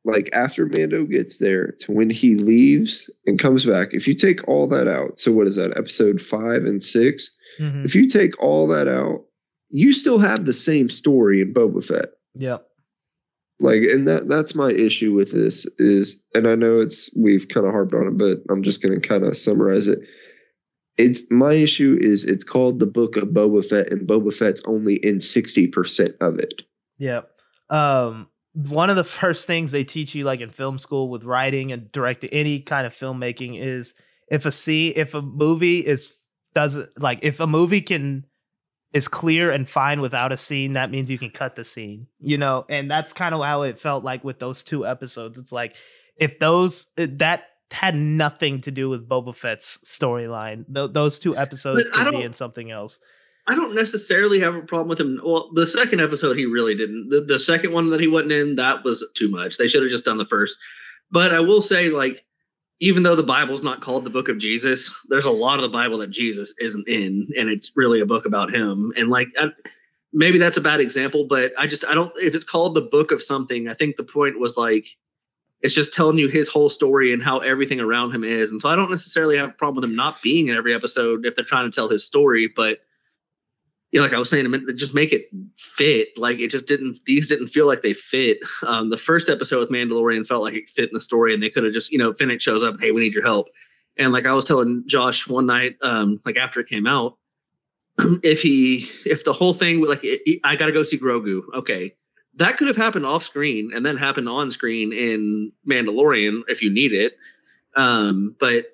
like 0.05 0.29
after 0.33 0.65
Mando 0.65 1.05
gets 1.05 1.37
there 1.37 1.73
to 1.79 1.91
when 1.91 2.09
he 2.09 2.35
leaves 2.35 3.09
and 3.25 3.39
comes 3.39 3.65
back, 3.65 3.93
if 3.93 4.07
you 4.07 4.13
take 4.13 4.47
all 4.47 4.67
that 4.67 4.87
out, 4.87 5.19
so 5.19 5.31
what 5.31 5.47
is 5.47 5.55
that, 5.55 5.77
episode 5.77 6.21
five 6.21 6.65
and 6.65 6.81
6 6.83 7.31
Mhm. 7.59 7.85
If 7.85 7.95
you 7.95 8.07
take 8.07 8.41
all 8.41 8.67
that 8.67 8.87
out, 8.87 9.25
you 9.69 9.93
still 9.93 10.19
have 10.19 10.45
the 10.45 10.53
same 10.53 10.89
story 10.89 11.41
in 11.41 11.53
Boba 11.53 11.83
Fett. 11.83 12.09
Yeah. 12.35 12.57
Like, 13.59 13.83
and 13.83 14.07
that 14.07 14.27
that's 14.27 14.55
my 14.55 14.71
issue 14.71 15.13
with 15.13 15.31
this 15.31 15.65
is, 15.77 16.23
and 16.35 16.47
I 16.47 16.55
know 16.55 16.79
it's 16.79 17.09
we've 17.15 17.47
kind 17.47 17.65
of 17.65 17.71
harped 17.71 17.93
on 17.93 18.07
it, 18.07 18.17
but 18.17 18.39
I'm 18.49 18.63
just 18.63 18.81
gonna 18.81 18.99
kind 18.99 19.23
of 19.23 19.37
summarize 19.37 19.87
it. 19.87 19.99
It's 20.97 21.23
my 21.31 21.53
issue 21.53 21.97
is 21.99 22.23
it's 22.23 22.43
called 22.43 22.79
the 22.79 22.85
Book 22.85 23.17
of 23.17 23.29
Boba 23.29 23.65
Fett, 23.65 23.91
and 23.91 24.07
Boba 24.07 24.33
Fett's 24.33 24.61
only 24.65 24.95
in 24.95 25.19
sixty 25.19 25.67
percent 25.67 26.15
of 26.21 26.39
it. 26.39 26.63
Yep. 26.99 27.29
Um, 27.69 28.27
one 28.53 28.89
of 28.89 28.95
the 28.95 29.03
first 29.03 29.47
things 29.47 29.71
they 29.71 29.83
teach 29.83 30.13
you, 30.13 30.23
like 30.23 30.41
in 30.41 30.49
film 30.49 30.77
school, 30.77 31.09
with 31.09 31.23
writing 31.23 31.71
and 31.71 31.91
directing, 31.91 32.29
any 32.29 32.59
kind 32.59 32.85
of 32.85 32.93
filmmaking, 32.93 33.59
is 33.59 33.95
if 34.29 34.45
a 34.45 34.51
scene, 34.51 34.93
if 34.95 35.13
a 35.13 35.21
movie 35.21 35.79
is 35.79 36.13
doesn't 36.53 37.01
like 37.01 37.19
if 37.23 37.39
a 37.39 37.47
movie 37.47 37.81
can 37.81 38.25
is 38.93 39.07
clear 39.07 39.51
and 39.51 39.67
fine 39.67 40.01
without 40.01 40.31
a 40.31 40.37
scene, 40.37 40.73
that 40.73 40.91
means 40.91 41.09
you 41.09 41.17
can 41.17 41.31
cut 41.31 41.55
the 41.55 41.65
scene, 41.65 42.07
you 42.19 42.37
know. 42.37 42.65
And 42.69 42.89
that's 42.89 43.11
kind 43.11 43.33
of 43.33 43.41
how 43.41 43.63
it 43.63 43.79
felt 43.79 44.03
like 44.03 44.23
with 44.23 44.39
those 44.39 44.63
two 44.63 44.85
episodes. 44.85 45.37
It's 45.37 45.51
like 45.51 45.75
if 46.15 46.39
those 46.39 46.87
that 46.95 47.45
had 47.71 47.95
nothing 47.95 48.61
to 48.61 48.71
do 48.71 48.89
with 48.89 49.07
Boba 49.07 49.35
Fett's 49.35 49.79
storyline. 49.83 50.65
Th- 50.73 50.91
those 50.91 51.19
two 51.19 51.35
episodes 51.35 51.89
But 51.89 52.05
could 52.05 52.11
be 52.11 52.23
in 52.23 52.33
something 52.33 52.71
else. 52.71 52.99
I 53.47 53.55
don't 53.55 53.75
necessarily 53.75 54.39
have 54.39 54.55
a 54.55 54.61
problem 54.61 54.87
with 54.87 55.01
him. 55.01 55.19
Well, 55.23 55.51
the 55.53 55.67
second 55.67 55.99
episode 55.99 56.37
he 56.37 56.45
really 56.45 56.75
didn't. 56.75 57.09
The, 57.09 57.21
the 57.21 57.39
second 57.39 57.73
one 57.73 57.89
that 57.89 57.99
he 57.99 58.07
wasn't 58.07 58.31
in, 58.31 58.55
that 58.55 58.83
was 58.83 59.05
too 59.17 59.29
much. 59.29 59.57
They 59.57 59.67
should 59.67 59.81
have 59.81 59.91
just 59.91 60.05
done 60.05 60.17
the 60.17 60.25
first. 60.25 60.57
But 61.11 61.33
I 61.33 61.41
will 61.41 61.61
say, 61.61 61.89
like, 61.89 62.23
even 62.79 63.03
though 63.03 63.15
the 63.15 63.23
Bible's 63.23 63.61
not 63.61 63.81
called 63.81 64.05
the 64.05 64.09
book 64.09 64.29
of 64.29 64.37
Jesus, 64.37 64.93
there's 65.09 65.25
a 65.25 65.31
lot 65.31 65.57
of 65.57 65.63
the 65.63 65.69
Bible 65.69 65.97
that 65.97 66.09
Jesus 66.09 66.53
isn't 66.59 66.87
in, 66.87 67.27
and 67.37 67.49
it's 67.49 67.71
really 67.75 67.99
a 67.99 68.05
book 68.05 68.25
about 68.25 68.53
him. 68.53 68.93
And 68.95 69.09
like, 69.09 69.27
I, 69.37 69.49
maybe 70.13 70.37
that's 70.37 70.57
a 70.57 70.61
bad 70.61 70.79
example, 70.79 71.25
but 71.27 71.51
I 71.57 71.67
just 71.67 71.85
I 71.85 71.93
don't. 71.93 72.13
If 72.17 72.35
it's 72.35 72.45
called 72.45 72.75
the 72.75 72.81
book 72.81 73.11
of 73.11 73.21
something, 73.21 73.67
I 73.67 73.73
think 73.73 73.97
the 73.97 74.03
point 74.03 74.39
was 74.39 74.57
like. 74.57 74.85
It's 75.63 75.73
just 75.73 75.93
telling 75.93 76.17
you 76.17 76.27
his 76.27 76.47
whole 76.47 76.69
story 76.69 77.13
and 77.13 77.23
how 77.23 77.39
everything 77.39 77.79
around 77.79 78.13
him 78.13 78.23
is. 78.23 78.51
And 78.51 78.61
so 78.61 78.69
I 78.69 78.75
don't 78.75 78.91
necessarily 78.91 79.37
have 79.37 79.49
a 79.49 79.53
problem 79.53 79.81
with 79.81 79.89
him 79.89 79.95
not 79.95 80.21
being 80.21 80.47
in 80.49 80.57
every 80.57 80.73
episode 80.73 81.25
if 81.25 81.35
they're 81.35 81.45
trying 81.45 81.71
to 81.71 81.75
tell 81.75 81.89
his 81.89 82.05
story, 82.05 82.47
but 82.53 82.79
yeah, 83.93 84.01
like 84.01 84.13
I 84.13 84.17
was 84.17 84.31
saying, 84.31 84.51
just 84.75 84.95
make 84.95 85.13
it 85.13 85.29
fit. 85.55 86.17
Like 86.17 86.39
it 86.39 86.49
just 86.49 86.65
didn't; 86.65 86.99
these 87.05 87.27
didn't 87.27 87.49
feel 87.49 87.67
like 87.67 87.83
they 87.83 87.93
fit. 87.93 88.39
Um, 88.65 88.89
the 88.89 88.97
first 88.97 89.29
episode 89.29 89.59
with 89.59 89.69
Mandalorian 89.69 90.25
felt 90.25 90.41
like 90.41 90.55
it 90.55 90.69
fit 90.71 90.89
in 90.89 90.95
the 90.95 90.99
story, 90.99 91.31
and 91.31 91.43
they 91.43 91.51
could 91.51 91.63
have 91.63 91.73
just, 91.73 91.91
you 91.91 91.99
know, 91.99 92.11
Fennec 92.11 92.41
shows 92.41 92.63
up, 92.63 92.77
hey, 92.79 92.89
we 92.89 93.01
need 93.01 93.13
your 93.13 93.23
help. 93.23 93.49
And 93.97 94.11
like 94.11 94.25
I 94.25 94.33
was 94.33 94.45
telling 94.45 94.83
Josh 94.87 95.27
one 95.27 95.45
night, 95.45 95.77
um, 95.83 96.19
like 96.25 96.37
after 96.37 96.59
it 96.59 96.67
came 96.67 96.87
out, 96.87 97.19
if 97.99 98.41
he, 98.41 98.89
if 99.05 99.25
the 99.25 99.33
whole 99.33 99.53
thing, 99.53 99.81
like 99.81 99.99
it, 100.01 100.39
I 100.43 100.55
got 100.55 100.65
to 100.65 100.71
go 100.71 100.81
see 100.81 100.97
Grogu, 100.97 101.43
okay, 101.53 101.93
that 102.35 102.57
could 102.57 102.67
have 102.67 102.77
happened 102.77 103.05
off 103.05 103.23
screen 103.23 103.71
and 103.75 103.85
then 103.85 103.97
happened 103.97 104.27
on 104.27 104.51
screen 104.51 104.91
in 104.93 105.51
Mandalorian 105.67 106.41
if 106.47 106.61
you 106.61 106.71
need 106.71 106.93
it. 106.93 107.17
Um, 107.75 108.35
but 108.39 108.65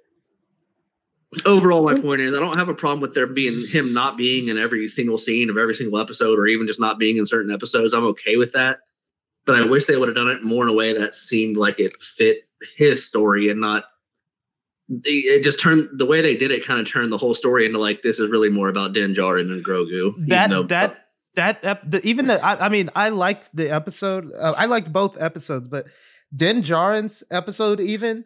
overall 1.45 1.83
my 1.83 1.99
point 1.99 2.21
is 2.21 2.35
i 2.35 2.39
don't 2.39 2.57
have 2.57 2.69
a 2.69 2.73
problem 2.73 3.01
with 3.01 3.13
there 3.13 3.27
being 3.27 3.63
him 3.67 3.93
not 3.93 4.17
being 4.17 4.47
in 4.47 4.57
every 4.57 4.87
single 4.87 5.19
scene 5.19 5.51
of 5.51 5.57
every 5.57 5.75
single 5.75 5.99
episode 5.99 6.39
or 6.39 6.47
even 6.47 6.65
just 6.65 6.79
not 6.79 6.97
being 6.97 7.17
in 7.17 7.25
certain 7.27 7.51
episodes 7.51 7.93
i'm 7.93 8.05
okay 8.05 8.35
with 8.35 8.53
that 8.53 8.79
but 9.45 9.55
i 9.55 9.63
wish 9.63 9.85
they 9.85 9.95
would 9.95 10.07
have 10.07 10.15
done 10.15 10.29
it 10.29 10.43
more 10.43 10.63
in 10.63 10.69
a 10.69 10.73
way 10.73 10.97
that 10.97 11.13
seemed 11.13 11.55
like 11.55 11.79
it 11.79 12.01
fit 12.01 12.47
his 12.75 13.05
story 13.05 13.49
and 13.49 13.61
not 13.61 13.85
it 15.03 15.43
just 15.43 15.59
turned 15.59 15.87
the 15.93 16.05
way 16.05 16.21
they 16.21 16.35
did 16.35 16.49
it 16.51 16.65
kind 16.65 16.79
of 16.79 16.91
turned 16.91 17.11
the 17.11 17.17
whole 17.17 17.35
story 17.35 17.65
into 17.65 17.77
like 17.77 18.01
this 18.01 18.19
is 18.19 18.29
really 18.31 18.49
more 18.49 18.69
about 18.69 18.93
Din 18.93 19.13
Djarin 19.13 19.51
and 19.51 19.63
Grogu. 19.63 20.13
that 20.27 20.67
that 20.69 21.08
that 21.35 21.59
ep- 21.63 21.89
the, 21.89 22.05
even 22.05 22.27
the 22.27 22.43
I, 22.43 22.65
I 22.65 22.69
mean 22.69 22.89
I 22.95 23.09
liked 23.09 23.55
the 23.55 23.69
episode 23.69 24.31
uh, 24.37 24.53
I 24.57 24.65
liked 24.65 24.91
both 24.91 25.21
episodes 25.21 25.67
but 25.67 25.87
Din 26.35 26.61
Djarin's 26.61 27.23
episode 27.31 27.79
even 27.79 28.25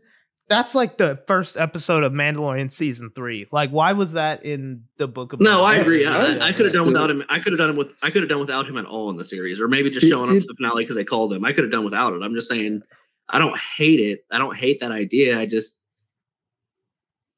that's 0.50 0.76
like 0.76 0.98
the 0.98 1.22
first 1.28 1.58
episode 1.58 2.04
of 2.04 2.12
Mandalorian 2.12 2.72
season 2.72 3.12
three 3.16 3.48
like 3.52 3.70
why 3.70 3.94
was 3.94 4.14
that 4.14 4.44
in 4.46 4.84
the 4.98 5.08
book 5.08 5.34
of 5.34 5.40
No, 5.40 5.64
I 5.64 5.76
agree. 5.76 6.06
Fett? 6.06 6.42
I, 6.42 6.50
I 6.50 6.54
could 6.54 6.66
have 6.66 6.74
done 6.74 6.88
without 6.88 7.10
him. 7.10 7.24
I 7.30 7.40
could 7.40 7.54
have 7.54 7.60
done 7.60 7.72
him 7.72 7.76
with. 7.78 7.90
I 8.02 8.10
could 8.10 8.24
have 8.24 8.30
done 8.30 8.40
without 8.40 8.68
him 8.68 8.78
at 8.78 8.86
all 8.86 9.10
in 9.10 9.18
the 9.18 9.24
series, 9.24 9.60
or 9.60 9.68
maybe 9.68 9.90
just 9.90 10.08
showing 10.08 10.30
up 10.30 10.36
to 10.36 10.42
the 10.42 10.56
finale 10.56 10.84
because 10.84 10.96
they 10.96 11.06
called 11.06 11.34
him. 11.34 11.46
I 11.46 11.54
could 11.54 11.64
have 11.64 11.72
done 11.72 11.86
without 11.86 12.14
it. 12.14 12.22
I'm 12.22 12.34
just 12.36 12.50
saying, 12.50 12.82
I 13.30 13.40
don't 13.40 13.58
hate 13.78 14.00
it. 14.00 14.26
I 14.32 14.38
don't 14.38 14.56
hate 14.56 14.82
that 14.82 14.92
idea. 14.92 15.40
I 15.40 15.46
just 15.46 15.78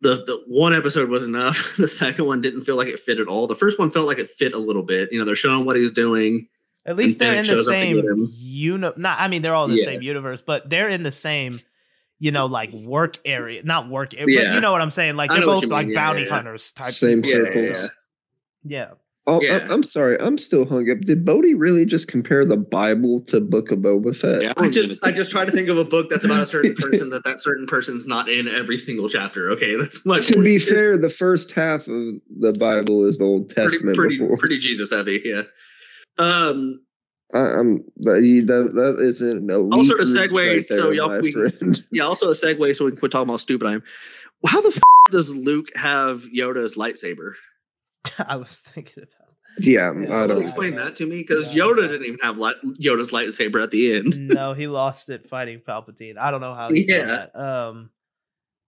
the 0.01 0.15
the 0.25 0.43
one 0.47 0.73
episode 0.75 1.09
was 1.09 1.23
enough. 1.23 1.73
The 1.77 1.87
second 1.87 2.25
one 2.25 2.41
didn't 2.41 2.63
feel 2.65 2.75
like 2.75 2.87
it 2.87 2.99
fit 2.99 3.19
at 3.19 3.27
all. 3.27 3.47
The 3.47 3.55
first 3.55 3.79
one 3.79 3.91
felt 3.91 4.07
like 4.07 4.19
it 4.19 4.31
fit 4.37 4.53
a 4.53 4.57
little 4.57 4.83
bit. 4.83 5.09
You 5.11 5.19
know, 5.19 5.25
they're 5.25 5.35
showing 5.35 5.65
what 5.65 5.75
he's 5.75 5.91
doing. 5.91 6.47
At 6.85 6.97
least 6.97 7.17
they're 7.17 7.33
in 7.33 7.47
the 7.47 7.53
shows 7.53 7.67
up 7.67 7.73
to 7.73 7.79
same 7.81 7.95
get 7.95 8.05
him. 8.05 8.27
uni. 8.31 8.91
Not, 8.97 9.19
I 9.19 9.27
mean, 9.27 9.41
they're 9.41 9.55
all 9.55 9.65
in 9.65 9.71
the 9.71 9.77
Yeah. 9.77 9.85
same 9.85 10.01
universe, 10.03 10.41
but 10.43 10.69
they're 10.69 10.89
in 10.89 11.01
the 11.01 11.11
same, 11.11 11.59
you 12.19 12.31
know, 12.31 12.45
like 12.45 12.71
work 12.73 13.17
area. 13.25 13.63
Not 13.63 13.89
work 13.89 14.13
area, 14.13 14.45
but 14.47 14.53
you 14.53 14.59
know 14.61 14.71
what 14.71 14.81
I'm 14.81 14.91
saying. 14.91 15.15
Like 15.15 15.31
they're 15.31 15.41
both 15.41 15.63
like 15.65 15.87
mean. 15.87 15.95
Bounty 15.95 16.21
yeah, 16.21 16.27
yeah. 16.27 16.33
hunters 16.35 16.71
type. 16.73 16.93
Same 16.93 17.23
people, 17.23 17.45
circles. 17.45 17.63
yeah, 17.65 17.71
yeah. 17.71 17.87
yeah. 18.63 18.91
Oh, 19.28 19.41
Yeah. 19.41 19.65
I, 19.69 19.73
am 19.73 19.82
sorry, 19.82 20.19
I'm 20.19 20.38
still 20.38 20.65
hung 20.67 20.89
up. 20.91 20.99
Did 21.01 21.26
Bodhi 21.26 21.55
really 21.55 21.84
just 21.86 22.07
compare 22.07 22.45
the 22.45 22.57
Bible 22.57 23.21
to 23.21 23.41
Book 23.41 23.71
of 23.71 23.80
Boba 23.80 24.15
Fett? 24.15 24.43
Yeah, 24.43 24.53
I 24.57 24.69
just 24.69 25.03
I 25.03 25.11
just 25.11 25.32
try 25.32 25.45
to 25.45 25.51
think 25.51 25.67
of 25.67 25.80
a 25.80 25.84
book 25.84 26.11
that's 26.11 26.23
about 26.26 26.43
a 26.43 26.47
certain 26.47 26.76
person 26.80 27.09
that 27.09 27.23
that 27.23 27.41
certain 27.41 27.65
person's 27.65 28.05
not 28.05 28.30
in 28.30 28.47
every 28.47 28.78
single 28.78 29.09
chapter. 29.09 29.49
Okay, 29.51 29.76
that's 29.76 30.05
my 30.05 30.19
To 30.19 30.34
point. 30.36 30.45
be 30.45 30.59
fair, 30.59 30.97
the 30.97 31.09
first 31.09 31.51
half 31.51 31.88
of 31.88 32.03
the 32.39 32.53
Bible 32.59 33.03
is 33.05 33.17
the 33.17 33.23
Old 33.23 33.49
Testament. 33.49 33.95
pretty, 33.97 34.19
before 34.19 34.38
pretty 34.38 34.59
Jesus 34.59 34.91
heavy. 34.91 35.21
Yeah. 35.26 35.43
Um. 36.17 36.82
I, 37.34 37.39
I'm 37.59 37.84
that, 38.01 38.21
that 38.47 38.73
that 38.76 38.97
is 39.03 39.19
an 39.21 39.49
elite 39.49 39.73
Also 39.73 39.97
to 39.97 40.05
reach 40.05 40.32
segue, 40.32 40.55
right 40.57 40.65
there, 40.69 40.78
so 40.78 40.91
y'all- 40.91 41.19
we- 41.19 41.34
Yeah. 41.91 42.03
Also 42.03 42.28
a 42.30 42.34
segue, 42.34 42.76
so 42.76 42.86
we 42.86 42.91
can 42.91 42.99
quit 42.99 43.11
talking 43.11 43.28
about 43.30 43.41
stupid 43.41 43.67
I 43.67 43.73
am. 43.73 43.84
How 44.45 44.61
the 44.61 44.67
f- 44.69 44.80
does 45.11 45.34
Luke 45.34 45.69
have 45.76 46.21
Yoda's 46.34 46.76
lightsaber? 46.76 47.32
I 48.28 48.36
was 48.38 48.60
thinking 48.62 49.03
about. 49.03 49.12
Yeah, 49.60 49.84
Yeah, 49.84 49.89
I 49.89 49.93
Can 49.93 50.01
you 50.22 50.28
don't. 50.28 50.41
explain 50.41 50.76
that 50.76 50.95
to 50.97 51.06
me? 51.06 51.18
Because 51.18 51.45
Yeah. 51.53 51.64
Yoda 51.64 51.88
didn't 51.88 52.03
even 52.06 52.20
have 52.22 52.38
light, 52.38 52.56
Yoda's 52.80 53.12
lightsaber 53.12 53.64
at 53.64 53.72
the 53.72 53.93
end. 53.95 54.28
no, 54.28 54.51
he 54.53 54.68
lost 54.68 55.10
it 55.10 55.30
fighting 55.30 55.62
Palpatine. 55.66 56.18
I 56.18 56.30
don't 56.32 56.41
know 56.41 56.53
how 56.53 56.70
he 56.72 56.86
yeah. 56.88 56.95
Yeah. 56.97 57.06
that. 57.06 57.36
Um, 57.39 57.89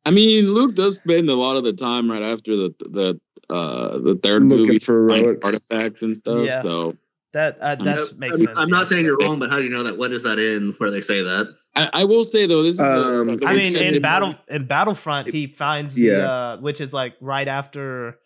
I 0.06 0.12
mean, 0.12 0.54
Luke 0.54 0.76
does 0.76 0.96
spend 0.96 1.30
a 1.30 1.36
lot 1.36 1.58
of 1.58 1.66
the 1.66 1.74
time 1.74 2.10
right 2.10 2.22
after 2.22 2.56
the 2.56 2.76
the 2.80 3.20
uh 3.54 3.98
the 3.98 4.16
third 4.24 4.44
Looking 4.44 4.66
movie 4.68 4.80
for 4.80 5.10
finding 5.10 5.38
artifacts 5.44 6.02
and 6.02 6.16
stuff. 6.16 6.46
Yeah. 6.46 6.62
So 6.62 6.96
that 7.34 7.58
uh, 7.60 7.76
that's 7.76 8.14
I 8.14 8.16
makes 8.16 8.38
mean, 8.38 8.48
sense. 8.48 8.58
I'm 8.58 8.70
yeah. 8.70 8.78
not 8.78 8.88
saying 8.88 9.04
you're 9.04 9.18
wrong, 9.18 9.40
but 9.40 9.50
how 9.50 9.58
do 9.58 9.64
you 9.64 9.70
know 9.70 9.84
that? 9.84 9.98
What 9.98 10.14
is 10.14 10.24
that 10.24 10.40
in 10.40 10.74
where 10.78 10.90
they 10.90 11.02
say 11.02 11.22
that? 11.24 11.54
I, 11.76 11.90
I 11.94 12.04
will 12.06 12.24
say 12.24 12.48
though, 12.48 12.64
this 12.64 12.76
is 12.76 12.80
Um, 12.80 13.28
the, 13.28 13.36
the 13.36 13.46
I 13.46 13.54
mean, 13.56 13.76
in 13.76 13.96
it- 13.96 14.02
battle 14.02 14.36
in 14.48 14.66
Battlefront, 14.68 15.30
he 15.34 15.48
finds 15.48 15.96
the 15.96 16.04
Yeah. 16.04 16.14
uh, 16.32 16.58
which 16.60 16.80
is 16.80 16.94
like 16.94 17.16
right 17.20 17.48
after 17.50 18.18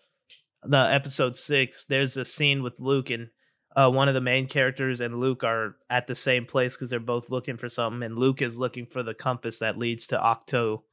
the 0.63 0.77
episode 0.93 1.35
six. 1.35 1.85
There's 1.85 2.17
a 2.17 2.25
scene 2.25 2.63
with 2.63 2.79
Luke 2.79 3.09
and 3.09 3.29
uh, 3.75 3.89
one 3.89 4.07
of 4.07 4.13
the 4.13 4.21
main 4.21 4.47
characters 4.47 4.99
and 4.99 5.17
Luke 5.17 5.43
are 5.43 5.75
at 5.89 6.07
the 6.07 6.15
same 6.15 6.45
place 6.45 6.75
because 6.75 6.89
they're 6.89 6.99
both 6.99 7.29
looking 7.29 7.57
for 7.57 7.69
something, 7.69 8.03
and 8.03 8.17
Luke 8.17 8.41
is 8.41 8.59
looking 8.59 8.85
for 8.85 9.01
the 9.03 9.13
compass 9.13 9.59
that 9.59 9.77
leads 9.77 10.07
to 10.07 10.17
Ahch-To. 10.17 10.83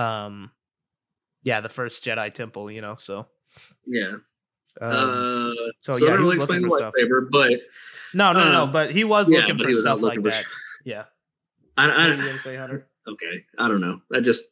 Um, 0.00 0.52
yeah, 1.42 1.60
the 1.60 1.68
first 1.68 2.04
Jedi 2.04 2.32
temple. 2.32 2.70
You 2.70 2.80
know, 2.82 2.96
so 2.96 3.26
Yeah. 3.86 4.14
um, 4.80 4.92
uh, 4.92 5.52
so, 5.80 5.96
so, 5.98 6.06
yeah, 6.06 6.12
I 6.12 6.16
he 6.18 6.22
was 6.22 6.36
really 6.36 6.38
looking 6.38 6.56
explain 6.56 6.62
the 6.62 6.68
for 6.68 6.76
stuff. 6.78 6.94
lightsaber, 6.96 7.28
but 7.30 7.60
no, 8.14 8.32
no, 8.32 8.52
no, 8.52 8.62
uh, 8.64 8.66
but 8.66 8.92
he 8.92 9.04
was 9.04 9.30
yeah, 9.30 9.40
looking 9.40 9.58
for 9.58 9.66
was 9.66 9.80
stuff 9.80 10.00
like 10.00 10.22
for 10.22 10.30
that. 10.30 10.44
Yeah, 10.84 11.04
I, 11.76 11.88
what 11.88 11.96
were 11.96 12.14
you 12.14 12.22
I 12.22 12.26
gonna 12.26 12.40
say, 12.40 12.56
Hunter? 12.56 12.86
okay, 13.08 13.44
I 13.58 13.68
don't 13.68 13.80
know. 13.80 14.00
That 14.10 14.22
just 14.22 14.44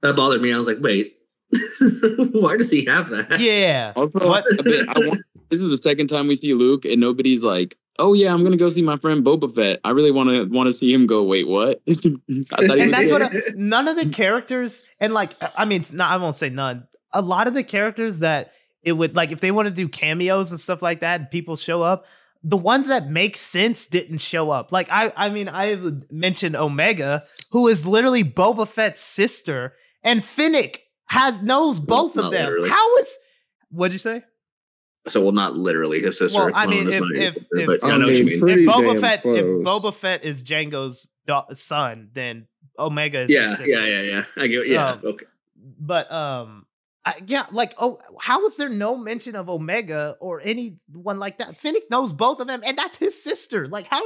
that 0.00 0.16
bothered 0.16 0.40
me. 0.40 0.52
I 0.52 0.58
was 0.58 0.66
like, 0.66 0.78
wait, 0.80 1.15
why 2.32 2.56
does 2.56 2.70
he 2.70 2.84
have 2.86 3.10
that? 3.10 3.40
Yeah, 3.40 3.92
Also, 3.96 4.26
What? 4.26 4.44
a 4.58 4.62
bit, 4.62 4.88
I 4.88 4.98
want, 5.00 5.20
this 5.50 5.60
is 5.62 5.70
the 5.70 5.80
second 5.82 6.08
time 6.08 6.26
we 6.26 6.36
see 6.36 6.54
Luke, 6.54 6.84
and 6.84 7.00
nobody's 7.00 7.44
like, 7.44 7.76
"Oh 7.98 8.14
yeah, 8.14 8.32
I'm 8.34 8.42
gonna 8.42 8.56
go 8.56 8.68
see 8.68 8.82
my 8.82 8.96
friend 8.96 9.24
Boba 9.24 9.54
Fett." 9.54 9.80
I 9.84 9.90
really 9.90 10.10
want 10.10 10.30
to 10.30 10.44
want 10.46 10.66
to 10.66 10.72
see 10.72 10.92
him 10.92 11.06
go. 11.06 11.22
Wait, 11.22 11.46
what? 11.46 11.80
I 11.88 11.92
and 12.28 12.92
that's 12.92 13.10
dead. 13.10 13.12
what 13.12 13.22
I, 13.22 13.30
none 13.54 13.86
of 13.88 13.96
the 13.96 14.08
characters 14.08 14.82
and 15.00 15.14
like 15.14 15.34
I 15.56 15.64
mean, 15.64 15.80
it's 15.82 15.92
not 15.92 16.10
I 16.10 16.16
won't 16.16 16.34
say 16.34 16.50
none. 16.50 16.88
A 17.12 17.22
lot 17.22 17.46
of 17.46 17.54
the 17.54 17.62
characters 17.62 18.18
that 18.20 18.52
it 18.82 18.92
would 18.92 19.14
like 19.14 19.30
if 19.30 19.40
they 19.40 19.50
want 19.52 19.66
to 19.66 19.70
do 19.74 19.88
cameos 19.88 20.50
and 20.50 20.60
stuff 20.60 20.82
like 20.82 21.00
that, 21.00 21.20
and 21.20 21.30
people 21.30 21.54
show 21.56 21.82
up. 21.82 22.04
the 22.42 22.56
ones 22.56 22.88
that 22.88 23.08
make 23.08 23.36
sense 23.36 23.86
didn't 23.86 24.18
show 24.18 24.50
up. 24.50 24.72
Like 24.72 24.88
I 24.90 25.12
I 25.16 25.28
mean 25.30 25.48
I 25.48 25.78
mentioned 26.10 26.56
Omega, 26.56 27.22
who 27.52 27.68
is 27.68 27.86
literally 27.86 28.24
Boba 28.24 28.66
Fett's 28.66 29.00
sister, 29.00 29.74
and 30.02 30.24
Fennec 30.24 30.82
has 31.06 31.40
knows 31.42 31.78
both 31.80 32.16
Not 32.16 32.26
of 32.26 32.32
them. 32.32 32.42
literally. 32.44 32.68
How 32.70 32.96
is 32.98 33.16
what'd 33.70 33.92
you 33.92 33.98
say? 33.98 34.22
So, 35.08 35.22
well, 35.22 35.32
not 35.32 35.54
literally 35.56 36.00
his 36.00 36.18
sister. 36.18 36.36
Well, 36.36 36.50
I 36.52 36.66
mean, 36.66 36.88
is 36.88 36.96
if- 36.96 37.02
if- 37.14 37.34
sister, 37.34 37.48
if- 37.58 37.66
but 37.66 37.84
I 37.84 37.90
I 37.92 37.98
know 37.98 38.06
what 38.06 38.14
you 38.14 38.24
mean, 38.24 38.40
mean. 38.44 38.58
if 38.60 38.66
Boba 38.68 39.00
Fett 39.00 39.22
close. 39.22 39.38
if 39.38 39.44
Boba 39.44 39.94
Fett 39.94 40.24
is 40.24 40.42
Jango's 40.42 41.08
da- 41.26 41.46
son, 41.54 42.10
then 42.12 42.48
Omega 42.78 43.20
is 43.20 43.30
yeah, 43.30 43.50
sister. 43.50 43.66
yeah, 43.68 43.84
yeah, 43.86 44.00
yeah. 44.02 44.24
I 44.36 44.46
get. 44.48 44.66
Yeah, 44.66 44.90
Um, 44.92 45.00
okay. 45.04 45.26
But 45.78 46.10
um, 46.10 46.66
I, 47.04 47.14
yeah, 47.26 47.46
like 47.52 47.74
oh, 47.78 48.00
how 48.20 48.44
is 48.46 48.56
there 48.56 48.68
no 48.68 48.96
mention 48.96 49.36
of 49.36 49.48
Omega 49.48 50.16
or 50.20 50.40
anyone 50.42 51.18
like 51.20 51.38
that? 51.38 51.56
Fennec 51.56 51.84
knows 51.88 52.12
both 52.12 52.40
of 52.40 52.48
them, 52.48 52.62
and 52.66 52.76
that's 52.76 52.96
his 52.96 53.22
sister. 53.22 53.68
Like 53.68 53.86
how 53.86 54.02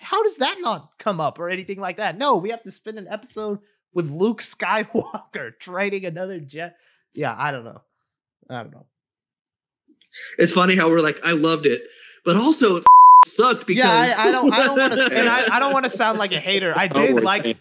how 0.00 0.22
does 0.24 0.38
that 0.38 0.56
not 0.60 0.98
come 0.98 1.20
up 1.20 1.38
or 1.38 1.48
anything 1.50 1.78
like 1.78 1.98
that? 1.98 2.18
No, 2.18 2.36
we 2.36 2.50
have 2.50 2.64
to 2.64 2.72
spend 2.72 2.98
an 2.98 3.06
episode 3.08 3.60
with 3.94 4.10
Luke 4.10 4.40
Skywalker 4.40 5.56
training 5.58 6.04
another 6.06 6.40
jet. 6.40 6.76
Yeah, 7.14 7.34
I 7.36 7.50
don't 7.50 7.64
know. 7.64 7.82
I 8.50 8.62
don't 8.62 8.72
know. 8.72 8.86
It's 10.38 10.52
funny 10.52 10.76
how 10.76 10.88
we're 10.90 11.00
like, 11.00 11.18
I 11.24 11.32
loved 11.32 11.66
it, 11.66 11.82
but 12.24 12.36
also 12.36 12.76
it 12.76 12.84
sucked 13.26 13.66
because 13.66 13.78
yeah, 13.84 14.14
I, 14.18 14.28
I 14.28 14.32
don't. 14.32 14.52
I 14.52 14.64
don't 14.64 14.78
want 14.78 14.92
to, 14.92 15.04
and 15.12 15.28
I, 15.28 15.46
I 15.56 15.58
don't 15.58 15.72
want 15.72 15.84
to 15.84 15.90
sound 15.90 16.18
like 16.18 16.32
a 16.32 16.40
hater. 16.40 16.72
I 16.76 16.88
Oh, 16.92 17.06
did 17.06 17.14
we're 17.14 17.20
like 17.22 17.56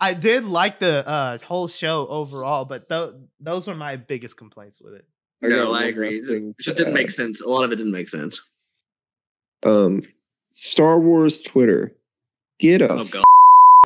I 0.00 0.14
did 0.14 0.44
like 0.44 0.78
the 0.78 1.06
uh, 1.06 1.38
whole 1.38 1.68
show 1.68 2.06
overall, 2.08 2.64
but 2.64 2.88
th- 2.88 3.10
those 3.40 3.66
were 3.66 3.74
my 3.74 3.96
biggest 3.96 4.36
complaints 4.36 4.80
with 4.80 4.94
it. 4.94 5.04
I 5.42 5.48
no, 5.48 5.74
I 5.74 5.84
agree. 5.84 6.08
It 6.08 6.54
just 6.60 6.76
didn't 6.78 6.94
make 6.94 7.10
sense. 7.10 7.42
A 7.42 7.46
lot 7.48 7.64
of 7.64 7.72
it 7.72 7.76
didn't 7.76 7.92
make 7.92 8.08
sense. 8.08 8.40
Um, 9.64 10.02
Star 10.50 10.98
Wars 10.98 11.40
Twitter, 11.40 11.92
get 12.58 12.80
a 12.80 12.90
Oh 12.92 13.04
god. 13.04 13.24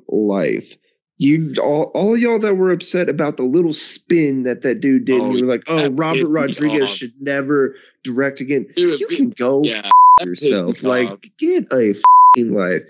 life. 0.08 0.76
You 1.20 1.52
all, 1.62 1.90
all 1.94 2.16
y'all 2.16 2.38
that 2.38 2.54
were 2.54 2.70
upset 2.70 3.10
about 3.10 3.36
the 3.36 3.42
little 3.42 3.74
spin 3.74 4.44
that 4.44 4.62
that 4.62 4.80
dude 4.80 5.04
did, 5.04 5.20
and 5.20 5.32
Oh, 5.32 5.36
you 5.36 5.44
were 5.44 5.50
like, 5.52 5.64
"Oh, 5.68 5.90
Robert 5.90 6.26
Rodriguez 6.28 6.88
should 6.88 7.12
never 7.20 7.76
direct 8.02 8.40
again." 8.40 8.66
Dude, 8.74 8.98
You 8.98 9.06
can 9.06 9.28
go 9.28 9.62
yeah, 9.62 9.90
f- 10.18 10.26
yourself. 10.26 10.82
Like, 10.82 11.30
get 11.38 11.70
a 11.74 11.94
fing 12.34 12.54
life. 12.54 12.84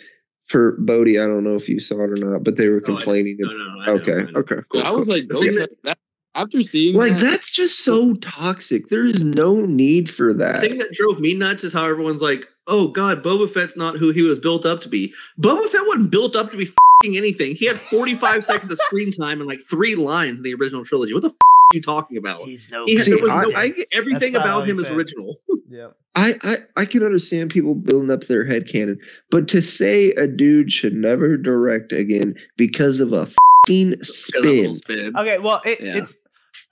For 0.46 0.76
Bodie, 0.78 1.18
I 1.18 1.26
don't 1.26 1.42
know 1.42 1.56
if 1.56 1.68
you 1.68 1.80
saw 1.80 2.02
it 2.04 2.10
or 2.10 2.16
not, 2.16 2.44
but 2.44 2.56
they 2.56 2.68
were 2.68 2.80
complaining. 2.80 3.36
No, 3.40 3.50
no, 3.52 3.92
okay, 3.94 4.30
know. 4.30 4.40
okay, 4.40 4.56
cool. 4.68 4.82
I 4.82 4.90
was 4.90 5.06
cool. 5.06 5.14
like, 5.14 5.26
The 5.26 5.34
thing 5.34 5.54
that, 5.84 5.98
after 6.36 6.62
seeing 6.62 6.96
like 6.96 7.12
that, 7.16 7.20
that's 7.20 7.52
just 7.54 7.84
so 7.84 8.14
toxic. 8.14 8.88
There 8.88 9.06
is 9.06 9.22
no 9.24 9.56
need 9.66 10.08
for 10.08 10.32
The 10.32 10.38
that. 10.38 10.60
thing 10.60 10.78
that 10.78 10.92
drove 10.92 11.18
me 11.18 11.34
nuts 11.34 11.64
is 11.64 11.72
how 11.72 11.84
everyone's 11.86 12.20
like, 12.20 12.46
"Oh 12.70 12.88
God, 12.88 13.22
Boba 13.22 13.52
Fett's 13.52 13.76
not 13.76 13.96
who 13.98 14.10
he 14.10 14.22
was 14.22 14.38
built 14.38 14.64
up 14.64 14.80
to 14.82 14.88
be." 14.88 15.12
Boba 15.40 15.68
Fett 15.70 15.86
wasn't 15.86 16.10
built 16.10 16.34
up 16.36 16.50
to 16.52 16.56
be 16.56 16.66
fing 17.02 17.16
anything. 17.16 17.54
He 17.56 17.66
had 17.66 17.78
45 17.78 18.44
seconds 18.46 18.70
of 18.72 18.78
screen 18.82 19.12
time 19.12 19.40
and 19.40 19.48
like 19.48 19.60
three 19.68 19.96
lines 19.96 20.38
in 20.38 20.42
the 20.42 20.54
original 20.54 20.84
trilogy. 20.84 21.12
What 21.14 21.22
the 21.22 21.28
f- 21.30 21.34
are 21.34 21.76
you 21.76 21.82
talking 21.82 22.16
about? 22.16 22.42
He's 22.44 22.70
no. 22.70 22.86
He 22.86 22.96
had, 22.96 23.04
See, 23.04 23.10
there 23.14 23.22
was 23.22 23.30
no, 23.52 23.58
I- 23.58 23.74
everything 23.92 24.32
That's 24.32 24.44
about 24.44 24.46
about 24.46 24.54
all 24.56 24.62
he 24.62 24.70
him 24.70 24.78
is 24.80 24.86
said. 24.86 24.96
original. 24.96 25.40
yeah. 25.70 25.88
I, 26.16 26.34
I 26.42 26.56
I 26.76 26.84
can 26.86 27.04
understand 27.04 27.50
people 27.50 27.74
building 27.76 28.10
up 28.10 28.24
their 28.24 28.44
head 28.44 28.66
canon, 28.68 28.98
but 29.30 29.46
to 29.48 29.62
say 29.62 30.10
a 30.12 30.26
dude 30.26 30.72
should 30.72 30.94
never 30.94 31.36
direct 31.36 31.92
again 31.92 32.34
because 32.56 32.98
of 32.98 33.12
a 33.12 33.26
fucking 33.26 33.90
Because 33.90 34.30
of 34.34 34.42
the 34.42 34.50
little 34.50 34.74
spin. 34.74 34.96
spin. 35.12 35.16
Okay, 35.16 35.38
well, 35.38 35.60
it, 35.64 35.80
Yeah. 35.80 35.98
it's. 35.98 36.16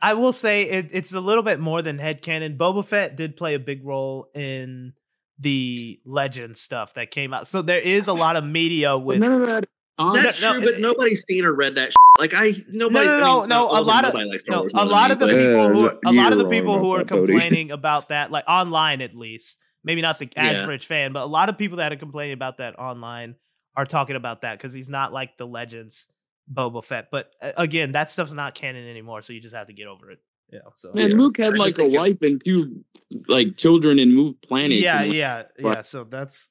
I 0.02 0.14
will 0.14 0.32
say 0.32 0.62
it, 0.68 0.88
it's 0.92 1.12
a 1.12 1.20
little 1.20 1.42
bit 1.44 1.60
more 1.60 1.82
than 1.82 1.98
headcanon. 1.98 2.56
Boba 2.56 2.84
Fett 2.84 3.16
did 3.16 3.36
play 3.36 3.54
a 3.54 3.58
big 3.60 3.84
role 3.84 4.28
in 4.34 4.92
the 5.38 6.00
legend 6.04 6.56
stuff 6.56 6.94
that 6.94 7.10
came 7.10 7.32
out. 7.32 7.46
So 7.48 7.62
there 7.62 7.80
is 7.80 8.08
a 8.08 8.12
lot 8.12 8.36
of 8.36 8.44
media 8.44 8.96
with. 9.06 9.18
none 9.20 9.42
of 9.42 9.46
that. 9.46 9.66
on- 9.98 10.14
That's 10.22 10.40
no, 10.42 10.52
true, 10.52 10.62
it- 10.62 10.64
but 10.64 10.74
it- 10.74 10.80
nobody's 10.80 11.24
seen 11.28 11.44
or 11.44 11.52
read 11.52 11.74
that. 11.76 11.92
Like 12.18 12.34
I, 12.34 12.64
nobody. 12.68 13.06
no, 13.06 13.16
I 13.16 13.20
no, 13.20 13.40
mean, 13.40 13.48
no, 13.50 13.66
a 13.70 13.80
lot 13.80 14.04
of- 14.04 14.14
nobody 14.14 14.30
likes 14.30 14.42
Star 14.44 14.64
No, 14.64 14.70
a 14.74 14.84
lot 14.84 15.08
me, 15.08 15.12
of 15.12 15.18
the 15.20 15.26
but- 15.26 15.34
people 15.34 15.60
Uh, 15.60 15.68
who 15.68 15.86
are, 15.86 15.98
a 16.06 16.12
lot 16.12 16.32
of 16.32 16.38
the 16.38 16.48
people 16.48 16.78
who 16.78 16.90
are 16.92 16.98
that, 16.98 17.08
Bodie. 17.08 17.32
complaining 17.32 17.70
about 17.70 18.08
that, 18.08 18.30
like 18.32 18.44
online 18.48 19.00
at 19.00 19.14
least, 19.14 19.58
maybe 19.84 20.00
not 20.02 20.18
the 20.18 20.28
Yeah. 20.34 20.42
average 20.44 20.86
fan, 20.86 21.12
but 21.12 21.22
a 21.22 21.26
lot 21.26 21.48
of 21.48 21.56
people 21.58 21.76
that 21.78 21.92
are 21.92 21.96
complaining 21.96 22.34
about 22.34 22.58
that 22.58 22.78
online 22.78 23.36
are 23.76 23.86
talking 23.86 24.16
about 24.16 24.40
that 24.40 24.58
because 24.58 24.72
he's 24.72 24.88
not 24.88 25.12
like 25.12 25.36
the 25.38 25.46
legends 25.46 26.08
Boba 26.52 26.82
Fett. 26.82 27.08
But 27.12 27.30
uh, 27.40 27.52
again, 27.56 27.92
that 27.92 28.10
stuff's 28.10 28.32
not 28.32 28.54
canon 28.56 28.88
anymore, 28.88 29.22
so 29.22 29.32
you 29.32 29.40
just 29.40 29.54
have 29.54 29.68
to 29.68 29.72
get 29.72 29.86
over 29.86 30.10
it. 30.10 30.18
Yeah. 30.50 30.60
So 30.76 30.92
Man, 30.94 31.10
Yeah. 31.10 31.16
Luke 31.16 31.36
had 31.36 31.58
like 31.58 31.72
a 31.72 31.76
think 31.76 31.96
wife 31.96 32.22
and 32.22 32.42
two 32.44 32.84
like 33.28 33.56
children 33.56 33.98
and 33.98 34.14
moved 34.14 34.40
planets. 34.42 34.80
yeah, 34.82 35.00
and, 35.00 35.08
like, 35.08 35.16
yeah, 35.16 35.42
but- 35.60 35.68
yeah. 35.76 35.82
So 35.82 36.04
that's 36.04 36.50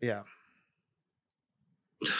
yeah. 0.00 0.22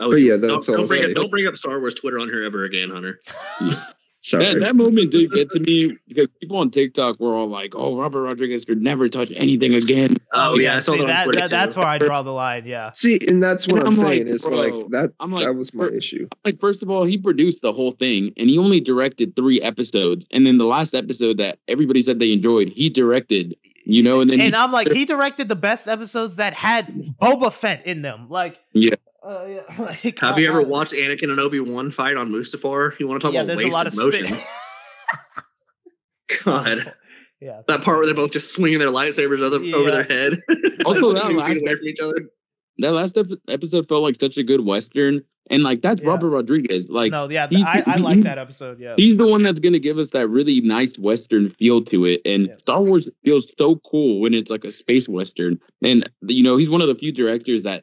Oh, 0.00 0.10
But 0.10 0.16
yeah, 0.22 0.32
don't- 0.38 0.40
that's 0.48 0.66
don't, 0.66 0.76
all 0.76 0.82
I'll 0.82 0.88
bring 0.88 1.02
say. 1.02 1.10
up, 1.10 1.14
don't 1.14 1.30
bring 1.30 1.46
up 1.46 1.56
Star 1.56 1.78
Wars 1.78 1.94
Twitter 1.94 2.18
on 2.18 2.26
here 2.28 2.44
ever 2.44 2.64
again, 2.64 2.88
Hunter. 2.90 3.20
Sorry. 4.24 4.44
That, 4.54 4.60
that 4.60 4.76
moment 4.76 5.10
did 5.10 5.32
get 5.32 5.50
to 5.50 5.58
me 5.60 5.98
because 6.06 6.28
people 6.40 6.56
on 6.58 6.70
TikTok 6.70 7.18
were 7.18 7.34
all 7.34 7.48
like, 7.48 7.74
"Oh, 7.74 7.98
Robert 7.98 8.22
Rodriguez 8.22 8.62
should 8.66 8.80
never 8.80 9.08
touch 9.08 9.32
anything 9.34 9.74
again." 9.74 10.16
Oh, 10.32 10.56
yeah, 10.58 10.78
See, 10.80 10.96
that, 11.04 11.28
that, 11.32 11.50
that's 11.50 11.76
where 11.76 11.86
I 11.86 11.98
draw 11.98 12.22
the 12.22 12.30
line. 12.32 12.64
Yeah. 12.64 12.92
See, 12.92 13.18
and 13.28 13.42
that's 13.42 13.66
what 13.66 13.78
And 13.78 13.88
I'm, 13.88 13.92
I'm 13.94 13.96
saying. 13.98 14.26
like, 14.26 14.34
is 14.34 14.42
bro, 14.42 14.52
like 14.56 14.90
that. 14.92 15.12
I'm 15.20 15.32
like, 15.32 15.44
that 15.44 15.54
was 15.54 15.74
my 15.74 15.86
for- 15.88 15.92
issue. 15.92 16.28
Like, 16.44 16.60
first 16.60 16.82
of 16.84 16.88
all, 16.90 17.04
he 17.04 17.18
produced 17.18 17.62
the 17.62 17.72
whole 17.72 17.90
thing, 17.90 18.32
and 18.36 18.48
he 18.48 18.58
only 18.58 18.80
directed 18.80 19.34
three 19.36 19.60
episodes. 19.60 20.24
And 20.30 20.46
then 20.46 20.56
the 20.56 20.66
last 20.66 20.94
episode 20.94 21.36
that 21.38 21.58
everybody 21.66 22.00
said 22.00 22.18
they 22.20 22.32
enjoyed, 22.32 22.68
he 22.68 22.88
directed. 22.90 23.56
You 23.84 24.04
know, 24.04 24.20
and 24.20 24.30
then 24.30 24.40
And 24.40 24.54
he, 24.54 24.60
I'm 24.60 24.70
like, 24.70 24.90
he 24.92 25.04
directed 25.04 25.48
the 25.48 25.56
best 25.56 25.88
episodes 25.88 26.36
that 26.36 26.54
had 26.54 26.86
Boba 27.20 27.52
Fett 27.52 27.84
in 27.86 28.02
them. 28.02 28.28
Like, 28.30 28.58
Yeah. 28.72 28.94
Uh, 29.24 29.44
yeah, 29.48 29.60
like, 29.78 30.18
Have 30.20 30.38
you 30.38 30.48
ever 30.48 30.60
I- 30.60 30.64
watched 30.64 30.92
Anakin 30.92 31.30
and 31.30 31.40
Obi 31.40 31.60
Wan 31.60 31.90
fight 31.90 32.16
on 32.16 32.30
Mustafar? 32.30 32.98
You 32.98 33.06
want 33.08 33.20
to 33.22 33.26
talk 33.28 33.34
about 33.34 33.46
that? 33.46 33.58
Yeah, 33.60 33.68
about 33.68 33.92
there's 33.92 34.00
a 34.00 34.02
wasted 34.02 34.22
lot 34.22 34.26
of 34.28 34.34
motion? 34.38 34.46
God, 36.44 36.94
Yeah, 37.40 37.62
that 37.66 37.82
part 37.82 37.96
where 37.96 38.06
they're 38.06 38.14
both 38.14 38.30
just 38.30 38.54
swinging 38.54 38.78
their 38.78 38.90
lightsabers 38.90 39.40
over, 39.40 39.76
over 39.76 39.90
their 39.90 40.04
head. 40.04 40.40
Also, 40.84 41.12
that 41.12 41.34
last- 41.34 41.60
away 41.60 41.74
from 41.74 41.84
each 41.88 41.98
other. 42.00 42.30
that 42.78 42.92
last 42.92 43.18
episode 43.48 43.88
felt 43.88 44.02
like 44.04 44.14
such 44.20 44.38
a 44.38 44.44
good 44.44 44.64
western, 44.64 45.22
and 45.50 45.64
like 45.64 45.82
that's 45.82 46.00
Yeah. 46.00 46.10
Robert 46.10 46.30
Rodriguez. 46.30 46.88
Like, 46.88 47.10
no, 47.10 47.28
yeah, 47.28 47.48
he- 47.50 47.64
I, 47.64 47.82
I 47.84 47.96
he- 47.96 48.02
like 48.02 48.22
that 48.22 48.38
episode. 48.38 48.78
Yeah, 48.78 48.94
he's 48.96 49.16
the 49.16 49.26
one 49.26 49.42
that's 49.42 49.58
going 49.58 49.72
to 49.72 49.80
give 49.80 49.98
us 49.98 50.10
that 50.10 50.28
really 50.28 50.60
nice 50.60 50.96
western 51.00 51.48
feel 51.50 51.82
to 51.86 52.04
it 52.04 52.20
and 52.24 52.46
Yeah. 52.46 52.56
star 52.58 52.80
wars 52.80 53.10
feels 53.24 53.52
so 53.58 53.74
cool 53.90 54.20
when 54.20 54.34
it's 54.34 54.48
like 54.50 54.62
a 54.64 54.70
space 54.70 55.08
western 55.08 55.58
and 55.82 56.08
you 56.28 56.44
know 56.44 56.56
he's 56.56 56.70
one 56.70 56.80
of 56.80 56.86
the 56.86 56.94
few 56.94 57.10
directors 57.10 57.64
that 57.64 57.82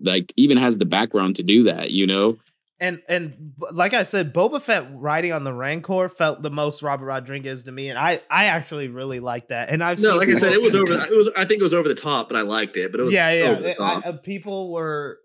like 0.00 0.32
even 0.36 0.56
has 0.58 0.78
the 0.78 0.84
background 0.84 1.36
to 1.36 1.42
do 1.42 1.62
that 1.64 1.90
you 1.90 2.06
know 2.06 2.36
and 2.80 3.00
and 3.08 3.52
like 3.72 3.94
I 3.94 4.02
said, 4.02 4.34
Boba 4.34 4.60
Fett 4.60 4.84
riding 4.92 5.32
on 5.32 5.44
the 5.44 5.54
Rancor 5.54 6.08
felt 6.08 6.42
the 6.42 6.50
most 6.50 6.82
Robert 6.82 7.06
Rodriguez 7.06 7.62
to 7.64 7.72
me, 7.72 7.88
and 7.88 7.96
I 7.96 8.20
I 8.28 8.46
actually 8.46 8.88
really 8.88 9.20
like 9.20 9.48
that. 9.48 9.70
And 9.70 9.82
I've 9.82 10.00
No, 10.00 10.10
seen 10.10 10.18
like 10.18 10.28
I 10.36 10.40
said, 10.40 10.52
it 10.52 10.60
was 10.60 10.74
over. 10.74 10.92
The, 10.92 11.04
it 11.04 11.16
was. 11.16 11.30
I 11.36 11.44
think 11.44 11.60
it 11.60 11.62
was 11.62 11.72
over 11.72 11.86
the 11.88 11.94
top, 11.94 12.28
but 12.28 12.36
I 12.36 12.42
liked 12.42 12.76
it. 12.76 12.90
But 12.90 12.98
it 13.00 13.04
was 13.04 13.14
yeah, 13.14 13.30
yeah. 13.30 13.44
over 13.44 13.62
the 13.62 13.68
it- 13.70 13.80
I- 13.80 13.94
top. 14.00 14.06
uh, 14.06 14.12
people 14.18 14.72
were. 14.72 15.20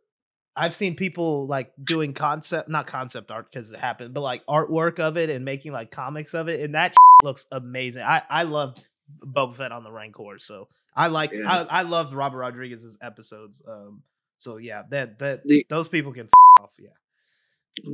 I've 0.55 0.75
seen 0.75 0.95
people 0.95 1.47
like 1.47 1.73
doing 1.83 2.13
concept, 2.13 2.69
not 2.69 2.85
concept 2.85 3.31
art 3.31 3.51
because 3.51 3.71
it 3.71 3.79
happened, 3.79 4.13
but 4.13 4.21
like 4.21 4.45
artwork 4.45 4.99
of 4.99 5.17
it 5.17 5.31
and 5.31 5.43
making 5.43 5.71
like 5.71 5.89
comics 5.89 6.35
of 6.35 6.49
it, 6.49 6.61
and 6.61 6.75
that 6.75 6.93
looks 7.23 7.47
amazing. 7.51 8.03
I 8.03 8.21
I 8.29 8.43
loved 8.43 8.85
Boba 9.25 9.55
Fett 9.55 9.71
on 9.71 9.83
the 9.83 9.91
Rancor, 9.91 10.37
so 10.37 10.67
I 10.95 11.07
like 11.07 11.31
Yeah. 11.33 11.65
I 11.69 11.79
I 11.79 11.81
loved 11.81 12.13
Robert 12.13 12.37
Rodriguez's 12.37 12.95
episodes. 13.01 13.63
Um, 13.67 14.03
so 14.39 14.57
yeah, 14.57 14.83
that 14.89 15.19
that 15.19 15.45
The- 15.45 15.65
those 15.69 15.87
people 15.87 16.11
can 16.11 16.23
f- 16.25 16.63
off. 16.63 16.73
Yeah, 16.79 16.89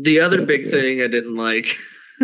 the 0.01 0.21
other 0.21 0.45
big 0.45 0.69
thing 0.71 1.01
I 1.01 1.07
didn't 1.07 1.35
like. 1.35 1.75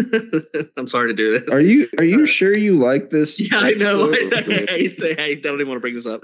I'm 0.78 0.88
sorry 0.88 1.10
to 1.10 1.14
do 1.14 1.38
this. 1.38 1.54
Are 1.54 1.60
you 1.60 1.90
are 1.98 2.06
you 2.06 2.24
uh, 2.24 2.26
sure 2.26 2.56
you 2.56 2.78
like 2.78 3.10
this? 3.10 3.40
Yeah, 3.40 3.60
I 3.60 3.72
know. 3.72 4.10
episode? 4.12 4.70
I, 4.70 4.74
I 4.74 4.88
say 4.90 5.16
I 5.18 5.34
don't 5.36 5.56
even 5.56 5.68
want 5.68 5.78
to 5.78 5.82
bring 5.82 5.96
this 5.96 6.08
up. 6.08 6.22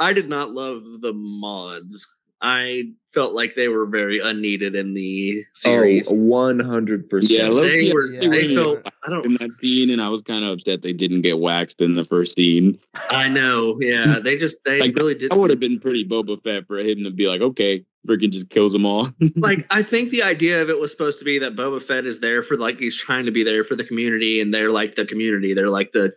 I 0.00 0.12
did 0.12 0.28
not 0.28 0.50
love 0.50 0.82
the 1.00 1.12
mods. 1.14 2.08
I 2.46 2.82
felt 3.14 3.32
like 3.32 3.54
they 3.54 3.68
were 3.68 3.86
very 3.86 4.18
unneeded 4.20 4.74
in 4.74 4.92
the 4.92 5.42
series. 5.54 6.08
Oh, 6.10 6.14
one 6.14 6.60
hundred 6.60 7.04
Yeah, 7.04 7.08
percent. 7.08 7.54
look- 7.54 7.64
they 7.64 7.80
yeah, 7.82 7.92
were. 7.94 8.06
yeah, 8.12 8.28
they 8.28 8.42
yeah. 8.46 8.54
felt. 8.62 8.86
I 9.04 9.10
don't. 9.10 9.24
in 9.24 9.34
that 9.40 9.54
scene 9.60 9.88
and 9.90 10.00
i 10.02 10.08
was 10.08 10.20
kind 10.22 10.44
of 10.44 10.52
upset 10.52 10.82
they 10.82 10.92
didn't 10.92 11.22
get 11.22 11.38
waxed 11.38 11.80
in 11.80 11.94
the 11.94 12.04
first 12.04 12.36
scene 12.36 12.78
I 13.10 13.28
know. 13.28 13.78
Yeah, 13.80 14.18
they 14.22 14.36
just. 14.36 14.58
They 14.64 14.78
Like, 14.80 14.94
really 14.96 15.14
did. 15.14 15.32
i 15.32 15.36
would 15.36 15.50
have 15.50 15.60
been 15.60 15.80
pretty 15.80 16.06
boba 16.06 16.42
fett 16.42 16.66
for 16.66 16.78
him 16.78 17.02
to 17.04 17.10
be 17.10 17.28
like 17.28 17.40
okay 17.40 17.84
freaking 18.06 18.30
just 18.30 18.50
kills 18.50 18.72
them 18.74 18.84
all 18.84 19.08
like 19.36 19.64
I 19.70 19.82
think 19.82 20.10
the 20.10 20.22
idea 20.22 20.60
of 20.60 20.68
it 20.68 20.78
was 20.78 20.90
supposed 20.90 21.18
to 21.20 21.24
be 21.24 21.38
that 21.38 21.56
Boba 21.56 21.82
Fett 21.82 22.04
is 22.04 22.20
there 22.20 22.42
for 22.42 22.56
like 22.58 22.78
he's 22.78 22.96
trying 22.96 23.24
to 23.24 23.30
be 23.32 23.42
there 23.44 23.64
for 23.64 23.76
the 23.76 23.84
community, 23.84 24.40
and 24.42 24.52
they're 24.52 24.70
like 24.70 24.94
the 24.96 25.06
community. 25.06 25.54
They're 25.54 25.70
like 25.70 25.92
the 25.92 26.14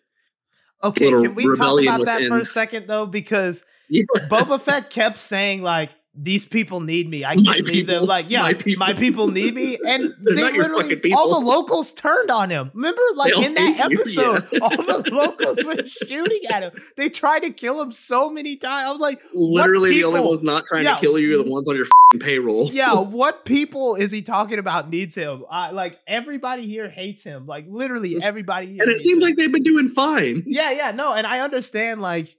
okay. 0.83 1.09
Can 1.09 1.33
we 1.35 1.43
talk 1.43 1.51
rebellion 1.51 1.93
about 1.95 2.05
that 2.05 2.27
for 2.27 2.39
a 2.39 2.45
second 2.45 2.87
though? 2.87 3.05
Because 3.05 3.63
yeah. 3.89 4.03
Boba 4.27 4.59
Fett 4.59 4.89
kept 4.89 5.19
saying 5.19 5.61
like 5.63 5.91
these 6.19 6.45
people 6.45 6.79
need 6.79 7.07
me. 7.09 7.23
I 7.23 7.35
can't 7.35 7.45
My 7.45 7.57
leave 7.57 7.85
them. 7.87 8.05
Like, 8.05 8.25
yeah, 8.29 8.41
My 8.41 8.53
my 8.53 8.93
people. 8.93 8.95
people, 8.95 9.27
need 9.27 9.53
me. 9.53 9.77
And 9.85 10.13
they 10.19 10.33
literally, 10.33 11.13
all 11.13 11.39
the 11.39 11.45
locals 11.45 11.93
turned 11.93 12.31
on 12.31 12.49
him. 12.49 12.71
Remember, 12.73 13.01
like 13.15 13.37
in 13.37 13.53
that 13.53 13.75
hate 13.75 13.91
you, 13.91 13.99
episode, 13.99 14.47
yeah. 14.51 14.59
all 14.61 14.69
the 15.03 15.09
locals 15.11 15.63
were 15.63 15.85
shooting 15.85 16.41
at 16.49 16.63
him. 16.63 16.71
They 16.95 17.09
tried 17.09 17.43
to 17.43 17.51
kill 17.51 17.79
him 17.81 17.91
so 17.91 18.29
many 18.31 18.55
times. 18.55 18.87
I 18.87 18.91
was 18.91 18.99
like, 18.99 19.21
Literally, 19.33 19.91
the 19.91 20.05
only 20.05 20.21
ones 20.21 20.41
not 20.43 20.65
trying 20.67 20.83
Yeah. 20.85 20.95
to 20.95 20.99
kill 21.01 21.19
you 21.19 21.39
are 21.39 21.43
the 21.43 21.49
ones 21.49 21.67
on 21.67 21.75
your 21.75 21.87
payroll. 22.19 22.69
yeah, 22.73 22.93
what 22.95 23.45
people 23.45 23.95
is 23.95 24.09
he 24.11 24.21
talking 24.21 24.57
about 24.59 24.89
needs 24.89 25.13
him? 25.15 25.43
I 25.51 25.71
like 25.71 25.99
everybody 26.07 26.65
here 26.65 26.89
hates 26.89 27.23
him. 27.23 27.45
Like 27.45 27.65
literally 27.69 28.17
everybody 28.21 28.73
here. 28.73 28.83
and 28.83 28.91
it 28.91 29.01
seems 29.01 29.17
him. 29.17 29.23
like 29.23 29.35
they've 29.35 29.51
been 29.51 29.63
doing 29.63 29.89
fine. 29.89 30.43
Yeah, 30.47 30.71
yeah, 30.71 30.91
no, 30.91 31.13
and 31.13 31.27
I 31.27 31.41
understand. 31.41 32.01
Like, 32.01 32.35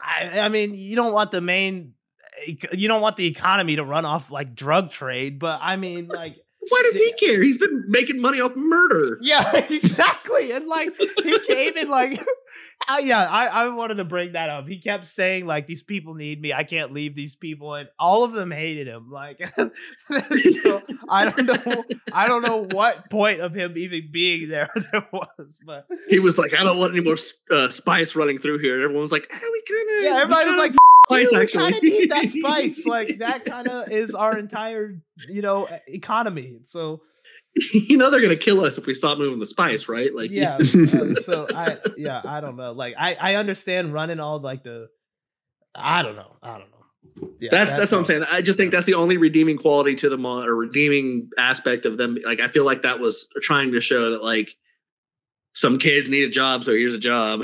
I, 0.00 0.40
I 0.40 0.48
mean, 0.48 0.74
you 0.74 0.96
don't 0.96 1.12
want 1.12 1.30
the 1.30 1.40
main, 1.42 1.92
you 2.46 2.88
don't 2.88 3.00
want 3.00 3.16
the 3.16 3.26
economy 3.26 3.76
to 3.76 3.84
run 3.84 4.04
off 4.04 4.30
like 4.30 4.54
drug 4.54 4.90
trade, 4.90 5.38
but 5.38 5.60
I 5.62 5.76
mean, 5.76 6.08
like, 6.08 6.36
Why 6.68 6.82
does 6.90 7.00
he 7.00 7.12
care? 7.14 7.42
He's 7.42 7.56
been 7.58 7.84
making 7.88 8.20
money 8.20 8.40
off 8.40 8.54
murder. 8.54 9.18
yeah, 9.22 9.56
exactly. 9.70 10.52
And 10.52 10.66
like, 10.66 10.90
he 11.22 11.38
came 11.40 11.76
in 11.76 11.88
like, 11.88 12.20
I, 12.88 13.00
yeah, 13.00 13.26
I, 13.28 13.46
I 13.46 13.68
wanted 13.68 13.94
to 13.94 14.04
bring 14.04 14.32
that 14.32 14.50
up. 14.50 14.68
He 14.68 14.78
kept 14.78 15.06
saying 15.06 15.46
like, 15.46 15.66
these 15.66 15.82
people 15.82 16.14
need 16.14 16.40
me. 16.40 16.52
I 16.52 16.64
can't 16.64 16.92
leave 16.92 17.14
these 17.14 17.34
people, 17.34 17.74
and 17.74 17.88
all 17.98 18.24
of 18.24 18.32
them 18.32 18.50
hated 18.50 18.86
him. 18.86 19.10
Like, 19.10 19.40
so 19.56 20.82
I 21.08 21.30
don't 21.30 21.46
know, 21.46 21.84
I 22.12 22.28
don't 22.28 22.42
know 22.42 22.66
what 22.70 23.08
point 23.10 23.40
of 23.40 23.54
him 23.54 23.76
even 23.76 24.08
being 24.12 24.48
there 24.50 24.68
there 24.92 25.06
was, 25.12 25.58
but 25.64 25.86
He 26.08 26.18
was 26.18 26.36
like, 26.36 26.52
I 26.52 26.62
don't 26.62 26.78
want 26.78 26.92
any 26.92 27.02
more 27.02 27.16
uh, 27.50 27.70
spice 27.70 28.14
running 28.14 28.38
through 28.38 28.58
here. 28.58 28.74
And 28.74 28.84
everyone 28.84 29.02
was 29.02 29.12
like, 29.12 29.30
"Ah, 29.32 29.40
we 29.40 29.62
kind 29.66 29.98
of. 29.98 30.04
yeah, 30.04 30.22
everybody 30.22 30.48
was 30.50 30.58
like. 30.58 30.74
Spice, 31.10 31.30
Dude, 31.30 31.38
we 31.38 31.46
kind 31.48 31.74
of 31.74 31.82
need 31.82 32.10
that 32.10 32.28
spice. 32.28 32.86
Like 32.90 33.18
that 33.18 33.44
kind 33.44 33.68
of 33.68 33.90
is 33.90 34.14
our 34.14 34.36
entire, 34.38 35.00
you 35.28 35.42
know, 35.42 35.68
economy. 35.86 36.60
So 36.64 37.02
you 37.72 37.96
know 37.96 38.10
they're 38.10 38.20
gonna 38.20 38.36
kill 38.36 38.64
us 38.64 38.78
if 38.78 38.86
we 38.86 38.94
stop 38.94 39.18
moving 39.18 39.38
the 39.38 39.46
spice, 39.46 39.88
right? 39.88 40.14
Like, 40.14 40.30
yeah. 40.30 40.56
uh, 40.58 41.14
so 41.14 41.46
I, 41.54 41.78
yeah, 41.96 42.20
I 42.24 42.40
don't 42.40 42.56
know. 42.56 42.72
Like 42.72 42.94
I, 42.98 43.16
I 43.20 43.34
understand 43.36 43.92
running 43.92 44.20
all 44.20 44.40
like 44.40 44.62
the, 44.62 44.88
I 45.74 46.02
don't 46.02 46.16
know, 46.16 46.36
I 46.42 46.58
don't 46.58 46.70
know. 46.70 47.30
Yeah, 47.38 47.48
that's 47.50 47.70
that 47.70 47.78
that's 47.78 47.92
what 47.92 47.98
I'm 47.98 48.04
saying. 48.04 48.24
I 48.30 48.42
just 48.42 48.56
think 48.56 48.72
that's 48.72 48.86
the 48.86 48.94
only 48.94 49.16
redeeming 49.16 49.58
quality 49.58 49.96
to 49.96 50.08
them, 50.08 50.26
or 50.26 50.54
redeeming 50.54 51.30
aspect 51.38 51.86
of 51.86 51.96
them. 51.96 52.18
Like, 52.24 52.40
I 52.40 52.48
feel 52.48 52.64
like 52.64 52.82
that 52.82 53.00
was 53.00 53.26
trying 53.42 53.72
to 53.72 53.80
show 53.80 54.10
that 54.10 54.22
like 54.22 54.50
some 55.54 55.78
kids 55.78 56.08
need 56.08 56.24
a 56.24 56.30
job, 56.30 56.64
so 56.64 56.72
here's 56.72 56.94
a 56.94 56.98
job. 56.98 57.40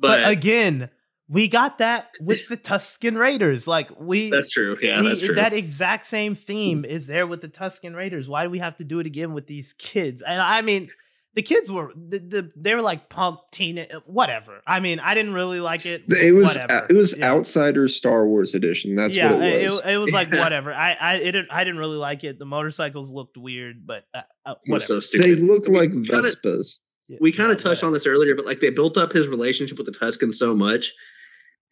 But, 0.00 0.22
But, 0.22 0.28
again, 0.28 0.90
we 1.28 1.46
got 1.48 1.78
that 1.78 2.10
with 2.20 2.48
the 2.48 2.56
Tusken 2.56 3.18
Raiders. 3.18 3.66
Like 3.68 3.90
we, 4.00 4.30
that's 4.30 4.50
true. 4.50 4.76
Yeah, 4.80 5.00
we- 5.02 5.08
that's 5.08 5.20
true. 5.20 5.34
that 5.34 5.52
exact 5.52 6.06
same 6.06 6.34
theme 6.34 6.84
is 6.84 7.06
there 7.06 7.26
with 7.26 7.40
the 7.42 7.48
Tusken 7.48 7.94
Raiders. 7.94 8.28
Why 8.28 8.44
do 8.44 8.50
we 8.50 8.58
have 8.60 8.76
to 8.76 8.84
do 8.84 8.98
it 9.00 9.06
again 9.06 9.32
with 9.34 9.46
these 9.46 9.72
kids? 9.74 10.22
And 10.22 10.40
I 10.40 10.62
mean, 10.62 10.88
the 11.34 11.42
kids 11.42 11.70
were 11.70 11.92
the, 11.94 12.18
the 12.18 12.52
they 12.56 12.74
were 12.74 12.80
like 12.82 13.08
punk 13.10 13.40
teen 13.52 13.86
whatever. 14.06 14.60
I 14.66 14.80
mean, 14.80 14.98
I 15.00 15.14
didn't 15.14 15.34
really 15.34 15.60
like 15.60 15.84
it. 15.86 16.04
It 16.08 16.32
was 16.34 16.56
whatever. 16.56 16.86
it 16.88 16.94
was 16.94 17.16
Yeah. 17.16 17.30
Outsiders 17.30 17.94
Star 17.94 18.26
Wars 18.26 18.54
edition. 18.54 18.96
That's 18.96 19.14
yeah, 19.14 19.32
what 19.34 19.42
it 19.42 19.70
was. 19.70 19.82
It, 19.86 19.96
was 19.98 20.10
like 20.12 20.32
whatever. 20.32 20.72
I 20.72 20.96
I 20.98 21.14
it 21.16 21.32
didn't 21.32 21.48
I 21.52 21.62
didn't 21.62 21.78
really 21.78 21.98
like 21.98 22.24
it. 22.24 22.38
The 22.38 22.46
motorcycles 22.46 23.12
looked 23.12 23.36
weird, 23.36 23.86
but 23.86 24.04
uh, 24.14 24.22
uh, 24.46 24.54
was 24.66 24.66
whatever. 24.66 24.84
so 24.86 25.00
stupid. 25.00 25.26
they 25.26 25.34
look 25.36 25.68
We 25.68 25.76
like 25.76 25.90
kinda- 25.92 26.22
Vespas. 26.22 26.78
We 27.20 27.32
kind 27.32 27.48
yeah, 27.50 27.56
of 27.56 27.62
touched 27.62 27.82
on 27.84 27.92
this 27.94 28.06
earlier, 28.06 28.34
but 28.34 28.44
like 28.44 28.60
they 28.60 28.68
built 28.70 28.96
up 28.98 29.12
his 29.12 29.28
relationship 29.28 29.78
with 29.78 29.86
the 29.86 29.92
Tuscans 29.98 30.38
so 30.38 30.54
much. 30.54 30.92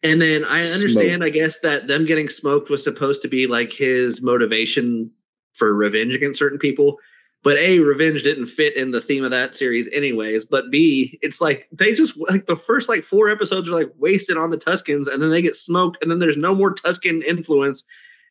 And 0.03 0.21
then 0.21 0.45
I 0.45 0.59
understand, 0.59 1.23
I 1.23 1.29
guess, 1.29 1.59
that 1.61 1.87
them 1.87 2.05
getting 2.05 2.29
smoked 2.29 2.69
was 2.69 2.83
supposed 2.83 3.21
to 3.23 3.27
be 3.27 3.47
like 3.47 3.73
his 3.73 4.21
motivation 4.21 5.11
for 5.53 5.73
revenge 5.73 6.13
against 6.13 6.39
certain 6.39 6.59
people. 6.59 6.99
But 7.43 7.57
A, 7.57 7.79
revenge 7.79 8.23
didn't 8.23 8.47
fit 8.47 8.75
in 8.75 8.91
the 8.91 9.01
theme 9.01 9.23
of 9.23 9.31
that 9.31 9.55
series, 9.55 9.87
anyways. 9.93 10.45
But 10.45 10.69
B, 10.69 11.17
it's 11.21 11.39
like 11.39 11.67
they 11.71 11.93
just 11.93 12.17
like 12.29 12.45
the 12.45 12.55
first 12.55 12.89
like 12.89 13.03
four 13.03 13.29
episodes 13.29 13.69
are 13.69 13.73
like 13.73 13.91
wasted 13.97 14.37
on 14.37 14.49
the 14.49 14.57
Tuscans, 14.57 15.07
and 15.07 15.21
then 15.21 15.29
they 15.29 15.41
get 15.41 15.55
smoked, 15.55 15.97
and 16.01 16.11
then 16.11 16.19
there's 16.19 16.37
no 16.37 16.53
more 16.53 16.73
Tusken 16.73 17.23
influence 17.23 17.83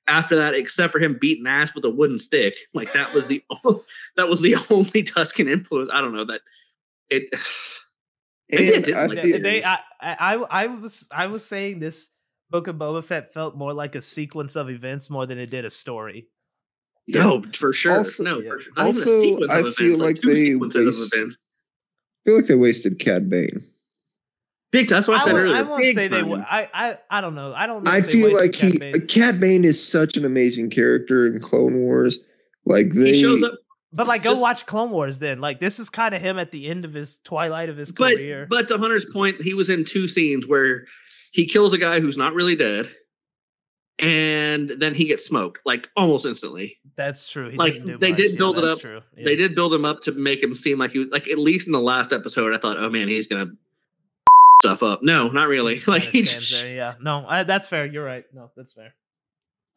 after 0.09 0.37
that, 0.37 0.55
except 0.55 0.93
for 0.93 0.99
him 0.99 1.19
beating 1.21 1.47
ass 1.47 1.75
with 1.75 1.85
a 1.85 1.91
wooden 1.91 2.19
stick. 2.19 2.55
Like 2.75 2.93
that 2.93 3.13
was 3.15 3.27
the 3.27 3.43
that 4.17 4.29
was 4.29 4.41
the 4.41 4.57
only 4.71 5.03
Tusken 5.03 5.51
influence. 5.51 5.91
I 5.93 6.01
don't 6.01 6.15
know 6.15 6.27
that 6.27 6.43
it. 7.11 7.33
Maybe 8.51 8.95
I 8.95 9.05
And 9.05 9.13
I 9.13 9.15
They, 9.15 9.23
feel- 9.33 9.43
they 9.43 9.65
I, 9.65 9.79
I 10.01 10.35
I 10.51 10.67
was 10.69 11.09
I 11.11 11.27
was 11.27 11.45
saying 11.45 11.81
this 11.81 12.09
book 12.51 12.69
of 12.69 12.77
Boba 12.77 13.03
Fett 13.05 13.33
felt 13.35 13.57
more 13.57 13.73
like 13.75 13.95
a 13.97 14.03
sequence 14.03 14.55
of 14.57 14.71
events 14.71 15.11
more 15.11 15.27
than 15.27 15.39
it 15.39 15.51
did 15.51 15.65
a 15.65 15.71
story. 15.71 16.29
No, 17.09 17.43
for 17.55 17.73
sure. 17.73 17.99
Also- 17.99 18.23
no, 18.23 18.39
yeah. 18.41 18.51
for 18.51 18.61
sure. 18.61 18.73
Not 18.77 18.87
Also, 18.87 19.23
sequence 19.23 19.51
I 19.53 19.59
of 19.61 19.75
feel 19.75 19.87
events, 19.87 20.01
like 20.03 20.21
two 20.23 20.33
they 20.35 20.55
waste- 20.57 20.77
I 21.15 21.27
feel 22.25 22.37
like 22.37 22.47
they 22.47 22.55
wasted 22.57 22.99
Cad 22.99 23.31
Bane. 23.31 23.63
Big. 24.73 24.89
That's 24.89 25.07
what 25.07 25.19
I 25.19 25.23
I, 25.23 25.25
said 25.25 25.33
won't, 25.33 25.45
earlier. 25.45 25.57
I 25.57 25.63
won't 25.63 25.83
big 25.83 25.95
say 25.95 26.09
they. 26.09 26.23
would. 26.25 26.41
I 26.41 26.69
I 26.75 26.99
I 27.11 27.21
don't 27.21 27.35
know. 27.37 27.53
I 27.55 27.67
don't. 27.67 27.85
know 27.85 27.91
I 27.91 27.99
if 27.99 28.11
feel 28.11 28.27
wasted 28.33 28.41
like 28.43 28.55
he 28.57 28.71
Cad 28.73 28.81
Bane. 28.93 29.07
Cad 29.07 29.41
Bane 29.41 29.65
is 29.65 29.83
such 29.85 30.17
an 30.17 30.25
amazing 30.25 30.71
character 30.71 31.27
in 31.27 31.41
Clone 31.41 31.79
Wars. 31.79 32.19
Like 32.65 32.91
they 32.93 33.13
He 33.15 33.23
shows 33.23 33.43
up, 33.45 33.53
But 33.93 34.07
like, 34.07 34.23
go 34.23 34.31
just- 34.33 34.41
watch 34.43 34.67
Clone 34.67 34.91
Wars 34.91 35.19
then. 35.19 35.41
Like, 35.41 35.61
this 35.61 35.79
is 35.79 35.89
kind 35.89 36.15
of 36.15 36.21
him 36.21 36.39
at 36.39 36.51
the 36.51 36.69
end 36.69 36.85
of 36.85 36.93
his 36.93 37.19
twilight 37.19 37.69
of 37.69 37.77
his 37.77 37.93
but 37.93 38.15
career. 38.15 38.47
but 38.51 38.69
to 38.69 38.79
Hunter's 38.79 39.05
point, 39.07 39.41
he 39.41 39.55
was 39.55 39.69
in 39.71 39.85
two 39.85 40.09
scenes 40.09 40.47
where 40.47 40.85
he 41.33 41.47
kills 41.47 41.73
a 41.73 41.79
guy 41.79 42.01
who's 42.01 42.17
not 42.17 42.35
really 42.35 42.57
dead, 42.57 42.89
and 43.99 44.69
then 44.79 44.95
he 44.95 45.07
gets 45.07 45.25
smoked 45.25 45.61
like 45.65 45.89
almost 45.97 46.27
instantly. 46.27 46.79
That's 46.97 47.29
true. 47.29 47.49
He 47.51 47.57
like, 47.57 47.75
didn't 47.75 47.87
do 47.89 47.99
they 47.99 48.11
much. 48.11 48.19
did 48.19 48.33
Yeah, 48.33 48.39
build 48.39 48.59
it 48.59 48.63
that's 48.63 48.75
up. 48.75 48.81
True. 48.81 49.01
Yeah. 49.17 49.25
They 49.25 49.37
did 49.37 49.55
build 49.55 49.73
him 49.73 49.85
up 49.85 50.03
to 50.03 50.13
make 50.13 50.43
him 50.43 50.55
seem 50.55 50.79
like 50.79 50.91
he 50.91 50.99
was 51.01 51.09
like 51.09 51.29
at 51.29 51.39
least 51.39 51.67
in 51.67 51.73
the 51.73 51.81
last 51.81 52.13
episode. 52.13 52.55
I 52.55 52.59
thought, 52.59 52.77
oh 52.79 52.91
man, 52.91 53.09
he's 53.09 53.27
gonna 53.29 53.47
stuff 54.63 54.83
up. 54.83 55.03
No, 55.03 55.29
not 55.29 55.49
really. 55.49 55.81
Like 55.87 56.03
he 56.05 56.23
just, 56.23 56.53
there, 56.53 56.75
yeah. 56.75 56.95
No, 57.01 57.25
I, 57.27 57.45
that's 57.45 57.67
fair. 57.67 57.87
You're 57.87 58.05
right. 58.05 58.25
No, 58.35 58.51
that's 58.57 58.73
fair. 58.75 58.95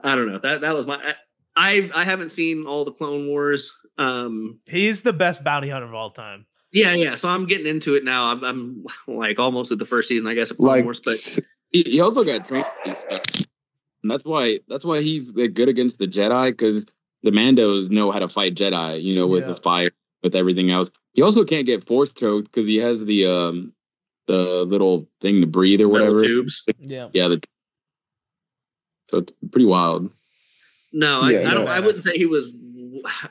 I 0.01 0.15
don't 0.15 0.27
know. 0.31 0.39
That 0.39 0.61
that 0.61 0.73
was 0.73 0.85
my. 0.85 0.95
I 0.95 1.13
I 1.55 1.89
I 1.93 2.03
haven't 2.05 2.29
seen 2.29 2.65
all 2.65 2.85
the 2.85 2.91
Clone 2.91 3.27
Wars. 3.27 3.71
Um, 3.97 4.59
He's 4.69 5.01
the 5.03 5.13
best 5.13 5.43
bounty 5.43 5.69
hunter 5.69 5.87
of 5.87 5.93
all 5.93 6.09
time. 6.11 6.45
Yeah, 6.71 6.93
yeah. 6.93 7.15
So 7.15 7.27
I'm 7.29 7.47
getting 7.47 7.65
into 7.67 7.95
it 7.95 8.03
now. 8.03 8.25
I'm, 8.31 8.43
I'm 8.43 8.85
like 9.07 9.39
almost 9.39 9.71
at 9.71 9.79
the 9.79 9.85
first 9.85 10.07
season, 10.07 10.27
I 10.27 10.35
guess, 10.35 10.51
of 10.51 10.57
Clone 10.57 10.69
Like- 10.69 10.83
Wars. 10.85 11.01
But 11.03 11.19
He, 11.71 11.83
he 11.83 12.01
also 12.01 12.23
got 12.23 12.47
trained, 12.47 12.65
and 12.83 14.09
that's 14.09 14.23
why 14.25 14.59
that's 14.67 14.83
why 14.83 15.01
he's 15.01 15.29
good 15.29 15.69
against 15.69 15.99
the 15.99 16.07
Jedi 16.07 16.47
because 16.49 16.83
the 17.21 17.29
Mandos 17.29 17.91
know 17.91 18.09
how 18.09 18.17
to 18.17 18.27
fight 18.27 18.55
Jedi. 18.55 19.03
You 19.03 19.13
know, 19.15 19.27
with 19.27 19.41
Yeah. 19.43 19.51
the 19.53 19.61
fire, 19.61 19.91
with 20.23 20.33
everything 20.33 20.71
else. 20.71 20.89
He 21.13 21.21
also 21.21 21.43
can't 21.43 21.67
get 21.67 21.85
force 21.85 22.09
choked 22.11 22.45
because 22.51 22.65
he 22.65 22.77
has 22.77 23.05
the 23.05 23.27
um 23.27 23.73
the 24.25 24.63
little 24.67 25.07
thing 25.21 25.41
to 25.41 25.47
breathe 25.47 25.81
or 25.81 25.89
metal 25.89 26.07
whatever. 26.07 26.25
tubes. 26.25 26.65
Yeah. 26.79 27.09
Yeah, 27.13 27.27
the, 27.27 27.41
so 29.11 29.17
it's 29.17 29.33
pretty 29.51 29.65
wild. 29.67 30.09
No, 30.91 31.19
I, 31.21 31.29
I 31.49 31.53
don't. 31.53 31.67
I 31.67 31.79
wouldn't 31.79 32.03
say 32.03 32.13
he 32.15 32.25
was 32.25 32.49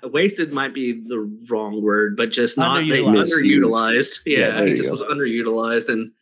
wasted. 0.03 0.53
Might 0.53 0.75
be 0.75 0.93
the 0.93 1.19
wrong 1.51 1.83
word, 1.83 2.17
but 2.17 2.31
just 2.31 2.57
not 2.57 2.77
they- 2.87 3.01
Underutilized. 3.01 3.33
underutilized. 3.43 4.19
Yeah, 4.27 4.39
Yeah, 4.61 4.65
he 4.65 4.75
just 4.75 4.89
go. 4.89 4.93
was 4.93 5.03
underutilized, 5.03 5.89
and 5.89 6.13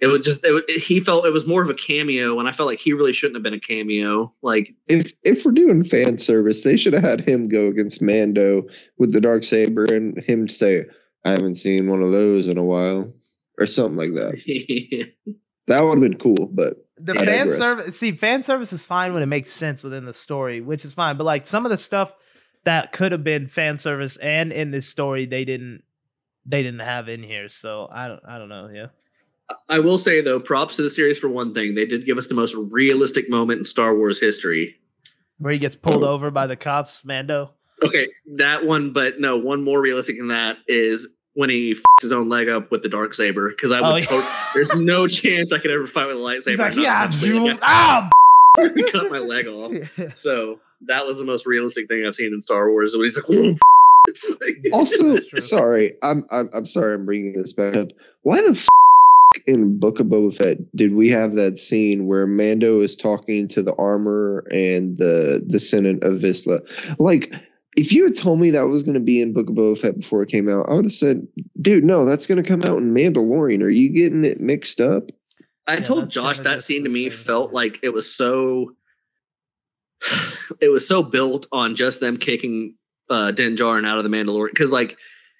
it 0.00 0.08
would 0.08 0.24
just. 0.24 0.40
It, 0.42 0.82
he 0.82 1.00
felt 1.00 1.26
it 1.26 1.32
was 1.32 1.46
more 1.46 1.62
of 1.62 1.70
a 1.70 1.74
cameo, 1.74 2.38
and 2.40 2.48
I 2.48 2.52
felt 2.52 2.66
like 2.66 2.80
he 2.80 2.92
really 2.92 3.12
shouldn't 3.12 3.36
have 3.36 3.42
been 3.44 3.54
a 3.54 3.60
cameo. 3.60 4.34
Like 4.42 4.74
if 4.88 5.12
if 5.22 5.44
we're 5.44 5.52
doing 5.52 5.84
fan 5.84 6.18
service, 6.18 6.62
they 6.62 6.76
should 6.76 6.92
have 6.94 7.04
had 7.04 7.20
him 7.26 7.48
go 7.48 7.68
against 7.68 8.02
Mando 8.02 8.64
with 8.98 9.12
the 9.12 9.20
dark 9.20 9.44
saber 9.44 9.84
and 9.84 10.18
him 10.24 10.48
say, 10.48 10.86
"I 11.24 11.30
haven't 11.30 11.54
seen 11.54 11.88
one 11.88 12.02
of 12.02 12.10
those 12.10 12.48
in 12.48 12.58
a 12.58 12.64
while," 12.64 13.14
or 13.58 13.66
something 13.66 13.96
like 13.96 14.14
that. 14.14 15.12
That 15.66 15.80
would 15.80 15.92
have 15.92 16.00
been 16.02 16.18
cool, 16.18 16.46
but 16.52 16.83
The 16.96 17.18
I 17.18 17.24
fan 17.24 17.50
service, 17.50 17.98
see, 17.98 18.12
fan 18.12 18.42
service 18.42 18.72
is 18.72 18.84
fine 18.84 19.12
when 19.12 19.22
it 19.22 19.26
makes 19.26 19.52
sense 19.52 19.82
within 19.82 20.04
the 20.04 20.14
story, 20.14 20.60
which 20.60 20.84
is 20.84 20.94
fine. 20.94 21.16
But 21.16 21.24
like 21.24 21.46
some 21.46 21.66
of 21.66 21.70
the 21.70 21.78
stuff 21.78 22.14
that 22.64 22.92
could 22.92 23.12
have 23.12 23.24
been 23.24 23.48
fan 23.48 23.78
service 23.78 24.16
and 24.18 24.52
in 24.52 24.70
this 24.70 24.88
story, 24.88 25.26
they 25.26 25.44
didn't, 25.44 25.82
they 26.46 26.62
didn't 26.62 26.80
have 26.80 27.08
in 27.08 27.22
here. 27.22 27.48
So 27.48 27.88
I 27.90 28.08
don't, 28.08 28.20
I 28.26 28.38
don't 28.38 28.48
know. 28.48 28.70
Yeah. 28.72 28.86
I 29.68 29.80
will 29.80 29.98
say 29.98 30.20
though, 30.20 30.38
props 30.38 30.76
to 30.76 30.82
the 30.82 30.90
series 30.90 31.18
for 31.18 31.28
one 31.28 31.52
thing. 31.52 31.74
They 31.74 31.84
did 31.84 32.06
give 32.06 32.16
us 32.16 32.28
the 32.28 32.34
most 32.34 32.54
realistic 32.54 33.28
moment 33.28 33.58
in 33.58 33.64
Star 33.64 33.96
Wars 33.96 34.20
history. 34.20 34.76
Where 35.38 35.52
he 35.52 35.58
gets 35.58 35.74
pulled 35.74 36.04
over 36.04 36.30
by 36.30 36.46
the 36.46 36.56
cops, 36.56 37.04
Mando. 37.04 37.50
Okay, 37.82 38.08
that 38.36 38.64
one, 38.64 38.92
but 38.92 39.18
no, 39.18 39.36
one 39.36 39.64
more 39.64 39.80
realistic 39.80 40.16
than 40.16 40.28
that 40.28 40.58
is 40.68 41.08
when 41.34 41.50
he 41.50 41.72
f- 41.72 41.82
his 42.00 42.12
own 42.12 42.28
leg 42.28 42.48
up 42.48 42.70
with 42.70 42.82
the 42.82 42.88
dark 42.88 43.14
saber. 43.14 43.48
Because 43.50 43.72
I 43.72 43.80
would, 43.80 43.86
Oh, 43.88 43.96
yeah. 43.96 44.04
tot- 44.06 44.30
there's 44.54 44.74
no 44.74 45.06
chance 45.08 45.52
I 45.52 45.58
could 45.58 45.70
ever 45.70 45.86
fight 45.86 46.06
with 46.06 46.16
a 46.16 46.18
lightsaber. 46.20 46.48
He's 46.50 46.58
like, 46.58 46.76
yeah, 46.76 47.02
completely 47.08 47.48
zoom, 47.48 47.58
ah. 47.62 48.10
get- 48.58 48.86
cut 48.92 49.10
my 49.10 49.18
leg 49.34 49.46
off. 49.46 49.72
So 50.16 50.60
that 50.86 51.06
was 51.06 51.16
the 51.16 51.24
most 51.24 51.46
realistic 51.46 51.88
thing 51.88 52.06
I've 52.06 52.14
seen 52.14 52.32
in 52.34 52.40
Star 52.42 52.70
Wars. 52.70 52.94
When 52.96 53.04
he's 53.04 53.16
like, 53.16 53.58
like, 54.40 54.58
also 54.74 55.18
sorry, 55.38 55.94
I'm, 56.02 56.26
I'm 56.30 56.50
I'm 56.54 56.66
sorry, 56.66 56.94
I'm 56.94 57.06
bringing 57.06 57.32
this 57.32 57.52
back 57.54 57.74
up. 57.74 57.88
Why 58.22 58.42
the 58.42 58.50
f- 58.50 58.68
in 59.46 59.78
Book 59.78 59.98
of 59.98 60.06
Boba 60.06 60.36
Fett 60.36 60.76
did 60.76 60.94
we 60.94 61.08
have 61.08 61.34
that 61.36 61.58
scene 61.58 62.06
where 62.06 62.26
Mando 62.26 62.80
is 62.80 62.94
talking 62.96 63.48
to 63.48 63.62
the 63.62 63.74
armor 63.76 64.46
and 64.50 64.96
the 64.98 65.42
descendant 65.48 66.04
of 66.04 66.20
Vizsla? 66.20 66.60
Like, 67.00 67.32
if 67.76 67.92
you 67.92 68.04
had 68.04 68.14
told 68.14 68.40
me 68.40 68.50
that 68.50 68.62
was 68.68 68.82
going 68.82 68.94
to 68.94 69.00
be 69.00 69.20
in 69.20 69.32
Book 69.32 69.48
of 69.48 69.54
Boba 69.54 69.78
Fett 69.78 69.98
before 70.00 70.22
it 70.22 70.28
came 70.28 70.48
out, 70.48 70.68
I 70.68 70.74
would 70.74 70.84
have 70.84 70.92
said, 70.92 71.26
"Dude, 71.60 71.84
no, 71.84 72.04
that's 72.04 72.26
going 72.26 72.42
to 72.42 72.48
come 72.48 72.62
out 72.62 72.78
in 72.78 72.94
Mandalorian." 72.94 73.62
Are 73.62 73.68
you 73.68 73.92
getting 73.92 74.24
it 74.24 74.40
mixed 74.40 74.80
up? 74.80 75.10
I 75.66 75.74
Yeah, 75.74 75.80
told 75.80 76.10
Josh 76.10 76.40
that 76.40 76.62
scene 76.62 76.84
to 76.84 76.90
me 76.90 77.10
same 77.10 77.18
felt 77.18 77.48
thing. 77.50 77.54
like 77.54 77.78
it 77.82 77.88
was 77.90 78.12
so 78.14 78.72
it 80.60 80.68
was 80.68 80.86
so 80.86 81.02
built 81.02 81.46
on 81.52 81.76
just 81.76 82.00
them 82.00 82.16
kicking 82.16 82.76
uh 83.10 83.30
Din 83.30 83.56
Djarin 83.56 83.86
out 83.86 83.98
of 83.98 84.04
the 84.04 84.10
Mandalorian 84.10 84.50
because 84.50 84.70
like 84.70 84.96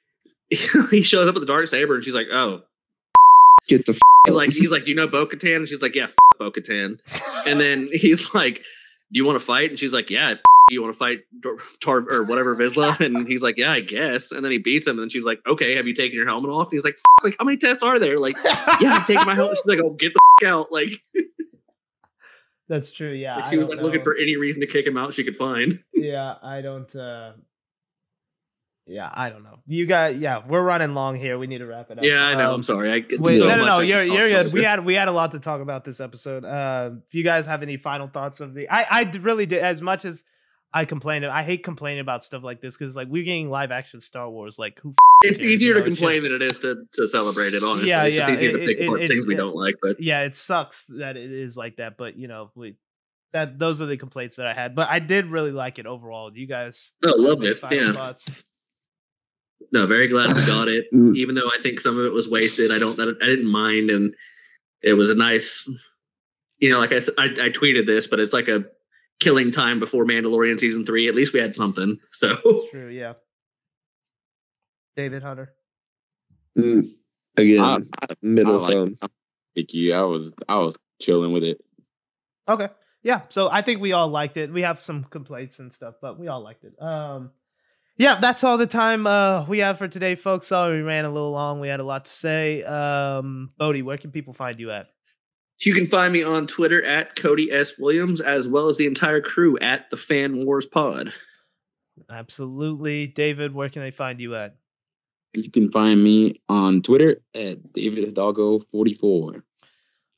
he 0.90 1.02
shows 1.02 1.26
up 1.28 1.34
with 1.34 1.42
the 1.42 1.46
dark 1.46 1.68
saber 1.68 1.94
and 1.94 2.04
she's 2.04 2.14
like, 2.14 2.28
oh, 2.32 2.62
Get 3.66 3.86
the 3.86 3.92
f- 3.92 3.98
he's 4.26 4.34
like 4.34 4.50
he's 4.50 4.70
like, 4.70 4.84
do 4.84 4.90
you 4.90 4.96
know 4.96 5.08
Bo 5.08 5.26
Katan? 5.26 5.56
And 5.56 5.68
she's 5.68 5.82
like, 5.82 5.94
yeah, 5.94 6.04
f- 6.04 6.14
Bo 6.38 6.50
Katan. 6.50 6.98
And 7.46 7.58
then 7.58 7.88
he's 7.92 8.34
like, 8.34 8.56
do 8.56 8.62
you 9.12 9.24
want 9.24 9.38
to 9.38 9.44
fight? 9.44 9.70
And 9.70 9.78
she's 9.78 9.92
like, 9.92 10.10
yeah. 10.10 10.34
F- 10.68 10.72
You 10.72 10.82
want 10.82 10.94
to 10.94 10.98
fight 10.98 11.20
Tar- 11.42 11.56
Tar 11.82 12.04
or 12.10 12.24
whatever 12.24 12.54
Vizsla? 12.56 12.98
And 13.04 13.26
he's 13.26 13.42
like, 13.42 13.56
yeah, 13.56 13.72
I 13.72 13.80
guess. 13.80 14.32
And 14.32 14.44
then 14.44 14.52
he 14.52 14.58
beats 14.58 14.86
him. 14.86 14.92
And 14.98 15.02
then 15.02 15.08
she's 15.10 15.24
like, 15.24 15.40
okay, 15.46 15.74
have 15.76 15.86
you 15.86 15.94
taken 15.94 16.16
your 16.16 16.26
helmet 16.26 16.50
off? 16.50 16.66
And 16.68 16.72
he's 16.74 16.84
like, 16.84 16.94
f- 16.96 17.24
like 17.24 17.36
how 17.38 17.44
many 17.44 17.56
tests 17.58 17.82
are 17.82 17.98
there? 17.98 18.18
Like, 18.18 18.36
yeah, 18.80 18.94
I'm 18.94 19.04
taking 19.04 19.26
my 19.26 19.34
helmet. 19.34 19.56
She's 19.58 19.66
like, 19.76 19.84
oh, 19.84 19.90
get 19.90 20.12
the 20.14 20.20
f- 20.42 20.48
out. 20.48 20.72
Like, 20.72 20.90
That's 22.68 22.92
true. 22.92 23.12
Yeah. 23.12 23.36
like 23.36 23.44
I 23.46 23.50
she 23.50 23.58
was 23.58 23.66
don't 23.68 23.76
like 23.76 23.84
looking 23.84 24.02
for 24.02 24.16
any 24.16 24.36
reason 24.36 24.60
to 24.62 24.66
kick 24.66 24.86
him 24.86 24.96
out 24.96 25.12
she 25.14 25.22
could 25.24 25.36
find. 25.36 25.80
yeah, 25.92 26.34
I 26.42 26.62
don't. 26.62 26.94
uh 26.96 27.32
Yeah, 28.86 29.10
I 29.12 29.28
don't 29.28 29.42
know. 29.44 29.58
You 29.66 29.84
got. 29.84 30.16
Yeah, 30.16 30.42
we're 30.48 30.62
running 30.64 30.94
long 30.94 31.14
here. 31.16 31.36
We 31.38 31.46
need 31.46 31.58
to 31.58 31.66
wrap 31.66 31.90
it 31.90 31.98
up. 31.98 32.04
Yeah, 32.04 32.22
I 32.24 32.34
know. 32.34 32.48
Um, 32.48 32.54
I'm 32.56 32.62
sorry. 32.64 32.90
I, 32.90 33.04
Wait, 33.18 33.38
so 33.38 33.46
no, 33.48 33.56
no, 33.58 33.64
no. 33.66 33.76
I 33.80 33.82
You're 33.82 34.02
you're 34.04 34.28
good. 34.30 34.52
We 34.54 34.62
had 34.62 34.82
we 34.82 34.94
had 34.94 35.08
a 35.08 35.12
lot 35.12 35.32
to 35.32 35.40
talk 35.40 35.60
about 35.60 35.84
this 35.84 36.00
episode. 36.00 36.46
Uh, 36.46 36.92
if 37.06 37.14
you 37.14 37.22
guys 37.22 37.44
have 37.44 37.62
any 37.62 37.76
final 37.76 38.08
thoughts 38.08 38.40
of 38.40 38.54
the, 38.54 38.66
I 38.70 38.86
I 38.90 39.10
really 39.20 39.44
did 39.44 39.58
as 39.62 39.82
much 39.82 40.06
as 40.06 40.24
I 40.76 40.84
complain. 40.86 41.24
I 41.24 41.44
hate 41.44 41.62
complaining 41.62 42.00
about 42.00 42.24
stuff 42.24 42.42
like 42.42 42.60
this 42.60 42.76
because 42.76 42.96
like 42.96 43.06
we're 43.08 43.22
getting 43.22 43.48
live 43.48 43.70
action 43.70 44.00
Star 44.00 44.28
Wars. 44.28 44.58
Like 44.58 44.80
who? 44.80 44.90
f- 44.90 44.96
It's 45.22 45.38
cares, 45.40 45.50
easier 45.52 45.68
you 45.68 45.74
to 45.74 45.80
know, 45.80 45.86
it 45.86 45.88
should- 45.90 45.98
complain 45.98 46.22
than 46.24 46.32
it 46.32 46.42
is 46.42 46.58
to, 46.58 46.84
to 46.94 47.06
celebrate 47.06 47.54
it. 47.54 47.62
Honestly, 47.62 47.88
Yeah, 47.90 48.02
it's 48.04 48.16
just 48.16 48.28
yeah, 48.28 48.34
easier 48.34 48.48
it- 48.48 48.52
to 48.52 48.58
pick 48.66 48.78
it- 48.80 49.02
it- 49.04 49.08
things 49.08 49.26
we 49.26 49.34
it- 49.34 49.36
don't 49.38 49.54
like. 49.54 49.76
But 49.80 50.00
Yeah, 50.00 50.22
it 50.24 50.34
sucks 50.34 50.84
that 50.88 51.16
it 51.16 51.30
is 51.30 51.56
like 51.56 51.76
that. 51.76 51.96
But 51.96 52.16
you 52.18 52.26
know, 52.28 52.50
we 52.56 52.74
that 53.32 53.58
those 53.58 53.80
are 53.80 53.86
the 53.86 53.96
complaints 53.96 54.36
that 54.36 54.46
I 54.46 54.54
had. 54.54 54.74
But 54.74 54.88
I 54.90 54.98
did 54.98 55.26
really 55.26 55.52
like 55.52 55.78
it 55.78 55.86
overall. 55.86 56.36
You 56.36 56.46
guys, 56.46 56.92
no, 57.02 57.10
have 57.10 57.20
loved 57.20 57.44
it. 57.44 57.58
Yeah, 57.70 57.92
Thoughts? 57.92 58.28
no, 59.72 59.86
very 59.86 60.08
glad 60.08 60.34
we 60.36 60.44
got 60.44 60.68
it. 60.68 60.86
Mm. 60.94 61.16
Even 61.16 61.34
though 61.34 61.48
I 61.48 61.58
think 61.62 61.80
some 61.80 61.98
of 61.98 62.04
it 62.06 62.12
was 62.12 62.28
wasted, 62.28 62.70
I 62.70 62.78
don't. 62.78 62.98
I 63.00 63.26
didn't 63.26 63.50
mind, 63.50 63.90
and 63.90 64.14
it 64.82 64.92
was 64.94 65.10
a 65.10 65.14
nice. 65.14 65.68
You 66.58 66.70
know, 66.70 66.78
like 66.78 66.92
I 66.92 67.00
said, 67.00 67.14
I, 67.18 67.24
I 67.24 67.48
tweeted 67.50 67.86
this, 67.86 68.06
but 68.06 68.20
it's 68.20 68.32
like 68.32 68.46
a 68.48 68.64
killing 69.24 69.50
time 69.50 69.80
before 69.80 70.04
Mandalorian 70.04 70.60
season 70.60 70.84
three. 70.86 71.08
At 71.08 71.14
least 71.14 71.32
we 71.32 71.40
had 71.40 71.56
something. 71.56 71.98
So 72.12 72.36
It's 72.44 72.70
true. 72.70 72.88
Yeah. 72.88 73.14
David 74.96 75.22
Hunter. 75.22 75.52
Mm, 76.56 76.94
again, 77.36 77.60
I, 77.60 77.78
I, 78.02 78.06
middle 78.22 78.64
I 78.64 78.68
like- 78.68 78.98
thumb. 79.00 79.10
Thank 79.56 79.72
you. 79.72 79.94
I 79.94 80.02
was 80.02 80.32
I 80.48 80.58
was 80.58 80.76
chilling 81.00 81.32
with 81.32 81.44
it. 81.44 81.58
Okay. 82.48 82.68
Yeah. 83.04 83.22
So 83.28 83.48
I 83.50 83.62
think 83.62 83.80
we 83.80 83.92
all 83.92 84.08
liked 84.08 84.36
it. 84.36 84.52
We 84.52 84.62
have 84.62 84.80
some 84.80 85.04
complaints 85.04 85.58
and 85.60 85.72
stuff, 85.72 85.94
but 86.02 86.18
we 86.18 86.26
all 86.28 86.42
liked 86.42 86.64
it. 86.64 86.80
Um 86.82 87.30
yeah, 87.96 88.18
that's 88.20 88.42
all 88.42 88.58
the 88.58 88.66
time 88.66 89.06
uh 89.06 89.44
we 89.46 89.58
have 89.60 89.78
for 89.78 89.86
today, 89.86 90.16
folks. 90.16 90.48
Sorry 90.48 90.76
we 90.78 90.82
ran 90.82 91.04
a 91.04 91.10
little 91.10 91.30
long. 91.30 91.60
We 91.60 91.68
had 91.68 91.78
a 91.80 91.84
lot 91.84 92.04
to 92.06 92.10
say. 92.10 92.64
Um 92.64 93.50
Bodie, 93.56 93.82
where 93.82 93.96
can 93.98 94.10
people 94.10 94.32
find 94.32 94.58
you 94.58 94.72
at? 94.72 94.88
You 95.60 95.74
can 95.74 95.88
find 95.88 96.12
me 96.12 96.22
on 96.22 96.46
Twitter 96.46 96.84
at 96.84 97.16
Cody 97.16 97.50
S 97.52 97.78
Williams, 97.78 98.20
as 98.20 98.48
well 98.48 98.68
as 98.68 98.76
the 98.76 98.86
entire 98.86 99.20
crew 99.20 99.58
at 99.58 99.90
the 99.90 99.96
Fan 99.96 100.44
Wars 100.44 100.66
Pod. 100.66 101.12
Absolutely. 102.10 103.06
David, 103.06 103.54
where 103.54 103.68
can 103.68 103.82
they 103.82 103.90
find 103.90 104.20
you 104.20 104.34
at? 104.34 104.56
You 105.34 105.50
can 105.50 105.70
find 105.70 106.02
me 106.02 106.40
on 106.48 106.82
Twitter 106.82 107.20
at 107.34 107.72
David 107.72 108.04
Hidalgo 108.04 108.60
44. 108.70 109.44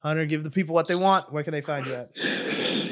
Hunter, 0.01 0.27
give 0.27 0.45
the 0.45 0.51
people 0.51 0.75
what 0.75 0.89
they 0.89 0.95
want. 0.95 1.33
Where 1.33 1.43
can 1.43 1.53
they 1.53 1.63
find 1.63 1.87
you 1.87 1.95
at? 1.95 2.11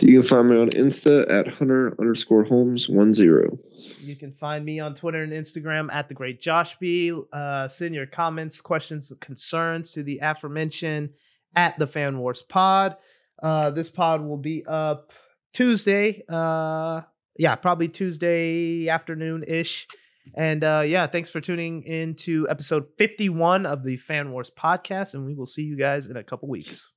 You 0.03 0.21
can 0.21 0.29
find 0.29 0.51
me 0.51 0.59
on 0.59 0.71
Insta 0.71 1.31
at 1.31 1.47
Hunter 1.47 1.95
underscore 2.01 2.45
Holmes 2.45 2.89
one 2.89 3.15
zero. 3.15 3.57
You 4.01 4.17
can 4.17 4.33
find 4.33 4.65
me 4.65 4.81
on 4.81 4.95
Twitter 4.95 5.23
and 5.23 5.33
Instagram 5.33 5.93
at 5.93 6.09
the 6.09 6.15
Great 6.15 6.41
Josh 6.41 6.77
B. 6.79 7.13
Uh, 7.33 7.69
send 7.69 7.95
your 7.95 8.07
comments, 8.07 8.61
questions, 8.61 9.13
concerns 9.21 9.93
to 9.93 10.03
the 10.03 10.19
aforementioned 10.21 11.11
at 11.57 11.79
the 11.79 11.87
Fan 11.87 12.19
Wars 12.19 12.43
Pod. 12.43 12.97
Uh, 13.43 13.71
this 13.71 13.91
pod 13.91 14.23
will 14.23 14.39
be 14.39 14.65
up 14.67 15.13
Tuesday. 15.53 16.23
Uh, 16.29 17.03
yeah, 17.39 17.57
probably 17.57 17.89
Tuesday 17.89 18.89
afternoon 18.89 19.45
ish. 19.47 19.87
And 20.35 20.65
uh, 20.65 20.83
yeah, 20.87 21.07
thanks 21.07 21.31
for 21.31 21.41
tuning 21.41 21.83
in 21.83 22.15
to 22.17 22.49
episode 22.49 22.87
51 22.99 23.67
of 23.67 23.85
the 23.85 23.97
Fan 23.97 24.31
Wars 24.31 24.51
podcast. 24.57 25.15
And 25.15 25.27
we 25.27 25.35
will 25.35 25.47
see 25.47 25.63
you 25.63 25.77
guys 25.77 26.07
in 26.07 26.17
a 26.17 26.25
couple 26.25 26.49
weeks. 26.49 26.91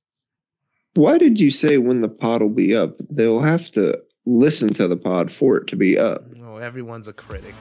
Why 0.94 1.18
did 1.18 1.38
you 1.38 1.50
say 1.50 1.78
when 1.78 2.00
the 2.00 2.08
pod 2.08 2.40
will 2.40 2.48
be 2.48 2.74
up? 2.74 2.96
They'll 3.10 3.40
have 3.40 3.70
to 3.72 4.00
listen 4.24 4.70
to 4.74 4.88
the 4.88 4.96
pod 4.96 5.30
for 5.30 5.58
it 5.58 5.66
to 5.68 5.76
be 5.76 5.98
up. 5.98 6.24
Oh, 6.42 6.56
everyone's 6.56 7.08
a 7.08 7.12
critic. 7.12 7.54